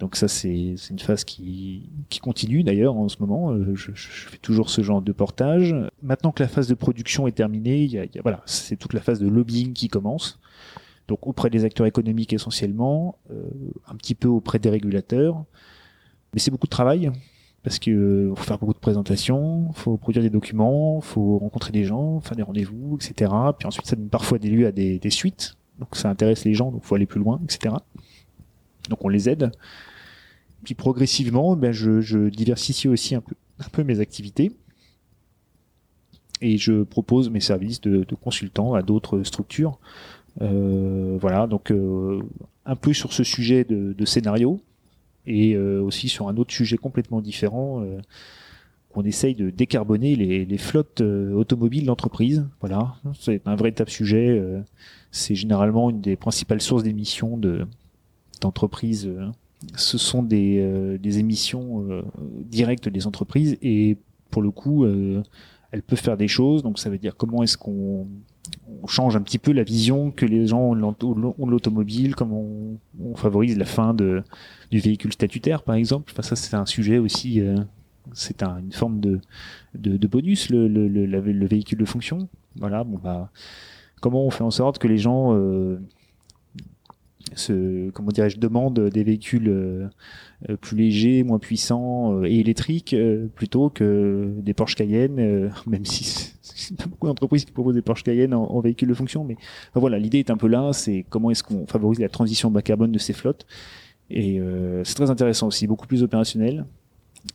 Donc 0.00 0.16
ça, 0.16 0.28
c'est 0.28 0.74
une 0.88 0.98
phase 0.98 1.24
qui, 1.24 1.90
continue 2.22 2.62
d'ailleurs 2.62 2.96
en 2.96 3.08
ce 3.08 3.18
moment. 3.20 3.52
Euh, 3.52 3.74
je, 3.74 3.92
fais 3.92 4.38
toujours 4.38 4.70
ce 4.70 4.80
genre 4.80 5.02
de 5.02 5.12
portage. 5.12 5.74
Maintenant 6.02 6.32
que 6.32 6.42
la 6.42 6.48
phase 6.48 6.68
de 6.68 6.74
production 6.74 7.26
est 7.26 7.32
terminée, 7.32 7.82
il 7.82 7.94
il 7.94 8.22
voilà, 8.22 8.42
c'est 8.46 8.76
toute 8.76 8.94
la 8.94 9.02
phase 9.02 9.20
de 9.20 9.28
lobbying 9.28 9.74
qui 9.74 9.88
commence. 9.88 10.40
Donc 11.06 11.26
auprès 11.26 11.50
des 11.50 11.64
acteurs 11.64 11.86
économiques 11.86 12.32
essentiellement, 12.32 13.18
euh, 13.30 13.42
un 13.88 13.94
petit 13.96 14.14
peu 14.14 14.28
auprès 14.28 14.58
des 14.58 14.70
régulateurs. 14.70 15.44
Mais 16.32 16.40
c'est 16.40 16.50
beaucoup 16.50 16.66
de 16.66 16.70
travail 16.70 17.12
parce 17.62 17.78
que 17.78 17.90
euh, 17.90 18.34
faut 18.34 18.44
faire 18.44 18.58
beaucoup 18.58 18.72
de 18.72 18.78
présentations, 18.78 19.70
faut 19.74 19.98
produire 19.98 20.22
des 20.22 20.30
documents, 20.30 21.02
faut 21.02 21.36
rencontrer 21.38 21.72
des 21.72 21.84
gens, 21.84 22.20
faire 22.20 22.36
des 22.36 22.42
rendez-vous, 22.42 22.96
etc. 22.96 23.30
Puis 23.58 23.66
ensuite, 23.66 23.86
ça 23.86 23.96
donne 23.96 24.08
parfois 24.08 24.38
des 24.38 24.48
lieux 24.48 24.66
à 24.66 24.72
des, 24.72 24.98
suites. 25.10 25.56
Donc 25.78 25.94
ça 25.94 26.08
intéresse 26.08 26.44
les 26.46 26.54
gens, 26.54 26.70
donc 26.72 26.84
faut 26.84 26.94
aller 26.94 27.06
plus 27.06 27.20
loin, 27.20 27.38
etc. 27.44 27.74
Donc 28.88 29.04
on 29.04 29.08
les 29.08 29.28
aide. 29.28 29.52
Puis 30.64 30.74
progressivement, 30.74 31.56
ben 31.56 31.72
je, 31.72 32.28
diversifie 32.28 32.88
aussi 32.88 33.14
un 33.14 33.20
peu, 33.20 33.34
un 33.58 33.68
peu 33.70 33.82
mes 33.82 34.00
activités 34.00 34.52
et 36.42 36.56
je 36.56 36.82
propose 36.82 37.30
mes 37.30 37.40
services 37.40 37.80
de, 37.80 38.04
de 38.04 38.14
consultant 38.14 38.74
à 38.74 38.82
d'autres 38.82 39.22
structures. 39.22 39.78
Euh, 40.42 41.18
voilà, 41.20 41.46
donc 41.46 41.70
euh, 41.70 42.20
un 42.64 42.76
peu 42.76 42.92
sur 42.92 43.12
ce 43.12 43.24
sujet 43.24 43.64
de, 43.64 44.04
scénario 44.04 44.60
et 45.26 45.54
euh, 45.54 45.80
aussi 45.82 46.08
sur 46.08 46.28
un 46.28 46.36
autre 46.36 46.52
sujet 46.52 46.76
complètement 46.76 47.20
différent. 47.20 47.84
qu'on 48.90 49.04
essaye 49.04 49.36
de 49.36 49.50
décarboner 49.50 50.16
les, 50.16 50.58
flottes 50.58 51.00
automobiles 51.00 51.86
d'entreprise. 51.86 52.46
Voilà, 52.60 52.96
c'est 53.18 53.46
un 53.46 53.54
véritable 53.56 53.90
sujet. 53.90 54.28
euh, 54.30 54.60
c'est 55.12 55.34
généralement 55.34 55.90
une 55.90 56.00
des 56.00 56.16
principales 56.16 56.60
sources 56.60 56.82
d'émissions 56.82 57.36
de 57.36 57.66
d'entreprises. 58.40 59.10
Ce 59.76 59.98
sont 59.98 60.22
des, 60.22 60.58
euh, 60.60 60.98
émissions 61.02 61.84
euh, 61.90 62.02
directes 62.44 62.88
des 62.88 63.06
entreprises 63.06 63.58
et 63.62 63.96
pour 64.30 64.42
le 64.42 64.50
coup, 64.50 64.84
euh, 64.84 65.22
elles 65.70 65.82
peuvent 65.82 66.00
faire 66.00 66.16
des 66.16 66.28
choses. 66.28 66.62
Donc 66.62 66.78
ça 66.78 66.90
veut 66.90 66.98
dire 66.98 67.16
comment 67.16 67.42
est-ce 67.42 67.58
qu'on 67.58 68.06
on 68.82 68.86
change 68.86 69.16
un 69.16 69.20
petit 69.20 69.38
peu 69.38 69.52
la 69.52 69.62
vision 69.62 70.10
que 70.10 70.24
les 70.24 70.46
gens 70.46 70.60
ont 70.60 70.74
de 70.74 71.50
l'automobile, 71.50 72.16
comment 72.16 72.44
on, 73.00 73.14
favorise 73.14 73.56
la 73.56 73.66
fin 73.66 73.94
de, 73.94 74.22
du 74.70 74.80
véhicule 74.80 75.12
statutaire, 75.12 75.62
par 75.62 75.74
exemple. 75.74 76.10
Enfin, 76.12 76.22
ça, 76.22 76.36
c'est 76.36 76.56
un 76.56 76.66
sujet 76.66 76.98
aussi. 76.98 77.42
c'est 78.12 78.42
un- 78.42 78.58
une 78.58 78.72
forme 78.72 78.98
de, 78.98 79.20
bonus, 80.08 80.50
le, 80.50 80.66
le, 80.68 81.46
véhicule 81.46 81.78
de 81.78 81.84
fonction. 81.84 82.28
Voilà, 82.56 82.82
bon 82.82 82.98
bah, 82.98 83.30
comment 84.00 84.24
on 84.24 84.30
fait 84.30 84.42
en 84.42 84.50
sorte 84.50 84.78
que 84.78 84.88
les 84.88 84.98
gens 84.98 85.32
se, 87.36 87.90
comment 87.90 88.10
dirais-je, 88.10 88.38
demandent 88.38 88.80
des 88.88 89.04
véhicules 89.04 89.48
euh, 89.48 89.86
euh, 90.48 90.56
plus 90.56 90.76
légers, 90.76 91.22
moins 91.22 91.38
puissants 91.38 92.14
euh, 92.14 92.24
et 92.24 92.38
électriques 92.40 92.94
plutôt 93.34 93.70
que 93.70 94.32
des 94.38 94.54
Porsche 94.54 94.74
Cayenne, 94.76 95.50
même 95.66 95.84
si 95.84 96.04
c'est- 96.04 96.76
pas 96.76 96.86
beaucoup 96.86 97.06
d'entreprises 97.06 97.44
qui 97.44 97.52
proposent 97.52 97.74
des 97.74 97.82
Porsche 97.82 98.02
Cayenne 98.04 98.34
en, 98.34 98.44
en 98.44 98.60
véhicule 98.60 98.88
de 98.88 98.94
fonction, 98.94 99.24
mais 99.24 99.36
enfin, 99.70 99.80
voilà, 99.80 99.98
l'idée 99.98 100.18
est 100.18 100.30
un 100.30 100.36
peu 100.36 100.46
là, 100.48 100.72
c'est 100.72 101.04
comment 101.08 101.30
est-ce 101.30 101.42
qu'on 101.42 101.66
favorise 101.66 101.98
la 102.00 102.08
transition 102.08 102.50
bas 102.50 102.62
carbone 102.62 102.92
de 102.92 102.98
ces 102.98 103.12
flottes. 103.12 103.46
Et 104.10 104.40
euh, 104.40 104.82
c'est 104.84 104.94
très 104.94 105.10
intéressant 105.10 105.46
aussi, 105.46 105.66
beaucoup 105.66 105.86
plus 105.86 106.02
opérationnel. 106.02 106.66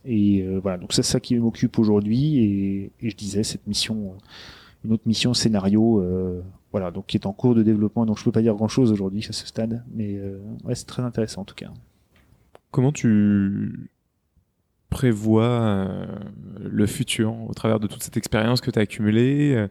Et 0.04 0.42
euh, 0.42 0.58
voilà, 0.60 0.78
donc 0.78 0.92
c'est 0.92 1.02
ça 1.02 1.20
qui 1.20 1.36
m'occupe 1.36 1.78
aujourd'hui. 1.78 2.38
Et, 2.38 2.90
et 3.00 3.10
je 3.10 3.16
disais, 3.16 3.42
cette 3.44 3.66
mission, 3.66 4.14
une 4.84 4.92
autre 4.92 5.04
mission 5.06 5.32
scénario, 5.32 6.00
euh, 6.02 6.42
voilà, 6.72 6.90
donc 6.90 7.06
qui 7.06 7.16
est 7.16 7.26
en 7.26 7.32
cours 7.32 7.54
de 7.54 7.62
développement. 7.62 8.06
Donc 8.06 8.18
je 8.18 8.24
peux 8.24 8.32
pas 8.32 8.42
dire 8.42 8.54
grand 8.54 8.68
chose 8.68 8.92
aujourd'hui 8.92 9.24
à 9.28 9.32
ce 9.32 9.46
stade, 9.46 9.84
mais 9.92 10.16
euh, 10.16 10.38
ouais, 10.64 10.74
c'est 10.74 10.86
très 10.86 11.02
intéressant 11.02 11.42
en 11.42 11.44
tout 11.44 11.54
cas. 11.54 11.70
Comment 12.70 12.92
tu 12.92 13.90
prévois 14.90 15.44
euh, 15.44 16.06
le 16.60 16.86
futur 16.86 17.34
au 17.48 17.54
travers 17.54 17.80
de 17.80 17.86
toute 17.86 18.02
cette 18.02 18.16
expérience 18.16 18.60
que 18.60 18.70
tu 18.70 18.78
as 18.78 18.82
accumulée 18.82 19.54
euh, 19.54 19.68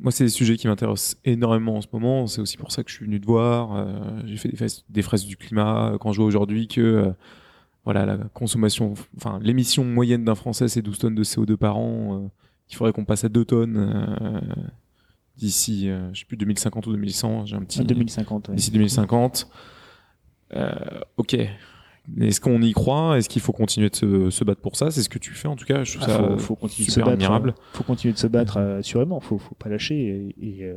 Moi, 0.00 0.12
c'est 0.12 0.24
des 0.24 0.30
sujets 0.30 0.56
qui 0.56 0.66
m'intéressent 0.68 1.16
énormément 1.24 1.76
en 1.76 1.80
ce 1.80 1.88
moment. 1.92 2.26
C'est 2.26 2.40
aussi 2.40 2.56
pour 2.56 2.72
ça 2.72 2.82
que 2.84 2.90
je 2.90 2.96
suis 2.96 3.04
venu 3.04 3.20
te 3.20 3.26
voir. 3.26 3.86
J'ai 4.26 4.36
fait 4.36 4.48
des, 4.88 5.02
fraises- 5.02 5.26
du 5.26 5.36
climat 5.36 5.96
quand 6.00 6.12
je 6.12 6.18
vois 6.18 6.26
aujourd'hui 6.26 6.68
que 6.68 7.12
voilà, 7.84 8.06
la 8.06 8.16
consommation, 8.16 8.94
enfin 9.16 9.40
l'émission 9.42 9.84
moyenne 9.84 10.24
d'un 10.24 10.36
Français, 10.36 10.68
c'est 10.68 10.82
12 10.82 10.98
tonnes 10.98 11.14
de 11.16 11.24
CO2 11.24 11.56
par 11.56 11.76
an. 11.78 12.30
il 12.70 12.76
faudrait 12.76 12.92
qu'on 12.92 13.04
passe 13.04 13.24
à 13.24 13.28
2 13.28 13.44
tonnes 13.44 14.40
d'ici, 15.36 15.88
euh, 15.88 16.12
je 16.12 16.20
sais 16.20 16.26
plus, 16.26 16.36
2050 16.36 16.86
ou 16.86 16.92
2100. 16.92 17.46
J'ai 17.46 17.56
un 17.56 17.62
petit. 17.62 17.80
En 17.80 17.84
2050. 17.84 18.48
ouais. 18.48 18.54
d'ici 18.54 18.70
2050. 18.70 19.48
Euh, 20.54 20.70
ok. 21.16 21.36
Est-ce 22.20 22.40
qu'on 22.40 22.60
y 22.62 22.72
croit? 22.72 23.16
Est-ce 23.16 23.28
qu'il 23.28 23.40
faut 23.40 23.52
continuer 23.52 23.88
de 23.88 23.94
se, 23.94 24.30
se 24.30 24.42
battre 24.44 24.60
pour 24.60 24.74
ça? 24.76 24.90
C'est 24.90 25.02
ce 25.02 25.08
que 25.08 25.18
tu 25.20 25.32
fais 25.34 25.46
en 25.48 25.54
tout 25.56 25.64
cas. 25.64 25.84
Je 25.84 25.92
trouve 25.98 26.08
Ah, 26.10 26.16
ça 26.16 26.28
faut, 26.30 26.38
faut 26.38 26.56
continuer 26.56 26.86
de 26.86 26.90
se 26.92 26.98
battre. 27.00 27.12
admirable. 27.12 27.50
euh, 27.50 27.62
Faut 27.74 27.84
continuer 27.84 28.12
de 28.12 28.18
se 28.18 28.26
battre 28.26 28.56
euh, 28.56 28.78
assurément. 28.80 29.20
Faut, 29.20 29.38
faut 29.38 29.54
pas 29.54 29.68
lâcher. 29.68 30.34
Et 30.40 30.64
euh, 30.64 30.74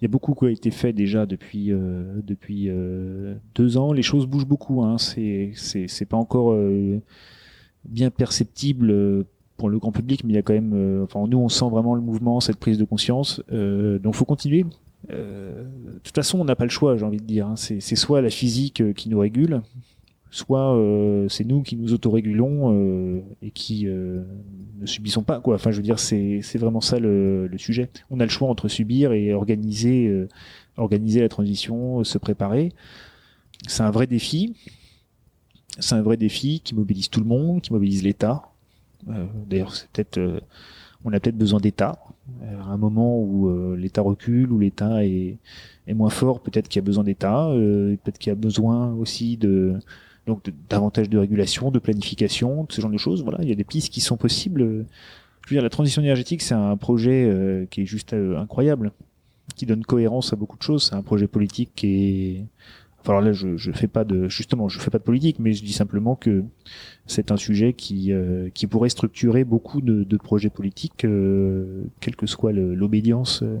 il 0.00 0.02
y 0.02 0.06
a 0.06 0.08
beaucoup 0.08 0.34
qui 0.34 0.44
a 0.44 0.50
été 0.50 0.72
fait 0.72 0.92
déjà 0.92 1.24
depuis 1.24 1.70
euh, 1.72 2.20
depuis 2.24 2.68
euh, 2.68 3.36
deux 3.54 3.76
ans. 3.78 3.92
Les 3.92 4.02
choses 4.02 4.26
bougent 4.26 4.46
beaucoup. 4.46 4.82
Hein. 4.82 4.98
C'est 4.98 5.52
c'est 5.54 5.86
c'est 5.86 6.04
pas 6.06 6.16
encore 6.16 6.58
bien 7.84 8.10
perceptible 8.10 9.24
pour 9.56 9.68
le 9.68 9.78
grand 9.78 9.92
public, 9.92 10.24
mais 10.24 10.32
il 10.32 10.36
y 10.36 10.38
a 10.38 10.42
quand 10.42 10.52
même, 10.52 10.72
euh, 10.74 11.04
enfin 11.04 11.26
nous 11.28 11.38
on 11.38 11.48
sent 11.48 11.68
vraiment 11.70 11.94
le 11.94 12.00
mouvement, 12.00 12.40
cette 12.40 12.58
prise 12.58 12.78
de 12.78 12.84
conscience. 12.84 13.42
Euh, 13.52 13.98
donc 13.98 14.14
faut 14.14 14.24
continuer. 14.24 14.66
Euh, 15.10 15.64
de 15.64 15.98
toute 15.98 16.14
façon, 16.14 16.40
on 16.40 16.44
n'a 16.44 16.56
pas 16.56 16.64
le 16.64 16.70
choix, 16.70 16.96
j'ai 16.96 17.04
envie 17.04 17.18
de 17.18 17.24
dire. 17.24 17.46
Hein. 17.46 17.56
C'est, 17.56 17.80
soit 17.80 18.20
la 18.20 18.30
physique 18.30 18.80
euh, 18.80 18.92
qui 18.92 19.08
nous 19.08 19.18
régule, 19.18 19.62
soit 20.30 20.74
euh, 20.76 21.28
c'est 21.28 21.44
nous 21.44 21.62
qui 21.62 21.76
nous 21.76 21.92
autorégulons 21.92 22.74
euh, 22.74 23.22
et 23.42 23.50
qui 23.50 23.86
ne 23.86 24.86
subissons 24.86 25.22
pas. 25.22 25.40
Quoi. 25.40 25.54
Enfin, 25.54 25.70
je 25.70 25.76
veux 25.76 25.82
dire, 25.82 25.98
c'est, 25.98 26.40
vraiment 26.56 26.80
ça 26.80 26.98
le, 26.98 27.46
le 27.46 27.58
sujet. 27.58 27.90
On 28.10 28.20
a 28.20 28.24
le 28.24 28.30
choix 28.30 28.48
entre 28.48 28.68
subir 28.68 29.12
et 29.12 29.32
organiser, 29.32 30.26
organiser 30.76 31.20
la 31.20 31.28
transition, 31.28 32.04
se 32.04 32.18
préparer. 32.18 32.72
C'est 33.66 33.82
un 33.82 33.90
vrai 33.90 34.06
défi. 34.06 34.54
C'est 35.78 35.94
un 35.94 36.02
vrai 36.02 36.16
défi 36.16 36.60
qui 36.60 36.74
mobilise 36.74 37.10
tout 37.10 37.20
le 37.20 37.26
monde, 37.26 37.60
qui 37.60 37.72
mobilise 37.72 38.02
l'État. 38.02 38.42
Euh, 39.08 39.26
d'ailleurs, 39.46 39.74
c'est 39.74 39.88
peut-être, 39.90 40.18
euh, 40.18 40.40
on 41.04 41.12
a 41.12 41.20
peut-être 41.20 41.38
besoin 41.38 41.60
d'État. 41.60 41.98
Euh, 42.42 42.60
à 42.60 42.66
un 42.66 42.76
moment 42.76 43.18
où 43.20 43.74
l'État 43.74 44.02
recule, 44.02 44.52
où 44.52 44.58
l'État 44.58 45.04
est, 45.04 45.38
est 45.86 45.94
moins 45.94 46.10
fort, 46.10 46.40
peut-être 46.40 46.68
qu'il 46.68 46.80
y 46.80 46.84
a 46.84 46.86
besoin 46.86 47.04
d'État. 47.04 47.48
peut-être 47.52 48.18
qu'il 48.18 48.30
y 48.30 48.32
a 48.32 48.36
besoin 48.36 48.92
aussi 48.94 49.36
de 49.36 49.78
donc 50.26 50.42
davantage 50.68 51.08
de 51.08 51.18
régulation, 51.18 51.70
de 51.70 51.78
planification, 51.78 52.64
de 52.64 52.72
ce 52.72 52.80
genre 52.80 52.90
de 52.90 52.98
choses. 52.98 53.22
Voilà, 53.22 53.38
il 53.42 53.48
y 53.48 53.52
a 53.52 53.54
des 53.54 53.64
pistes 53.64 53.92
qui 53.92 54.00
sont 54.00 54.16
possibles. 54.16 54.60
Je 54.62 55.50
veux 55.50 55.54
dire, 55.54 55.62
la 55.62 55.70
transition 55.70 56.02
énergétique, 56.02 56.42
c'est 56.42 56.54
un 56.54 56.76
projet 56.76 57.68
qui 57.70 57.82
est 57.82 57.86
juste 57.86 58.12
incroyable, 58.12 58.90
qui 59.54 59.66
donne 59.66 59.84
cohérence 59.84 60.32
à 60.32 60.36
beaucoup 60.36 60.58
de 60.58 60.62
choses. 60.62 60.88
C'est 60.88 60.96
un 60.96 61.02
projet 61.02 61.28
politique 61.28 61.70
qui 61.76 61.86
est 61.86 62.44
alors 63.12 63.22
là, 63.22 63.32
je, 63.32 63.56
je 63.56 63.72
fais 63.72 63.88
pas 63.88 64.04
de 64.04 64.28
justement, 64.28 64.68
je 64.68 64.78
fais 64.80 64.90
pas 64.90 64.98
de 64.98 65.02
politique, 65.04 65.38
mais 65.38 65.52
je 65.52 65.62
dis 65.64 65.72
simplement 65.72 66.16
que 66.16 66.44
c'est 67.06 67.30
un 67.30 67.36
sujet 67.36 67.72
qui 67.72 68.12
euh, 68.12 68.48
qui 68.54 68.66
pourrait 68.66 68.88
structurer 68.88 69.44
beaucoup 69.44 69.80
de, 69.80 70.16
projets 70.16 70.50
politiques, 70.50 71.04
euh, 71.04 71.84
quelle 72.00 72.16
que 72.16 72.26
soit 72.26 72.52
l'obédience 72.52 73.42
euh, 73.42 73.58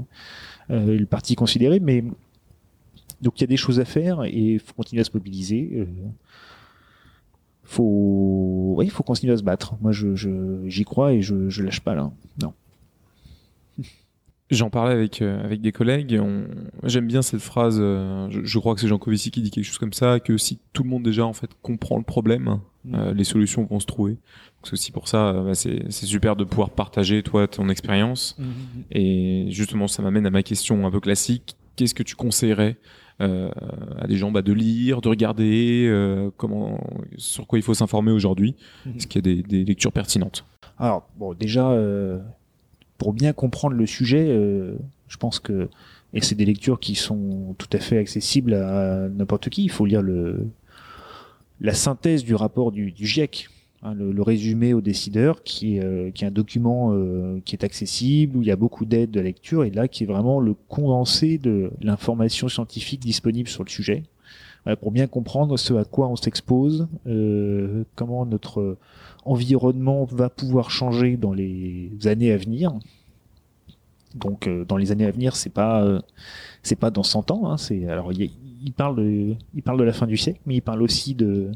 euh, 0.70 0.94
et 0.94 0.98
le 0.98 1.06
parti 1.06 1.34
considéré. 1.36 1.80
Mais 1.80 2.02
donc 3.22 3.38
il 3.38 3.42
y 3.42 3.44
a 3.44 3.48
des 3.48 3.56
choses 3.56 3.80
à 3.80 3.84
faire 3.84 4.24
et 4.24 4.58
faut 4.58 4.74
continuer 4.74 5.00
à 5.00 5.04
se 5.04 5.10
mobiliser. 5.14 5.86
Faut, 7.64 8.74
oui, 8.76 8.88
faut 8.88 9.02
continuer 9.02 9.32
à 9.32 9.36
se 9.36 9.42
battre. 9.42 9.74
Moi, 9.80 9.90
je, 9.90 10.14
je- 10.14 10.62
j'y 10.68 10.84
crois 10.84 11.12
et 11.14 11.20
je, 11.22 11.48
je 11.48 11.62
lâche 11.62 11.80
pas 11.80 11.94
là. 11.96 12.12
Non. 12.40 12.52
J'en 14.50 14.70
parlais 14.70 14.92
avec 14.92 15.22
euh, 15.22 15.42
avec 15.44 15.60
des 15.60 15.72
collègues. 15.72 16.20
On... 16.22 16.44
J'aime 16.84 17.06
bien 17.06 17.22
cette 17.22 17.40
phrase. 17.40 17.78
euh, 17.80 18.28
je, 18.30 18.44
je 18.44 18.58
crois 18.58 18.74
que 18.74 18.80
c'est 18.80 18.86
Jean 18.86 18.98
Covici 18.98 19.30
qui 19.32 19.42
dit 19.42 19.50
quelque 19.50 19.64
chose 19.64 19.78
comme 19.78 19.92
ça 19.92 20.20
que 20.20 20.38
si 20.38 20.60
tout 20.72 20.84
le 20.84 20.88
monde 20.88 21.02
déjà 21.02 21.26
en 21.26 21.32
fait 21.32 21.50
comprend 21.62 21.98
le 21.98 22.04
problème, 22.04 22.60
euh, 22.94 23.12
les 23.12 23.24
solutions 23.24 23.64
vont 23.64 23.80
se 23.80 23.86
trouver. 23.86 24.18
C'est 24.62 24.72
aussi 24.72 24.92
pour 24.92 25.08
ça, 25.08 25.28
euh, 25.28 25.44
bah, 25.44 25.54
c'est 25.54 25.90
super 25.90 26.36
de 26.36 26.44
pouvoir 26.44 26.70
partager 26.70 27.22
toi 27.22 27.48
ton 27.48 27.68
expérience. 27.68 28.36
Et 28.92 29.46
justement, 29.50 29.88
ça 29.88 30.02
m'amène 30.02 30.26
à 30.26 30.30
ma 30.30 30.42
question 30.42 30.86
un 30.86 30.90
peu 30.90 31.00
classique. 31.00 31.56
Qu'est-ce 31.76 31.94
que 31.94 32.02
tu 32.02 32.14
conseillerais 32.16 32.76
euh, 33.20 33.50
à 33.98 34.06
des 34.06 34.16
gens 34.16 34.30
bah, 34.30 34.42
de 34.42 34.52
lire, 34.52 35.00
de 35.00 35.08
regarder, 35.08 35.86
euh, 35.88 36.30
comment, 36.36 36.80
sur 37.16 37.46
quoi 37.46 37.58
il 37.58 37.62
faut 37.62 37.74
s'informer 37.74 38.12
aujourd'hui. 38.12 38.54
Est-ce 38.94 39.06
qu'il 39.06 39.26
y 39.26 39.30
a 39.30 39.34
des, 39.34 39.42
des 39.42 39.64
lectures 39.64 39.92
pertinentes? 39.92 40.44
Alors, 40.78 41.08
bon, 41.16 41.32
déjà, 41.34 41.70
euh, 41.70 42.18
pour 42.98 43.12
bien 43.12 43.32
comprendre 43.32 43.74
le 43.74 43.86
sujet, 43.86 44.26
euh, 44.28 44.76
je 45.08 45.16
pense 45.16 45.38
que, 45.38 45.68
et 46.14 46.20
c'est 46.20 46.34
des 46.34 46.44
lectures 46.44 46.80
qui 46.80 46.94
sont 46.94 47.54
tout 47.58 47.68
à 47.72 47.78
fait 47.78 47.98
accessibles 47.98 48.54
à 48.54 49.08
n'importe 49.08 49.50
qui, 49.50 49.64
il 49.64 49.70
faut 49.70 49.86
lire 49.86 50.02
le, 50.02 50.46
la 51.60 51.74
synthèse 51.74 52.24
du 52.24 52.34
rapport 52.34 52.72
du, 52.72 52.92
GIEC, 52.96 53.48
hein, 53.82 53.94
le, 53.94 54.12
le 54.12 54.22
résumé 54.22 54.72
aux 54.72 54.80
décideurs, 54.80 55.42
qui 55.42 55.76
est, 55.76 55.84
euh, 55.84 56.10
qui 56.10 56.24
est 56.24 56.28
un 56.28 56.32
document 56.32 56.92
euh, 56.92 57.40
qui 57.44 57.54
est 57.54 57.64
accessible, 57.64 58.38
où 58.38 58.42
il 58.42 58.48
y 58.48 58.52
a 58.52 58.56
beaucoup 58.56 58.84
d'aides 58.84 59.10
de 59.10 59.20
lecture, 59.20 59.64
et 59.64 59.70
là, 59.70 59.88
qui 59.88 60.04
est 60.04 60.06
vraiment 60.06 60.40
le 60.40 60.54
condensé 60.68 61.38
de 61.38 61.70
l'information 61.80 62.48
scientifique 62.48 63.00
disponible 63.00 63.48
sur 63.48 63.64
le 63.64 63.70
sujet. 63.70 64.04
Voilà, 64.66 64.76
pour 64.76 64.90
bien 64.90 65.06
comprendre 65.06 65.56
ce 65.56 65.74
à 65.74 65.84
quoi 65.84 66.08
on 66.08 66.16
s'expose, 66.16 66.88
euh, 67.06 67.84
comment 67.94 68.26
notre 68.26 68.76
environnement 69.24 70.04
va 70.06 70.28
pouvoir 70.28 70.72
changer 70.72 71.16
dans 71.16 71.32
les 71.32 71.92
années 72.06 72.32
à 72.32 72.36
venir. 72.36 72.72
Donc 74.16 74.48
euh, 74.48 74.64
dans 74.64 74.76
les 74.76 74.90
années 74.90 75.04
à 75.04 75.12
venir, 75.12 75.36
c'est 75.36 75.50
pas 75.50 75.84
euh, 75.84 76.00
c'est 76.64 76.74
pas 76.74 76.90
dans 76.90 77.04
100 77.04 77.30
ans. 77.30 77.48
Hein, 77.48 77.58
c'est 77.58 77.86
alors 77.86 78.12
il, 78.12 78.72
parle 78.76 78.96
de 78.96 79.36
il 79.54 79.62
parle 79.62 79.78
de 79.78 79.84
la 79.84 79.92
fin 79.92 80.08
du 80.08 80.16
siècle, 80.16 80.40
mais 80.46 80.56
il 80.56 80.62
parle 80.62 80.82
aussi 80.82 81.14
de 81.14 81.52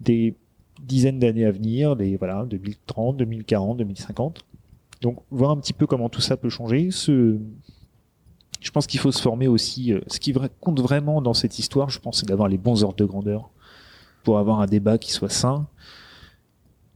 des 0.00 0.34
dizaines 0.82 1.18
d'années 1.18 1.46
à 1.46 1.50
venir, 1.50 1.96
des 1.96 2.18
voilà 2.18 2.44
2030, 2.44 3.16
2040, 3.16 3.78
2050. 3.78 4.44
Donc 5.00 5.20
voir 5.30 5.52
un 5.52 5.56
petit 5.56 5.72
peu 5.72 5.86
comment 5.86 6.10
tout 6.10 6.20
ça 6.20 6.36
peut 6.36 6.50
changer. 6.50 6.90
Je 8.60 8.70
pense 8.70 8.86
qu'il 8.86 9.00
faut 9.00 9.12
se 9.12 9.22
former 9.22 9.48
aussi. 9.48 9.92
euh, 9.92 10.00
ce 10.08 10.18
qui 10.20 10.34
compte 10.60 10.80
vraiment 10.80 11.22
dans 11.22 11.34
cette 11.34 11.58
histoire, 11.58 11.90
je 11.90 11.98
pense, 12.00 12.20
c'est 12.20 12.26
d'avoir 12.28 12.48
les 12.48 12.58
bons 12.58 12.82
ordres 12.84 12.96
de 12.96 13.04
grandeur 13.04 13.50
pour 14.24 14.38
avoir 14.38 14.60
un 14.60 14.66
débat 14.66 14.98
qui 14.98 15.12
soit 15.12 15.30
sain. 15.30 15.66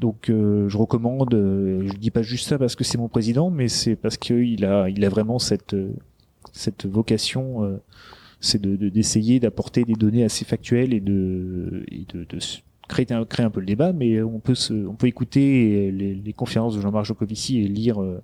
Donc 0.00 0.30
euh, 0.30 0.68
je 0.68 0.76
recommande, 0.76 1.32
euh, 1.34 1.86
je 1.86 1.96
dis 1.96 2.10
pas 2.10 2.22
juste 2.22 2.48
ça 2.48 2.58
parce 2.58 2.74
que 2.74 2.82
c'est 2.82 2.98
mon 2.98 3.08
président, 3.08 3.50
mais 3.50 3.68
c'est 3.68 3.94
parce 3.94 4.16
qu'il 4.16 4.64
a, 4.64 4.88
il 4.88 5.04
a 5.04 5.08
vraiment 5.08 5.38
cette, 5.38 5.74
euh, 5.74 5.92
cette 6.52 6.86
vocation, 6.86 7.62
euh, 7.64 7.76
c'est 8.40 8.60
de, 8.60 8.74
de- 8.74 8.88
d'essayer 8.88 9.38
d'apporter 9.38 9.84
des 9.84 9.94
données 9.94 10.24
assez 10.24 10.44
factuelles 10.44 10.92
et 10.92 11.00
de, 11.00 11.84
et 11.90 12.04
de, 12.12 12.24
de 12.24 12.38
créer 12.88 13.06
un, 13.12 13.24
peu 13.50 13.60
le 13.60 13.66
débat, 13.66 13.92
mais 13.92 14.20
on 14.22 14.40
peut 14.40 14.56
se, 14.56 14.74
on 14.74 14.94
peut 14.94 15.06
écouter 15.06 15.92
les, 15.92 16.14
les 16.14 16.32
conférences 16.32 16.74
de 16.74 16.80
Jean-Marc 16.80 17.04
Jancovici 17.06 17.60
et 17.60 17.68
lire 17.68 18.02
euh, 18.02 18.20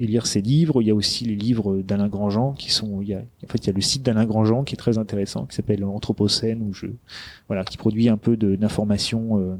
et 0.00 0.06
lire 0.06 0.26
ses 0.26 0.40
livres. 0.40 0.82
Il 0.82 0.88
y 0.88 0.90
a 0.90 0.94
aussi 0.94 1.26
les 1.26 1.36
livres 1.36 1.82
d'Alain 1.82 2.08
Grandjean 2.08 2.54
qui 2.54 2.72
sont, 2.72 3.02
il 3.02 3.08
y 3.08 3.14
a, 3.14 3.18
en 3.18 3.46
fait, 3.46 3.58
il 3.58 3.66
y 3.66 3.70
a 3.70 3.72
le 3.74 3.82
site 3.82 4.02
d'Alain 4.02 4.24
Grandjean 4.24 4.64
qui 4.64 4.74
est 4.74 4.78
très 4.78 4.96
intéressant, 4.98 5.44
qui 5.44 5.54
s'appelle 5.54 5.84
Anthropocène, 5.84 6.62
où 6.62 6.72
je, 6.72 6.86
voilà, 7.46 7.64
qui 7.64 7.76
produit 7.76 8.08
un 8.08 8.16
peu 8.16 8.36
d'informations, 8.36 9.38
euh, 9.38 9.56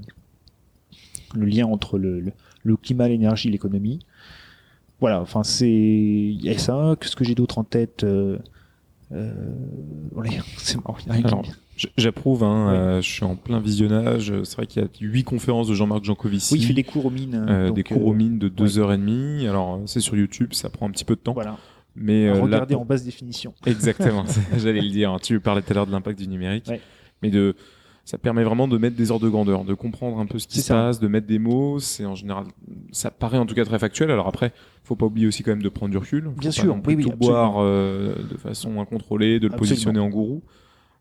le 1.34 1.47
lien 1.47 1.66
entre 1.66 1.99
le, 1.99 2.20
le, 2.20 2.32
le 2.64 2.76
climat, 2.76 3.07
l'énergie, 3.09 3.51
l'économie. 3.51 4.01
Voilà, 4.99 5.20
enfin 5.20 5.45
c'est, 5.45 5.70
il 5.70 6.43
y 6.43 6.49
a 6.49 6.59
ça. 6.59 6.97
Qu'est-ce 6.99 7.16
que 7.16 7.24
j'ai 7.24 7.34
d'autre 7.34 7.59
en 7.59 7.64
tête 7.64 8.03
euh, 8.05 8.38
euh, 9.12 9.32
c'est 10.57 10.76
marrant, 10.76 10.97
il 11.01 11.07
y 11.07 11.11
a 11.11 11.28
rien 11.28 11.43
J'approuve, 11.97 12.43
hein, 12.45 12.66
Oui. 12.70 12.76
euh, 12.76 13.03
je 13.03 13.09
suis 13.11 13.24
en 13.24 13.37
plein 13.37 13.61
visionnage. 13.61 14.33
C'est 14.45 14.57
vrai 14.57 14.66
qu'il 14.66 14.83
y 14.83 14.85
a 14.85 14.89
huit 15.01 15.24
conférences 15.24 15.68
de 15.68 15.74
Jean-Marc 15.74 16.05
Jancovici. 16.05 16.55
Oui, 16.55 16.61
il 16.61 16.66
fait 16.66 16.72
des 16.74 16.85
cours 16.85 17.07
aux 17.07 17.11
mines. 17.11 17.47
euh, 17.49 17.66
donc, 17.68 17.76
des 17.76 17.83
cours 17.85 18.07
aux 18.07 18.12
euh, 18.12 18.16
mines 18.16 18.39
de 18.39 18.49
deux 18.49 18.78
heures 18.78 18.93
et 18.93 18.99
demie. 18.99 19.47
Alors, 19.47 19.81
c'est 19.87 20.01
sur 20.01 20.16
YouTube, 20.16 20.53
ça 20.53 20.68
prend 20.68 20.87
un 20.87 20.91
petit 20.91 21.05
peu 21.05 21.14
de 21.14 21.20
temps. 21.20 21.33
Voilà. 21.33 21.57
Mais 21.97 22.26
là, 22.26 22.35
Regardez 22.41 22.74
pour- 22.74 22.83
en 22.83 22.87
basse 22.87 23.05
définition. 23.05 23.55
Exactement, 23.66 24.24
j'allais 24.59 24.81
le 24.81 24.91
dire. 24.91 25.16
Tu 25.22 25.41
parlais 25.41 25.62
tout 25.62 25.72
à 25.72 25.74
l'heure 25.74 25.87
de 25.87 25.93
l'impact 25.93 26.18
du 26.18 26.28
numérique, 26.28 26.66
Ouais. 26.68 26.81
mais 27.22 27.31
de 27.31 27.55
ça 28.05 28.18
permet 28.18 28.43
vraiment 28.43 28.66
de 28.66 28.76
mettre 28.76 28.97
des 28.97 29.11
ordres 29.12 29.24
de 29.26 29.31
grandeur, 29.31 29.64
de 29.64 29.74
comprendre 29.74 30.18
un 30.18 30.26
peu 30.26 30.39
ce 30.41 30.49
qui 30.49 30.61
se 30.62 30.72
passe, 30.72 30.99
de 30.99 31.07
mettre 31.07 31.26
des 31.28 31.39
mots. 31.39 31.78
C'est 31.78 32.05
en 32.07 32.14
général, 32.16 32.45
ça 32.91 33.11
paraît 33.11 33.39
en 33.39 33.47
tout 33.47 33.55
cas 33.55 33.64
très 33.64 33.78
factuel. 33.78 34.11
Alors 34.11 34.26
après, 34.26 34.53
faut 34.82 34.97
pas 34.97 35.07
oublier 35.07 35.27
aussi 35.28 35.43
quand 35.44 35.52
même 35.52 35.62
de 35.62 35.69
prendre 35.69 35.93
du 35.93 35.98
recul. 35.98 36.23
Bien 36.39 36.48
pas 36.48 36.51
sûr, 36.51 36.81
plus 36.82 36.94
oui, 36.97 37.05
oui, 37.05 37.11
tout 37.11 37.16
boire 37.16 37.57
euh, 37.59 38.15
de 38.28 38.36
façon 38.36 38.81
incontrôlée, 38.81 39.39
de 39.39 39.47
le 39.47 39.52
Absolument. 39.55 39.59
positionner 39.59 40.01
en 40.01 40.09
gourou. 40.09 40.43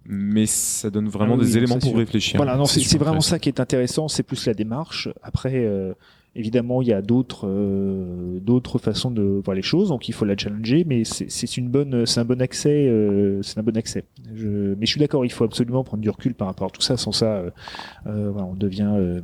Mais 0.05 0.45
ça 0.45 0.89
donne 0.89 1.07
vraiment 1.07 1.35
Ah 1.35 1.39
oui, 1.39 1.45
des 1.45 1.57
éléments 1.57 1.77
pour 1.77 1.89
sûr. 1.89 1.97
réfléchir. 1.97 2.37
Voilà, 2.37 2.55
non, 2.55 2.65
c'est 2.65 2.97
vraiment 2.97 3.21
ça 3.21 3.37
qui 3.39 3.49
est 3.49 3.59
intéressant, 3.59 4.07
c'est 4.07 4.23
plus 4.23 4.45
la 4.47 4.53
démarche. 4.53 5.09
Après, 5.21 5.53
euh, 5.55 5.93
évidemment, 6.35 6.81
il 6.81 6.87
y 6.87 6.93
a 6.93 7.01
d'autres 7.01 7.47
euh, 7.47 8.39
d'autres 8.39 8.79
façons 8.79 9.11
de 9.11 9.41
voir 9.43 9.55
les 9.55 9.61
choses, 9.61 9.89
donc 9.89 10.09
il 10.09 10.13
faut 10.13 10.25
la 10.25 10.35
challenger, 10.37 10.83
mais 10.87 11.03
c'est 11.03 11.29
c'est 11.29 11.57
une 11.57 11.69
bonne, 11.69 12.05
c'est 12.05 12.19
un 12.21 12.25
bon 12.25 12.41
accès, 12.41 12.87
euh, 12.87 13.41
c'est 13.43 13.59
un 13.59 13.63
bon 13.63 13.75
accès. 13.77 14.05
Je, 14.33 14.73
mais 14.75 14.85
je 14.85 14.91
suis 14.91 14.99
d'accord, 14.99 15.25
il 15.25 15.31
faut 15.31 15.43
absolument 15.43 15.83
prendre 15.83 16.01
du 16.01 16.09
recul 16.09 16.33
par 16.33 16.47
rapport 16.47 16.67
à 16.67 16.71
tout 16.71 16.81
ça. 16.81 16.97
Sans 16.97 17.11
ça, 17.11 17.35
euh, 17.35 17.51
euh, 18.07 18.29
voilà, 18.31 18.47
on 18.47 18.55
devient 18.55 18.91
euh, 18.95 19.21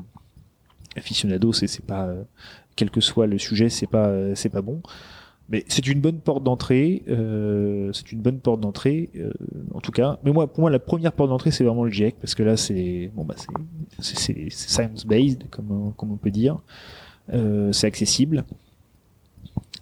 aficionado, 0.96 1.52
c'est 1.54 1.68
c'est 1.68 1.86
pas, 1.86 2.06
euh, 2.06 2.24
quel 2.76 2.92
que 2.92 3.02
soit 3.02 3.28
le 3.28 3.38
sujet, 3.40 3.70
c'est 3.70 3.88
pas 3.88 4.08
euh, 4.08 4.34
c'est 4.36 4.50
pas 4.50 4.62
bon. 4.62 4.82
Mais 5.50 5.64
c'est 5.68 5.86
une 5.88 6.02
bonne 6.02 6.18
porte 6.20 6.44
d'entrée. 6.44 7.04
Euh, 7.08 7.92
c'est 7.94 8.12
une 8.12 8.20
bonne 8.22 8.40
porte 8.40 8.62
d'entrée, 8.62 9.10
euh, 9.16 9.32
en 9.76 9.80
tout 9.80 9.92
cas. 9.92 10.18
Mais 10.24 10.32
moi, 10.32 10.48
pour 10.48 10.62
moi, 10.62 10.72
la 10.72 10.80
première 10.80 11.12
porte 11.12 11.30
d'entrée, 11.30 11.52
c'est 11.52 11.64
vraiment 11.64 11.84
le 11.84 11.92
GIEC 11.92 12.16
parce 12.20 12.34
que 12.34 12.42
là, 12.44 12.58
c'est 12.58 13.12
bon, 13.16 13.24
bah, 13.26 13.36
c'est- 14.00 14.50
science 14.50 15.06
based, 15.06 15.44
comme 15.52 15.72
on- 15.72 15.92
comme 15.92 16.12
on 16.12 16.18
peut 16.18 16.32
dire. 16.32 16.58
Euh, 17.34 17.72
c'est 17.72 17.86
accessible. 17.88 18.44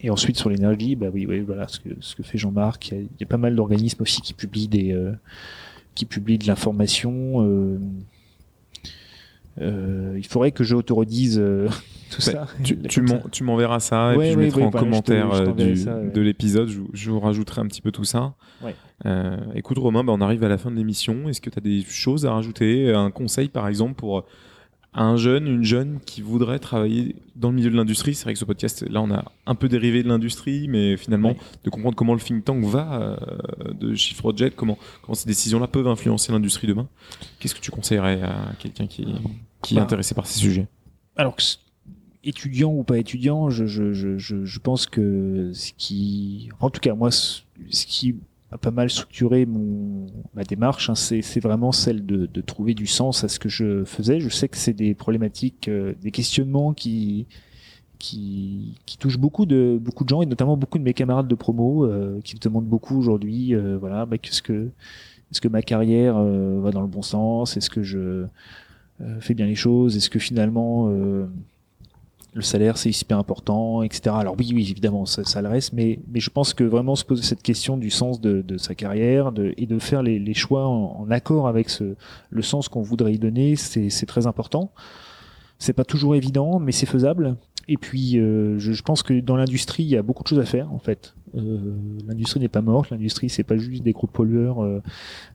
Et 0.02 0.10
ensuite 0.10 0.36
sur 0.38 0.50
l'énergie, 0.50 0.96
bah 0.98 1.08
oui, 1.14 1.26
oui, 1.26 1.40
voilà 1.40 1.66
ce 1.70 1.80
que 1.80 1.90
ce 2.02 2.14
que 2.16 2.24
fait 2.24 2.38
Jean-Marc. 2.38 2.90
Il 2.92 3.04
y, 3.04 3.08
y 3.22 3.24
a 3.24 3.28
pas 3.28 3.38
mal 3.38 3.56
d'organismes 3.56 4.02
aussi 4.02 4.22
qui 4.22 4.34
publient 4.34 4.68
des 4.68 4.92
euh, 4.92 5.14
qui 5.96 6.04
publient 6.06 6.38
de 6.40 6.48
l'information. 6.48 7.42
Euh, 9.62 10.16
il 10.18 10.26
faudrait 10.26 10.52
que 10.52 10.64
je 10.64 10.76
autoredise 10.76 11.38
euh, 11.40 11.68
tout 12.10 12.22
ça. 12.22 12.48
Tu, 12.64 13.44
m'enverras 13.44 13.80
ça 13.80 14.14
et 14.14 14.18
Ouais, 14.18 14.24
puis 14.26 14.34
je 14.34 14.38
ouais, 14.40 14.44
mettrai 14.46 14.62
ouais, 14.62 14.68
en 14.68 14.70
voilà, 14.72 14.86
je 14.92 15.02
te- 15.02 15.12
commentaire 15.12 15.34
je 15.36 15.44
euh, 15.44 15.54
du- 15.72 15.76
ça, 15.78 16.00
de 16.00 16.22
l'épisode. 16.22 16.68
Je, 16.70 16.82
je 16.94 17.12
vous 17.12 17.20
rajouterai 17.20 17.62
un 17.62 17.68
petit 17.68 17.82
peu 17.82 17.92
tout 17.92 18.04
ça. 18.04 18.34
Euh, 19.06 19.38
écoute 19.56 19.78
Romain, 19.80 20.04
bah, 20.04 20.14
on 20.16 20.22
arrive 20.22 20.44
à 20.44 20.48
la 20.50 20.58
fin 20.58 20.72
de 20.72 20.76
l'émission. 20.76 21.28
Est-ce 21.30 21.42
que 21.42 21.50
tu 21.50 21.58
as 21.58 21.62
des 21.62 21.82
choses 21.82 22.26
à 22.26 22.32
rajouter 22.34 22.92
Un 22.94 23.12
conseil 23.12 23.50
par 23.50 23.68
exemple 23.68 23.96
pour 23.96 24.26
à 24.94 25.04
un 25.04 25.18
jeune, 25.18 25.48
une 25.48 25.64
jeune 25.64 26.00
qui 26.06 26.22
voudrait 26.22 26.60
travailler 26.60 27.16
dans 27.36 27.50
le 27.50 27.56
milieu 27.56 27.70
de 27.72 27.76
l'industrie 27.76 28.14
C'est 28.14 28.26
vrai 28.26 28.34
que 28.34 28.40
ce 28.40 28.46
podcast, 28.46 28.86
là, 28.90 29.02
on 29.02 29.10
a 29.12 29.26
un 29.46 29.56
peu 29.56 29.68
dérivé 29.68 30.04
de 30.04 30.08
l'industrie, 30.08 30.68
mais 30.68 30.98
finalement, 30.98 31.30
Oui. 31.30 31.38
de 31.64 31.70
comprendre 31.70 31.96
comment 31.96 32.14
le 32.14 32.20
think 32.20 32.46
tank 32.46 32.64
va 32.64 33.02
euh, 33.02 33.74
de 33.74 33.96
Shift 33.96 34.20
Project, 34.20 34.56
comment, 34.56 34.78
comment 35.02 35.16
ces 35.16 35.28
décisions-là 35.28 35.68
peuvent 35.68 35.88
influencer 35.88 36.32
l'industrie 36.32 36.68
demain. 36.68 36.88
Qu'est-ce 37.40 37.56
que 37.56 37.60
tu 37.62 37.72
conseillerais 37.72 38.22
à 38.22 38.54
quelqu'un 38.60 38.86
qui, 38.88 39.08
qui 39.62 39.74
est 39.74 39.78
Bah. 39.78 39.84
intéressé 39.84 40.14
par 40.14 40.28
ces 40.28 40.40
sujets? 40.40 40.68
Alors 41.16 41.36
étudiant 42.24 42.72
ou 42.72 42.84
pas 42.84 42.98
étudiant, 43.00 43.50
je, 43.50 43.66
je, 43.66 43.94
je, 43.94 44.18
je, 44.18 44.60
pense 44.60 44.86
que 44.86 45.52
ce 45.54 45.72
qui, 45.78 46.50
en 46.60 46.70
tout 46.70 46.80
cas 46.80 46.94
moi, 46.94 47.12
ce 47.12 47.42
qui 47.70 48.16
pas 48.58 48.72
mal 48.72 48.90
structuré 48.90 49.46
mon 49.46 50.08
ma 50.34 50.44
démarche, 50.44 50.90
hein, 50.90 50.96
c'est 50.96 51.40
vraiment 51.40 51.72
celle 51.72 52.06
de, 52.06 52.26
de 52.26 52.42
trouver 52.42 52.74
du 52.74 52.88
sens 52.88 53.24
à 53.24 53.28
ce 53.28 53.40
que 53.40 53.50
je 53.50 53.84
faisais. 53.86 54.20
Je 54.20 54.30
sais 54.30 54.48
que 54.48 54.58
c'est 54.58 54.74
des 54.74 54.94
problématiques, 54.96 55.68
euh, 55.68 55.94
des 56.02 56.12
questionnements 56.12 56.74
qui 56.74 57.28
qui, 58.00 58.76
qui 58.86 58.98
touchent 58.98 59.18
beaucoup 59.18 59.46
de 59.46 59.80
beaucoup 59.82 60.04
de 60.04 60.10
gens 60.10 60.22
et 60.22 60.26
notamment 60.26 60.58
beaucoup 60.58 60.78
de 60.78 60.84
mes 60.84 60.94
camarades 60.94 61.28
de 61.28 61.36
promo 61.36 61.86
euh, 61.86 62.20
qui 62.24 62.36
me 62.36 62.40
demandent 62.42 62.66
beaucoup 62.68 62.98
aujourd'hui. 62.98 63.56
euh, 63.56 63.78
voilà, 63.80 64.06
bah, 64.06 64.18
qu'est-ce 64.18 64.42
que 64.42 64.70
est-ce 65.32 65.42
que 65.42 65.48
ma 65.48 65.62
carrière 65.62 66.16
euh, 66.18 66.60
va 66.62 66.72
dans 66.72 66.82
le 66.82 66.88
bon 66.88 67.02
sens? 67.02 67.58
Est-ce 67.58 67.70
que 67.70 67.82
je 67.82 68.26
euh, 69.02 69.20
fais 69.20 69.34
bien 69.34 69.46
les 69.46 69.56
choses? 69.56 69.96
Est-ce 69.98 70.10
que 70.10 70.20
finalement 70.20 70.90
euh, 70.90 71.28
le 72.34 72.42
salaire 72.42 72.78
c'est 72.78 72.92
super 72.92 73.18
important, 73.20 73.84
etc. 73.84 74.16
Alors 74.18 74.36
oui, 74.38 74.52
oui, 74.54 74.68
évidemment, 74.72 75.06
ça, 75.06 75.24
ça 75.24 75.42
le 75.42 75.50
reste, 75.50 75.74
mais, 75.74 76.00
mais 76.12 76.20
je 76.20 76.30
pense 76.30 76.54
que 76.54 76.64
vraiment 76.64 76.96
se 76.96 77.06
poser 77.06 77.24
cette 77.24 77.42
question 77.44 77.78
du 77.78 77.90
sens 77.90 78.20
de, 78.22 78.42
de 78.42 78.58
sa 78.58 78.76
carrière 78.76 79.32
de, 79.32 79.54
et 79.58 79.66
de 79.66 79.80
faire 79.80 80.02
les, 80.04 80.20
les 80.20 80.34
choix 80.34 80.68
en, 80.68 80.98
en 81.02 81.12
accord 81.12 81.48
avec 81.48 81.70
ce, 81.70 81.96
le 82.30 82.42
sens 82.42 82.70
qu'on 82.70 82.82
voudrait 82.82 83.14
y 83.14 83.20
donner, 83.20 83.56
c'est 83.56 84.06
très 84.06 84.28
important. 84.28 84.72
C'est 85.60 85.74
pas 85.74 85.86
toujours 85.86 86.16
évident, 86.16 86.60
mais 86.60 86.72
c'est 86.72 86.86
faisable. 86.88 87.38
Et 87.70 87.78
puis, 87.78 88.20
euh, 88.20 88.60
je, 88.60 88.74
je 88.74 88.82
pense 88.84 89.04
que 89.04 89.20
dans 89.22 89.38
l'industrie, 89.38 89.84
il 89.84 89.90
y 89.90 89.96
a 89.96 90.02
beaucoup 90.02 90.24
de 90.24 90.28
choses 90.28 90.40
à 90.40 90.46
faire, 90.46 90.74
en 90.74 90.80
fait. 90.80 91.14
Euh, 91.36 91.76
l'industrie 92.06 92.40
n'est 92.42 92.50
pas 92.50 92.62
morte, 92.62 92.90
l'industrie 92.90 93.30
c'est 93.30 93.44
pas 93.44 93.58
juste 93.58 93.84
des 93.84 93.94
gros 93.94 94.08
pollueurs, 94.08 94.62
euh, 94.64 94.82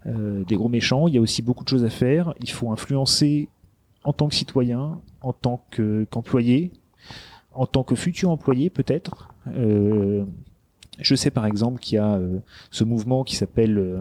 euh, 0.07 0.45
des 0.45 0.55
gros 0.57 0.69
méchants. 0.69 1.09
Il 1.09 1.15
y 1.15 1.19
a 1.19 1.21
aussi 1.21 1.41
beaucoup 1.41 1.65
de 1.65 1.69
choses 1.71 1.85
à 1.85 1.91
faire. 1.91 2.35
Il 2.43 2.51
faut 2.51 2.71
influencer 2.71 3.49
en 4.05 4.13
tant 4.13 4.29
que 4.29 4.35
citoyen, 4.35 5.01
en 5.23 5.33
tant 5.33 5.65
que- 5.71 6.07
qu'employé, 6.11 6.71
en 7.59 7.67
tant 7.67 7.83
que 7.83 7.95
futur 7.95 8.31
employé 8.31 8.71
peut-être. 8.71 9.29
Euh, 9.49 10.25
je 11.01 11.15
sais 11.15 11.31
par 11.31 11.47
exemple 11.47 11.81
qu'il 11.81 11.97
y 11.97 11.99
a 11.99 12.15
euh, 12.15 12.39
ce 12.71 12.85
mouvement 12.85 13.25
qui 13.25 13.37
s'appelle 13.37 13.79
euh, 13.79 14.01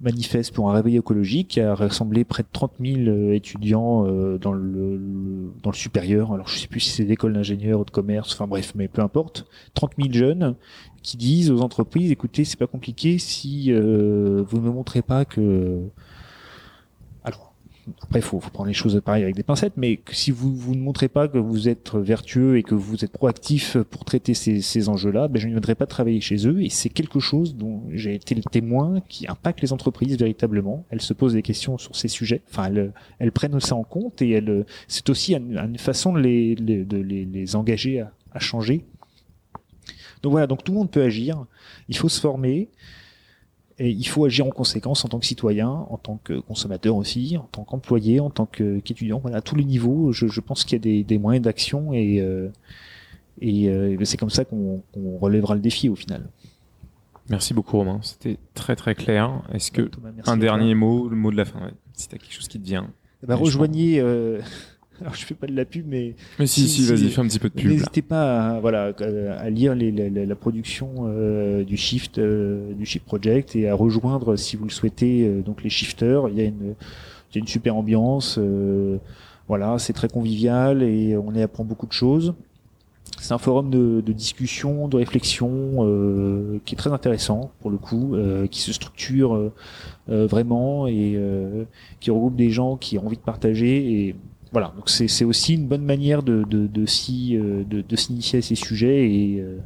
Manifeste 0.00 0.54
pour 0.54 0.70
un 0.70 0.74
réveil 0.74 0.96
écologique 0.96 1.48
qui 1.48 1.60
a 1.60 1.74
rassemblé 1.74 2.24
près 2.24 2.44
de 2.44 2.48
30 2.52 2.72
000 2.80 3.00
euh, 3.08 3.32
étudiants 3.32 4.04
dans 4.38 4.52
le, 4.52 5.00
dans 5.62 5.70
le 5.70 5.76
supérieur. 5.76 6.32
Alors 6.32 6.46
je 6.48 6.58
sais 6.58 6.68
plus 6.68 6.80
si 6.80 6.90
c'est 6.90 7.04
d'école 7.04 7.32
d'ingénieurs 7.32 7.80
ou 7.80 7.84
de 7.84 7.90
commerce, 7.90 8.32
enfin 8.32 8.46
bref, 8.46 8.72
mais 8.76 8.86
peu 8.86 9.02
importe. 9.02 9.46
30 9.74 9.92
000 9.98 10.12
jeunes 10.12 10.54
qui 11.02 11.16
disent 11.16 11.50
aux 11.50 11.62
entreprises 11.62 12.10
écoutez, 12.12 12.44
c'est 12.44 12.58
pas 12.58 12.66
compliqué 12.66 13.18
si 13.18 13.72
vous 13.72 13.78
ne 13.78 14.60
me 14.60 14.70
montrez 14.70 15.02
pas 15.02 15.24
que 15.24 15.80
après, 18.02 18.20
faut, 18.20 18.40
faut 18.40 18.50
prendre 18.50 18.68
les 18.68 18.74
choses 18.74 19.00
pareil 19.04 19.22
avec 19.22 19.34
des 19.34 19.42
pincettes, 19.42 19.74
mais 19.76 20.00
si 20.10 20.30
vous, 20.30 20.54
vous 20.54 20.74
ne 20.74 20.80
montrez 20.80 21.08
pas 21.08 21.28
que 21.28 21.38
vous 21.38 21.68
êtes 21.68 21.94
vertueux 21.94 22.56
et 22.56 22.62
que 22.62 22.74
vous 22.74 23.04
êtes 23.04 23.12
proactif 23.12 23.76
pour 23.90 24.04
traiter 24.04 24.34
ces, 24.34 24.60
ces 24.60 24.88
enjeux-là, 24.88 25.28
ben, 25.28 25.38
je 25.40 25.46
ne 25.46 25.52
viendrai 25.52 25.74
pas 25.74 25.86
travailler 25.86 26.20
chez 26.20 26.46
eux. 26.46 26.62
Et 26.62 26.70
c'est 26.70 26.88
quelque 26.88 27.20
chose 27.20 27.56
dont 27.56 27.82
j'ai 27.92 28.14
été 28.14 28.34
le 28.34 28.42
témoin 28.42 29.00
qui 29.08 29.26
impacte 29.28 29.60
les 29.60 29.72
entreprises 29.72 30.16
véritablement. 30.16 30.84
Elles 30.90 31.00
se 31.00 31.12
posent 31.12 31.34
des 31.34 31.42
questions 31.42 31.78
sur 31.78 31.96
ces 31.96 32.08
sujets. 32.08 32.42
Enfin, 32.50 32.70
elles, 33.18 33.32
prennent 33.32 33.60
ça 33.60 33.76
en 33.76 33.84
compte 33.84 34.22
et 34.22 34.42
c'est 34.88 35.08
aussi 35.10 35.34
une, 35.34 35.78
façon 35.78 36.12
de 36.12 36.20
les, 36.20 36.54
de 36.54 36.96
les 36.96 37.56
engager 37.56 38.00
à, 38.00 38.12
à 38.32 38.38
changer. 38.38 38.84
Donc 40.22 40.32
voilà, 40.32 40.46
donc 40.46 40.64
tout 40.64 40.72
le 40.72 40.78
monde 40.78 40.90
peut 40.90 41.02
agir. 41.02 41.44
Il 41.88 41.96
faut 41.96 42.08
se 42.08 42.20
former. 42.20 42.68
Et 43.80 43.90
il 43.90 44.04
faut 44.08 44.24
agir 44.24 44.44
en 44.46 44.50
conséquence 44.50 45.04
en 45.04 45.08
tant 45.08 45.20
que 45.20 45.26
citoyen, 45.26 45.68
en 45.68 45.98
tant 45.98 46.18
que 46.24 46.40
consommateur 46.40 46.96
aussi, 46.96 47.36
en 47.36 47.48
tant 47.52 47.62
qu'employé, 47.62 48.18
en 48.18 48.28
tant 48.30 48.46
qu'étudiant. 48.46 49.20
Voilà, 49.20 49.36
à 49.36 49.40
tous 49.40 49.54
les 49.54 49.64
niveaux, 49.64 50.10
je, 50.12 50.26
je 50.26 50.40
pense 50.40 50.64
qu'il 50.64 50.72
y 50.72 50.80
a 50.80 50.82
des, 50.82 51.04
des 51.04 51.18
moyens 51.18 51.44
d'action 51.44 51.92
et, 51.92 52.20
euh, 52.20 52.48
et 53.40 53.68
euh, 53.68 53.96
c'est 54.04 54.16
comme 54.16 54.30
ça 54.30 54.44
qu'on 54.44 54.82
qu'on 54.92 55.18
relèvera 55.18 55.54
le 55.54 55.60
défi 55.60 55.88
au 55.88 55.94
final. 55.94 56.28
Merci 57.30 57.54
beaucoup 57.54 57.76
Romain, 57.76 58.00
c'était 58.02 58.38
très 58.54 58.74
très 58.74 58.94
clair. 58.94 59.42
Est-ce 59.52 59.70
que 59.70 59.82
Thomas, 59.82 60.08
un 60.08 60.22
toi. 60.22 60.36
dernier 60.36 60.74
mot, 60.74 61.08
le 61.08 61.14
mot 61.16 61.30
de 61.30 61.36
la 61.36 61.44
fin, 61.44 61.60
ouais. 61.60 61.72
si 61.92 62.08
tu 62.08 62.14
as 62.14 62.18
quelque 62.18 62.32
chose 62.32 62.48
qui 62.48 62.58
te 62.58 62.64
vient. 62.64 62.90
Ben, 63.22 63.36
je 63.36 63.42
rejoignez. 63.42 64.00
euh, 64.00 64.40
alors 65.02 65.14
je 65.14 65.24
fais 65.24 65.34
pas 65.34 65.46
de 65.46 65.54
la 65.54 65.64
pub, 65.64 65.84
mais 65.88 66.14
Mais 66.38 66.46
si, 66.46 66.62
Si, 66.68 66.82
si, 66.84 66.90
vas-y, 66.92 67.08
fais 67.10 67.20
un 67.20 67.26
petit 67.26 67.38
peu 67.38 67.48
de 67.48 67.54
pub. 67.54 67.70
N'hésitez 67.70 68.02
pas 68.02 68.56
à, 68.56 68.60
voilà, 68.60 68.92
à- 69.38 69.50
lire 69.50 69.74
les- 69.74 69.92
la, 69.92 70.08
la- 70.08 70.26
la 70.26 70.34
production 70.36 70.90
euh, 71.06 71.64
du 71.64 71.76
Shift, 71.76 72.18
euh, 72.18 72.72
du 72.74 72.84
Shift 72.86 73.04
Project 73.04 73.54
et 73.56 73.68
à 73.68 73.74
rejoindre, 73.74 74.36
si 74.36 74.56
vous 74.56 74.64
le 74.64 74.70
souhaitez, 74.70 75.26
euh, 75.26 75.40
donc 75.42 75.62
les 75.62 75.70
shifters. 75.70 76.28
Il 76.28 76.36
y 76.36 76.40
a 76.40 76.44
une, 76.44 76.74
il 77.32 77.36
y 77.36 77.38
a 77.38 77.40
une 77.40 77.46
super 77.46 77.76
ambiance. 77.76 78.36
euh, 78.38 78.96
voilà, 79.48 79.78
c'est 79.78 79.94
très 79.94 80.08
convivial 80.08 80.82
et 80.82 81.16
on 81.16 81.32
y 81.34 81.40
apprend 81.40 81.64
beaucoup 81.64 81.86
de 81.86 81.92
choses. 81.92 82.34
C'est 83.18 83.32
un 83.32 83.38
forum 83.38 83.70
de, 83.70 84.02
de 84.02 84.12
discussion, 84.12 84.86
de 84.88 84.96
réflexion 84.98 85.50
euh, 85.80 86.58
qui 86.66 86.74
est 86.74 86.78
très 86.78 86.92
intéressant 86.92 87.50
pour 87.60 87.70
le 87.70 87.78
coup, 87.78 88.14
euh, 88.14 88.46
qui 88.46 88.60
se 88.60 88.72
structure 88.74 89.50
vraiment 90.06 90.86
et 90.86 91.14
euh, 91.16 91.64
qui 92.00 92.10
regroupe 92.10 92.36
des 92.36 92.50
gens 92.50 92.76
qui 92.76 92.98
ont 92.98 93.06
envie 93.06 93.16
de 93.16 93.22
partager 93.22 93.92
et 94.08 94.14
voilà, 94.52 94.72
donc 94.76 94.88
c'est 94.88 95.24
aussi 95.24 95.54
une 95.54 95.66
bonne 95.66 95.84
manière 95.84 96.22
de, 96.22 96.44
de, 96.44 96.66
de 96.66 96.86
s'y, 96.86 97.36
euh, 97.36 97.64
de, 97.64 97.82
de 97.82 97.96
s'initier 97.96 98.38
à 98.38 98.42
ces 98.42 98.54
sujets 98.54 99.10
et, 99.10 99.40
euh, 99.40 99.58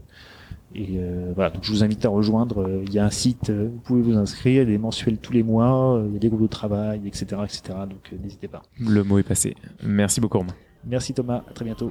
et 0.74 0.96
euh, 0.96 1.32
voilà, 1.34 1.50
donc 1.50 1.62
je 1.62 1.70
vous 1.70 1.84
invite 1.84 2.04
à 2.04 2.08
rejoindre. 2.08 2.80
Il 2.84 2.92
y 2.92 2.98
a 2.98 3.04
un 3.04 3.10
site, 3.10 3.50
vous 3.50 3.78
pouvez 3.84 4.02
vous 4.02 4.16
inscrire, 4.16 4.62
il 4.62 4.68
y 4.68 4.72
a 4.72 4.72
des 4.72 4.78
mensuels 4.78 5.18
tous 5.18 5.32
les 5.32 5.42
mois, 5.42 6.02
il 6.06 6.14
y 6.14 6.16
a 6.16 6.18
des 6.18 6.28
groupes 6.28 6.42
de 6.42 6.46
travail, 6.46 7.02
etc., 7.06 7.26
etc. 7.44 7.62
Donc 7.88 8.12
n'hésitez 8.22 8.48
pas. 8.48 8.62
Le 8.80 9.04
mot 9.04 9.18
est 9.18 9.22
passé. 9.22 9.54
Merci 9.84 10.20
beaucoup 10.20 10.38
Romain. 10.38 10.54
Merci 10.84 11.14
Thomas, 11.14 11.42
à 11.48 11.52
très 11.52 11.64
bientôt. 11.64 11.90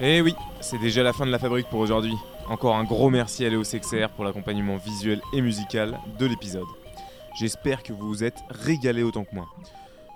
Eh 0.00 0.20
oui, 0.22 0.34
c'est 0.60 0.78
déjà 0.78 1.02
la 1.02 1.12
fin 1.12 1.26
de 1.26 1.30
la 1.30 1.38
fabrique 1.38 1.68
pour 1.68 1.80
aujourd'hui. 1.80 2.14
Encore 2.48 2.76
un 2.76 2.84
gros 2.84 3.10
merci 3.10 3.44
à 3.44 3.48
Léo 3.48 3.64
Sexer 3.64 4.06
pour 4.14 4.24
l'accompagnement 4.24 4.76
visuel 4.76 5.20
et 5.32 5.40
musical 5.40 5.98
de 6.18 6.26
l'épisode. 6.26 6.64
J'espère 7.34 7.82
que 7.82 7.92
vous 7.92 8.06
vous 8.06 8.22
êtes 8.22 8.38
régalé 8.48 9.02
autant 9.02 9.24
que 9.24 9.34
moi. 9.34 9.48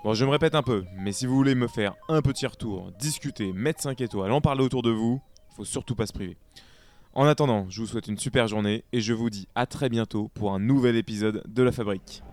Bon, 0.05 0.13
je 0.13 0.23
me 0.23 0.29
répète 0.29 0.55
un 0.55 0.63
peu, 0.63 0.85
mais 0.95 1.11
si 1.11 1.25
vous 1.25 1.35
voulez 1.35 1.53
me 1.53 1.67
faire 1.67 1.93
un 2.07 2.21
petit 2.21 2.47
retour, 2.47 2.91
discuter, 2.97 3.51
mettre 3.51 3.81
5 3.81 3.99
étoiles, 3.99 4.31
en 4.31 4.39
parler 4.39 4.63
autour 4.63 4.81
de 4.81 4.91
vous, 4.91 5.21
faut 5.57 5.65
surtout 5.65 5.95
pas 5.95 6.05
se 6.05 6.13
priver. 6.13 6.37
En 7.13 7.25
attendant, 7.25 7.65
je 7.69 7.81
vous 7.81 7.87
souhaite 7.87 8.07
une 8.07 8.17
super 8.17 8.47
journée 8.47 8.85
et 8.93 9.01
je 9.01 9.13
vous 9.13 9.29
dis 9.29 9.49
à 9.55 9.65
très 9.65 9.89
bientôt 9.89 10.29
pour 10.33 10.53
un 10.53 10.59
nouvel 10.59 10.95
épisode 10.95 11.43
de 11.45 11.63
la 11.63 11.73
fabrique. 11.73 12.23